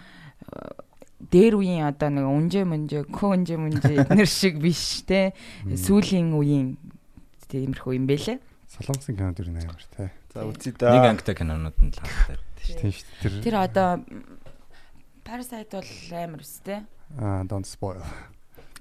[1.25, 5.33] дээр үеийн одоо нэг унжээ мөнжээ көнжээ мөнжээ эднэр шиг биш те
[5.65, 6.77] сүүлийн үеийн
[7.49, 8.39] тиймэрхүү юм бэлээ.
[8.75, 10.11] Солонгосын кинод юу нээр тий.
[10.35, 11.11] За үзье Нэг да.
[11.15, 12.39] ангитай кинонууд нь л шүү.
[12.59, 13.07] Тийм шүү.
[13.23, 14.03] Тэр Тэр одоо
[15.25, 16.85] Parasite бол амар өстэй.
[17.17, 18.03] аа don't spoil.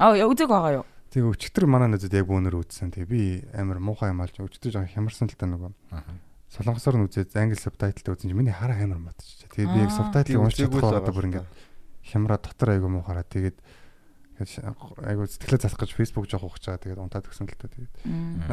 [0.02, 0.85] Аа үзег байгаа юу?
[1.14, 2.90] Тэгээ өчтөр манай найзад яг өнөр үзсэн.
[2.90, 3.22] Тэгээ би
[3.53, 5.72] амар муухай юм алж өчтөр жоо хямарсан л та нөгөө.
[5.94, 6.02] Аа.
[6.53, 9.49] Солонгосоор нь үзээд англи субтайтлтай үзсэн чинь миний хараа амар матчих.
[9.49, 11.49] Тэгээ би яг Тийм, уншиж чадахгүй одоо бүр ингээд
[12.05, 13.57] хямраа дотор айгу муухараа тэгээд
[14.38, 17.93] айгу сэтгэлээ засах гэж Facebook жоох байгаа тэгээд унтаад өгсөн л та тэгээд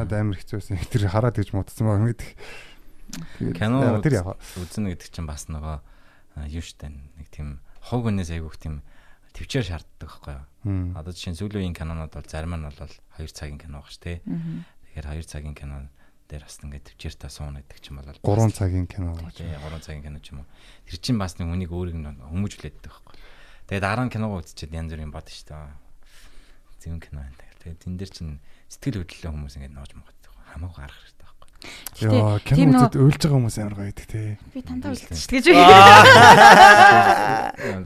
[0.01, 0.81] надад амар хэцүү байсан.
[0.89, 2.29] Тэр хараад гэж юм гэдэг.
[3.37, 8.57] Тэгээд Кино үзнэ гэдэг чинь бас нөгөө а, юу штэ нэг тийм хог өнөөс айгүйх
[8.57, 8.81] тийм
[9.35, 10.95] төвчээр шаарддаг байхгүй юу.
[10.95, 12.77] Одоо жишээ нь сүүлийн кинонууд бол зарим нь бол
[13.19, 14.23] 2 цагийн кино багш тий.
[14.23, 15.91] Тэгэхээр 2 цагийн кино
[16.31, 19.19] дээр бас ингээд төвчээртэй суун гэдэг чинь бол 3 цагийн кино.
[19.35, 20.49] тий 3 цагийн кино ч юм уу.
[20.87, 23.15] Тэр чинь бас нэг үнийг өөрийг нь хүмүүжүүлээд байдаг байхгүй.
[23.67, 25.75] Тэгээд дараа нь киногоо үзчихэд янз бүрийн бод штэ.
[26.79, 27.35] Зүүн кино энэ.
[27.59, 28.39] Тэгээд тэн дээр чинь
[28.71, 30.33] сэтгэл хөдлөлөө хүмүүс ингээд ноож могддог.
[30.55, 31.20] Хамаагүй гарах.
[32.01, 34.33] Яа, кино үзээд уйлж байгаа хүмүүс амар гоё байдаг тий.
[34.55, 35.45] Би тантаа үлдчих гэж.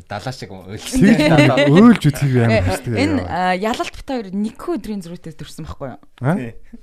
[0.07, 1.67] Далаа шиг Тэг өөлсөн.
[1.75, 2.95] уйлж үзхийг амар хэвчтэй.
[2.95, 3.19] Энэ
[3.59, 5.99] ялалт бит хоёр нэг өдрийн зөрүүтэй төрсөн байхгүй юу?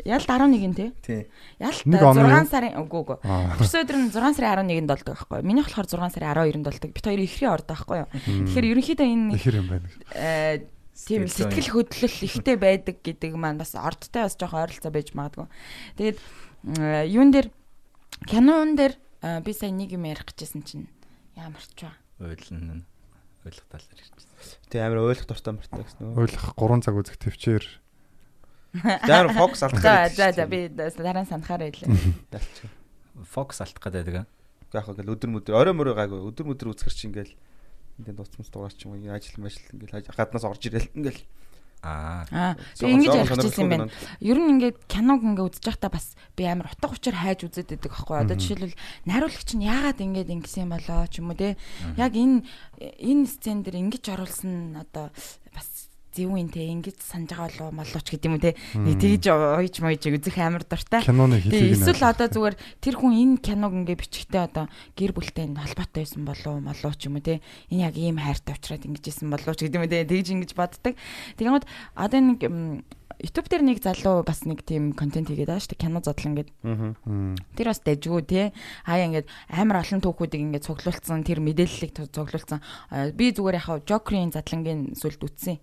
[0.05, 0.91] Ялалт 11-ийн тий.
[1.01, 1.21] Тий.
[1.57, 1.73] Юу?
[1.73, 3.19] 6 сарын үгүй үгүй.
[3.57, 5.47] Төрсөн өдөр нь 6 сарын 11-нд болдог байхгүй юу?
[5.49, 6.91] Миний болохоор 6 сарын 12-нд болдог.
[6.93, 8.09] Бит хоёр ихрийн ордог байхгүй юу?
[8.13, 9.89] Тэгэхээр ерөнхийдөө энэ Ихэр юм байна.
[10.13, 15.49] э, тийм Сэтгэл хөдлөл ихтэй байдаг гэдэг маань бас ордтой бас жоохон ойролцоо байж магадгүй.
[15.97, 16.19] Тэгээд
[16.63, 17.51] юун дээр
[18.27, 20.87] кинон дээр э, би сая нэг юм ярих гэжсэн чинь
[21.37, 21.97] Ямар ч ба.
[22.21, 22.85] Ойлн
[23.45, 24.61] ойлгох талаар ярьж байна.
[24.69, 26.21] Тэ амар ойлгох дуртай мөртэй гэсэн үү.
[26.21, 27.65] Ойлгох 3 цаг үзэх төвчээр
[29.09, 31.89] Заар фокус алдах гэдэг за за би дараа нь санахаар байлаа.
[33.33, 34.29] Фокус алдах гэдэг.
[34.73, 37.33] Яг хаа ингээл өдөр мөдөр орой мөрөө гайгүй өдөр мөдөр үзгэр чи ингээл
[38.01, 41.21] энд дуусмас дугаар ч юм уу ажил мажил ингээл гаднаас орж ирэл ингээл
[41.83, 42.23] Аа.
[42.31, 43.91] Аа Зоо- тэг ингэж ярих гэсэн юм байна.
[44.23, 47.91] Ер нь ингээд киног ингээ үзэж байхдаа бас би амар утга учир хайж үзээд байдаг
[47.91, 48.17] аахгүй.
[48.23, 48.79] Одоо жишээлбэл
[49.11, 51.59] найруулагч нь яагаад ингээд ингэсэн болоо ч юм уу те.
[51.99, 52.47] Яг энэ
[52.79, 55.11] энэ сцен дээр ингэж оруулсан одоо
[55.51, 58.55] бас зөв юм те ингэж санаж байгаа болоо молооч гэдэг юм те.
[58.77, 61.03] Нэг тэгж ойж мойж үзэх амар дуртай.
[61.03, 65.61] киноны хэлийг эсвэл одоо зүгээр тэр хүн энэ киног ингээ бичихтэй одоо гэр бүлтэй энэ
[65.65, 67.41] холбоотой байсан болов уу молоо ч юм уу те
[67.73, 70.95] энэ яг ийм хайртай уучраад ингэж исэн болов ч гэдэг юм те тэгж ингэж боддог.
[71.41, 71.65] Тэгмэд
[71.97, 72.41] одоо нэг
[73.23, 76.57] YouTube дээр нэг залуу бас нэг тийм контент хийгээд байгаа шүү дээ кино задлан гэдэг.
[77.55, 78.51] Тэр бас дэжгүй те.
[78.83, 82.59] Хаяа ингээд амар олон түүхүүдийг ингээд цуглуулсан тэр мэдээллийг цу- цуглуулсан.
[82.91, 85.57] А, Би зүгээр яхаа Joker-ийн задлангийн сүлд үтсэн.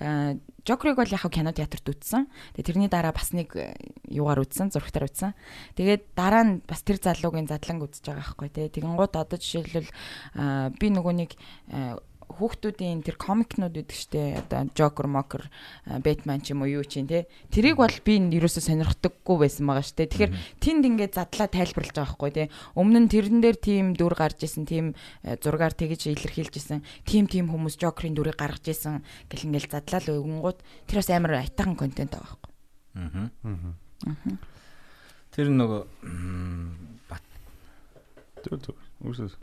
[0.00, 0.34] А,
[0.64, 2.32] Joker-ыг бол яхаа кино театрт үтсэн.
[2.56, 3.76] Тэгээ тэрний дараа бас нэг э,
[4.08, 5.36] юугаар үтсэн, зургатаар үтсэн.
[5.76, 8.72] Тэгээд дараа нь бас тэр залуугийн задланг үзэж байгаа байхгүй те.
[8.72, 9.90] Тэгэн гут одоо жишээлбэл
[10.80, 11.30] би нөгөө нэг
[12.38, 15.44] хүүхдүүдийн тэр комикнууд үүдэг штэ одоо Joker, Mocker,
[15.84, 17.28] Batman ч юм уу юу чинь те.
[17.52, 20.08] Тэрийг бол би ерөөсөө сонирхдаггүй байсан байгаа штэ.
[20.08, 22.44] Тэгэхээр тэнд ингээд задлаа тайлбарлаж байгаа байхгүй те.
[22.78, 26.80] Өмнө нь тэрэн дээр тийм дүр гарч исэн, тийм э, зургаар тэгж илэрхийлж исэн.
[27.04, 31.32] Тим тим хүмүүс Joker-ийн дүрийг гаргаж исэн гэл ингээл задлаа л өгөнгүүд тэр бас амар
[31.44, 32.52] айтахан контент байгаа байхгүй.
[32.96, 34.36] Аа.
[35.32, 35.80] Тэр нөгөө
[37.08, 37.24] бат
[38.44, 38.76] зүг.
[39.02, 39.34] Үсэс.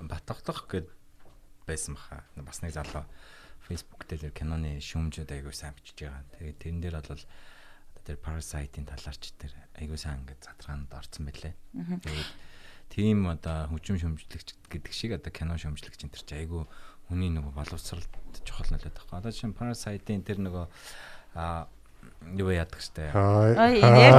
[0.00, 0.88] батгах гэд
[1.70, 2.24] байсан баха.
[2.36, 3.06] Бас нэг залуу
[3.70, 6.26] Facebook дээр киноны шүүмжүүд айгуу сайн бичиж байгаа.
[6.36, 7.24] Тэгээд тэрэн дээр бол
[8.02, 11.54] тэр Parasite-ийн талаарч тэр айгуу сайн ингээд задраанд орсон байлээ.
[12.02, 12.30] Тэгээд
[12.90, 16.66] тийм одоо хөгжим шүүмжлэгч гэдэг шиг одоо кино шүүмжлэгч энэ төр чи айгуу
[17.06, 18.10] хүний нөгөө боловсролд
[18.42, 19.22] чухал нөлөөд байгаа.
[19.22, 20.66] Одоо чинь Parasite-ийн тэр нөгөө
[21.38, 21.70] а
[22.34, 23.14] юу яадаг штэ.
[23.14, 24.14] Энэ яг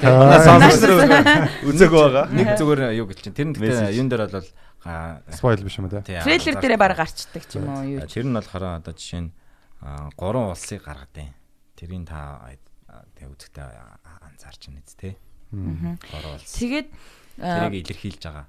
[0.00, 0.88] Наа сонсогч
[1.68, 2.32] үзег байгаа.
[2.32, 3.34] Нэг зүгээр юу гэлчин.
[3.36, 4.48] Тэр нь гэхдээ юун дээр бол
[4.80, 8.06] спойл биш юм тий, трейлер дээрээ баг гарчдаг ч юм уу юу.
[8.08, 9.30] Тэр нь болохоор одоо жишээ нь
[10.16, 11.32] гурван улсыг гаргадیں۔
[11.76, 12.48] Тэрийг та
[13.20, 15.16] үзэхдээ а, анзаарч байна үст те.
[15.52, 16.52] Гурван улс.
[16.56, 16.88] Тэгээд
[17.40, 18.46] Тэрийг илэрхийлж байгаа.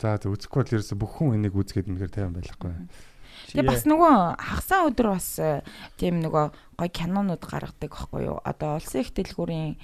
[0.00, 2.72] За үзэхгүй бол ерөөсө бүх хүн энийг үзгээд үнэхээр тайван байхгүй.
[3.52, 5.28] Тэгээ бас нөгөө хагасаа өдөр бас
[6.00, 6.46] тийм нөгөө
[6.78, 8.38] гой кинонууд гаргадаг байхгүй юу?
[8.42, 9.76] Одоо улсын их дэлгүүрийн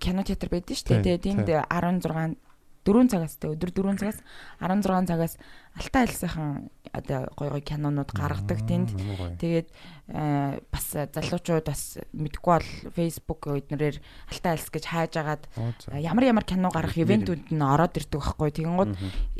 [0.00, 1.18] кино театр байдаг шүү дээ.
[1.20, 2.38] Тэгээ тэнд 16
[2.84, 4.18] 4 цагаас тэ өдөр 4 цагаас
[4.60, 5.34] 16 цагаас
[5.74, 8.94] Алтай альсынхан одоо гой гой кинонууд гаргадаг тэнд.
[8.94, 9.34] Гоё.
[9.42, 9.68] Тэгээд
[10.14, 13.98] э, бас залуучууд бас мэдгүй бол Facebook эднэрээр
[14.30, 15.98] Алтай альс гэж хайж агаад за.
[15.98, 18.54] ямар ямар кино гарах ивентүүд нь ороод ирдэг байхгүй.
[18.54, 18.92] Тэгэнгუთ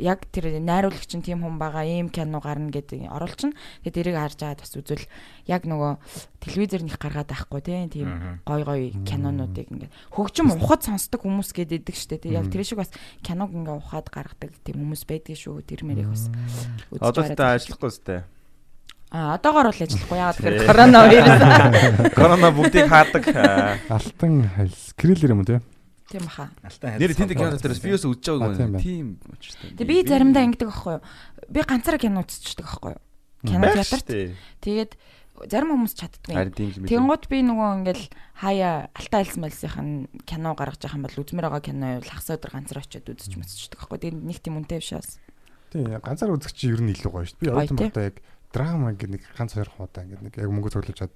[0.02, 3.54] яг тэр найруулагч нь тийм хүн байгаа ийм кино гарна гэдэг оруулчин.
[3.86, 5.06] Тэгээд тэрийг харж агаад бас үзвэл
[5.46, 5.92] яг нөгөө
[6.42, 11.96] телевизээр них гаргаад байхгүй тийм гой гой кинонуудыг ингээд хөгжим ухад сонсдог хүмүүс гэдэг идэг
[11.96, 12.18] штэ.
[12.18, 12.90] Тэгээд яг тэр шиг бас
[13.22, 15.62] киног ингээд ухаад гаргадаг тийм хүмүүс байдаг шүү.
[15.62, 16.23] Тэр мэрийг бас
[16.92, 17.38] үзэж Одоо хараад.
[17.38, 18.16] та ажиллахгүй сте.
[19.14, 21.38] Аа одоогоор бол ажиллахгүй яагаад тэгэхээр коронавирус.
[22.18, 23.24] Корона бүгдийг хаадаг.
[23.30, 23.78] Аа.
[23.88, 25.60] Алтан хальс криллер юм те?
[26.10, 26.50] Тийм баха.
[26.62, 28.82] Алтай Нэр тэнд кино дээрээс би юус үзэж А, тийм байгааг байна.
[28.82, 29.70] тийм учиртай.
[29.78, 31.02] Тэгээ би заримдаа ингэдэг байхгүй юу?
[31.48, 33.02] Би ганцаараа кино үзчихдэг байхгүй юу?
[33.46, 34.08] Кино театрт.
[34.60, 34.92] Тэгээд
[35.50, 36.34] зарим хүмүүс чаддгүй.
[36.34, 36.86] Юм.
[36.86, 38.04] Тэнгууд би нөгөө ингээл
[38.38, 42.50] хаяа Алтай альс мэлсийн кино гаргаж байгаа юм бол үзмэр байгаа кино юу хагас өдөр
[42.54, 43.98] ганцаар очиод үзэж мэсчихдэг байхгүй.
[43.98, 45.18] Тэгээд нэг тийм үнэтэй биш бас.
[45.74, 47.50] Тийм ганцаар үзэх чи ер нь илүү гоё шүү дээ.
[47.50, 47.78] Би тий.
[47.82, 48.16] багтаа яг
[48.54, 51.14] драма гэдэг нэг ганц хоёр хуудаа ингээд нэг яг мөнгө цуглуулж чад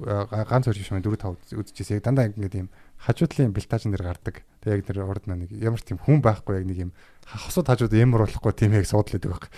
[0.00, 2.00] ганц хоёр биш мэн 4 5 үзчихсэн.
[2.00, 4.40] Яг дандаа ингээд юм хажуудлын бэлтаажн дээр гардаг.
[4.64, 6.92] Тэг яг тэр урд нь нэг ямар тийм хүн байхгүй яг нэг юм
[7.28, 9.52] хасууд хажууд ямар болохгүй тийм яг суудлаад байгаа.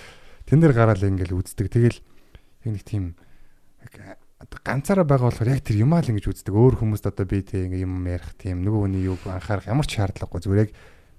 [0.51, 1.71] Тэн дээр гараал ингээд үздэг.
[1.71, 2.03] Тэгэл
[2.67, 3.15] яг нэг тийм
[4.67, 6.51] ганцаараа байгаа болохоор яг тэр юмаа л ингэж үздэг.
[6.51, 10.43] Өөр хүмүүст одоо би ингээ юм ярих тийм нөгөө хүний юг анхаарах ямар ч шаардлагагүй
[10.43, 10.71] зүгээр яг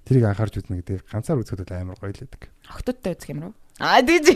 [0.04, 2.52] тэрийг анхаарч үзнэ гэдэг ганцаар үзэхэд амар гоё л байдаг.
[2.68, 3.52] Октодтой үзэх юм руу?
[3.82, 4.30] Аа тийж.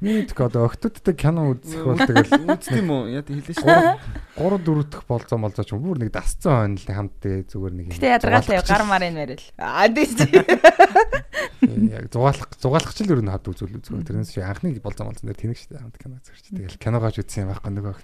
[0.00, 3.08] Миний тк одоо октодтой кино үзэх бол тэгэл Үзт юм уу?
[3.08, 3.96] Яа хэлээ шүү.
[4.36, 7.86] 3 4 дахь болцоо молзоо ч бүр нэг дасцсан хойно л хамт тэгээ зүгээр нэг
[7.88, 7.96] юм.
[7.96, 9.40] Гэтэ ядаргаатай гар марын мэрэл.
[9.56, 10.20] Аа тийж.
[11.64, 14.04] яг зугаалах зугаалах ч л ер нь хад үзүүл үзгүй.
[14.04, 16.52] Тэрнээс чи анхны болцоо молзон дээр тэнэг штэ хамт кино үзэж.
[16.52, 17.96] Тэгэл киногооч үзсэн юм байхгүй нөгөө.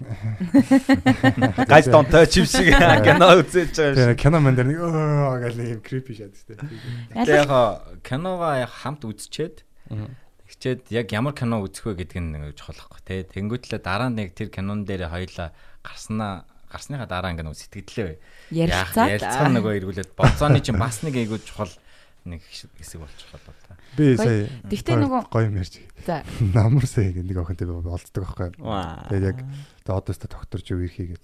[1.69, 4.17] Гал донтой чив шиг кино үзэж байгаа шүү.
[4.17, 6.33] Кино мэн дээр нэг гэл нэг юм creepy шат.
[6.49, 7.53] Тэгээ яг
[8.01, 9.61] киногоо хамт үзчихэд
[10.45, 13.21] Тэгчээд яг ямар кино үзэх вэ гэдэг нь байхгүй тий.
[13.25, 15.51] Тэнгүүтлээ дараа нь нэг тэр кинон дээр хоёлаа
[15.81, 18.17] гарснаа гарсныхаа дараа ингээд нөө сэтгэлдээ
[18.53, 21.71] Ярилцаад ярилцсан нөгөө эргүүлээд болцооны чинь бас нэг айгуу чухал
[22.25, 23.77] нэг хэсэг болчих болоо та.
[23.97, 25.81] Би сая Тэгтээ нөгөө- гоё юм ярьж.
[26.05, 26.25] За.
[26.41, 28.57] Намар сая нэг охинтой болцдог байхгүй.
[28.57, 29.37] Тэгээд яг
[29.85, 31.21] одоо өстө докторч юу ирхийгээд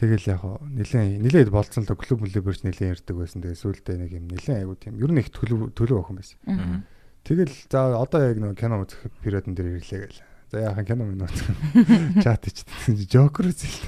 [0.00, 3.44] тэгэл яг нилээн нилээд болцсон л клуб мүлэбэрч нилээн ярддаг байсан.
[3.44, 4.96] Тэгээ сүүлдээ нэг юм нилээн айгу тийм.
[4.96, 6.38] Ер нь их төлөв төлөв охин байсан.
[6.48, 6.82] Мгм.
[7.24, 10.20] Тэгэл за одоо яг нэг кино үзэх периодн дээр ирлээ гэл.
[10.52, 11.48] За яахан кино минь үзэх.
[12.24, 12.68] Чат ич.
[13.08, 13.80] Жокер үзэл.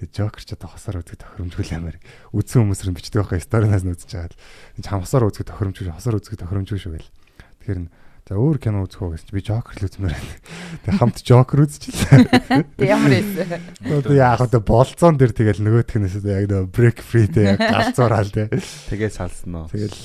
[0.00, 2.00] Тэгээ жокер ч одоо хосоор үзэх тохиромжгүй амар.
[2.32, 4.40] Үзсэн хүмүүс рэн бичдэг байхгүй сторинаас нь үзэж байгаа л.
[4.88, 7.10] Хамсаар үзэх тохиромжгүй, хосоор үзэх тохиромжгүй шүү гэл.
[7.60, 7.92] Тэгэхээр н-
[8.32, 10.36] за өөр кино үзэх үү гэсэн чи би жокер л үзмээр байна.
[10.88, 12.64] Тэгээ хамт жокер үзчихлээ.
[12.80, 13.44] Тэг ямар эсэ.
[13.84, 18.32] Одоо яах вэ болцоон дээр тэгэл нөгөөх нь яг нэг брейк фри дээ яг галзуураал
[18.32, 18.48] дээ.
[18.88, 19.68] Тэгээ салсан уу?
[19.68, 20.00] Тэгэл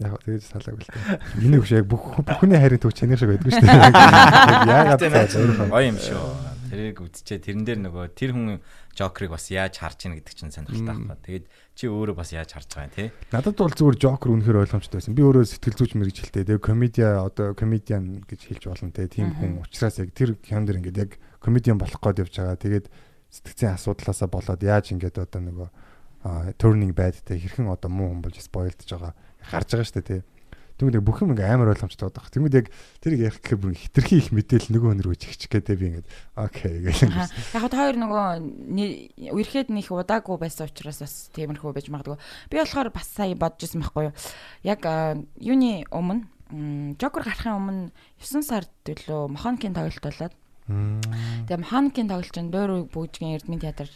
[0.00, 1.20] яг тэгэж салаагүй л дээ.
[1.44, 4.96] Миний хөш яг бүх бүхний хайрын төв чиний шиг байдгүй шүү дээ.
[4.96, 5.68] Тэгтээ вэ?
[5.68, 6.51] гоё юм шүү.
[6.72, 8.64] Тэрийг үзчихээ тэрэн дээр нөгөө тэр хүн
[8.96, 11.20] Жокерыг бас яаж харж ийн гэдэг чинь сонирхолтой байхгүй.
[11.20, 11.46] Тэгээд
[11.76, 13.04] чи өөрөө бас яаж харж байгаа юм те.
[13.28, 15.12] Надад бол зүгээр Joker үнэхээр ойлгомжтой байсан.
[15.12, 16.48] Би өөрөө сэтгэл зүйч мэрэгчлээ.
[16.48, 19.04] Тэгээ комедиа одоо комедиан гэж хэлж болно те.
[19.04, 22.56] Тийм хүн учраас яг тэр кинон дэр ингээд яг комедиан болох гээд явж байгаа.
[22.56, 22.86] Тэгээд
[23.28, 25.68] сэтгцийн асуудлаасаа болоод яаж ингээд одоо нөгөө
[26.56, 29.12] turning bad те хэрхэн одоо муу хүн болж spoilдж байгаа
[29.50, 30.31] гарч байгаа шүү дээ те.
[30.82, 32.26] Тэгмээд бүх юм ингээ амар ойлгомжтой байдаг.
[32.34, 32.66] Тэгмээд яг
[32.98, 36.82] тэрийг ярих гэхээр бүр хитрхи их мэдээл нөгөө нэр үжигч гэдэг би ингээд окей.
[36.90, 37.30] Аха.
[37.54, 38.26] Яг хот хоёр нөгөө
[39.30, 42.18] үерхэд нөх удаагүй байсан учраас бас тиймэрхүү байж магадгүй.
[42.50, 44.14] Би болохоор бас сая бодож ирсэн байхгүй юу.
[44.66, 44.82] Яг
[45.38, 46.26] юуны өмнө
[46.98, 47.84] Жокер гарахын өмнө
[48.20, 50.34] 9 сард төлөө Мохонкийн тоглолт болоод
[50.68, 53.88] Тэгээ Мохонкийн тоглолт чинь Дөөр бүжгийн Эрдмийн театр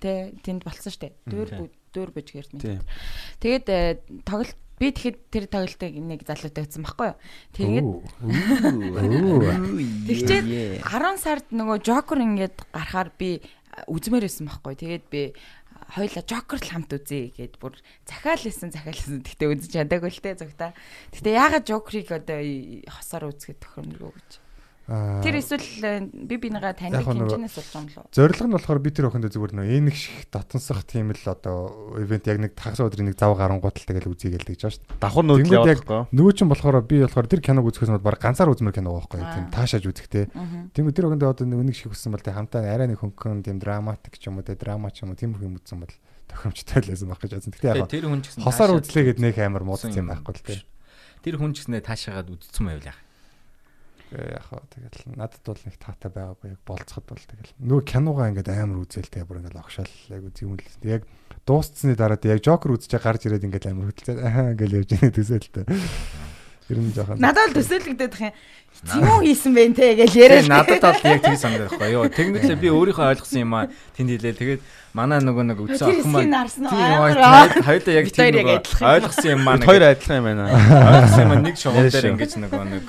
[0.00, 1.12] тэ тэнд болсон штэ.
[1.28, 2.88] Дөөр Дөөр бүжгийн Эрдмийн театр.
[3.38, 7.20] Тэгээд э, тоглолт би тэгэхэд тэр тоглолтыг нэг залуутай үзсэн байхгүй юу.
[7.52, 7.88] Тэгээд
[10.08, 10.44] Тэгчээд
[10.80, 13.44] 10 сард нөгөө Жокер ингээд гарахаар би
[13.84, 14.74] үзмээр байсан байхгүй.
[14.80, 15.36] Тэгээд би
[15.92, 17.76] хоёлаа Жокер л хамт үзье гэд бүр
[18.08, 19.20] захиал лсэн захиал лсэн.
[19.20, 20.72] Гэтэ үзэж чадаагүй л те зөвхөн.
[21.12, 22.40] Гэтэ яагаад Жокерыг одоо
[22.88, 24.39] хосоор үзэхэд тохиромжгүй гэж.
[24.90, 28.04] Тэр эсвэл э, би бинийгаа нөгөө- хэмжээнээс болж юм лөө.
[28.10, 31.94] Зорилго нь болохоор би тэр охиндоо зүгээр нөө энэ их шиг дотносох тийм л одоо
[31.94, 34.98] ивент яг нэг тагс өдрийн нэг зав гарангуутал тэгэл үзье гэлдэг гэж байна шүү дээ.
[34.98, 36.00] Давхар нүүдэл явахгүй.
[36.10, 39.46] нөгөө чинь болохоор би болохоор тэр киног үзэхээс бол баг ганцаар үзмэр кино байхгүй тийм
[39.54, 40.24] таашааж үзэхтэй.
[40.74, 44.18] Тэнгүүд тэр охиндоо одоо нэг шиг хүссэн бол тэ хамтаа арай нэг хөнгөн тийм драматик
[44.18, 45.94] ч юм уу тэ драма ч юм уу тийм юм үзсэн бол
[46.26, 47.54] тохиромжтой л байсан баг гэж бодсон.
[47.54, 47.86] Гэтэ яг
[48.42, 50.62] хосоор үзлээ гэд нэг амар муудсан үзсэн юм байхгүй л тийм.
[51.22, 53.00] Тэр хүн ч гэснээр таашаагаад үдцсэн байвал яах.
[54.10, 58.50] Яг хаа тэгэл надад бол нэг таатай байгаагүй яг болцоход бол тэгэл нөгөө киногаа ингээд
[58.50, 61.02] амар үзэлтэй бүр ингээд огшаал яг л яг
[61.46, 65.64] дуусцсны дараа яг Жокер үзчихээ гарч ирээд ингээд амар хөдөлцөө аа гэл явж байгаа төсөөлтөө
[66.70, 69.22] ер нь жоохон Надад бол төсөөлөгдөд их юм.
[69.26, 70.42] Хийсэн бэ те гэж яриа.
[70.42, 72.06] Тэгээ надад бол яг тийм санагдах байхгүй юу.
[72.06, 73.66] Тэгмэдлээ би өөрийнхөө ойлгосон юм аа
[73.98, 74.38] тэнд хэлээ.
[74.38, 74.62] Тэгээд
[74.94, 76.34] манай нөгөө нэг үтсэн Тэр охин маань
[76.70, 76.90] тийм
[77.66, 78.34] хоёулаа яг тийм
[78.86, 80.46] ойлгосон юм маань хоёр адилхан юм байна.
[80.54, 82.84] ойлгосон юм нэг шугам Яриа дээр ингэж нөгөө нэг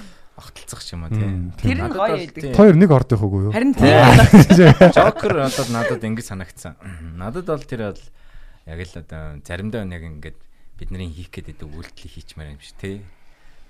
[0.52, 1.56] огтлцох юм аа тийм.
[1.56, 2.36] Тэр нь гоё бол байдаг.
[2.44, 2.54] тийм.
[2.60, 3.96] хоёр нэг ордох үгүй юу Харин тийм.
[4.96, 6.76] Жокер одоо надад ингэж санагдсан.
[7.15, 8.04] Надад бол тэр бол
[8.68, 10.36] яг л одоо заримдаа яг ингэж
[10.76, 12.96] бидний хийх гээд байдаг үйлдэл хийчмээр юм шиг тий.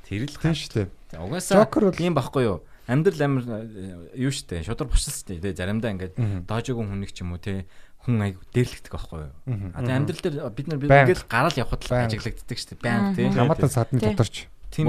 [0.10, 0.58] Тэр л тийм гал.
[0.58, 2.60] шүү дээ Угаасаа Joker бол- ийм байхгүй юу?
[2.90, 6.40] Амьдрал амир э, юу штэ шудар бушсан штэ тий заримдаа ингээд Мгм.
[6.50, 7.64] доожоогүй хүн нэг ч юм уу тий
[8.04, 9.32] хүн аяг дээрлэгдэх байхгүй юу?
[9.78, 11.04] А тэгээ амьдрал дээр бид нар Байнга.
[11.06, 13.30] ингээд гараал явхад л ажиглагддаг штэ байнга тий.
[13.30, 14.88] хамаатан садны доторч Тийм.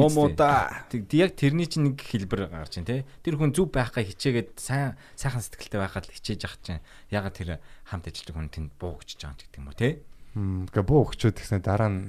[0.89, 3.03] Тэг яг тэрний чинь нэг хэлбэр гарч ин тий.
[3.27, 6.79] Тэр хүн зүв байхаа хичээгээд сайн сайхан сэтгэлтэй байхад хичээж ах чинь
[7.11, 7.59] ягаад тэр
[7.91, 9.93] хамт ажилладаг хүн тэнд буугч байгаа ч гэдэг юм уу тий.
[10.39, 12.01] ингээ буу өгчөөд тэгснэ дараа нь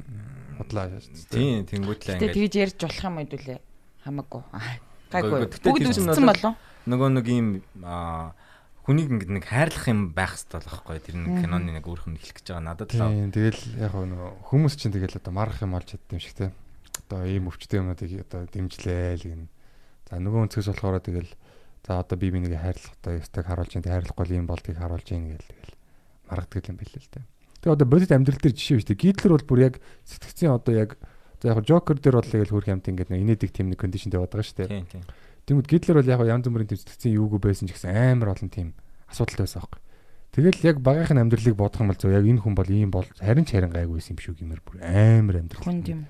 [0.62, 0.88] худлаа
[1.34, 3.60] Тийм тэнгуүтлээ Гэтэ ингээд тэгж ярьж болох юм хэдүүлээ.
[4.06, 4.42] Хамаагүй.
[4.54, 4.78] Аа,
[5.12, 5.40] Гайгүй.
[5.50, 6.54] Бүгд одоо- болов.
[6.88, 7.48] нөгөө нэг ийм
[7.84, 8.32] аа
[8.88, 12.20] хүнийг ингээд нэг хайрлах юм байх хэрэгтэй л байхгүй тэр нэг киноны нэг өөрх нь
[12.20, 15.76] хэлэх гэж байгаа надад л Тийм тэгэл яг нөгөө хүмүүс чинь тэгэл одоо марах юм
[15.76, 16.52] олж чаддаг юм шиг те.
[17.02, 19.44] Одоо ийм өвчтэй юмнуудыг одоо дэмжлээ л гин.
[20.10, 21.32] За нөгөө өнцгөөс болохоор тэгэл
[21.84, 25.34] за одоо би бинийг хайрлах одоо ёстойг харуулж ин хайрлахгүй л ийм болдгийг харуулж ин
[25.34, 25.74] гэл тэгэл
[26.30, 27.22] маргадаг юм билээ л те.
[27.64, 28.96] Тэгээ одоо бодит амьдрал дээр жишээ биш те.
[28.96, 29.76] Гитлер бол бүр яг
[30.08, 30.96] сэтгцийн одоо яг
[31.44, 34.48] за яг Жокер дээр бол яг хөрх юмт ингээд инээдэг тийм нэг кондишнд яваад байгаа
[34.48, 34.70] шүү дээ.
[34.72, 35.04] тийм тийм
[35.44, 38.72] Тэнгүүд Гитлер бол яг янз бүрийн сэтгцийн юугүй байсан ч гэсэн амар олон тийм
[39.12, 39.82] асуудалтай байсан байхгүй.
[40.34, 43.44] Тэгэл яг багийнхын амьдралыг бодох юм бол зөв яг энэ хүн бол ийм бол харин
[43.44, 45.68] ч харин гайгүй байсан юм шүү гэмээр бүр амар амьдрал.
[45.68, 46.08] Хүн тийм.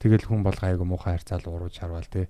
[0.00, 2.28] Тэгэл хүн бол гайгүй муухай харьцаал урууж харвал те.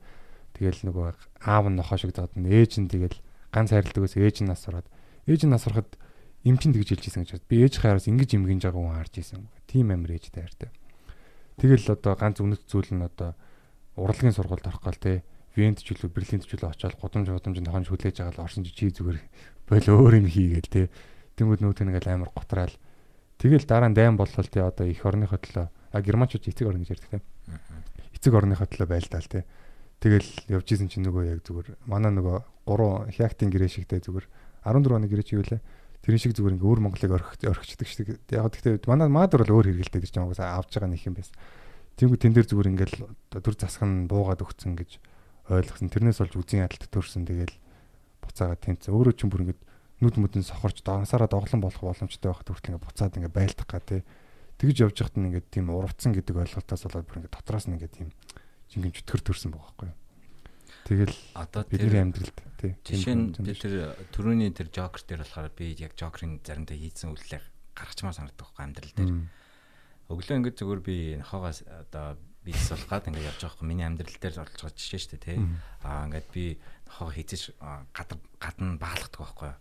[0.55, 1.07] Тэгэл нөгөө
[1.43, 3.19] аав нь нохоо шиг доод нь ээж нь тэгэл
[3.51, 4.87] ганц ус ээж нь нас сураад
[5.27, 5.99] ээж нь нас сурахад
[6.47, 7.49] эм чин тэгж хэлж ийсэн гэж бод.
[7.51, 9.51] Би ээж хаараас ингэж имгэж байгаа хүн харж ийсэн.
[9.67, 10.71] Тим амар ээжтэй хайртай.
[11.59, 13.35] Тэгэл одоо ганц үнэт зүйл нь одоо
[13.99, 15.27] урлагийн сургуульд орох гал те.
[15.57, 18.93] Вент ч үлээ Берлинд ч үлээ очиод гудамж гудамж нохонж хүлээж байгаа л орсон чи
[18.93, 19.19] зүгээр
[19.69, 20.83] бойл өөр юм хийгээл те.
[21.41, 22.77] Тэнгүүд нүүт нэгэл амар готраал.
[23.37, 26.97] Тэгэл дараа нь дайм болвол те одоо их орныхоо төлөө а германчууд эцэг орно гэж
[26.97, 27.21] ярьдаг те.
[28.17, 29.45] Эцэг орныхоо төлөө байлдаа л те.
[30.01, 34.27] Тэгэл явж исэн чинь нөгөө яг зүгээр манай нөгөө 3 хяактын гэрээ шигтэй зүгээр
[34.65, 35.61] 14 оны гэрээ чи юу лээ.
[36.05, 38.21] Тэрэн шиг зүгээр ингээ өөр Монголыг орхичдаг шиг.
[38.29, 41.37] Яг гэхдээ манай мааdur бол өөр хэрэгэлтэй гэж юм угаасаа авж байгаа нэг юм байсан.
[41.97, 42.97] Тэнгүү тэн дээр зүгээр ингээл
[43.41, 45.01] төр засах нь буугаад өгцөн гэж
[45.49, 45.89] ойлгосон.
[45.89, 47.25] Тэрнээс болж үзэн ядалт төрсөн.
[47.25, 47.57] Тэгэл
[48.21, 48.93] буцаагаад тэнцээ.
[48.93, 49.61] Өөрөө ч юм бүр ингээд
[50.01, 54.03] нүд мүдэн сохорч дагнасараа доглон болох боломжтой байхад хүртэл ингээд буцаад ингээд байлдах га тий.
[54.61, 57.95] Тэгж явж байхад нь ингээд тийм урвцсан гэдэг ойлголтоос болоод бүр ингээд дотроос нь ингээд
[57.97, 58.09] тийм
[58.69, 59.97] жинхэнэ чөтгөр төрсэн байгаа байхгүй юу.
[60.87, 62.73] Тэгэл Одоо бидний тэр амьдралд тий.
[62.85, 63.75] жишээ нь би тэр
[64.13, 67.43] төрөний тэр жокер дээр болохоор би яг жокерын заримдаа хийсэн үйлдэл
[67.75, 69.13] гаргачмаар санагддаг байхгүй амьдрал дээр.
[70.07, 72.15] Өглөө ингээд зүгээр би нохоогоос одоо
[72.47, 75.25] бизнес болох гад ингээд явж байгаа хгүй миний амьдрал дээр орж байгаа жишээ шүү дээ
[75.27, 75.39] тий.
[75.83, 76.45] Аа ингээд би
[76.87, 77.43] нохоо хийцэж
[77.91, 79.59] гадар гадна баалгадаг байхгүй юу.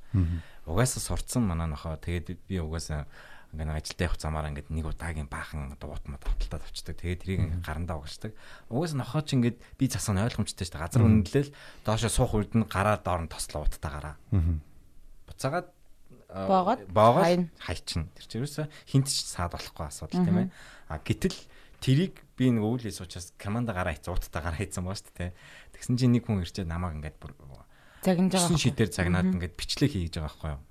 [0.69, 3.09] Угаасаа сурцсан манай нохоо тэгээд би угаасаа
[3.55, 6.95] ингээд ажилдаа явах замаар ингээд нэг удаагийн баахан дуут мод хаталтаад авчдаг.
[6.99, 8.31] Тэгээд тэрийг ингээд гарандаа угачдаг.
[8.69, 10.83] Угаасаа нохоо ч ингээд би засах нь ойлгомжтой шүү дээ.
[10.85, 11.49] Газар үнэлэл
[11.87, 14.15] доошо суух үед нь гараа доор нь тослоо утаа гараа.
[15.25, 15.67] Буцаагаад
[16.29, 17.47] а, Боогод боогод хайна.
[17.63, 18.09] хайчин.
[18.11, 20.49] Тэр чинь ерөөсө хинт ч саад болохгүй асуудал тийм ээ.
[20.91, 21.37] А гэтэл
[21.79, 25.31] тэрийг би нэг өвөл суучаас команда гараа хийц ууттай гараа хийцэн баа шүү дээ.
[25.75, 27.31] Тэгсэн чинь нэг хүн ирчээд намайг ингээд бүр
[28.05, 28.61] Загнаж байгаа.
[28.61, 30.61] Шидээр загнаад ингээд бичлэг хийж байгаа байхгүй юу.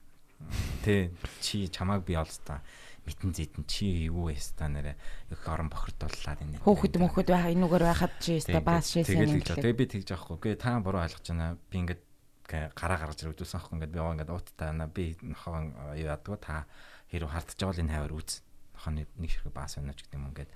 [0.86, 1.10] Тэ
[1.42, 2.62] чи чамааг би олсдаа
[3.02, 4.94] митэн зэдэн чи юу эста нэрэ
[5.34, 6.62] их орон бохирдууллаад энэ.
[6.62, 9.58] Хөөхд мөхөд байх энүүгээр байхад чи өста баас шээсэн юм байгаа.
[9.58, 10.38] Тэгээ би тэгж аахгүй.
[10.46, 11.58] Гээ та буруу ойлгож байна.
[11.58, 12.02] Би ингээд
[12.46, 14.86] гээ гараа гаргаж ирүүлсэн аахгүй ингээд би яваа ингээд ууттай байна.
[14.86, 15.58] Би нохоо
[15.98, 16.64] юу яддаг та
[17.10, 18.30] хэрэг хартаж байгаа л энэ хавар үз.
[18.78, 20.50] Нохоо нэг ширхэг баас байна ч гэдэг юм ингээд.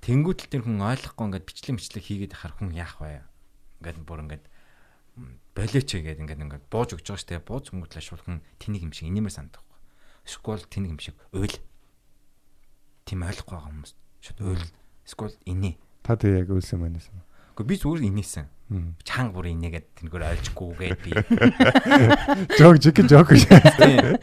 [0.00, 3.20] Тэнгүүтэл тэр хүн ойлгохгүй ингээд бичлэг бичлэг хийгээд хахаар хүн яах вэ?
[3.84, 4.44] Ингээд бүр ингээд
[5.52, 9.34] болооч гэдэг ингээд ингээд бууж өгч байгаа штэ бууж өнгөтлөө шулхан тэнийг юм шиг инэмэр
[9.34, 9.80] санддаг байхгүй.
[10.24, 11.56] Эсвэл тэнийг юм шиг уйл.
[13.04, 13.92] Тим ойлгохгүй байгаа хүмүүс
[14.24, 14.68] шууд уйл.
[15.04, 15.76] Эсвэл инээ.
[16.00, 17.12] Та тэг яг үлсэн манайс.
[17.52, 18.46] Гэхдээ би зүгээр инээсэн.
[19.04, 21.12] Чанга бүр инээгээд тэнгээр ойлгохгүйгээд би.
[22.62, 23.28] Жог жиг жог.
[23.36, 24.16] Тийм.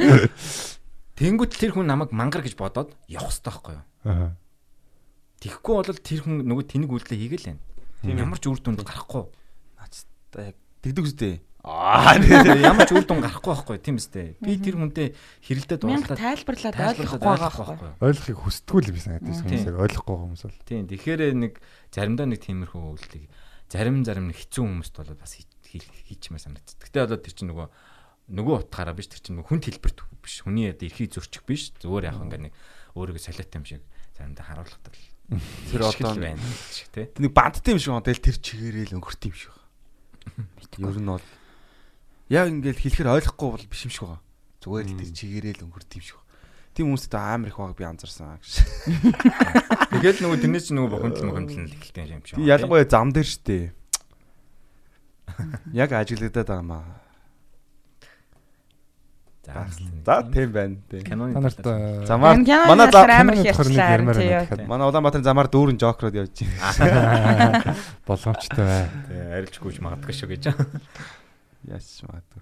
[1.18, 3.86] Тэнгүүт тэр хүн намайг мангар гэж бодоод явах хэрэгтэй байхгүй юу?
[4.08, 4.34] Аа.
[5.38, 7.62] Тэгэхгүй бол тэр хүн нөгөө тэнэг үйлдэл хийгээл байна.
[8.06, 9.26] Ямар ч үр дүнд гарахгүй.
[10.34, 11.36] Та яг дэгдэг үстэй.
[11.68, 12.16] Аа
[12.72, 14.40] ямар ч үр дүн гарахгүй байхгүй тийм үстэй.
[14.40, 15.14] Би тэр хүнтэй
[15.46, 17.92] хэрэлдээд Мянга уурлаад тайлбарлаад тайлбарлаад ойлгохгүй байхгүй.
[18.08, 19.44] Ойлгохыг хүсдэггүй л би санагдаж Тийм.
[19.46, 20.60] хүмүүс яг ойлгохгүй хүмүүс бол.
[20.64, 21.54] Тийм тэгэхээр нэг
[21.92, 23.28] заримдаа нэг тиймэрхүү үйлдэл
[23.68, 26.80] зарим зарим нэг хэцүү хүмүүст бол бас хийчмээр санагдчих.
[26.80, 27.68] Гэтэ болоод тэр чинь нөгөө
[28.32, 30.40] нөгөө утгаараа биш тэр чинь хүн хэлбэрт биш.
[30.48, 31.76] Хүний яд эрхийг зөрчих биш.
[31.84, 32.54] Зүгээр яг ингээ нэг
[32.96, 33.84] өөрийгөө солиотой юм шиг
[34.16, 34.96] заримдаа харуулдаг.
[35.28, 36.40] Тэр одоо байна
[36.72, 37.12] шиг тий.
[37.20, 40.88] нэг бандтай юм шиг одоо л тэр чигээрэл өнгөрт юм шиг байна.
[40.88, 41.28] Ер нь бол
[42.32, 44.24] яг ингээл хэлэхэр ойлгохгүй бол биш юм шиг байгаа.
[44.64, 46.28] Зүгээр л тэр чигээрэл өнгөрт юм шиг байна.
[46.72, 48.54] Тийм хүмүүстэй амар их байгааг би анзаарсан гэж.
[49.98, 52.38] Тэгэл нөгөө тэрнээс чинь нөгөө бохомдол мохомдол нь эхэлдэг юм шиг.
[52.38, 53.74] Ялангуяа зам дээр штэ.
[55.74, 57.07] Яг ажиглагдаад байгаа маа.
[59.48, 60.76] За тийм байна.
[60.92, 61.64] Та нарт
[62.08, 63.96] Замаар Киноны манай талаар за- амар киноны их тухай нэг ярьчлаа.
[63.96, 64.66] ярмаар байна тий.
[64.68, 66.44] манай Улаанбаатарын замаар дүүрэн жокрод явж
[66.78, 67.76] байна.
[68.08, 68.84] болгоомжтой бай.
[69.40, 70.44] арилжгүйж магадгүй шүү гэж.
[71.68, 72.42] Яач магадгүй.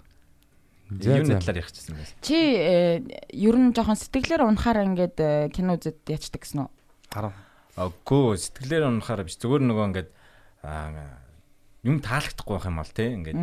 [0.86, 2.10] Юуны талаар ярьчихсан юм бэ?
[2.22, 3.02] Чи э,
[3.34, 6.70] ер нь жоохон сэтгэлээр унахаар ингээд э, кино үзэд ячдаг гэсэн үү?
[7.10, 7.34] Хараа.
[7.74, 10.10] Аггүй сэтгэлээр унахаар биш зүгээр нөгөө ингээд
[11.86, 13.38] юм таалагдахгүй байх юм бол тий ингээд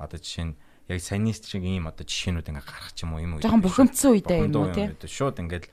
[0.00, 0.56] одоо жишээ нь
[0.88, 4.10] яг санист шиг ийм одоо жишээнүүд ингээд гарах ч юм уу юм уу Жоохон бухимдсан
[4.14, 4.86] үедээ юм уу тий?
[5.06, 5.66] шууд ингээд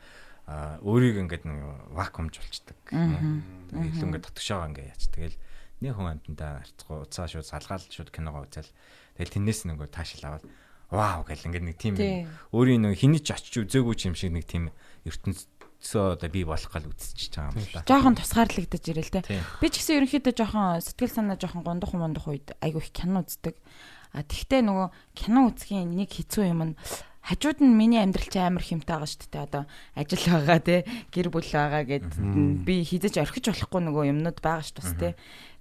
[0.83, 1.59] өөрийг ингээд нэг
[1.93, 5.37] вакуумж болчдаг илүү ингээд дотгошоо ингээд яач тэгэл
[5.83, 8.71] нэг хүн амтандаа харцгаа уцаа шууд салгаал шууд киногоо үзэл
[9.15, 10.45] тэгэл тэрнээс нөгөө таашаал аваад
[10.93, 12.27] вау гэл ингээд нэг тийм Тий.
[12.53, 14.69] өөрийн нэг хиний ч очиж үзээгүй юм шиг нэг тийм
[15.09, 17.87] ертөнцөө одоо бий болох гал үзчихэж байгаа юм л да.
[17.89, 19.09] Жоохон тусгаарлагдаж ирэл.
[19.09, 19.41] Тийм.
[19.57, 23.57] Би ч гэсэн ерөнхийдөө жоохон сэтгэл санаа жоохон гондох мондох үед айгүй их кино үздэг.
[24.13, 26.77] А тэгтээ нөгөө кино үзхийн нэг хэцүү юм нь
[27.23, 29.47] хажууд нь миний амьдрал чи амар хэмтэй байгаа шүү дээ.
[29.47, 29.63] Одоо
[29.95, 30.75] ажил байгаа те
[31.09, 32.07] гэр бүл байгаа гэд
[32.67, 35.13] би хизэж орхиж болохгүй нөгөө юмнууд байгаа шүү дээ.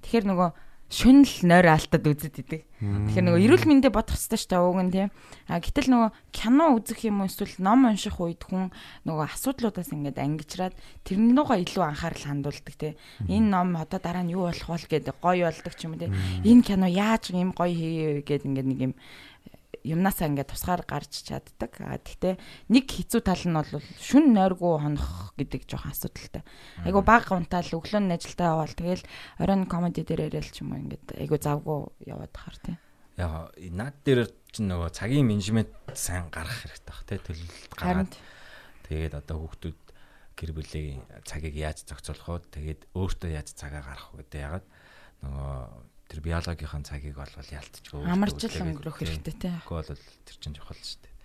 [0.02, 0.48] Тэгэхээр нөгөө
[0.92, 2.62] шүн л нойр алтад үзэд идэг.
[2.84, 5.08] Тэгэхээр нөгөө эрүүл мэндэ бодох хэрэгтэй шүү дээ ууг нь тийм.
[5.48, 8.68] А гэтэл нөгөө кино үзэх юм эсвэл ном унших үед хүн
[9.08, 10.76] нөгөө асуудлуудаас ингээд ангижраад
[11.08, 12.94] тэрнийгоо илүү анхаарал хандуулдаг тийм.
[13.24, 16.12] Энэ ном одоо дараа нь юу болох вэ гэдэг гоё болдог ч юм уу тийм.
[16.44, 18.94] Энэ кино яаж ийм гоё хийе гэдэг ингээд нэг юм
[19.84, 21.72] юмнасаа ингээд тусгаар гарч чаддаг.
[21.82, 22.38] А тэгтээ
[22.70, 26.42] нэг хэцүү тал нь бол шүн нойргүй хонох гэдэг жоохон асуудалтай.
[26.86, 29.04] Айгу баг гунтаал өглөө нь ажилдаа яваал тэгэл
[29.42, 32.76] оройн комеди дээр яриад ч юм уу ингээд айгу завгүй яваад хаар тий.
[33.18, 38.12] Яг наад дээр чинь нөгөө цагийн менежмент сайн гаргах хэрэгтэй бах тий төлөлт Харин гаргаад
[38.86, 39.80] тэгээд одоо хүүхдүүд
[40.36, 42.48] гэр бүлийн цагийг яаж зохицуулах вэ?
[42.56, 44.66] Тэгээд өөртөө яаж цагаа гаргах вэ гэдэг ягаад
[45.22, 48.04] нөгөө тэр биологийн цагийг болвол ялтчихгүй.
[48.04, 49.48] Амаржил өнгөрөх хэрэгтэй те.
[49.64, 49.96] Гэхдээ бол
[50.28, 51.16] тэр чинь чухал шүү дээ.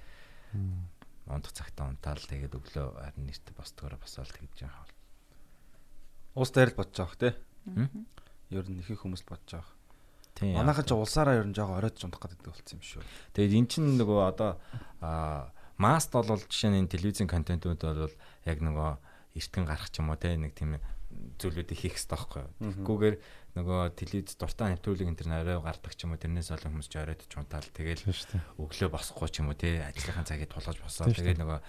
[1.27, 4.87] Ондох цагтаа унтаал тэгээд өглөө харин нэрт босдгоороо бас бол тэгж байгаа.
[6.39, 7.29] Уус дээр л бодож байгаа те.
[8.47, 9.75] Ер нь их их хүмүүс бодож байгаа.
[10.39, 10.55] Тийм.
[10.55, 13.03] Манайхан ч улсаараа ер нь жоохон оройтж унтах гэдэг болсон юм шүү.
[13.35, 14.55] Тэгээд эн чинь нөгөө одоо
[15.03, 18.15] аа маст бол жишээ нь энэ телевизийн контентууд бол
[18.47, 20.79] яг нөгөө эртгэн гарах ч юм уу те нэг тийм
[21.41, 22.53] зүйлүүдийг хийх хэрэгтэй байхгүй юу.
[22.61, 23.15] Тэгэхгүйгээр
[23.55, 26.95] нөгөө телевиз дуртай нэвтрүүлэг энэ төр орой гардаг ч юм уу тэрнээс олон хүмүүс ч
[26.99, 27.69] оройтч унтаал.
[27.71, 28.03] Тэгэл
[28.59, 31.09] өглөө босохгүй ч юм уу те ажлынхаа цагийг тулгаж босоо.
[31.09, 31.59] Тэгээд нөгөө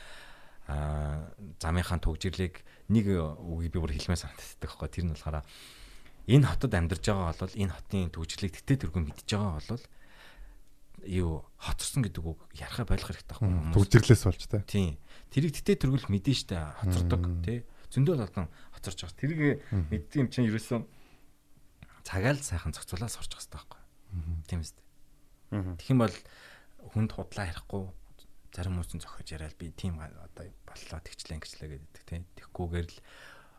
[0.68, 1.32] аа
[1.62, 2.60] замынхаа төгжрлийг
[2.92, 4.88] нэг үгийг би бүр хэлмээр санагддаг байхгүй.
[4.92, 5.44] Тэр нь болохоор
[6.28, 9.84] энэ хотод амьдарч байгаа бол энэ хотын төгжрлийг тэтэ тэргүй мэдж байгаа бол
[11.08, 14.60] юу хоцорсон гэдэг үг ярахаа болох хэрэгтэй байхгүй Төгжрлээс болж та.
[14.66, 15.00] Тийм.
[15.32, 17.64] Тэрийг тэтэ тэргүүл мэдэн штэ хоцордог тий.
[17.88, 19.16] Зөндөл олон хоцорч байгаа.
[19.16, 19.40] Тэрийг
[19.72, 20.84] мэддэг юм чинь ерөөсөн
[22.08, 23.80] цагаал сайхан зохицуулаад сурчих хэрэгтэй байхгүй.
[24.48, 24.80] Тийм үстэ.
[25.52, 26.16] Тэгэх юм бол
[26.96, 27.84] хүнд худлаа ярихгүй
[28.56, 32.24] зарим хүмүүс нь зохиож яриад би тийм одоо боллоо тэгчлээ ингэчлээ гэдэг тий.
[32.40, 32.96] Тэгхгүйгээр л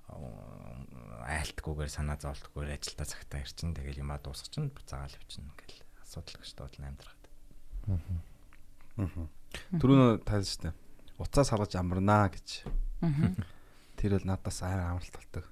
[0.10, 6.52] айлтгүйгээр санаа зовлтгүйгээр ажилдаа цагтаа ирчин тэгэл юмаа дуусах чинь буцаагаал явчихна ингээл асуудал гэж
[6.58, 7.24] бодол амьдрахад.
[9.78, 10.76] Түрүүн таасан шүү дээ.
[11.22, 12.66] Уцаа салгаж амарнаа гэж.
[13.06, 13.38] Аа.
[14.02, 15.46] Тэр бол надаас амар амралт болдог.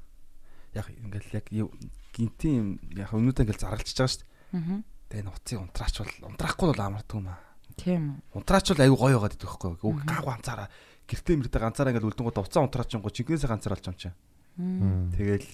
[0.77, 1.73] Яг ингээл яг юу-
[2.13, 4.29] гинтийн яг өнөөдөө ингээл заргалчихж байгаа шүү дээ.
[4.53, 4.81] Аа.
[5.09, 7.39] Тэгээ энэ уцыг унтраач бол унтраахгүй бол амардаг юм аа.
[7.77, 8.03] Тийм.
[8.33, 9.71] Унтраач бол аюу гоё байгаад идэх байхгүй.
[9.85, 10.67] Үг гаагүй ганцаараа
[11.07, 14.15] гэртээ мэртээ ганцаараа ингээл үлдэнгууд уцаа унтраачингууд чигнээсээ ганцаар болж юм чинь.
[15.13, 15.49] Тэгэл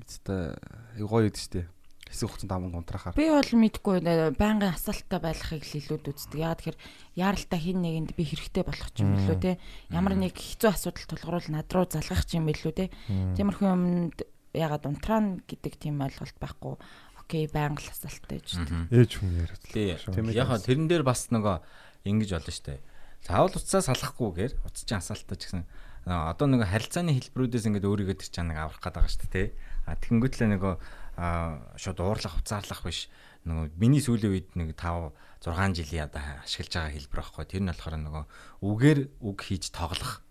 [0.00, 0.56] эцтэй
[0.96, 1.66] аюу гоё идэх шүү дээ.
[2.08, 3.12] Хэсэг хугацаанд аман унтраахаар.
[3.20, 4.00] Би бол мэдгүй
[4.40, 6.40] байнгын асаалттай байхыг л илүүд үздэг.
[6.40, 6.78] Яагаад тэгэхээр
[7.20, 9.60] яаралтай хин нэгэнд би хэрэгтэй болох ч юм билүү те.
[9.92, 12.88] Ямар нэг хэцүү асуудал тулгаруул над руу залгах ч юм билүү те.
[13.36, 14.24] Тиймэрхүү юмд
[14.58, 16.74] ягаад унтраана гэдэг тийм ойлголт байхгүй.
[17.22, 18.48] Окей, байнга л асаалттай гэж.
[18.90, 19.62] Ээж хүн яриад.
[19.70, 19.94] Тий.
[19.94, 20.38] Тийм ээ.
[20.38, 21.62] Яг тэрэн дээр бас нөгөө
[22.08, 22.80] ингэж болно штэ.
[23.22, 25.62] Заавал уцаа салахгүйгээр уцчин асаалтаа ч гэсэн
[26.08, 29.46] одоо нөгөө харилцааны хэлбэрүүдээс ингээд өөрийгөө тэр чанаг аврах гээд байгаа штэ тий.
[29.84, 30.74] А тэгэнгүүтлээ нөгөө
[31.20, 33.12] аа, шууд уурлах уцаарлах биш
[33.44, 35.12] нөгөө миний сүүлийн үед нэг 5
[35.44, 37.44] 6 жилийн одоо ашиглаж байгаа хэлбэр байхгүй.
[37.44, 38.24] Тэр нь болохоор нөгөө
[38.64, 40.24] үгээр үг хийж тоглох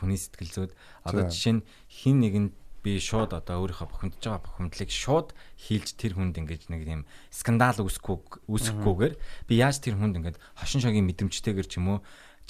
[0.00, 0.72] хүний сэтгэл зүйд
[1.04, 6.16] одоо жишээ нь хин нэгэнд би шууд одоо өөрийнхөө бухимдж байгаа бухимдлыг шууд хийлж тэр
[6.16, 9.14] хүнд ингэж нэг тийм скандал үүсэхгүй үүсэхгүйгээр
[9.48, 11.98] би яаж тэр хүнд ингэж хошин шогийн мэдрэмжтэйгэр ч юм уу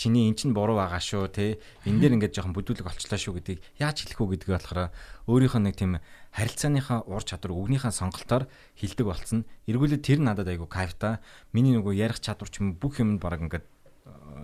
[0.01, 3.61] чиний эн чинь буруу байгаа шүү те энэ дээр ингэж жоохон бүдүүлэг олчлаа шүү гэдгийг
[3.77, 4.89] яаж хэлэх үү гэдгийг болохоор
[5.29, 6.01] өөрийнхөө нэг тийм
[6.33, 8.49] харилцааныхаа ур чадвар үгнийхээ сонголтоор
[8.81, 11.21] хилдэг болцсон эргүүлээ тэр надад айгу кайфта
[11.53, 13.69] миний нөгөө ярих чадвар ч юм бүх юмд бараг ингэж э,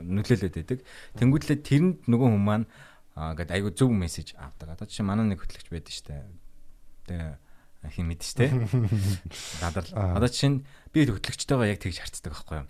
[0.05, 0.78] нөлөөлөд байдаг.
[1.16, 2.68] Тэнгүүтлээ тэрэнд нөгөө хүмүүс маань
[3.16, 4.76] аа ингээд айгу зөв мессеж авдаг.
[4.76, 6.28] Одоо жишээ манай нэг хөтлөгч байдаг штэ.
[7.08, 8.52] Тэгээ хин мэд штэ.
[9.64, 9.88] Надар.
[9.96, 10.20] Аа.
[10.20, 10.58] Одоо жишээ нь
[10.92, 12.68] би хөтлөгчтэйгээ яг тэгж харцдаг байхгүй юу?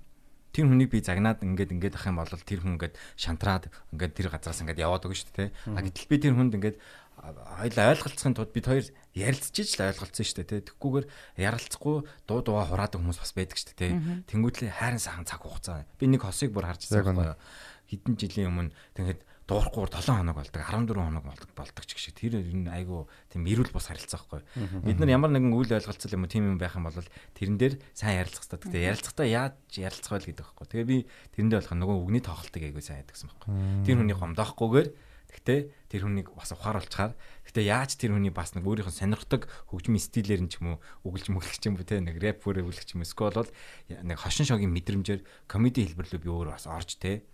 [0.54, 4.28] Тэр хүнийг би загнаад ингээд ингээд ах юм бол тэр хүн ингээд шантраад ингээд тэр
[4.30, 5.50] газраас ингээд яваад өгнө шүү дээ.
[5.74, 6.78] А гэтэл би тэр хүнд ингээд
[7.16, 10.68] хоёул ойлголцохын тулд бид хоёр ярилцчих л ойлголцсон шүү дээ.
[10.68, 11.06] Тэгхгүйгээр
[11.40, 11.96] ярилцахгүй
[12.28, 13.92] дуу дууга хураадаг хүмүүс бас байдаг шүү дээ.
[14.30, 15.88] Тэнгүүтлээ хайрын сайхан цаг хугацаа.
[15.96, 17.40] Би нэг хосыг бүр харж байгаа байхгүй юу?
[17.88, 22.42] Хэдэн жилийн өмнө тэгээд дуурахгүй 7 хоног болдог 14 хоног болдог болдог ч шиг тэр
[22.42, 24.42] энэ айгу тийм эрүүл бус харилцаа байхгүй.
[24.82, 26.98] Бид нар ямар нэгэн үйл ойлголцол юм уу тийм юм байх юм бол
[27.38, 28.82] тэрэн дээр сайн ярилцах хэрэгтэй.
[28.82, 30.66] Гэхдээ ярилцахдаа яаж ярилцах вэ гэдэг байхгүй.
[30.66, 30.98] Тэгээ би
[31.38, 33.54] тэрэн дээр болох нөгөө үгний тоглолтыг айгу сайн ядагсан байхгүй.
[33.86, 34.88] Тэр хүний гомдоохгүйгээр
[35.36, 35.60] гэхдээ
[35.90, 37.12] тэр хүнийг бас ухааруулчаар
[37.46, 40.82] гэхдээ яаж тэр хүний бас нэг өөрийнх нь сонирхдаг хөгжмийн стилээр нь ч юм уу
[41.06, 43.50] үгэлж мөглөх ч юм уу те нэг рэп бүрээ үлгэх ч юм эсвэл бол
[43.90, 47.26] нэг хошин шогийн мэдрэмжээр комеди хэлбэрлүү би өөр бас орж те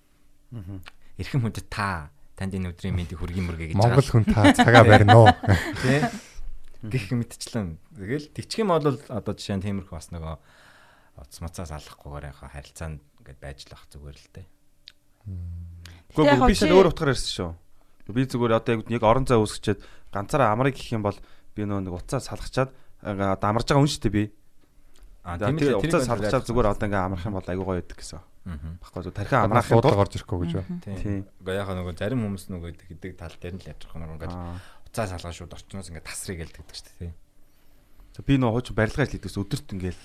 [1.23, 2.11] эрхэм хүндэт та.
[2.35, 4.51] Танд энэ өдрийн мэндийг хүргэе мөргэй гэж Монгол хүн та.
[4.53, 5.31] Цагаа барина уу?
[5.79, 6.03] тий
[6.83, 7.79] гих мэдчлэн.
[7.95, 10.35] Тэгэл тэгчих юм бол одоо жишээ нь тиймэрхүү бас нөгөө
[11.23, 14.47] уц мацаас алахгүйгээр яхаа харилцаанд ингээд байж л ах зүгээр л дээ.
[16.11, 17.51] Гэхдээ би шал өөр утгаар ярьсан шүү.
[18.11, 19.79] Би зүгээр одоо яг орон зай үүсгчээд
[20.11, 21.15] ганцаараа амрыг гэх юм бол
[21.55, 22.75] би нөө нэг уцаа салгачаад
[23.07, 24.25] амарж байгаа хүн шүү дээ би.
[25.23, 28.19] а Тийм л уцаа салгачаад зүгээр одоо ингээ амрах юм бол айгүй гоё байдаг гэсэн.
[28.43, 30.81] Баггүй зүгээр тархиа Амраах амраах юм дуудлага бол орж ирэхгүй гэж байна.
[30.83, 31.21] тийм Тийм.
[31.43, 34.35] үгүй яхаа нөгөө зарим хүмүүс нөгөө гэдэг тал дээр нь л явж байгаа нөгөө ингээд
[34.35, 34.59] Аа.
[34.91, 37.13] уцаа салгаа шууд орчноос ингээд тасрыг гэлдэг шүү дээ
[38.13, 40.03] За, би нөө хууч барилгаа хийдэгс өдөрт ингээл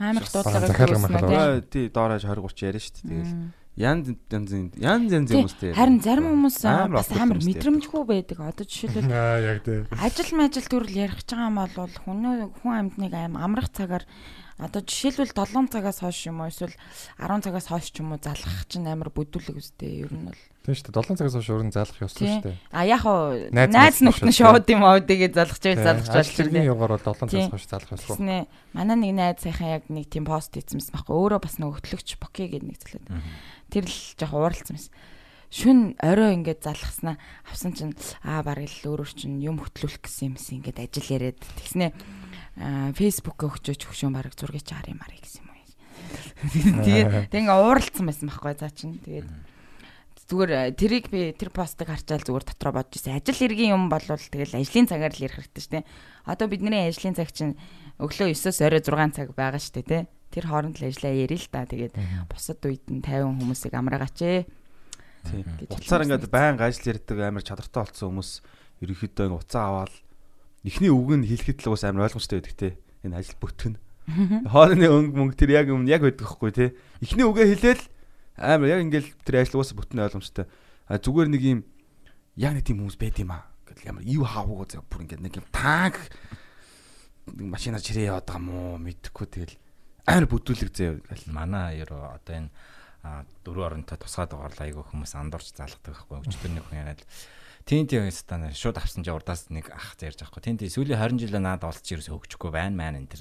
[0.00, 3.08] Амар захиалга хийсэн тий доорож 20 30 яриа шүү дээ.
[3.10, 5.70] Тэгэл янз янзын янз янз Тий, хүмүүстэй.
[5.76, 6.56] Харин зарим хүмүүс
[6.94, 8.38] бас амар мэдрэмжгүй байдаг.
[8.40, 9.92] Одоо жишээлбэл Аа яг дээ.
[9.92, 12.18] ажил мажил төрөл ярих гэж байгаа юм бол хүн
[12.64, 14.04] хүн амьтныг аим амрах цагаар
[14.60, 16.76] Одоо жишээлбэл 7 цагаас хойш юм уу эсвэл
[17.16, 20.42] 10 цагаас хойш ч юм уу залгах чинь амар бүдүүлэг үстэй ер нь бол.
[20.68, 21.00] Тийм шүү дээ.
[21.00, 22.58] 7 цагаас хойш өрн заалах ёстой шүү дээ.
[22.68, 26.72] А яг уу Найз нөхд нь шоуд юм аа байл залгаж Ажил байна хэргийн шүү
[26.76, 27.48] югаар бол 7 Тийм.
[27.48, 28.16] цагаас хойш заалах ёсгүй.
[28.20, 28.36] Тэснэ
[28.76, 32.44] манай нэг найз сайхан яг нэг тийм пост хийсэн байхгүй өөрөө бас нэг хөтлөгч Боки
[32.44, 33.08] гэдэг нэг зүйлээд.
[33.72, 34.92] Тэр л жоох ууралцсан байсан.
[35.50, 40.46] Шүн орой ингээд залгаснаа авсан чинь аа бараг л өөрөөр чинь юм хөтлүүлэх гэсэн юмс
[40.54, 41.90] ингээд ажил яриад тэгснэ
[42.94, 45.60] Facebook өгчөөч хөшөө бараг зургийг чи харъя маръя гэсэн юм уу.
[46.84, 49.00] Тэгээд тэг ингээд ууралцсан байсан байхгүй заа чинь.
[49.00, 49.28] Тэгээд
[50.30, 53.18] зүгээр э, тэрийг би тэр постыг харчаал зүгээр дотроо бодож ирсэн.
[53.18, 55.88] Ажил хэргийн юм бол тэгэл ажлын цагаар л ярих хэрэгтэй шүү дээ.
[56.30, 57.58] Одоо бидний ажлын цаг чинь
[57.98, 59.98] өглөө 9-оос орой 6 цаг байгаа шүү дээ, тэ.
[60.30, 61.66] Тэр хооронд л ажиллаа ярил л та.
[61.66, 61.94] Тэгээд
[62.30, 64.40] бусад үед нь 50 хүмүүсийг амраагач ээ.
[65.26, 65.44] Тийм.
[65.66, 68.30] Уцаар ингээд байнга ажил ярьдаг амар чадртай болсон хүмүүс
[68.86, 69.94] ерөнхийдөө ингээд уцаа аваад
[70.64, 72.68] эхний үг нь хэлэхэд л бас амар ойлгомжтой байдаг те.
[73.04, 73.74] Энэ ажил бүтгэн.
[74.50, 76.66] Хоолны өнгө мөнгө тэр яг юм яг байдаг хгүй те.
[77.00, 77.84] Эхний үгээ хэлээл
[78.36, 80.46] амар яг ингээд тэр ажил уусаа бүтэн ойлгомжтой.
[80.88, 81.60] А зүгээр нэг юм
[82.36, 83.48] яг нэг тийм хүмүүс байд юм аа.
[83.68, 85.96] Гэтэл ямар ив хавуугаа зав бүр ингээд нэг юм танк
[87.30, 89.54] нэг машинаар чирээ яваад байгаа мó мэдхгүй тэгэл
[90.08, 90.98] амар бүдүүлэг заяа.
[91.30, 92.50] Манай ерөө одоо энэ
[93.44, 97.00] дөрөв оронтой тусгаад байгаа айгүй хүмүүс андуурч залгадаг байхгүй өчтөр нэг хүн яриад
[97.64, 101.26] тийм тийм стана шууд авсан чи урдаас нэг ах зарж байхгүй тийм тийм сүүлийн 20
[101.28, 103.12] жилээ наад олж ирээс өгчихгүй байна маань энэ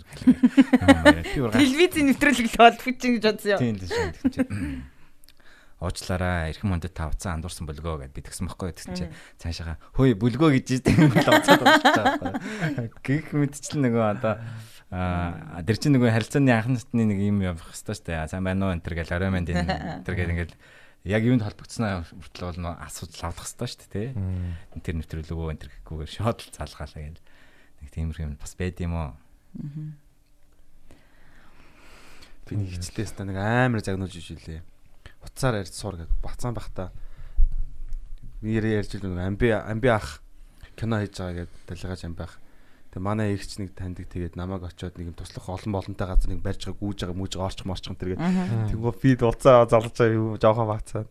[1.43, 3.59] ургаа Телевизийн нэвтрүүлэг л болчих чинь гэж бодсон юм.
[3.59, 4.39] шин тэгсэн чи
[5.79, 8.75] уучлаарай эрхэм хүндэт тавцсан андуурсан бүлгөө гэд би тэгсэн байхгүй.
[8.75, 9.05] Тэгсэн чи
[9.39, 12.87] цаашаага хөөе бүлгөө гэж тийм л уцаад болчихоо байхгүй.
[12.99, 14.35] Гих мэдчихэл нөгөө одоо
[14.91, 18.27] а тэр чинь нөгөө харилцааны анхны насны нэг юм явах хэвээр шүү дээ.
[18.27, 20.55] Сайн байна уу энэ төр гэл орой манд энэ тэр гэл ингээл
[21.07, 25.61] яг юунд холбогдсноо хүртэл бол нөө асуудал авах хэвээр шүү дээ тий тэр нэвтрүүлгөө энэ
[25.63, 27.23] төр гэхгүйгээр шууд л залгаалаа гэл
[27.79, 29.11] нэг тиймэрхүү юм бас байд юм уу
[32.49, 34.65] Би нэг хичээлээс та нэг амар загнуулж ижилээ.
[35.21, 36.89] Уцаар ярьж суур гэд бацаан бахта.
[38.41, 40.25] Нэр ярьж л нэг амби амби ах
[40.73, 42.41] кино хийж байгаа гэд далигаж амби ах.
[42.99, 46.43] Тэгээ манай эгч нэг таньдаг тэгээд намайг очиод нэг юм туслах олон болонтой газар нэг
[46.43, 48.19] барьж байгаа гүүж байгаа мүүж байгаа орчих морчих тэргээд
[48.75, 51.07] тэгвэл би уцаа залж байгаа юм жоохон бацаад.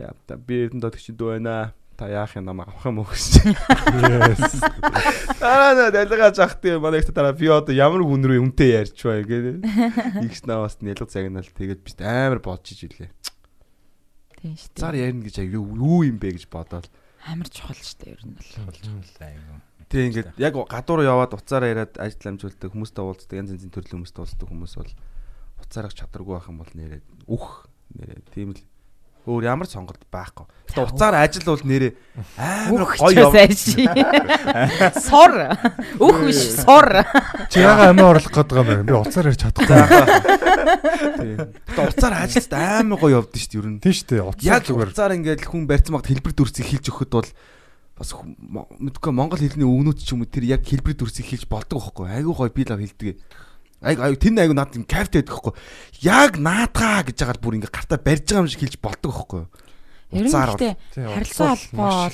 [0.00, 1.76] Яа би энд дот чи дүү байна.
[2.00, 3.44] Та яах юм намайг авах юм уу гэж.
[3.44, 4.56] Yes.
[5.44, 8.96] Аа нэ далигаж ах тийм манай ихтэй дараа би одоо ямар хүн рүү үнтэй ярьж
[9.04, 9.60] бай гэдэг.
[10.24, 13.12] Игс наваас нэлэг загнаал тэгээд би амар бодож ижилээ.
[14.40, 15.12] Тийм шүү Зар дээ.
[15.12, 16.88] ярина гэж юу юм бэ гэж бодоод.
[17.28, 18.48] Амар чухал шүү дээ ер нь бол.
[19.20, 23.96] айгүй Тэг ингээд яг гадуур яваад уцаараа яриад ажил амжуулдаг хүмүүстэй уулздаг янз янзын төрлийн
[24.02, 24.92] хүмүүстэй уулздаг хүмүүс бол
[25.62, 28.62] уцаарах чадваргүй байх юм бол нэрээ үх нэрээ тийм л
[29.22, 30.46] өөр ямар сонголт байхгүй.
[30.66, 31.94] Гэтэ уцаар ажил бол нэрээ
[32.34, 33.86] амар гоё сайши.
[35.06, 35.34] Сор.
[36.02, 37.06] Өөх биш сор.
[37.46, 38.90] Чи яга амиа орлох байгаа юм бэ?
[38.90, 39.78] Би уцаар ярьж чадахгүй.
[41.70, 43.78] Гэтэ уцаар ажилд амар гоё явдсан шүү дээ ер нь.
[43.78, 44.26] Тийм шүү дээ.
[44.26, 44.90] Уцаар Яг зүгээр.
[44.90, 47.30] уцаар ингээд хүн барьсан багт хэлбэр дүрсийг хэлж өгөхөд бол
[47.98, 52.08] бас мэдгүй монгол хэлний өвнүүд ч юм уу тэр яг хэлбэр дүрсийг хэлж болдог байхгүй
[52.08, 53.16] айгүй гоё би лав хэлдэг.
[53.82, 55.54] Айг айг тэр айгүй наад юм кайфт байдаг байхгүй.
[56.06, 59.42] Яг наадгаа гэж байгаа л бүр ингээд гартаа барьж байгаа юм шиг хэлж болдог байхгүй.
[60.12, 62.08] Ер нь гэхдээ харилцаа холбоо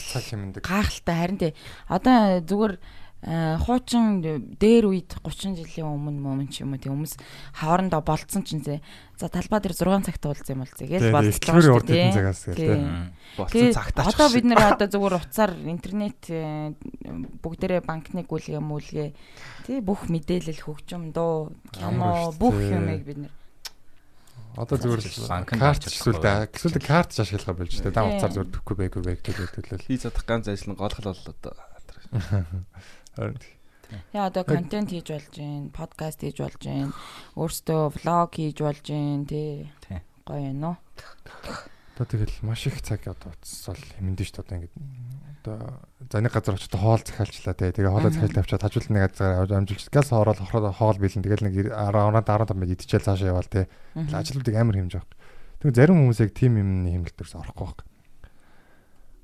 [0.62, 1.52] гайхалтай харин тий.
[1.90, 2.74] Одоо зүгээр
[3.18, 7.18] хуучин дээр үед 30 жилийн өмнө мөн ч юм уу тий хүмүүс
[7.58, 8.78] хоорондоо болцсон ч зэ.
[9.18, 12.14] За талбай дээр 6 цагт уулзсан юм бол зэгээл Тийм, болцож ихтгэврийн байгаа урд хэдэн
[12.14, 12.78] цагаас гээл, тий.
[13.34, 14.06] Болсон Тэгээ цагтаач.
[14.14, 16.70] одоо бид нэр одоо зүгээр уцаар интернет э,
[17.42, 19.08] бүгдээрээ банкны гүйлгээ мүлгээ
[19.66, 22.70] тий бүх мэдээлэл хөгжим дуу кино шүү бүх дээ.
[22.78, 23.34] юмыг бид нэр
[24.58, 25.02] Одоо зүгээр
[25.42, 26.18] карт авч эсвэл
[26.50, 27.94] эсвэл карт ч ашиглах болж тээ.
[27.94, 28.14] Та Тийм.
[28.14, 29.86] уцаар зүгээр төгөхгүй байггүй байдаг гэдэг л.
[29.86, 31.54] Хий задах ганц ажил нь голхол бол одоо.
[33.18, 33.38] Харин
[34.12, 36.92] Яа одоо контент хийж болж гин, подкаст хийж болж гин,
[37.40, 39.72] өөртөө влог хийж болж гин тий.
[39.88, 40.04] Тий.
[40.28, 40.76] Гоё юм уу?
[41.96, 44.76] Одоо тэгэл маш их цаг одоо уцсал хэмнэн шүү дээ одоо ингээд
[45.40, 45.56] одоо
[46.12, 47.72] за нэг газар очиж хоол захиалчлаа тий.
[47.72, 51.54] Тэгээ хоолоо захиалж авчаад хажууд нэг газар амжилт газ хоорол хохроо хоол бэлэн тэгэл нэг
[51.72, 53.66] 10 15 минут идчихэл цаашаа яваал тий.
[53.96, 55.16] Тэгэл ажилтнуудыг амар хэмж байгаа.
[55.64, 57.87] Тэгээ зарим хүмүүс яг тим юмны хэмнэлтэрс орохгүй байна.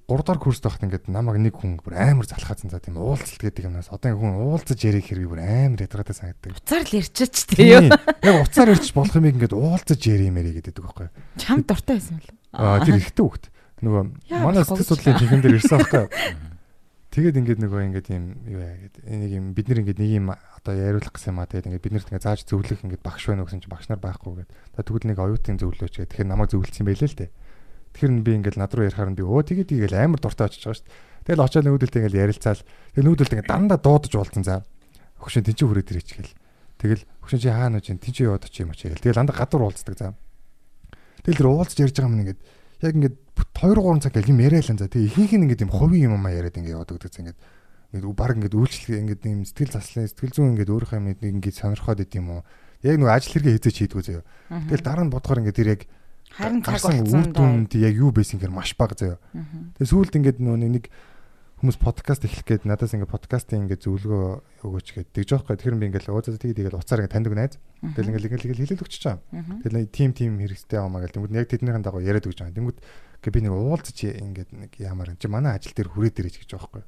[0.05, 3.73] 3 дахь курст байхад ингээд намайг нэг хүн бүр амар залхаацсан за тийм уулзалт гэдэг
[3.73, 6.60] юмнаас одоо ингээд хүн уулзаж ярих хэрэг бүр амар ядгатай санагддаг.
[6.60, 7.73] Уцаар л ярьчаач тий.
[7.73, 7.89] юу?
[7.89, 11.08] Яг уцаар ирчих болох юм ингээд уулзаж ярих юмэрий гэдэг байхгүй.
[11.41, 12.28] Чам дуртай байсан бол.
[12.52, 13.49] Аа тэр ихтэй хөхт.
[13.81, 14.02] Нөгөө
[14.44, 16.05] манай сэтгэл судлалын жинхэнэ дээр ирсэн байхгүй.
[17.15, 19.02] Тэгээд ингээд нөгөө ингээд юм юу яа гэдэг.
[19.07, 21.47] Энийг юм бид нэр ингээд нэг юм одоо яриулах гэсэн юм аа.
[21.47, 24.42] Тэгээд ингээд бид нарт ингээд зааж зөвлөх ингээд багш байна гэсэн чинь багш нар байхгүй
[24.42, 24.83] гэдэг.
[24.83, 26.10] Тэгвэл нэг оюутын зөвлөөч гэдэг.
[26.10, 27.31] Тэгэхээр намайг зөвлөсөн байлээ л дээ.
[27.94, 30.78] Тэгэхээр би ингээд над руу ярихаар нь би өө тэгээд тийгээл амар дуртай очиж байгаа
[30.82, 30.98] шүү дээ.
[31.24, 32.62] Тэгэл очоод нүүдэлтэй ингээд ярилцаал.
[32.92, 34.66] Тэгээд нүүдэлтэй ингээд дандаа дуудаж уулзсан за.
[35.23, 36.34] Хөшөө тэнцэн хүрээд ирээч гээл.
[36.82, 38.92] Тэгэл Хөгшин чи хаана тийм чи яваад очив юм чи.
[38.92, 40.12] Тэгэл андаа гадуур уулздаг заа.
[41.24, 42.40] Тэгэл тэр уулзж ярьж байгаа юм ингээд
[42.84, 43.16] яг ингээд
[43.56, 44.92] 2 3 цаг гэл юм яриалаа за.
[44.92, 47.40] Тэгээ ихэнх нь ингээд юм хувийн юм аа яриад ингээд яваад өгдөг заа ингээд
[47.97, 52.05] ингээд баг ингээд үйлчлэг ингээд юм сэтгэл заслын сэтгэл зүйн ингээд өөрийнхөө юм ингээд сонирхоод
[52.05, 52.42] идэм юм уу.
[52.84, 54.24] Яг нөгөө ажил хэрэгээ хийжээч хийдгүү заяа.
[54.68, 55.82] Тэгэл дараа нь бодохоор ингээд тэр яг
[56.34, 59.18] Харин цаг гарсан үр дүнд яг юу байсан гэхээр маш бага заяа.
[59.78, 60.86] Тэгээ сүүлд ингээд нөгөө нэг
[61.62, 65.54] хүмүүс подкаст эхлэх гээд надаас ингээд подкастын ингээд зөвлөгөө өгөөч гээд тэгж байхгүй.
[65.56, 67.54] Тэгэхээр би ингээд өөзөө тэгээд тэгээд уцаар ингээд таньдаг найз.
[67.94, 69.22] Тэгэл ингээд ингээд хэлэл өгч чаа.
[69.62, 72.58] Тэгэл тим тим хэрэгтэй аваа гэл тэнгууд яг тэднийхэн дагуу яриад өгч байгаа.
[72.58, 76.34] Тэнгууд гэ би нэг уулзч ингээд нэг ямар юм чи манай ажил дээр хүрээд ирэж
[76.42, 76.84] гэж байгаа байхгүй.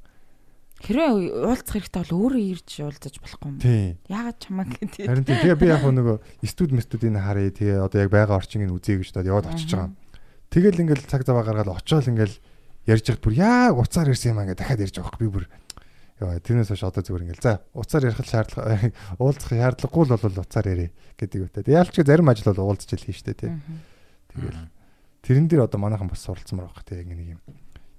[0.86, 1.10] Хэрвээ
[1.42, 3.58] уулзах хэрэгтэй бол өөрөө ирж уулзаж болохгүй юм.
[4.06, 5.02] Яагаад чамаа гэдэг.
[5.02, 6.16] Харин тэгээ би яг нөгөө
[6.46, 9.90] студ мстудийг харъя тэгээ одоо яг байгаа орчиныг үзье гэж бодоод яваад очиж байгаа.
[10.46, 12.38] Тэгэл ингээл цаг заваа гаргаад очиол ингээл
[12.86, 15.44] ярьж хад бүр яг уцаар ирсэн юм аа ингээд дахиад ярьж байгаа би бүр
[16.22, 20.66] яа тэрнээс хойш одоо зүгээр ингээл за уцаар ярих шаардлага уулзах шаардлагагүй л бол уцаар
[20.70, 20.86] ярэ
[21.18, 21.74] гэдэг үгтэй.
[21.74, 23.52] Яалч зарим ажил бол уулзч ил хийн штэ тий.
[24.30, 24.70] Тэгэл
[25.26, 27.40] тэрэн дээр одоо манайхан бас суралцмаар байгаа тий яг нэг юм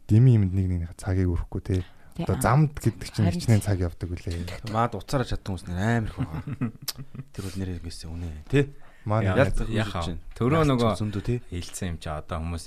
[0.07, 1.81] дими юмд нэг нэг цагийг өрөхгүй тий.
[2.17, 4.71] Одоо замд гэдэг чинь хичнээн цаг явдаг үлээ.
[4.73, 6.41] Маад уцаараа чадсан хүмүүс нэр амар их байгаа.
[7.33, 8.65] Тэр бол нэрээ гэсэн үнэ тий.
[9.05, 9.37] Маань
[9.69, 10.17] яхаа.
[10.33, 11.39] Төрөө нөгөө зөндөө тий.
[11.53, 12.65] хэлсэн юм чи одоо хүмүүс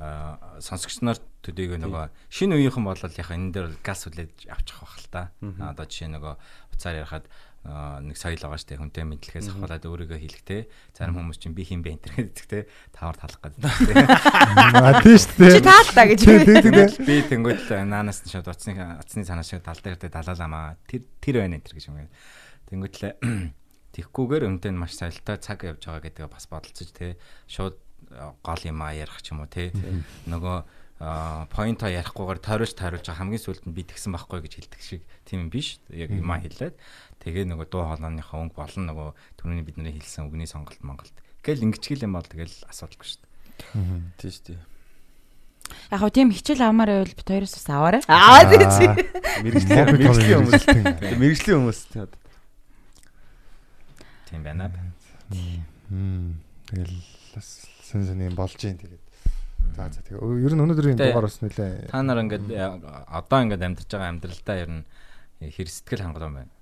[0.00, 5.08] сонсогч нар төдийгөө нөгөө шинэ үеийнхэн бол яхаа энэ дээр газ хүлээж авчих бах л
[5.12, 5.22] та.
[5.40, 6.34] Одоо жишээ нөгөө
[6.72, 7.28] уцаар ярахад
[7.64, 8.80] нэг соёл байгаа штэ.
[8.80, 10.60] Хүнтэй мэдлэхээс ахвалаад өөрийгөө хэлэхтэй
[10.96, 12.58] зарим хүмүүс чинь би хин бэ энэ гэдэг те
[12.96, 13.94] тавар талах гэдэг те
[14.80, 15.60] аа тий штэ.
[15.60, 16.20] Чи таалтаа гэж.
[17.04, 17.20] Би.
[17.20, 21.60] Тэнгуэл наанаас нь шууд уцсны уцсны цанаа шиг тал дээр тэ далаалаамаа тэр тэр байна
[21.60, 22.08] энэ гэж юм.
[22.72, 23.12] Тэнгуэтлээ
[23.94, 27.76] тэгхгүйгээр өмтөө маш соёлтой цаг явж байгаа гэдгээ бас бодолцож те шууд
[28.42, 29.68] гол юм а ярих ч юм уу те
[30.26, 35.48] нөгөө поинто ярихгүйгээр тойруулж байгаа хамгийн сүүлд нь би тэгсэн байхгүй гэж хэлдэг шиг тийм
[35.48, 36.76] биш яг юм хэлээд
[37.24, 39.08] тэгээ нөгөө дуу хоолойныхаа өнгө болон нөгөө
[39.40, 43.30] түрүүний бидний хэлсэн үгний сонголт Монголд гэл ингэчгэл юм бол тэгэл асуудалгүй шүү дээ
[44.18, 44.60] Тий шүү дээ.
[45.92, 48.02] Яг хөө тийм хичээл авмаар байвал бит хоёроос бас аваарай.
[48.08, 48.88] Аа тий.
[49.44, 50.64] Мэргэжлийн мэргэжлийн хүмүүс.
[51.20, 52.06] Мэргэжлийн хүмүүс тий.
[54.30, 54.70] тийм байна
[55.90, 56.40] Хм.
[56.70, 56.96] Тэгэл
[57.34, 57.48] бас
[57.86, 59.04] сэн сэн юм болж юм тэгээд.
[59.76, 61.90] За за тэгээ ер нь өнөөдрийн дугаар бас нэлээ.
[61.90, 62.64] Та нар ингээд э,
[63.06, 64.82] одоо ингээд амьдарч байгаа амьдралдаа ер нь
[65.40, 66.52] э, хэр сэтгэл хангалуун байна.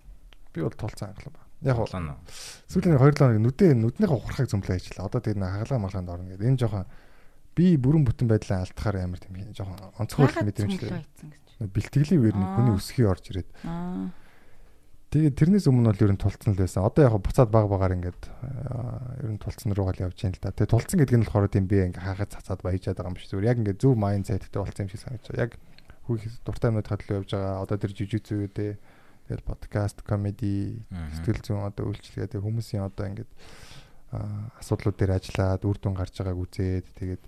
[0.52, 1.42] Би бол тулцсан анхлаа ба.
[1.62, 2.20] Яг бол Улаан уу?
[2.70, 5.06] сүүлийн 2 7 хоног нүдээ нүднийхээ ухрахыг зөмлөө ажиллаа.
[5.10, 6.46] Одоо тэгээд хагалгаа малханд орно гэдэг.
[6.46, 6.86] Энэ жоохон
[7.58, 11.02] би бүрэн бүтэн байдлаа алдахаар амар тийм жоохон онцгой мэдрэмжлээ.
[11.58, 13.50] Бэлтгэлийн үеэр нэг хүний өсгий орж ирээд.
[13.66, 14.14] Аа.
[15.08, 16.84] Тэгээд тэрнээс өмнө бол ер нь тулцсан л байсан.
[16.84, 20.44] Одоо яг буцаад баг багаар ингээд аа, ер нь тулцсан руугаа л явж байна л
[20.44, 20.52] да.
[20.52, 23.48] Тэгээд тулцсан гэдэг нь болохоор тийм би ингээд хаахад цацаад баяжаад байгаа юм биш зүгээр.
[23.48, 25.44] Яг ингээд зөв майн цайттай болсон юм шиг санагдаж байна.
[25.48, 25.52] Яг
[26.04, 27.64] хүүх дуртай юмнууд хадлаа явж байгаа.
[27.64, 28.72] Одоо тэр жижиг зүйдээ
[29.28, 33.32] тэгэл подкаст, комеди, сэтгэл зүйн одоо үйлчлэгээ тэгээд хүмүүсийн одоо ингээд
[34.12, 37.22] аа, асуудлууд дээр ажиллаад үр дүн гарч байгааг үзээд тэгээд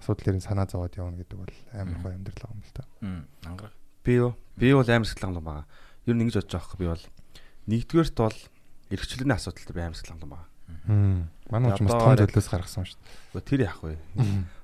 [0.00, 2.80] асуудлын санаа зовоод явна гэдэг бол амар гоё амьдрал юм л.
[3.04, 3.76] Мм, ангараг.
[4.04, 4.32] Би юу?
[4.56, 5.68] Би бол амар сэтгэл хангалуун байгаа.
[6.04, 7.04] Ер нь ингэж бодож байгаа хэрэг би бол
[7.68, 8.38] нэгдүгээрт бол
[8.92, 10.52] эрхчлээний асуудал дээр би амар сэтгэл хангалуун байгаа.
[11.50, 12.98] Манай Одоо том төлөөс гаргасан шүү
[13.36, 13.44] дээ.
[13.44, 13.96] Тэр яах вэ?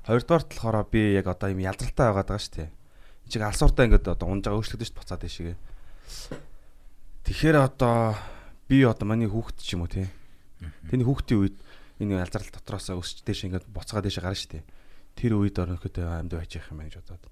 [0.05, 2.69] Хоёрдугаарт болохоор би яг одоо юм ялзралтай байгаад байгаа шүү дээ.
[2.69, 5.57] Энд чиг алсууртаа ингээд одоо унж байгаа өөрчлөгдөж буцаад дэшигээ.
[7.25, 8.17] Тэгэхээр одоо
[8.69, 10.09] би одоо миний хүүхэд ч юм уу тий.
[10.89, 11.57] Тэний хүүхдийн үед
[12.01, 14.65] энэ ялзрал дотроос өсч дэш ингээд буцаад дэше гарна шүү дээ.
[15.17, 17.25] Тэр үед орноход амьд байж явах юм гэж бодоод.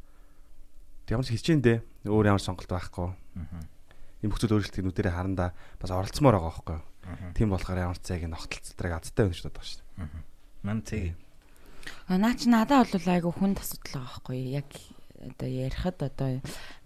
[1.09, 3.17] Тэг ямар ч хичээндээ өөр ямар сонголт байхгүй.
[3.37, 3.78] Ийм
[4.23, 6.87] хүмүүс өөрчлөлтийг нүдэрээ харандаа бас оролцмоор байгаа байхгүй юу?
[7.39, 10.27] Тийм болохоор ямар ч цайг ногтлцолтрыг азтай байна бодож байгаа шүү дээ.
[10.67, 10.79] Ман.
[12.11, 14.59] А, Наа чи надад бол айгу хүнд асуудал байгаа байхгүй юу?
[14.59, 14.69] яг
[15.23, 16.31] одоо ярихад одоо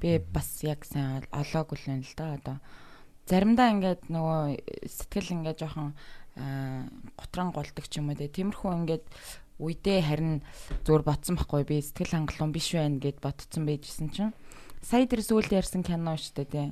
[0.00, 2.36] би бас яг сайн олоогүй л юм л да.
[2.36, 2.56] Одоо
[3.26, 4.40] заримдаа ингээд нөгөө
[4.86, 5.96] сэтгэл ингээд жоохон
[6.36, 6.84] аа,
[7.16, 8.28] готран голдог ч юм уу те.
[8.28, 9.04] Тиймэрхүү ингээд
[9.56, 10.44] үедээ харин
[10.84, 11.64] зөөр ботсон байхгүй.
[11.64, 14.36] Би сэтгэл хангалуун биш байна гэд ботцсон байжсэн чинь.
[14.84, 16.64] Сая тэр сүүлд ярьсан кино шүү дээ те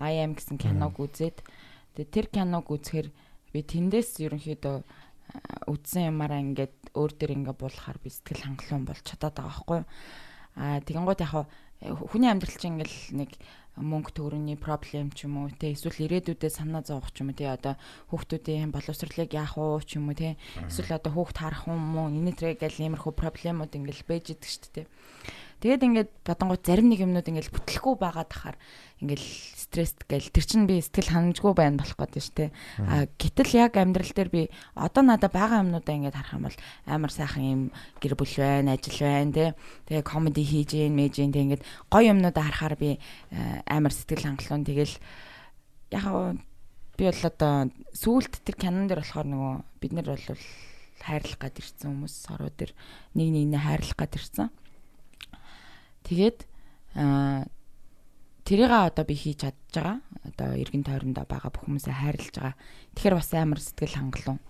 [0.00, 1.44] I am гэсэн киног үзээд
[1.96, 3.08] тэгээ тэр киног үзэхээр
[3.52, 9.04] би тэндээс ерөнхийдөө аа, үзсэн юмараа ингээд өөр дээр ингээд буулахаар би сэтгэл хангалуун болж
[9.04, 9.88] чадаад байгаа байхгүй юу.
[10.58, 11.34] Аа тэгэнгუთ яг
[11.84, 13.30] э, хүний амьдрал чинь ингээл нэг
[13.78, 17.48] мөнгө төгрөгийн проблем ч юм уу те эсвэл ирээдүйдээ санаа зовох ч юм уу те
[17.48, 17.78] одоо
[18.10, 22.34] хүүхдүүдийн боловсролыг яах уу ч юм уу те эсвэл одоо хүүхд харах юм уу энэ
[22.34, 24.86] төрэй гэл иймэрхүү проблемууд ингээл бэж идэг шүү дээ
[25.60, 28.56] тэгээд ингээд бодонгууд зарим нэг юмнууд ингээл бүтлэхгүй байгаад тахаар
[29.00, 29.28] ингээл
[29.70, 32.50] стресст гэл тэр чинь би сэтгэл ханамжгүй байна болох гэдэг шүү дээ
[32.84, 34.42] а гэтэл яг амьдрал дээр би
[34.74, 36.58] одоо надад байгаа юмнуудаа ингээд харах юм бол
[36.90, 37.62] амар сайхан юм
[38.02, 39.46] гэр бүл байна ажил байна те.
[39.86, 42.90] Тэгээ комеди хийж гин мэж гин тэг ингээд гоё юмнуудаа харахаар би
[43.30, 44.64] э, амар сэтгэл хангалуун.
[44.64, 44.96] Тэгэл
[45.90, 46.04] яг
[46.96, 50.26] би бол одоо сүүлд тэр кинон дээр болохоор нөгөө бид нар бол
[51.00, 52.72] хайрлах гад ирсэн хүмүүс сороо дээр
[53.16, 54.48] нэг нэгнээ хайрлах гад ирсэн.
[56.10, 56.38] Тэгээд
[56.98, 57.46] аа
[58.42, 60.02] тэрийг одоо би хийж чадж байгаа.
[60.26, 62.56] Одоо эргэн тойрондоо байгаа бүх хүмүүсээ хайрлаж байгаа.
[62.98, 64.40] Тэгэхээр бас амар сэтгэл хангалуун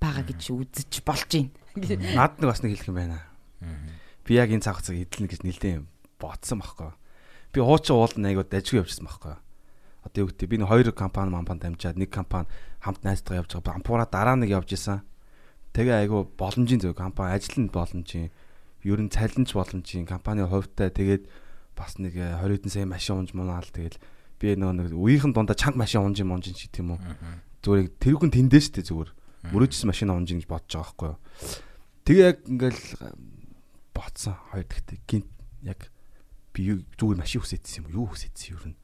[0.00, 1.52] байгаа гэж үзэж болж байна.
[2.16, 3.20] Наад нэг бас нэг хэлэх юм байна.
[4.24, 5.84] Би яг энэ цаг хугацааг эдэлнэ гэж нэлээд
[6.16, 6.90] бодсон байхгүй.
[7.52, 9.36] Би хуучин уулд айгууд ажиг явжсан байхгүй.
[10.08, 12.48] Одоо юу гэдэг би нэг хоёр компани мампан дамжаад нэг компани
[12.80, 13.76] хамт найзтайгаа явж байгаа.
[13.76, 15.04] Ампура дараа нэг явж исэн.
[15.76, 18.32] Тэгээ айгу боломжийн зөв компани ажил нь боломжийн
[18.86, 20.94] ер нь цалинч боломжийн компани хувьтай.
[20.94, 21.26] Тэгээд
[21.74, 23.98] бас нэг 20 хэдэн сая машин унж мунаал тэгэл
[24.38, 27.00] би нөгөө нэг үеийнхэн дундаа чанга машин унж юм унж чи тийм үү?
[27.66, 29.10] Зүгээр тэрүүхэн тэндээ штэ зүгээр.
[29.50, 31.18] Мөрөөжсөн машин унж гэж бодож байгаа байхгүй юу?
[32.06, 32.82] Тэгээ яг ингээл
[33.90, 35.28] ботсон хоёр дахь гинт
[35.66, 35.80] яг
[36.54, 38.62] би зүгээр машин хүсээдсэн юм юу хүсээдсэн юу?
[38.70, 38.74] Юм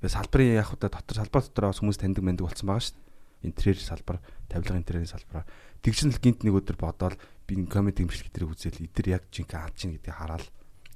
[0.00, 3.00] тэгээ салбарын яг удаа дотор салбар дотор хүмүүс таньдаг мэндэг болсон байгаа штэ
[3.42, 5.48] интерьер салбар тавилга интерьерийн салбараар
[5.80, 7.16] тэгж л гинт нэг өдөр бодоол
[7.50, 10.46] би комеди имжлэг дээр үзэл эдэр яг жинхэнэ аад чинь гэдгийг хараад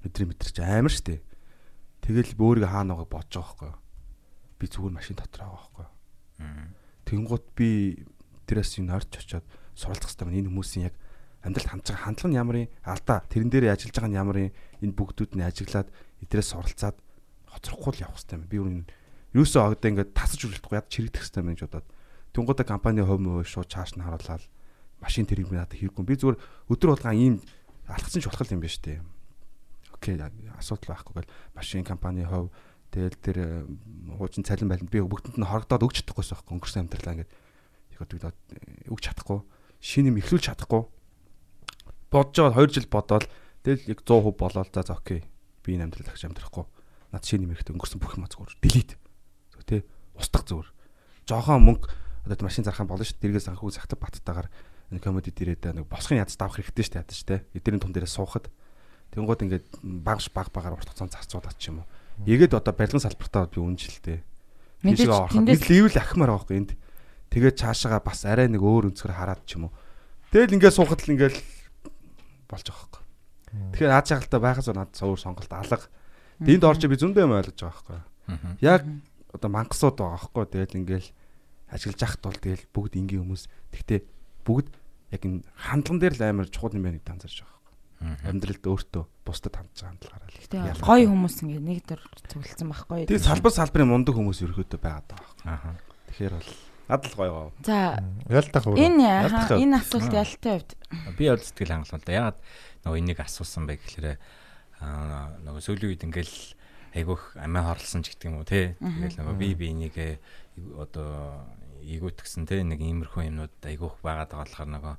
[0.07, 1.19] өдрийн мэдэрч амар штэ
[2.05, 3.73] Тэгэл өөрийгөө хаана байгааг бодож байгаа байхгүй.
[4.61, 5.89] Би зүгээр машин дотор байгаа байхгүй.
[7.09, 7.69] Тэнгууд би
[8.45, 10.95] тэрээс юм орж очиод суралцах хэрэгтэй энэ хүмүүсийн яг
[11.41, 14.53] амьдралд хандж байгаа хандлага нь ямар юм алдаа тэрэн дээр ажиллаж байгаа нь ямар юм
[14.85, 15.89] энэ бүгдүүд нь ажиглаад
[16.29, 16.97] эдрээс суралцаад
[17.49, 18.45] хоцрохгүй л явах хэрэгтэй юм.
[18.53, 18.73] Би өөр
[19.41, 21.89] юусоо одоо ингээд тасаж үлдэхгүй яд чирэгдэх хэрэгтэй юм гэж бодоод
[22.37, 24.45] тэнгуудаа компани хувь мөв шууд чааш нь харуулаад
[25.05, 26.05] машин тэрийг надад хэрэггүй.
[26.09, 26.41] Би зүгээр
[26.73, 27.45] өдөр болгоо ийм
[27.85, 29.01] алхсан ч болох юм байна шүү дээ
[30.05, 30.21] окей
[30.59, 31.33] асуудал байхгүй гэл.
[31.55, 32.53] Машин компани хов
[32.93, 33.39] тэгэл тэр
[34.19, 37.33] хуучин цалин байланд би бүгдэнд нь хорогдоод өгч чадахгүйсэн байхгүй өнгөрсөн амьдралаа ингээд
[37.97, 38.33] яг одоо
[38.93, 39.41] өгч чадахгүй.
[39.81, 40.83] Шинэ юм ихлүүлж чадахгүй.
[42.13, 43.27] Бодож байгаа 2 жил бодоол.
[43.65, 45.25] Тэгэл яг 100% болоод за окей.
[45.65, 46.65] Би энэ амьдрал ахиж амьдрахгүй.
[47.11, 48.95] Над шинэ юм хэрэгтэй өнгөрсөн бүх юм зүгээр delete.
[49.65, 49.89] Тэ
[50.21, 50.69] устгах зүгээр.
[51.25, 51.89] Жоохон мөнгө
[52.29, 53.33] одоо машин зархаан болно шүү дээ.
[53.33, 54.53] Дэргээс анхгүй захтав баттайгаар
[54.95, 58.15] энэ комеди дээрээ нэг босхын ядаж давах хэрэгтэй шүү дээ ядаж тэ эдгэрийн тун дээрээ
[58.15, 58.47] суухад
[59.15, 59.67] Тэнгууд ингээд
[60.03, 61.89] багш баг багаар урт хугацаанд зарцуулаад ч юм уу.
[62.27, 64.27] Эгээд одоо барилгын салбартаа би үнжилтэй.
[64.83, 66.71] Мэдээж тэндээс левел ахмаар байгаа байхгүй энд.
[67.31, 69.73] Тэгээд цаашаага бас арай нэг өөр өнцгөр хараад ч юм уу.
[70.35, 71.37] Тэгэл ингээд суухад л ингээд
[72.51, 73.03] болж байгаа байхгүй.
[73.71, 75.87] Тэгэхээр аз жаргалтай байхаас надад өөр сонголт алга.
[76.43, 78.03] Энд орж би зөндөө юм ойлгож байгаа
[78.35, 78.67] байхгүй.
[78.67, 78.83] Яг
[79.31, 80.45] одоо мангасууд байгаа байхгүй.
[80.51, 81.07] Тэгэл ингээд
[81.71, 83.47] ажиглаж явах тул тэгэл бүгд энгийн хүмүүс.
[83.79, 84.01] Тэгтээ
[84.43, 84.75] бүгд
[85.15, 87.55] яг энэ хандлаган дээр л амар чухал юм байна гэж анзаарч байгаа
[88.05, 90.85] амьдралд өөртөө бусдад хандж байгаа хандлагаараа л.
[90.85, 93.07] Гоё хүмүүс ингээ нэг дөр зөвлөсөн байхгүй.
[93.09, 95.33] Тэгээ салбар салбарын мундаг хүмүүс ерөөдөө байгаад байгаа.
[95.49, 95.73] Аа.
[96.13, 96.51] Тэгэхээр бол
[96.85, 97.51] надад л гоё гоо.
[97.65, 97.77] За
[98.29, 98.77] ялтах уу?
[98.77, 99.09] Энэ
[99.57, 100.71] энэ асуулт ялтай хувьд
[101.17, 102.13] би бол сэтгэл хангалуун л да.
[102.13, 102.39] Ягаад
[102.85, 104.07] нөгөө энийг асуусан бэ гэхээр
[104.85, 106.37] аа нөгөө сүүлийн үед ингээл
[106.93, 108.77] айгүйх амиа хорлсон ч гэдэг юм уу те.
[108.77, 109.97] Тэгэл нөгөө би би энийг
[110.77, 111.41] одоо
[111.99, 114.95] игүүтгсэн те нэг иймэрхүү юмнууд айгүйх байгаад байгаа болохоор нөгөө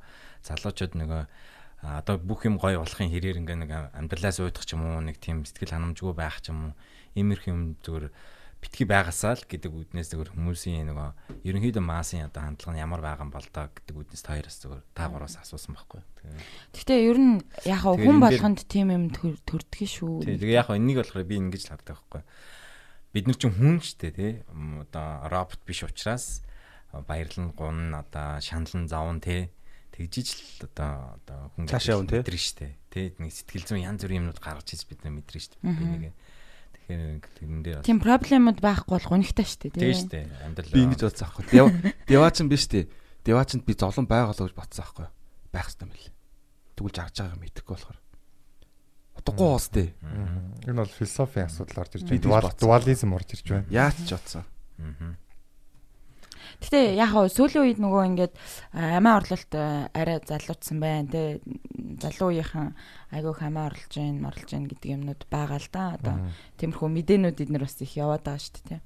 [0.45, 1.21] залуучууд нөгөө
[1.85, 5.45] одоо бүх юм гоё болохын хэрээр ингээ нэг амьдралаас уйдах ч юм уу нэг тийм
[5.45, 6.73] сэтгэл ханамжгүй байх ч юм уу
[7.13, 8.09] иймэрхүү юм зүгээр
[8.65, 11.09] битгий байгаасаа л гэдэг үднээс зүгээр хүмүүсийн нөгөө
[11.45, 15.05] ерөнхийдөө массын одоо хандлага нь ямар байгаа юм бол доо гэдэг үднээс хоёроос зүгээр та
[15.05, 16.01] гураас асуусан байхгүй.
[16.73, 17.35] Гэхдээ ер нь
[17.69, 20.25] яг хүн болгонд тийм юм төрдөг шүү.
[20.25, 22.21] Тэгээ яг энийг болохоор би ингэж л хардаг байхгүй.
[23.13, 26.41] Бид нар ч хүн ч дээ тий одоо робот биш учраас
[27.03, 29.51] баярлан гун одоо шаналн завн тий
[29.95, 30.27] тэгжиж
[30.59, 32.67] л одоо одоо хүн цаашаа явна тий мэдэрнэ штэ.
[32.91, 35.55] Тий нэг сэтгэл зүйн янз бүрийн юмнууд гаргаж ирж бид нар мэдэрнэ штэ.
[35.63, 36.13] Би нэг
[36.75, 39.79] тэгэхээр тэрэн дээр тийм проблемууд байхгүй бол гонигтай штэ тий.
[39.79, 40.27] Тий штэ.
[40.43, 41.45] Амьдрал би ингэж бодсон аахгүй.
[42.11, 42.91] Деваачин биш тий
[43.23, 45.07] деваачинд би золон байгалаа гэж бодсон аахгүй.
[45.55, 46.07] Байх хэрэгтэй мэл
[46.75, 47.99] тэгвэл жарж байгаа мэдэхгүй болохоор.
[49.15, 49.87] Утгагүй уус тий
[50.67, 52.51] энэ бол философийн асуудал орж ирж байна.
[52.59, 53.67] дуализм орж ирж байна.
[53.71, 54.43] Яач ч бодсон.
[54.43, 55.24] Аа
[56.63, 58.33] Гэтэ яг хаа сүүлийн үед нөгөө ингээд
[58.71, 61.21] амиа орлолт арай залуучсан байна те
[61.99, 62.75] залуу үеийнхэн
[63.11, 65.83] айгүйх амиа орлож гин орлож гин гэдэг юмнууд байгаа л да.
[65.99, 66.15] Одоо
[66.59, 68.77] тиймэрхүү мэдээнүүд эднэр бас их яваад байгаа шүү дээ те.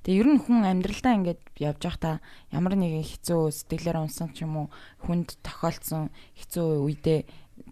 [0.00, 2.16] Тэгээ ер нь хүн амьдралдаа ингээд явж байхдаа
[2.56, 4.66] ямар нэгэн хэцүү сэтгэлээр унсан ч юм уу
[5.04, 6.08] хүнд тохиолдсон
[6.40, 7.20] хэцүү үедээ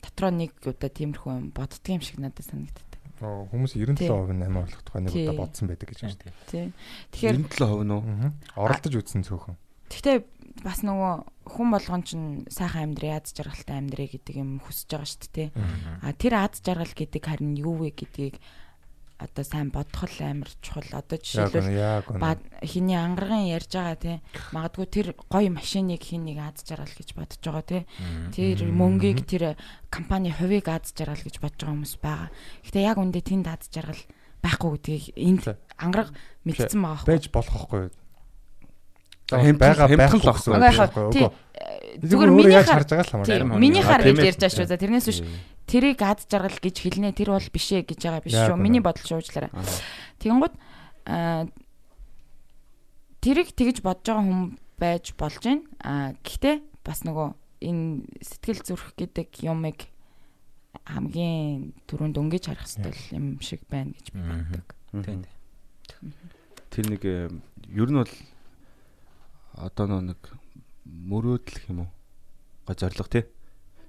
[0.04, 2.87] дотроо нэг удаа тиймэрхүү юм боддгийм шиг надад санагдав
[3.18, 6.32] хүмүүс 97% нь амиа орлох тухай нэг удаа бодсон байдаг гэж байна.
[6.50, 6.70] Тийм.
[7.12, 8.02] Тэгэхээр 97% нь үү?
[8.54, 9.56] Оролдож үзсэн цөөхөн.
[9.88, 10.16] Гэхдээ
[10.62, 11.12] бас нөгөө
[11.48, 12.18] хүн болгон ч
[12.52, 15.48] сайхан амьдрий аз жаргалтай амьдрий гэдэг юм хүсэж байгаа шүү дээ.
[16.02, 18.36] А тэр аз жаргал гэдэг харин юу вэ гэдгийг
[19.18, 20.86] одоо сайн бодох л амар чухал.
[20.94, 21.66] Одоо жишээлбэл
[22.62, 24.16] хиний ангарган ярьж байгаа тий.
[24.54, 27.82] Магадгүй тэр гоё машиныг хин нэг аз жаргал гэж бодож байгаа тий.
[28.30, 29.58] Тэр мөнгийг тэр
[29.90, 32.30] компани хувийг аз жаргал гэж бодож байгаа хүмүүс байгаа.
[32.62, 34.02] Гэтэ яг үндэ тэнд аз жаргал
[34.38, 35.44] байхгүй гэдгийг энд
[35.82, 36.14] ангараг
[36.46, 37.10] мэдсэн байгаа байхгүй.
[37.10, 38.07] Байж болох байхгүй
[39.28, 41.28] хэмтгэл байхгүй яхаа тий.
[41.98, 44.70] Зүгээр миний харж байгаа л хүн миний хар гэж ярьж байгаа шүү.
[44.70, 45.20] За тэрнээс биш.
[45.68, 47.12] Тэрийг ад жаргал гэж хэлнэ.
[47.12, 48.56] Тэр бол биш ээ гэж байгаа биш шүү.
[48.56, 49.52] Миний бодол шуучлаарай.
[50.22, 50.54] Тэгэнгუთ
[51.10, 51.44] аа
[53.20, 54.42] тэрийг тэгж бодож байгаа хүн
[54.80, 55.64] байж болж байна.
[55.82, 57.28] Аа гэхдээ бас нөгөө
[57.68, 59.90] энэ сэтгэл зүрх гэдэг юмыг
[60.86, 64.66] хамгийн түрүүнд өнгөж харах хэрэгтэй юм шиг байна гэж би боддог.
[65.04, 65.20] Тийм.
[66.70, 67.28] Тэр нэг э,
[67.74, 68.12] ер нь бол
[69.58, 70.20] одоо нэг
[70.86, 71.90] мөрөөдөл юм уу?
[72.66, 73.24] Гой зориг тий.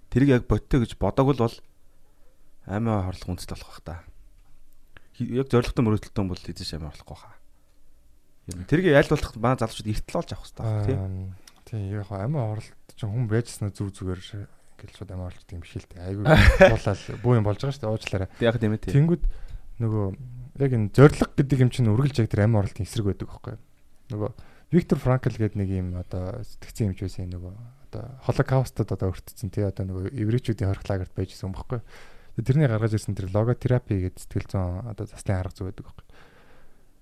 [0.10, 1.56] Тэрийг яг бодтой гэж бодоагүй бол
[2.66, 3.96] аймаа хорлох үндэс болох бах та.
[5.22, 7.36] Яг зоригтой мөрөөдөлтөө бол эзэш аймаа хорлохгүй хаа.
[8.66, 10.98] Тэрийг яль болох баа залуучууд эртэл олж авах хэрэгтэй тий.
[11.70, 15.62] Тийм яг хаа амиа оролт чинь хүн байжснаа зүг зүгээр ингээл шууд амиа оролт юм
[15.62, 16.02] биш л дээ.
[16.02, 16.26] Айгүй
[16.74, 17.94] болол буу юм болж байгаа шүү дээ.
[17.94, 18.30] Уучлаарай.
[18.42, 18.94] Тэг яг тийм ээ тий.
[18.98, 19.24] Тэнгүүд
[19.86, 20.06] нөгөө
[20.66, 23.62] яг энэ зориг гэдэг юм чинь үргэлж яг тэр амиа оролтын эсрэг байдаг байхгүй юу?
[24.18, 24.32] Нөгөө
[24.70, 27.54] Виктор Франкл гэдэг нэг юм одоо сэтгцэн юмч байсан нөгөө
[27.90, 31.82] одоо холокаустад одоо өртцэн тий одоо нөгөө еврейчүүдийн хорих лагерт байжсэн юм?
[32.38, 36.06] Тэгээ Тэрний гаргаж ирсэн тэр логотерапи гэдэг сэтгэл зүйн одоо заслын арга зүй байдаг байхгүй
[36.06, 36.14] юу?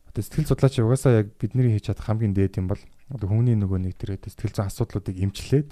[0.07, 2.79] Одоо сэтгэл судлаач угаасаа яг бидний хийж чадах хамгийн дээд юм бол
[3.11, 5.69] одоо хүний нөгөө нэг тэр сэтгэл зүйн асуудлуудыг эмчлээд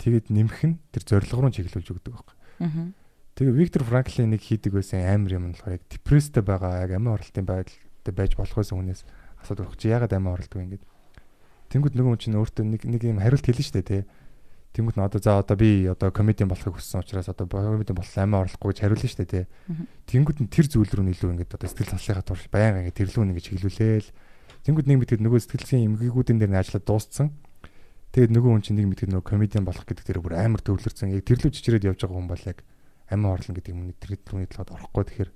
[0.00, 2.16] тэгээд нэмэх нь тэр зориг руу чиглүүлж өгдөг?
[2.64, 2.88] Аа.
[3.36, 7.18] Тэгээ Виктор Франклин нэг хийдэг байсан амар юм нь болохоор яг депресстэй байгаа яг амиа
[7.20, 9.02] оролтын байдалтай байж болох байсан хүнээс
[9.42, 10.84] асуудаг чи ягаад амиа оролдог вэ ингээд.
[11.72, 14.02] Тэнгүүд нөгөө чинь өөртөө нэг нэг юм хариулт хэлнэ штэ тий.
[14.74, 18.42] Тэнгүүд нь одоо за одоо би одоо комедиан болохыг хүссэн учраас одоо комедиан болох амиа
[18.42, 19.44] орлохгүй гэж хариулна штэ тий.
[19.70, 19.84] Мгм.
[20.10, 23.48] Тэнгүүд нь тэр зүйл рүү илүү ингээд одоо сэтгэл заслахаа турш баян ингээд тэрлүүн ингээд
[23.54, 24.10] чиглүүлээл.
[24.66, 27.28] Тэнгүүд нэг мэдгээд нөгөө сэтгэл зүйн эмгэгүүдэн дээр нь ажиллаад дууссан.
[28.14, 31.12] Тэгээд нөгөө хүн чинь нэг мэдгээд нөгөө комедиан болох гэдэг дээр бүр амар төвлөрсөн.
[31.14, 32.58] Яг тэрлүү чичрээд явж байгаа хүн бол яг
[33.10, 35.30] амиа орлон гэдэг юм тэр түрүүний талаад орохгүй тэгэхээр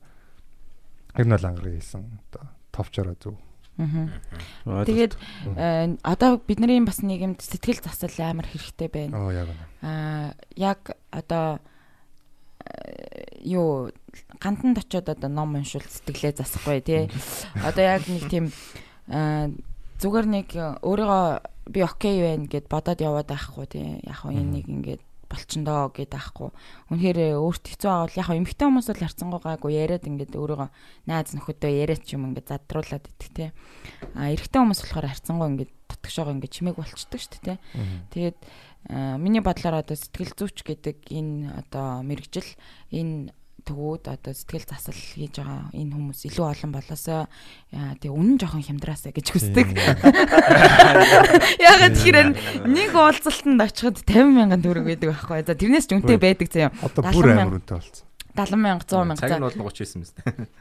[1.18, 3.34] ер нь бол ангараг хэлсэн одоо товчороо зөв.
[3.78, 4.84] Аа.
[4.84, 5.14] Тэгээд
[5.54, 9.14] э, одоо бидний бас нийгэмд сэтгэл засал амар хэрэгтэй байна.
[9.14, 9.64] Оо яг үнэ.
[9.86, 11.62] Аа яг одоо
[12.66, 13.94] э, юу
[14.42, 17.06] гантанд очиод одоо ном уншвал сэтгэлээ засахгүй тий.
[17.62, 18.50] Одоо яг нэг тийм
[19.06, 19.54] аа
[20.02, 20.48] зүгээр нэг
[20.82, 21.26] өөрийгөө
[21.70, 24.02] би окей байна гэд бодоод яваад байхгүй тий.
[24.02, 26.50] Яг энэ нэг ингээд болчондоо гэд аахгүй.
[26.90, 30.68] Үнэхээр өөрт хэцүү байгаа бол яг хоо эмгтэй хүмүүс бол харцангуй гайгүй яриад ингээд өөрийгөө
[31.08, 33.48] найз нөхөдөө яриад ч юм ингээд задруулаад идэх тий.
[34.16, 37.58] А эрэгтэй хүмүүс болохоор харцангуй ингээд тутагшоогоо ингээд чимээг болчдөг шүү дээ тий.
[38.12, 38.38] Тэгээд
[38.88, 42.48] аа, миний бодлоор одоо сэтгэл зүйч гэдэг энэ одоо мэрэгжил
[42.92, 43.36] энэ
[43.68, 47.28] төгөөд одоо сэтгэл засал хийж байгаа энэ хүмүүс илүү олон болоосоо
[48.00, 49.68] тэгээ үнэн жоохон хямдраасаа гэж хүсдэг.
[51.68, 52.28] Ягаад тэгэхээр
[52.64, 55.44] нэг уулзалтанд очиход 50 мянган төгрөг байдаг байхгүй.
[55.44, 56.72] За тэрнээс ч үнэтэй байдаг заяа.
[56.80, 58.08] Одоо 70 бүр амар үнэтэй болсон.
[58.38, 59.20] 70 мянга 100 мянга.
[59.20, 60.12] Цаг нь бол 39 мэт.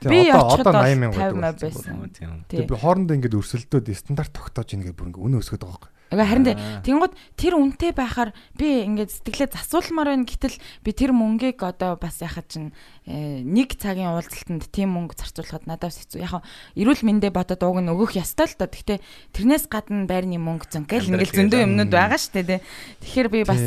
[0.01, 1.93] Би Тэгээ одоо одоо бол 80 мянга 50 байдаг байсан.
[2.11, 2.31] Тийм.
[2.49, 2.57] Тий.
[2.57, 5.96] Тэгээ би хоорондоо ингээд өрсөлдөөд стандарт тогтоож ийн гэдэг бүр ингээд үнэ өсгöd байгаа байхгүй.
[6.07, 6.55] Ага харин
[6.87, 10.55] тэгэнгუთ тэр үнэтэй байхаар би ингээд сэтгэлээ засуулмаар байна гэтэл
[10.87, 12.71] би тэр мөнгийг одоо бас яхад чинь
[13.03, 16.23] э, нэг цагийн уулзалтанд тийм мөнгө зарцуулахад надад хэцүү.
[16.23, 16.47] Яг
[16.79, 18.71] эрүүл мэндэ бодоод ууг нь өгөх ёстой л доо.
[18.71, 19.03] Гэхдээ
[19.35, 22.63] тэрнээс гадна байрны мөнгө зөнгөл Амьдрал ингээд зөндөө юмнууд байгаа шүү дээ.
[23.03, 23.63] Тэгэхээр би бас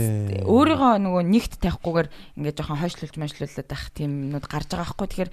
[0.49, 2.09] өөрийгөө нөгөө нэгт тавихгүйгээр
[2.41, 5.09] ингээд жоохон хойшлуулж мойшлуулад байх тийм юмнууд гарч байгаа байхгүй.
[5.13, 5.31] Тэгэхээр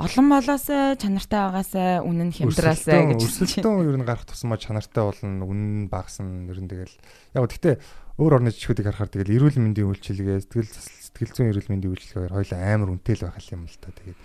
[0.00, 3.20] олон болоосаа чанартай байгаасаа үнэн хямдраасаа гэж.
[3.20, 6.96] Өрсөлдөөн ер нь гарах тусмаа чанартай болно, үнэн багасна ер нь тэгэл.
[7.36, 7.76] Яг гэхдээ
[8.16, 12.60] өөр орны жишгүүдийг харахаар тэгэл эрүүл мэндийн үйлчилгээ, сэтгэл сэтгэл зүйн эрүүл мэндийн үйлчилгээгээр хоёлаа
[12.64, 14.18] амар үнэтэй л байх юм л та тэгээд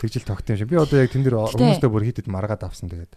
[0.00, 0.68] тэгжил тогт юм шиг.
[0.68, 3.12] Би одоо яг тэн дээр хүмүүстэй бүр хитэд маргаад авсан тэгээд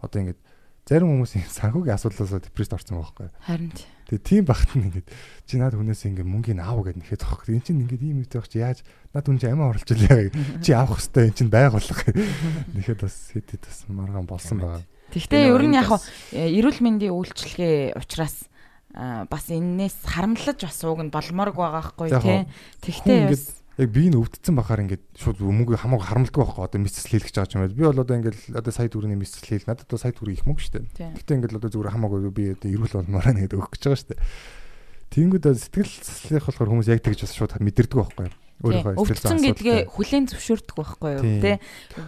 [0.00, 0.40] одоо ингээд
[0.88, 3.28] зарим хүмүүсийн санхүүгийн асуудлаасаа депресд орсон байхгүй.
[3.44, 3.86] Харин ч.
[4.12, 5.08] Тэгээ тийм багт нь ингээд
[5.48, 7.48] чи над хүнээс ингээд мөнгөний аав гэд нэхэд тохх.
[7.48, 8.84] Энд чинь ингээд ийм үтэй байх чи яаж
[9.16, 10.60] над хүн чи амиа оруулж илээ.
[10.60, 12.00] Чи авах хэвээр эн чинь байгуулах.
[12.76, 14.84] Нэхэд бас хитэд бас маргаан болсон байгаа.
[15.16, 16.00] Тэгвэл Энэ ер нь энэ яг хаа
[16.36, 18.52] эрүүл мэндийн үйлчлэгээ учраас
[18.92, 22.44] бас энээс харамлаж бас ууг нь болморг байгаа хгүй тий.
[22.84, 27.08] Тэгтээ бас Яг би энэ өвдцэн бахаар ингээд шууд мөнгө хамаагүй харамлдаг байхгүй одоо мэдсэл
[27.08, 27.76] хийлгэж байгаа юм байна.
[27.78, 30.60] Би бол одоо ингээд одоо сая төгрөгийн мэдсэл хийл надад одоо сая төгрөг их мөнгө
[30.60, 31.16] шүү дээ.
[31.16, 34.20] Гэтэ ингээд одоо зүгээр хамаагүй би одоо эрүүл болмоор нэгэд өгөх гэж байгаа шүү дээ.
[35.12, 38.28] Тэнгүүд сэтгэл заслих болохоор хүмүүс яг тэгж бас шууд мэдэрдэг байхгүй
[38.60, 41.56] зүйн гэдгээ хүлээн зөвшөөрдөг байхгүй юу тий.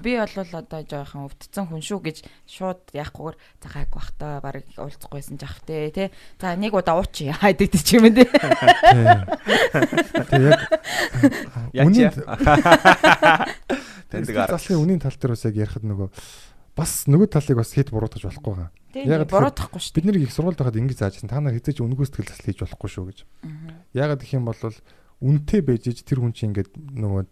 [0.05, 4.63] Би бол одоо жоохон өвдцэн хүн шүү гэж шууд яахгүйгээр за гайг бах та баг
[4.79, 6.09] уулзахгүйсэн жах тий тий.
[6.39, 8.07] За нэг удаа ууч хайдаг ч юм
[11.75, 12.13] Яач үнийн
[14.15, 14.55] сэтгэл арга.
[14.55, 16.09] заслын үнийн тал дээр бас яг ярихад нөгөө
[16.79, 18.71] бас нөгөө талыг бас хэд буруутгаж болохгүй.
[18.95, 19.07] Тий.
[19.11, 21.31] Яг Буруутгахгүй шүү Бид нэр их сургуульд байхад ингэж заажсан.
[21.31, 23.19] Та нар хэзээ ч үнэгүй сэтгэл засал хийж болохгүй шүү гэж.
[23.95, 24.59] Ягаад гэх юм бол
[25.25, 27.23] үнэтэй байж ич тэр хүн чинь ингээд нөгөө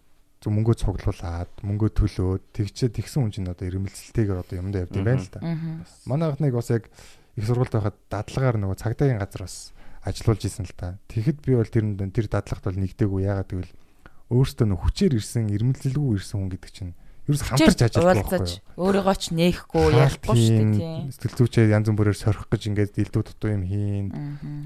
[0.41, 5.05] зөв мөнгөө цуглуулад мөнгөө төлөөд тэгчээ тэгсэн хүн чинь одоо ирмэлцэлтэйгээр одоо юмдаа явд юм
[5.05, 5.39] байна л да.
[6.09, 6.89] Манай анхныг бас яг
[7.37, 9.71] их сургуульд байхад дадлагаар нөгөө цагдаагийн газар бас
[10.03, 10.99] ажиллаулж исэн л та.
[11.07, 13.73] Тэгэхэд би бол тэр тэр дадлагт бол нэгдээгүй ягаад гэвэл
[14.33, 18.83] өөртөө нөх хүчээр ирсэн, ирмэлзэлгүй ирсэн хүн гэдэг чинь ерөөс хамтарч ажилладаг байхгүй юу?
[18.83, 21.07] Өөрийгөө ч нээхгүй ярихгүй шүү дээ тийм.
[21.13, 24.07] Сэтгэл зүйчээ янз бүрээр сорих гэж ингээд дэлдүү дутуу юм хийн.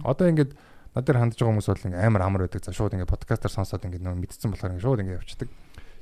[0.02, 0.52] Одоо ингээд
[0.98, 2.66] над дээр хандж байгаа хүмүүс бол ингээд амар амар байдаг.
[2.66, 5.50] За шууд ингээд подкастаар сонсоод ингээд нөө мэдсэн болохоор ингээд шууд ингээд явчихдаг.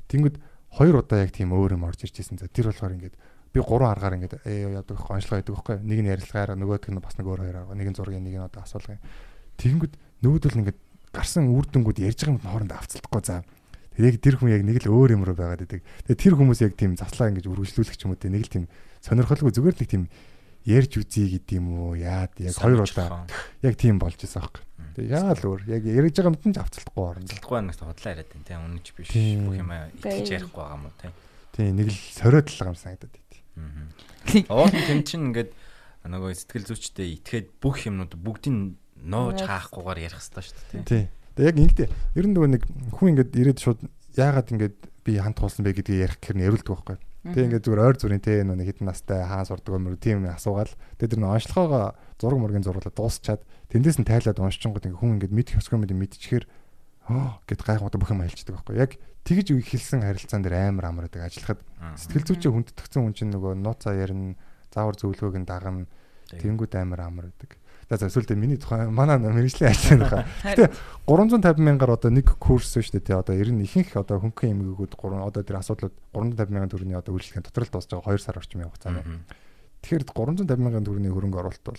[0.08, 0.36] Тэнгүүд
[0.72, 2.40] хоёр удаа яг тийм өөр юм орж ирж ирсэн.
[2.40, 3.14] За тэр болохоор ингээд
[3.52, 5.76] би гурван аргаар ингээд ээ яадаг байхгүй онцлог байдаг байхгүй.
[5.84, 7.76] Нэг нь ярилцлагаар нөгөөх нь бас нэг өөр хоёр арга.
[7.76, 9.00] Нэг нь зургийн, нэг нь одоо асуулгын.
[9.60, 9.92] Тэнгүүд
[10.24, 10.78] нөгөөдөл ингээд
[11.12, 13.44] гарсан үр дүнгууд ярьж байгаа юм хоорондоо авцалдахгүй за
[13.96, 15.80] яг тэр хүн яг нэг л өөр юм руу байгаад идэг.
[16.04, 18.64] Тэгээ тэр хүмүүс яг тийм заслаа ингэж үргэлжлүүлэх юм уу те нэг л тийм
[19.00, 20.04] сонирхолгүй зүгээр л тийм
[20.68, 23.24] ярьж үзье гэдэг юм уу яад яг хоёр удаа
[23.62, 24.62] яг тийм болж байсан аахгүй.
[24.96, 27.28] Тэгээ яа л өөр яг ярьж байгаа юмд нь ч авцалдахгүй орно.
[27.28, 30.96] Авцалдахгүй наас худлаа яриад байна те үнэнч биш бүх юм итгэж ярихгүй байгаа юм уу
[30.96, 31.12] те.
[31.52, 33.32] Тийм нэг л сориод л юм санагдаад байт.
[33.60, 34.56] Аа.
[34.56, 35.52] Уул тэм чин ингээд
[36.08, 38.56] нөгөө сэтгэл зүйчтэй итгээд бүх юмнууд бүгдийг
[39.04, 40.88] нууж хаахгүйгээр ярих хэрэгтэй шүү дээ.
[40.88, 41.06] Тийм.
[41.36, 42.62] Тэгээ яг ингэдэ ер нь нөгөө нэг
[42.96, 43.80] хүн ингээд ирээд шууд
[44.16, 46.96] яагаад ингээд би ханд туулсан бэ гэдгийг ярих гэхээр нэрлдэг байхгүй.
[47.26, 51.10] Тэгээ ингээд зүгээр ойр зүрийн те нөгөө хитэн настай хаан сурдаг юм тийм асуугаал тэгээ
[51.12, 51.86] тэр нөгөө онцлогоогоо
[52.20, 56.44] зураг мөргийн зурлаа дуусчаад тэндээс нь тайлаад уншчихгод ингээд хүн ингээд мэдэх ёсгүй мэд мэдчихээр
[57.12, 58.76] оо гэд гайхамтай бүх юм айлчдаг байхгүй.
[58.80, 61.60] Яг тэгж хэлсэн харилцаан дээр амар амар байдаг ажиллахад
[61.94, 64.34] сэтгэл зүйчээ хүндэтгцэн хүн чинь нөгөө нууцаа ярина
[64.74, 65.86] заавар зөвлөгөөг нь дагна
[66.34, 67.58] тэнгүүд амар амар байдаг.
[67.86, 70.26] За за сүлдээ миний тухай манай мэрэгжлийн ажиллагаа.
[70.42, 70.74] Гэтэ
[71.06, 73.14] 350 мянгаар одоо нэг курс шүү дээ тий.
[73.14, 77.14] Одоо ер нь ихэнх одоо хөнгөн эмгэгүүд 3 одоо тэр асуудлууд 350 мянган төгрөгийн одоо
[77.14, 79.06] үйлчлэгийн доторл дуусж байгаа 2 сар орчим явах цаана.
[79.86, 81.78] Тэгэхээр 350 мянган төгрөгийн хөрөнгө оруулалт бол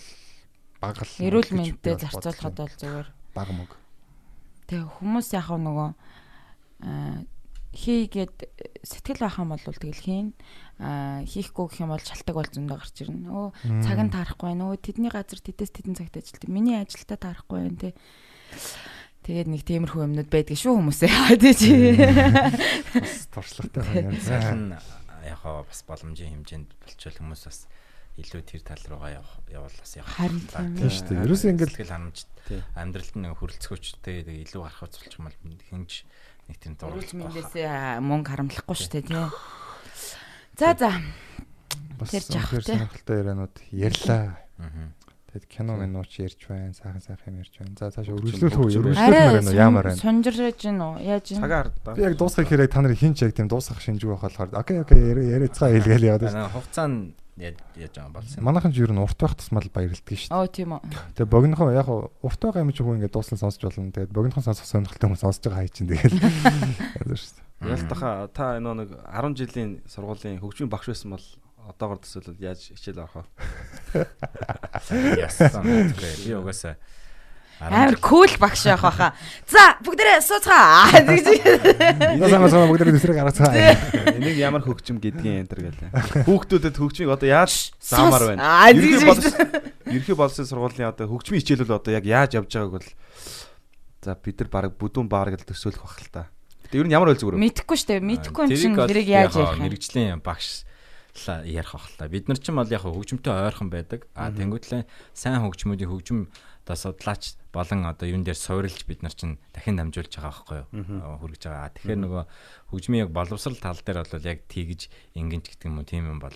[0.80, 3.70] бага л эрүүл мэндэд зарцуулахад бол зүгээр бага мөг.
[4.68, 5.88] Тэгээ хүмүүс яхав нөгөө
[7.78, 8.36] хийгээд
[8.82, 10.28] сэтгэл байх юм бол тэгэл хийн
[11.28, 13.28] хийхгүй гэх юм бол шалтгаан бол зөндөө гарч ирнэ.
[13.28, 13.48] Өө
[13.84, 14.72] цаг нь таарахгүй байна.
[14.72, 16.48] Өө тэдний газар тэдэс тэдэн цагт ажилтдаг.
[16.48, 17.90] Миний ажилтаа таарахгүй байна те.
[19.28, 21.12] Тэгээд нэг тиймэрхүү юмнууд байдаг шүү хүмүүсээ.
[21.42, 21.72] Тэ чи.
[22.96, 24.80] Бас туршлагатай байна.
[25.26, 27.68] Яг хаа бас боломжийн хэмжээнд болчвол хүмүүс бас
[28.18, 30.10] илүү тэр тал руугаа явах явуулаас явах.
[30.18, 30.42] Харин
[30.74, 31.22] тийм шүү дээ.
[31.22, 32.18] Ерөөсөө ингээл тэгэл ханамж
[32.74, 35.38] амьдралд нэг хөрөлцгөөчтэй илүү гарах үзүүлчих юм бол
[35.70, 35.92] хинж
[36.50, 37.14] нэг тийм дурлах.
[37.14, 39.22] Мэндээсээ мөнгө харамлахгүй шүү дээ тий.
[40.58, 40.90] За за.
[41.94, 44.42] Бас тэр сонирхолтой ярианууд ярьлаа.
[45.28, 47.76] Тэгэд кино минууч ярьж байна, сайхан сайхан ярьж байна.
[47.76, 48.80] За цааш өргөжлөх үү?
[48.80, 50.00] Өргөжлөх мөр ямар байна?
[50.00, 51.04] Сонжирж гин үү?
[51.04, 51.44] Яаж юм?
[51.44, 51.92] Цагаар да.
[51.92, 54.98] Би яг дуусгах хэрэг та нарын хинч яг тийм дуусгах шинжгүй байх болохоор окей окей
[55.36, 56.48] яриацгаа хэлгээл яваад байна.
[56.48, 58.42] Хугацаанд яаж байгаа болсон.
[58.44, 60.38] Манайхан ч ер нь урт байх тусмал баярлдаг шүү дээ.
[60.38, 60.82] Оо тийм үү.
[61.14, 63.94] Тэгээ богинохон яг урт байгаа юм чи хүн ингээд дуусна сонсч болно.
[63.94, 66.14] Тэгээд богинохон сонсох сонирхолтой хүмүүс сонсож байгаа хай чинь тэгээд.
[67.06, 67.46] шүү дээ.
[67.74, 71.26] Ялтаха та энэ нэг 10 жилийн сургуулийн хөгжмийн багш байсан бол
[71.68, 73.26] одоогор төсөөлөл яаж хичээл авах
[73.92, 74.06] вэ?
[75.18, 75.66] Яасан.
[75.66, 76.78] Би угаасаа
[77.60, 79.08] амар кул багш явах баха.
[79.50, 80.94] За бүгдээрээ сууцгаа.
[82.14, 84.14] Наа самаа бүгдээрээ төсрэг гаргацгаа.
[84.14, 86.24] Энийг ямар хөгжим гэдгийг энэ төр гэлээ.
[86.26, 88.70] Хүүхдүүдэд хөгжмийг одоо яаж заамаар байна?
[89.88, 92.88] Ерхий боловсын сургуулийн одоо хөгжмийн хичээлүүд одоо яг яаж явж байгааг бол
[94.04, 96.22] за бид нар баг бүдүүн баар гэж төсөөлөх бах л та.
[96.68, 97.42] Гэтэ ер нь ямар үйл зүгээр вэ?
[97.42, 98.04] Мэдхгүй шүү дээ.
[98.04, 99.64] Мэдхгүй юм чинь тэрийг яаж ярих вэ?
[99.64, 100.68] Мэргэжлийн багш
[101.48, 102.06] ярих ах л та.
[102.06, 104.04] Бид нар ч юм бол яг хөгжмөнтэй ойрхон байдаг.
[104.12, 104.84] А тэнгуүтлээ
[105.16, 106.28] сайн хөгжмүүдийн хөгжим
[106.67, 111.19] одоо судлаач болон одоо юун дээр суурилж бид нар чинь дахин дамжуулж байгаа байхгүй юу?
[111.19, 111.75] Хүргэж байгаа.
[111.75, 112.23] Тэгэхээр нөгөө
[112.71, 114.81] хөгжмийн яг боловсрал тал дээр бол яг тэгж
[115.19, 116.35] ингэнч гэдэг юм уу тийм юм бол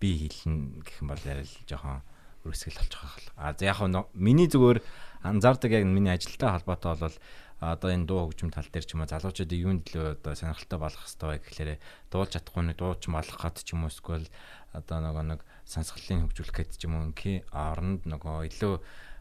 [0.00, 2.04] би хэлнэ гэх юм бол ярил жоохон
[2.44, 3.16] өрсгөл болчих واخ.
[3.40, 3.80] А за яг
[4.12, 4.84] миний зүгээр
[5.24, 7.16] анзаардаг яг миний ажилтай холбоотой бол
[7.60, 11.06] одоо энэ дуу хөгжим тал дээр ч юм уу залуучуудыг юунд л одоо сонирхолтой болгох
[11.08, 11.76] хэрэгтэй гэхлээрэ
[12.12, 14.28] дуулж чадахгүй нэг дууч болох гад ч юм уу эсвэл
[14.76, 18.74] одоо нөгөө нэг сонсголын хөгжүүлэх гэдэг ч юм уу инки оронд нөгөө илүү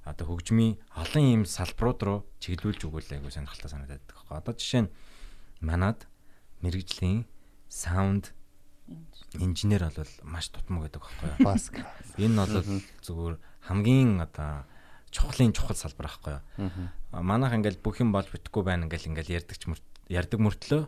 [0.08, 4.40] одоо хөгжмийн олон юм салбарууд руу чиглүүлж өгвөл айгу сонирхолтой санагдаад байгаа.
[4.40, 4.92] Одоо жишээ нь
[5.60, 6.08] манад
[6.64, 7.28] мэрэгжлийн
[7.68, 8.32] саунд
[9.36, 11.38] инженер бол маш тутмаг байдаг байхгүй юу?
[11.44, 11.68] Бас.
[12.16, 12.56] Энэ бол
[13.04, 13.36] зүгээр
[13.68, 14.64] хамгийн одоо
[15.12, 16.70] чухлын чухал салбар байхгүй юу.
[17.12, 19.56] Манайх ингээл бүх юм болж битггүй байна ингээл ингээл ярддаг
[20.08, 20.82] ярддаг мөртлөө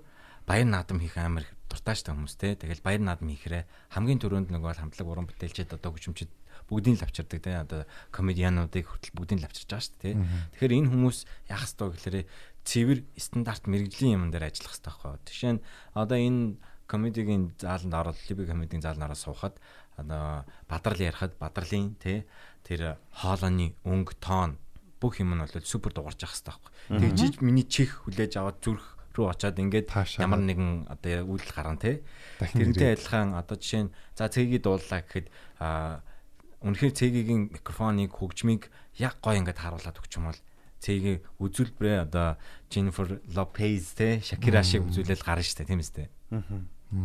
[0.49, 2.57] баяр наадам хийх амар дуртайштай хүмүүс те.
[2.57, 6.33] Тэгэл баяр наадам хийхрээ хамгийн түрүүнд бол хамтлаг уран бүтээлчид одоо хүчмчид
[6.71, 7.51] бүгдийг л авчирдаг те.
[7.67, 7.81] Одоо
[8.15, 10.21] комедиануудыг хүртэл бүгдийг л авчирч байгаа шүү дээ те.
[10.55, 11.19] Тэгэхээр энэ хүмүүс
[11.51, 12.17] яах ёстой гэхээр
[12.65, 15.19] цэвэр стандарт мэрэгжлийн юм дээр ажиллах хэрэгтэй байхгүй.
[15.27, 15.65] Жишээ нь
[15.99, 16.43] одоо энэ
[16.91, 19.55] комедигийн зааланд ороод либи комедигийн зааланд ороод суухад
[19.97, 22.27] одоо бадрал ярихад бадралын те
[22.67, 24.59] тэр хоолойны өнгө тоон
[25.01, 26.73] бүх юм нь бол супер дугарч явах хэрэгтэй байхгүй.
[27.01, 29.89] Тэгжиж миний чих хүлээж аваад зүрх рүү очиад ингээд
[30.21, 32.03] ямар нэгэн одоо үйлдэл гаргана те.
[32.39, 35.27] Тэрнтэй адилхан одоо жишээ нь за цэгийг дууллаа гэхэд
[36.61, 38.69] үнэхээр цэгийн микрофоныг хөгжмийг
[39.01, 40.41] яг гоё ингээд харуулад өгч юм бол
[40.81, 42.37] цэгийн үзүүлбэрээ одоо
[42.69, 46.09] Jennifer Lopez те Shakira шиг үзүүлэл гарна дээ тийм үстэй.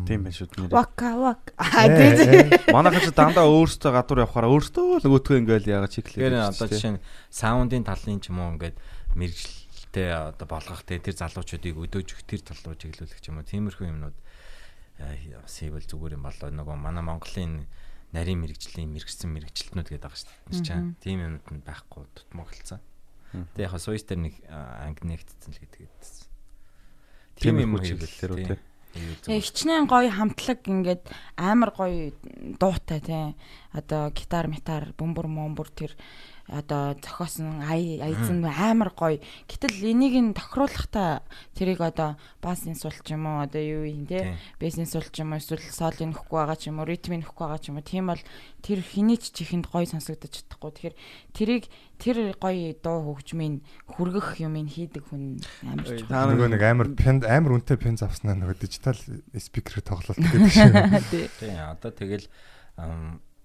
[0.07, 0.73] Тийм байх шүү дээ.
[0.73, 1.53] Вака вак.
[1.61, 2.51] Аа тийм.
[2.73, 6.19] Манайхан ч дандаа өөрсдөө гадуур явахаараа өөрсдөө нөгөөтгөө ингээл яагаад чиглээ.
[6.25, 8.75] Тэгэхээр одоо жишээ нь саундын талын ч юм уу ингээд
[9.13, 13.45] мэрэгчлээ одоо болгох те тэр залуучуудыг өдөөж өгөх тэр тал руу чиглүүлэх ч юм уу
[13.45, 14.17] тиймэрхүү юмнууд
[15.45, 17.69] хийвэл зүгээр юм болоо нөгөө манай Монголын
[18.15, 20.63] нарийн мэрэгжлийн мэрэгсэн мэрэгчлэтнүүд гэдэг байгаа шүү дээ.
[20.63, 22.79] Чаа тийм юмнууд нь байхгүй тутмаг хэлсэн.
[23.59, 25.91] Тэгээ яг сууис дээр нэг анги нэгтсэн л гэдэг.
[27.35, 28.59] Тийм юм чиглэлээр үү те.
[29.27, 31.03] Хичнээн гоё хамтлаг ингээд
[31.35, 32.15] амар гоё
[32.55, 33.35] дуутай тий.
[33.75, 35.91] Одоо гитар, метар, бөмбөр, момбөр тэр
[36.47, 39.17] одоо зохиосон ай айзан амар гоё.
[39.49, 41.25] Гэтэл энийг нь тохируулахдаа
[41.57, 45.33] тэрийг одоо басын сул ч юм уу одоо юу юм те бэсний сул ч юм
[45.33, 48.13] уу эсвэл солыг нөхгүй байгаа ч юм уу ритмийг нөхгүй байгаа ч юм уу тийм
[48.13, 48.21] бол
[48.61, 50.69] тэр хэний ч чихэнд гоё сонсогдож чадахгүй.
[50.69, 50.95] Тэгэхээр
[51.33, 51.65] тэрийг
[51.97, 57.25] тэр гоё дуу хөгжмийн хүргэх юмыг хийдэг хүн амар ч Та нөгөө нэг амар пен
[57.25, 59.01] амар үнэтэй пен завснаа нөгөө дижитал
[59.33, 60.77] спикер тоглолт гэдэг шиг.
[61.41, 62.29] Тийм одоо тэгэл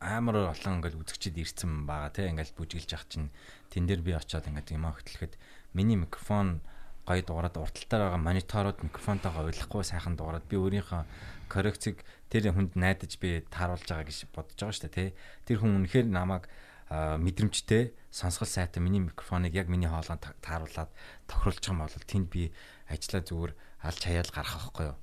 [0.00, 3.28] амар олон ингээл үзэгчд ирсэн байгаа тийм ингээл бүжиглж явах чинь
[3.68, 5.36] тэн дээр би очиод ингээд юм хөтлөхөд
[5.76, 6.64] миний микрофон
[7.04, 11.04] гоё дуурайд урталтаар байгаа мониторууд микрофонтойгоо ойлгохгүй сайхан дуурайд би өөрийнхөө
[11.52, 12.00] коррекцийг
[12.32, 15.08] тэр хүнд найдаж би тааруулж байгаа гэж бодож байгаа шүү дээ тий
[15.44, 16.48] тэр хүн үнэхээр намайг
[16.88, 20.90] мэдрэмжтэй сонсгол сайтай миний микрофоныг яг миний хоолойд тааруулаад
[21.28, 22.56] байгаа юм бол тэнд би
[22.88, 23.52] ажиллаа зүгээр
[23.84, 24.96] алж хаяал гарах байхгүй юу.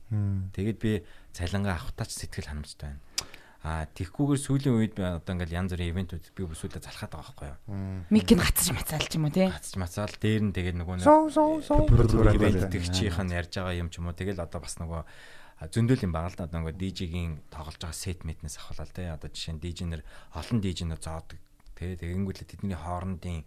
[0.58, 0.92] Тэгээд би
[1.32, 3.01] цалингаа авахтаач сэтгэл ханамжтай байна
[3.66, 7.48] А тэгхгүйгээр сүүлийн үед би одоо ингээл янз бүрийн ивентүүд би бүсүүлдэ залхаад байгаа байхгүй
[7.50, 7.58] юу.
[8.14, 9.50] Микийг гацж мацаалч юм уу те?
[9.50, 14.16] Гацж мацаал дээр нь тэгээд нөгөө суу суу тэгчийнхэн ярьж байгаа юм ч юм уу.
[14.16, 15.02] Тэгэл одоо бас нөгөө
[15.74, 19.10] зөндөл юм байгаа л да нөгөө DJ-гийн тоглож байгаа сет метнес авахлаа те.
[19.10, 20.06] Одоо жишээ нь DJ нэр
[20.38, 21.42] олон DJ нэр зоодог
[21.74, 21.98] те.
[21.98, 23.42] Тэгэнгүүтлээ тэдний хоорондын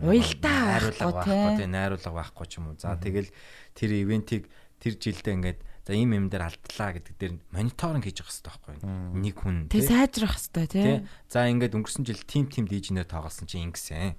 [0.00, 1.68] уялдаа байхгүй те.
[1.68, 2.80] Найруулга байхгүй ч юм уу.
[2.80, 3.28] За тэгэл
[3.76, 4.48] тэр ивентийг
[4.80, 8.74] тэр жилдээ ингээд За ийм юм дээр алдлаа гэдэг дээр мониторинг хийж явах хэрэгтэй байхгүй
[9.16, 10.88] нэг хүн тий сайжрах хэрэгтэй тий
[11.26, 14.14] За ингээд өнгөрсөн жил тим тим дижнер тоглосон чинь ингэсэн.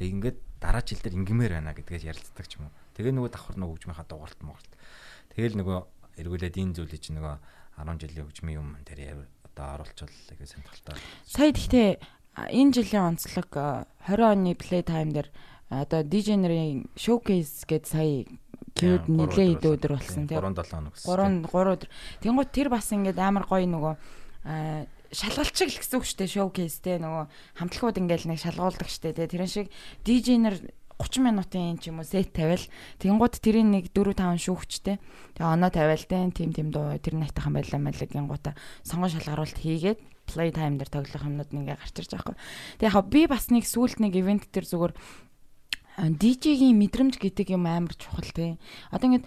[0.00, 2.76] Тэг ингээд дараа жил дээр ингимээр байна гэдгээс ярилцдаг ч юм уу.
[2.96, 4.72] Тэгээ нөгөө давхар нөгөө хөгжмийнхаа дууралт моголт
[5.34, 5.78] Тэгэл нөгөө
[6.22, 7.36] эргүүлээд энэ зүйлийг чинь нөгөө
[7.82, 10.94] 10 жилийн хөгжмийн юм дээр одоо оруулчвал их сонирхолтой.
[11.26, 11.90] Сая гэхдээ
[12.54, 15.28] энэ жилийн онцлог 20 оны play time дээр
[15.74, 18.30] одоо DJ нарын showcase гэд сая
[18.74, 20.94] Кьюд нилээ идэ өдөр болсон тийм 3 7 хоног.
[20.98, 21.90] 3 3 өдөр.
[22.22, 23.94] Тэнгууд тэр бас ингээд амар гоё нөгөө
[25.14, 27.24] шалгалчиг л гэсэн үг шүү дээ шоукейс те нөгөө
[27.62, 29.70] хамтлагууд ингээл нэг шалгуулдаг шүү дээ тэрэн шиг
[30.42, 30.58] нар
[30.98, 32.62] 30 минутын ч юм уу сет тавиал.
[33.02, 34.98] Тэнгууд тэрийн нэг 4 5 шүүгчтэй
[35.34, 38.54] тэгээ оноо тавиал те тим тим дуу тэр найтайхан байлаа мэлэг гингуута
[38.86, 39.98] сонгон шалгаруулалт хийгээд
[40.30, 42.36] play time дээр тоглох юмнууд ингээ гарч ирж байгаа хгүй.
[42.78, 44.92] Тэгээ яг би бас нэг сүулт нэг ивент дээр зүгээр
[45.94, 48.58] DJ-гийн мэдрэмж гэдэг юм амар чухал тий.
[48.90, 49.26] Одоо ингээд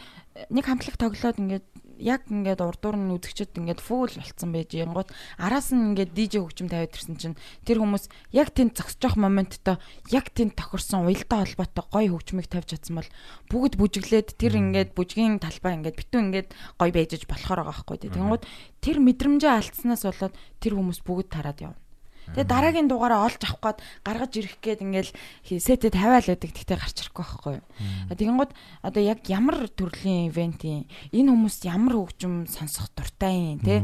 [0.51, 1.65] нэг хамтлаг тоглоод ингээд
[1.99, 5.09] яг ингээд урдуур нь үзэгчд ингээд фул болцсон байж янгууд
[5.41, 9.81] араас нь ингээд DJ хөгжим тавиад ирсэн чинь тэр хүмүүс яг тэнд зогсож моменттой
[10.13, 13.09] яг тэнд тохирсон уялдаа холбоотой гоё хөгжмийг тавьж чадсан бол
[13.49, 18.11] бүгд бүжиглээд тэр ингээд бүжгийн талбай ингээд битүү ингээд гоё байжж болохоор байгаа байхгүй тий.
[18.13, 18.43] Тэнгууд
[18.83, 21.86] тэр мэдрэмжээ алдснаас болоод тэр хүмүүс бүгд тараад явна.
[22.35, 25.11] Тэгээ дараагийн дугаараа олж авах гээд гаргаж ирэх гээд ингээл
[25.47, 27.65] сетэд тавиал байдаг тэгтээ гарч ирэхгүй байхгүй юу.
[28.11, 28.51] Тэгэнгүүт
[28.83, 30.83] одоо яг ямар төрлийн ивент юм
[31.15, 33.79] энэ хүмүүс ямар хөгжим сонсох дуртай юм те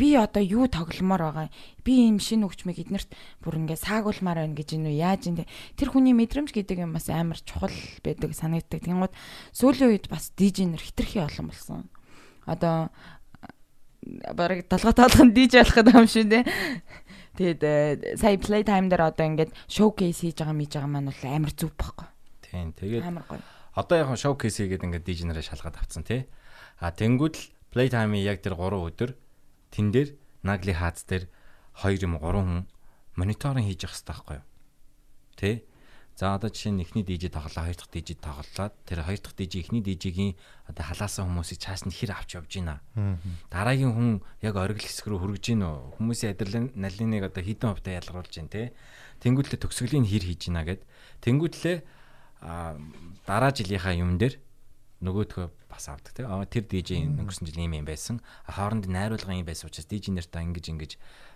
[0.00, 1.48] би одоо юу тогломоор байгаа
[1.84, 3.10] би ийм шинэ хөгжмийг эднэрт
[3.44, 5.44] бүр ингээ саагуулмаар байна гэж энэ яаж энэ
[5.76, 8.80] тэр хүний мэдрэмж гэдэг юм бас амар чухал байдаг санагддаг.
[8.88, 9.14] Тэгэнгүүт
[9.52, 11.90] сүүлийн үед бас дижнер хитрхи олон болсон.
[12.46, 12.88] Одоо
[14.34, 16.44] бараг толгой тоолхон диж болох юм шүү дээ.
[17.38, 21.24] Тэгээд э, сая play time дээр одоо ингээд showcase хийж байгаа мэж байгаа маань бол
[21.24, 22.08] амар зүв байхгүй.
[22.44, 22.72] Тийм.
[22.76, 23.40] Тэгээд Амар гоё.
[23.72, 26.28] одоо яг showcase хийгээд ингээд дижнерээ шалгаад авцсан тий.
[26.76, 29.10] А тэнгууд л play time-ийн яг тэр 3 өдөр
[29.72, 30.08] тэн дээр
[30.44, 31.30] Nagli Hats дээр
[31.80, 32.68] 2 юм 3 хүн
[33.16, 34.46] мониторинг хийж явах хэрэгтэй байхгүй юу?
[35.40, 35.50] Тэ?
[36.14, 39.64] За одоо жишээ нь эхний DJ тоглоо, хоёр дахь DJ тоглолоод тэр хоёр дахь DJ
[39.64, 40.36] эхний DJ-гийн
[40.68, 42.84] одоо халаасан хүмүүсийг цааш нь хэр авч явж байна.
[43.48, 44.10] Дараагийн хүн
[44.44, 45.96] яг оргил хэсэг рүү хөргөж гин үү?
[45.96, 48.76] Хүмүүсийн адреналиныг одоо хідэн хувьтай ялгаруулж гин тэ.
[49.24, 50.82] Тэнгүүтлээ төгсгөлийн хэр хийж гинэ гэд.
[51.24, 51.76] Тэнгүүтлээ
[53.24, 54.36] дараа жилийнхаа юм дээр
[55.00, 56.28] нөгөөдгөө бас авдаг.
[56.28, 58.20] Аа тэр DJ өнгөрсөн жил ийм юм байсан.
[58.46, 60.92] Хооронд найруулга юм байсан учраас DJ нартаа ингэж ингэж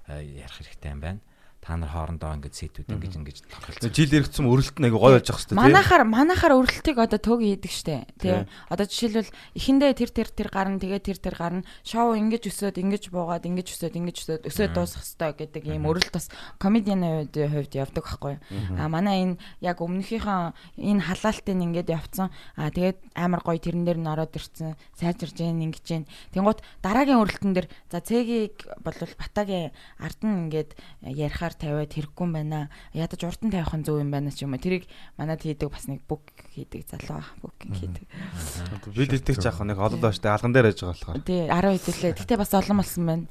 [0.07, 1.21] ярих хэрэгтэй юм байна.
[1.67, 3.91] Та нар хоорондоо ингээд сэтүүд ингэж ингэж тохиролцоо.
[3.91, 5.59] Жил иргэцсэн өрөлт нэг гоё болж хэрэгтэй тий.
[5.59, 8.07] Манахаар манахаар өрөлтийг одоо төг хийдэг штэ.
[8.23, 8.47] Тий.
[8.71, 11.67] Одоо жишээлбэл эхэндээ тэр тэр тэр гарна тэгээ тэр тэр гарна.
[11.83, 16.15] Шоу ингэж өсөөд ингэж буугаад ингэж өсөөд ингэж өсөөд өсөөд дуусах хэвээр гэдэг ийм өрөлт
[16.15, 16.31] бас
[16.63, 18.39] комедианы хувьд хувьд явдаг байхгүй.
[18.79, 22.31] А манай энэ яг өмнөхийнхөө энэ халаалтын ингээд явцсан.
[22.55, 24.79] А тэгээд амар гоё тэрэн дээр нь ороод ирцэн.
[24.95, 26.07] Сайжирж гин ингэж гин.
[26.31, 32.69] Тэнгуут дараагийн өрөлтөн дээр за цэгийг болвол батагийн ард нь ингээд ярихаар тавиад хэрэггүй байна.
[32.93, 34.63] Ядаж урд нь тавих нь зөв юм байна ч юм уу.
[34.63, 34.87] Тэрийг
[35.17, 36.23] манад хийдэг бас нэг бук
[36.55, 38.05] хийдэг залуу ах букинг хийдэг.
[38.93, 41.25] Бид итгэж яах нэг олон дооштой алган дээр яж байгаа болохоор.
[41.27, 42.13] Тий 10 хэдүүлээ.
[42.21, 43.27] Гэтэ бас олон болсон байна.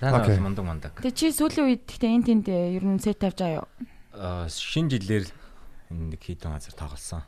[0.00, 0.92] Сайн мундаг мундаг.
[1.04, 3.68] Тэгээ чи сүүлийн үед гэтэ энэ тэнд э, ер нь сет тавьж байгаа юу?
[4.16, 5.28] Аа шинэ жилээр
[5.92, 7.20] нэг хийдэн газар тоглосон.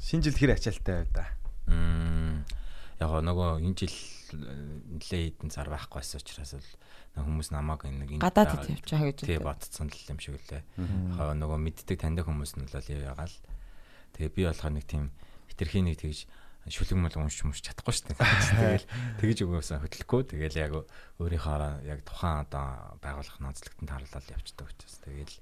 [0.00, 1.28] Шинэ жил хэр ачаалтай байв да.
[1.68, 2.48] Мм
[3.00, 3.96] яг нөгөө энэ жил
[4.34, 6.70] нэлээ хитэн зар байхгүй байсан учраас л
[7.14, 10.62] нэг хүмүүс намайг нэг энэ Гадаад байгаа гэж тий бодцсон л юм шиг лээ.
[11.18, 13.36] Яг нөгөө мэддэг таньдаг хүмүүс нь бол яагаал.
[14.14, 15.10] Тэгээ би болохоор нэг тийм
[15.50, 16.26] хитрхи нэг тэгж
[16.64, 18.24] шүлэг мөл унш мөш чадахгүй шүү дээ.
[18.80, 18.86] Тэгэл
[19.20, 20.22] тэгж өгөөсөө хөтлөхгүй.
[20.32, 20.72] Тэгэл яг
[21.20, 25.36] өөрийнхөө яг тухайн одоо байгууллах нөөцлөгтөнд харуулаад явцдаг учраас тэгэл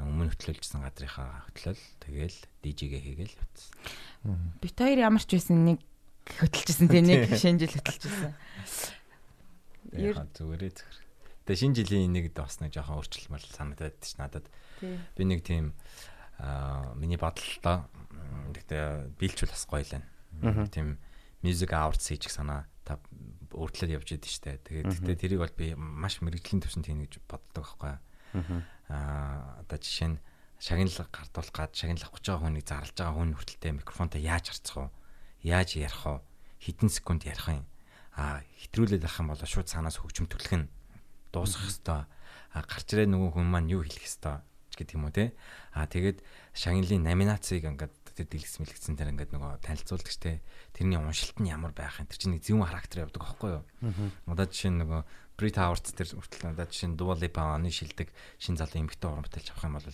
[0.00, 3.72] нэг өмнө хөтлөлжсэн газрынхаа хөтлөл тэгэл DJ-гээ хийгээл явцсан.
[4.64, 5.84] Бит хоёр ямар ч байсан нэг
[6.26, 8.32] хөтөлчихсэн тий нэг шинжил хөтөлчихсэн.
[9.98, 10.96] Ер- Яа зүгээрээ зүгэр.
[11.46, 14.46] Тэгээ шинэ жилийн нэг бас нэг жоохон өөрчлөлмөр санагдаад ш надад.
[14.80, 15.74] Би нэг тийм
[16.38, 17.84] аа миний бодлолтой
[18.54, 20.08] гэхдээ биелчүүл бас гоё л байна.
[20.70, 20.96] Тийм
[21.42, 22.98] music awards хийж санаа та
[23.52, 24.62] өөртлөд явж идэв штэ.
[24.64, 27.94] Тэгээд гэхдээ тэрийг бол би маш мэрэгжлийн төвшөнд хийнэ гэж боддог байхгүй.
[28.88, 30.18] Аа одоо жишээ нь
[30.62, 34.76] шагналыг гардуулах гад шагнал авах гэж байгаа хүнийг зарлж байгаа хүн хүртэлтэй микрофонтой яаж харцах
[34.78, 34.88] вэ?
[35.42, 36.22] Яаж ярих вэ?
[36.62, 37.66] Хэдэн секунд ярих юм?
[38.14, 40.70] Аа хэтрүүлээд авах юм бол шууд цаанаас хөгжим төлөх нь
[41.34, 42.06] дуусах хэвээр.
[42.54, 44.40] Аа гарч ирээ нөгөө хүн маань юу хэлэх хэвээр
[44.78, 45.32] гэдэг юм уу те.
[45.74, 46.22] Аа тэгээд
[46.54, 50.44] шагналын номинацийг ингээд тэр дэлгэц мэлгэцэн тэр ингээд нөгөө танилцуулдаг штэ.
[50.76, 53.64] Тэрний уншилт нь ямар байх юм тэр чинь зөвхөн характер явдаг байхгүй юу?
[54.28, 55.00] Одоо жишээ нь нөгөө
[55.40, 59.24] Brit Awards тэр хүртэл одоо жишээ нь Dua Lipa оны шилдэг шин залуу эмэгтэй уран
[59.24, 59.88] бүтээлч авах юм бол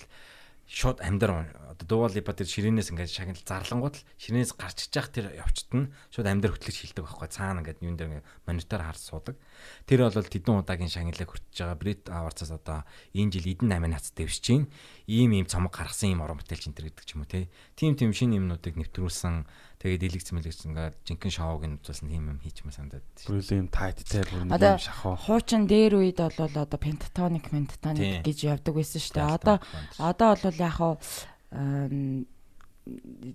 [0.69, 5.73] шууд амьдар одоо Lipa тэр ширээнээс ингээд шагнал зарлангууд л ширээнээс гарч ичж тэр явчт
[5.73, 9.41] нь шууд амьдар хөтлөж хилдэг байхгүй цаана ингээд юун дээр монитор харж суудаг.
[9.89, 12.85] Тэр бол тэдэн удаагийн шагналыг хүртэж байгаа Brit Awards-аас одоо
[13.17, 14.69] энэ жил эдэн 8 нац дэвсэж чинь
[15.09, 17.49] ийм ийм цомог гаргасан ийм уран бүтээлч энэ гэдэг ч юм уу те.
[17.73, 19.49] Тим тим шинэ юмнуудыг нэвтрүүлсэн
[19.79, 23.07] тэгээд дэлгэц мэлгэц ингээд жинхэнэ шоуг нь үзүүлсэн тийм юм хийж маа санагдаад.
[23.27, 25.15] Бүрэл юм тайттай бүр нэг юм шахуу.
[25.15, 27.55] хуучин дээр үед бол одоо пентатоник Тий.
[27.55, 29.35] пентатоник гэж явдаг байсан шүү дээ.
[29.39, 29.57] Одоо
[30.03, 30.95] одоо бол яг хаа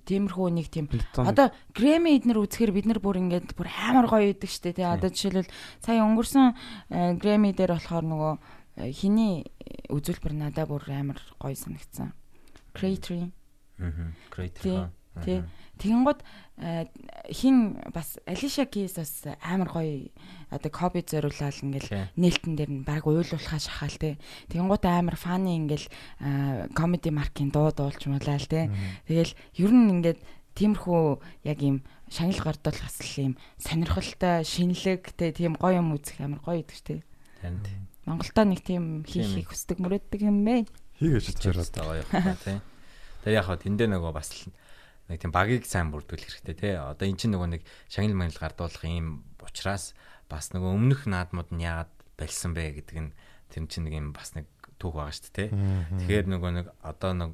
[0.04, 4.50] тиймэрхүү нэг тийм Одоо Грэмми эднэр үзэхэр бид нар бүр ингээд бүр амар гоё идэг
[4.50, 4.86] штэ тий.
[4.86, 5.50] Одоо жишээлбэл
[5.80, 6.46] сая өнгөрсөн
[6.90, 8.34] э, Грэмми дээр болохоор нөгөө
[8.82, 9.46] э, хиний
[9.94, 12.18] үзүүлбэр надад бүр амар гоё санагдсан.
[12.74, 13.30] Creatory
[13.78, 14.14] Аа.
[14.30, 14.58] Great.
[15.26, 15.44] тий.
[15.82, 16.22] Тэгэн гот
[16.58, 16.86] э,
[17.34, 20.14] хин бас Алиша Кейс бас амар гоё
[20.54, 24.22] одоо копи зориулаад ингээл нээлтэн дээр нь баг уйлуулхаа шахаал те.
[24.54, 25.90] Тэгэн гот амар фаны ингээл
[26.22, 28.70] э, комеди маркийн дуу дуулж муулаад те.
[29.10, 30.22] Тэгэл ер нь ингээд
[30.54, 31.04] тиймэрхүү
[31.50, 31.82] яг юм
[32.14, 36.86] шагнал гордол бас л юм сонирхолтой шинэлэг те тийм гоё юм үзэх амар гоё гэдэг
[36.86, 37.02] те.
[37.42, 37.66] Танд.
[38.06, 40.70] Монголда нэг тийм хийхийг хүсдэг мөрөддөг юм бэ?
[41.02, 42.62] Хийгээч гэж байгаа юм байна те.
[43.26, 44.54] Тэр яг хаа тэндээ нөгөө бас л
[45.14, 46.74] нэг тийм багийг сайн бүрдүүл хэрэгтэй тий.
[46.74, 49.94] Одоо эн чинь нөгөө нэг шагнал манил гардуулах юм учраас
[50.26, 53.12] бас нөгөө өмнөх наадмууд нь яагаад болсон бэ гэдэг нь
[53.54, 54.50] тэр чинь нэг юм бас нэг
[54.82, 55.50] түүх байгаа шүү дээ тий.
[56.02, 57.32] Тэгэхээр нөгөө нэг одоо нэг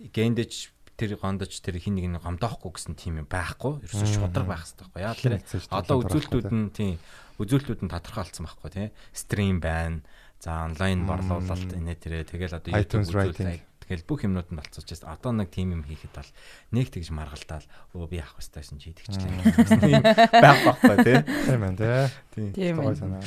[0.00, 3.84] гендэж тэр гондож тэр хин нэг нь гомдоохгүй гэсэн тийм юм байхгүй.
[3.86, 5.02] Ерөөсөө шудраг байх хэрэгтэй байхгүй.
[5.06, 5.34] Яа тэр
[5.70, 6.98] одоо үзүүлэлтүүд нь тийм
[7.38, 8.88] үзүүлэлтүүд нь тодорхойлцсон байхгүй тий.
[9.14, 10.02] Стрим байна.
[10.42, 15.08] За онлайн борлуулалт инээ тэрэ тэгэл одоо YouTube үзүүлэлт, Тэгэл бүх юмнууд нь болцооч тест.
[15.08, 16.30] Одоо нэг тим юм хийхэд бол
[16.76, 17.64] нэг тэгж маргалдаал
[17.96, 19.32] өө би авах хэрэгтэйсэн чи идэх чинь
[20.44, 21.18] байх байхгүй тий.
[21.24, 22.52] Тийм байна тий.
[22.52, 23.24] Тийм ээ.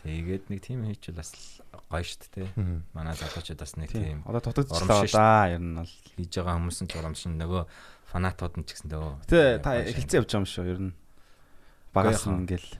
[0.00, 1.60] Тэгээд нэг тим хийчихвэл бас
[1.92, 2.48] гоё штт тий.
[2.96, 4.24] Манай залуучууд бас нэг Тийм.
[4.24, 5.52] Одоо дутагдчихлаа Урамшиж да.
[5.52, 5.94] Ер нь бол.
[6.16, 7.62] хийж байгаа хүмүүс нь ч урамшин нөгөө
[8.10, 9.28] фанатууд нь ч гэсэн дөө.
[9.28, 10.94] Тэ та хэлцээ явж байгаа юм шүү ер нь.
[11.92, 12.70] Багаас нь ингээл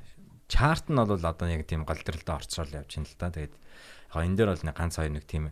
[0.48, 3.28] чарт нь бол одоо яг тийм голдролтой орцрол явж байна л да.
[3.34, 5.50] Тэгээд яг энэ дээр бол нэг ганц хоёр нэг тийм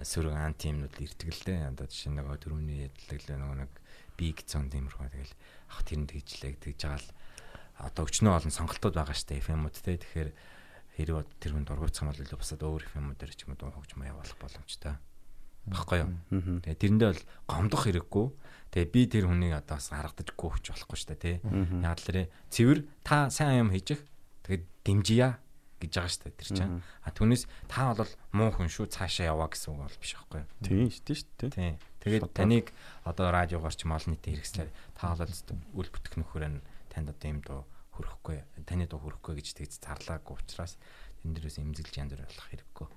[0.00, 1.68] сөрөг анти юмнууд ирдэг л дээ.
[1.68, 3.72] Одоо жишээ нөгөө дөрөвний ядлаг нөгөө нэг
[4.16, 5.34] биг зон тиймэрхүү тэгэл
[5.68, 7.08] ах тэрэнд хийжлээ тэгж байгаа л
[7.82, 10.00] одоо өчнөө олон сонголтууд байгаа штэ FM-ууд те.
[10.00, 10.30] Тэгэхээр
[10.96, 14.10] хэрэг тэр хүнд ургуцсан бол илүү бусад өөр FM-ууд дээр ч юм уу дуу хөгжмөө
[14.12, 14.94] явуулах боломжтой.
[15.62, 16.10] Баггүй юу?
[16.66, 18.26] Тэгээ тэрэндээ бол гомдох хэрэггүй.
[18.72, 21.36] Тэгээ би тэр хүнийг одоо бас харагдажгүй хүч болохгүй штэ тий.
[21.80, 24.02] Яг л тэрэ цэвэр та сайн юм хийж их.
[24.42, 25.38] Тэгээд дэмжийя
[25.82, 26.74] гэж байгаа шүү дээ тэр чинь.
[27.02, 30.48] А түүнээс та бол муу хүн шүү цаашаа яваа гэсэн үг бол биш байхгүй юу?
[30.62, 31.50] Тийм шүү дээ шүү дээ.
[31.52, 31.74] Тийм.
[32.02, 32.66] Тэгээд таныг
[33.02, 35.26] одоо радиогоор ч олон нийтэд хэрэгслээр та бол
[35.82, 37.62] үл бүтэх нөхөр нь танд одоо юм дуу
[37.98, 40.78] хөрөхгүй таны дуу хөрөхгүй гэж тэгж зарлаагүй учраас
[41.26, 42.88] энэ дээрээс эмзэглэж янз бүр болох хэрэггүй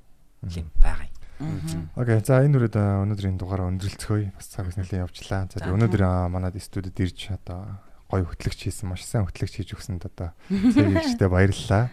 [0.53, 1.89] юм байгаа юм.
[1.95, 2.19] Окей.
[2.23, 4.31] За энэ үрээд өнөөдрийн дугаараа өндөрлцгөөе.
[4.37, 5.49] Бас цаг нэлээд явжлаа.
[5.51, 10.31] За өнөөдөр манад студид ирж одоо гоё хөтлөгч хийсэн маш сайн хөтлөгч хийж өгсөнд одоо
[10.73, 11.89] цээгчтэй баярлалаа.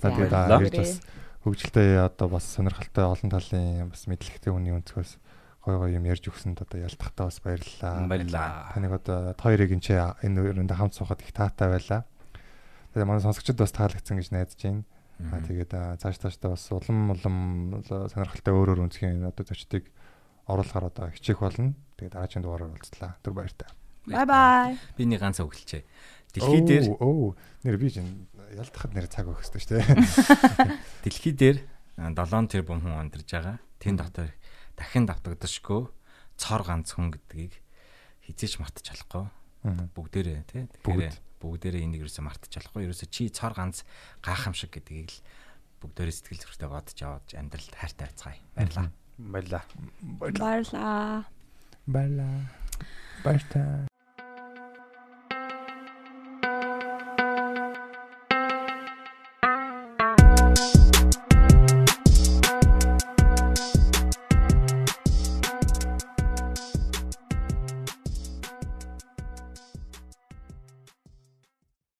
[0.00, 0.94] За тэгээд ирж бас
[1.46, 5.12] хөгжилтэй одоо бас сонирхолтой олон талын бас мэдлэгтэй хүний өнцгөөс
[5.66, 8.06] гоё гоё юм ярьж өгсөнд одоо ялтахтаа бас баярлалаа.
[8.06, 8.70] Баярлалаа.
[8.74, 12.06] Таныг одоо та хоёрыг энэ энэ өрөөнд хамт суухад их таатай байлаа.
[12.94, 14.82] Тэгээ манай сонсогчдод бас таалагдсан гэж найдаж байна.
[15.32, 17.36] Аа тэгээд цааш таашдаа бас улам улам
[17.88, 19.90] сонирхолтой өөр өөр өнцгийн одоо зочдыг
[20.46, 21.74] оруулахаар одоо хичээх болно.
[21.98, 23.16] Тэгээд дараагийн дугаараар уулзлаа.
[23.24, 23.68] Түр баяртай.
[24.06, 24.78] Бай бай.
[24.94, 25.82] Би нэг ганц өглчээ.
[26.36, 27.34] Дэлхий дээр оо
[27.64, 29.88] нэр би чинь ялтахад нэр цаг өгөх хэрэгтэй шүү дээ.
[31.04, 31.58] дэлхий дээр
[31.96, 33.56] 7 тэрбум хүн амьдарч байгаа.
[33.80, 34.30] Тэн дотор
[34.76, 35.88] дахин давтагдашгүй
[36.36, 37.56] цор ганц хүн гэдгийг
[38.28, 39.24] хизээч мартаж болохгүй.
[39.96, 40.68] Бүгдээрээ тий.
[40.84, 42.86] Тэгэхээр бүгдээрээ энийг юусе мартаж болохгүй.
[42.86, 43.82] Юусе чи цор ганц
[44.20, 45.20] гайхамшиг гэдгийг л
[45.80, 48.40] бүгдээрээ сэтгэл зүрхтэй бодож аваад амьдралд хайртай байцгаая.
[48.54, 48.92] Баярлалаа.
[49.16, 49.64] Баярлалаа.
[50.20, 51.24] Баярлаа.
[51.86, 52.36] Баярлаа.
[53.24, 53.88] Баяртай.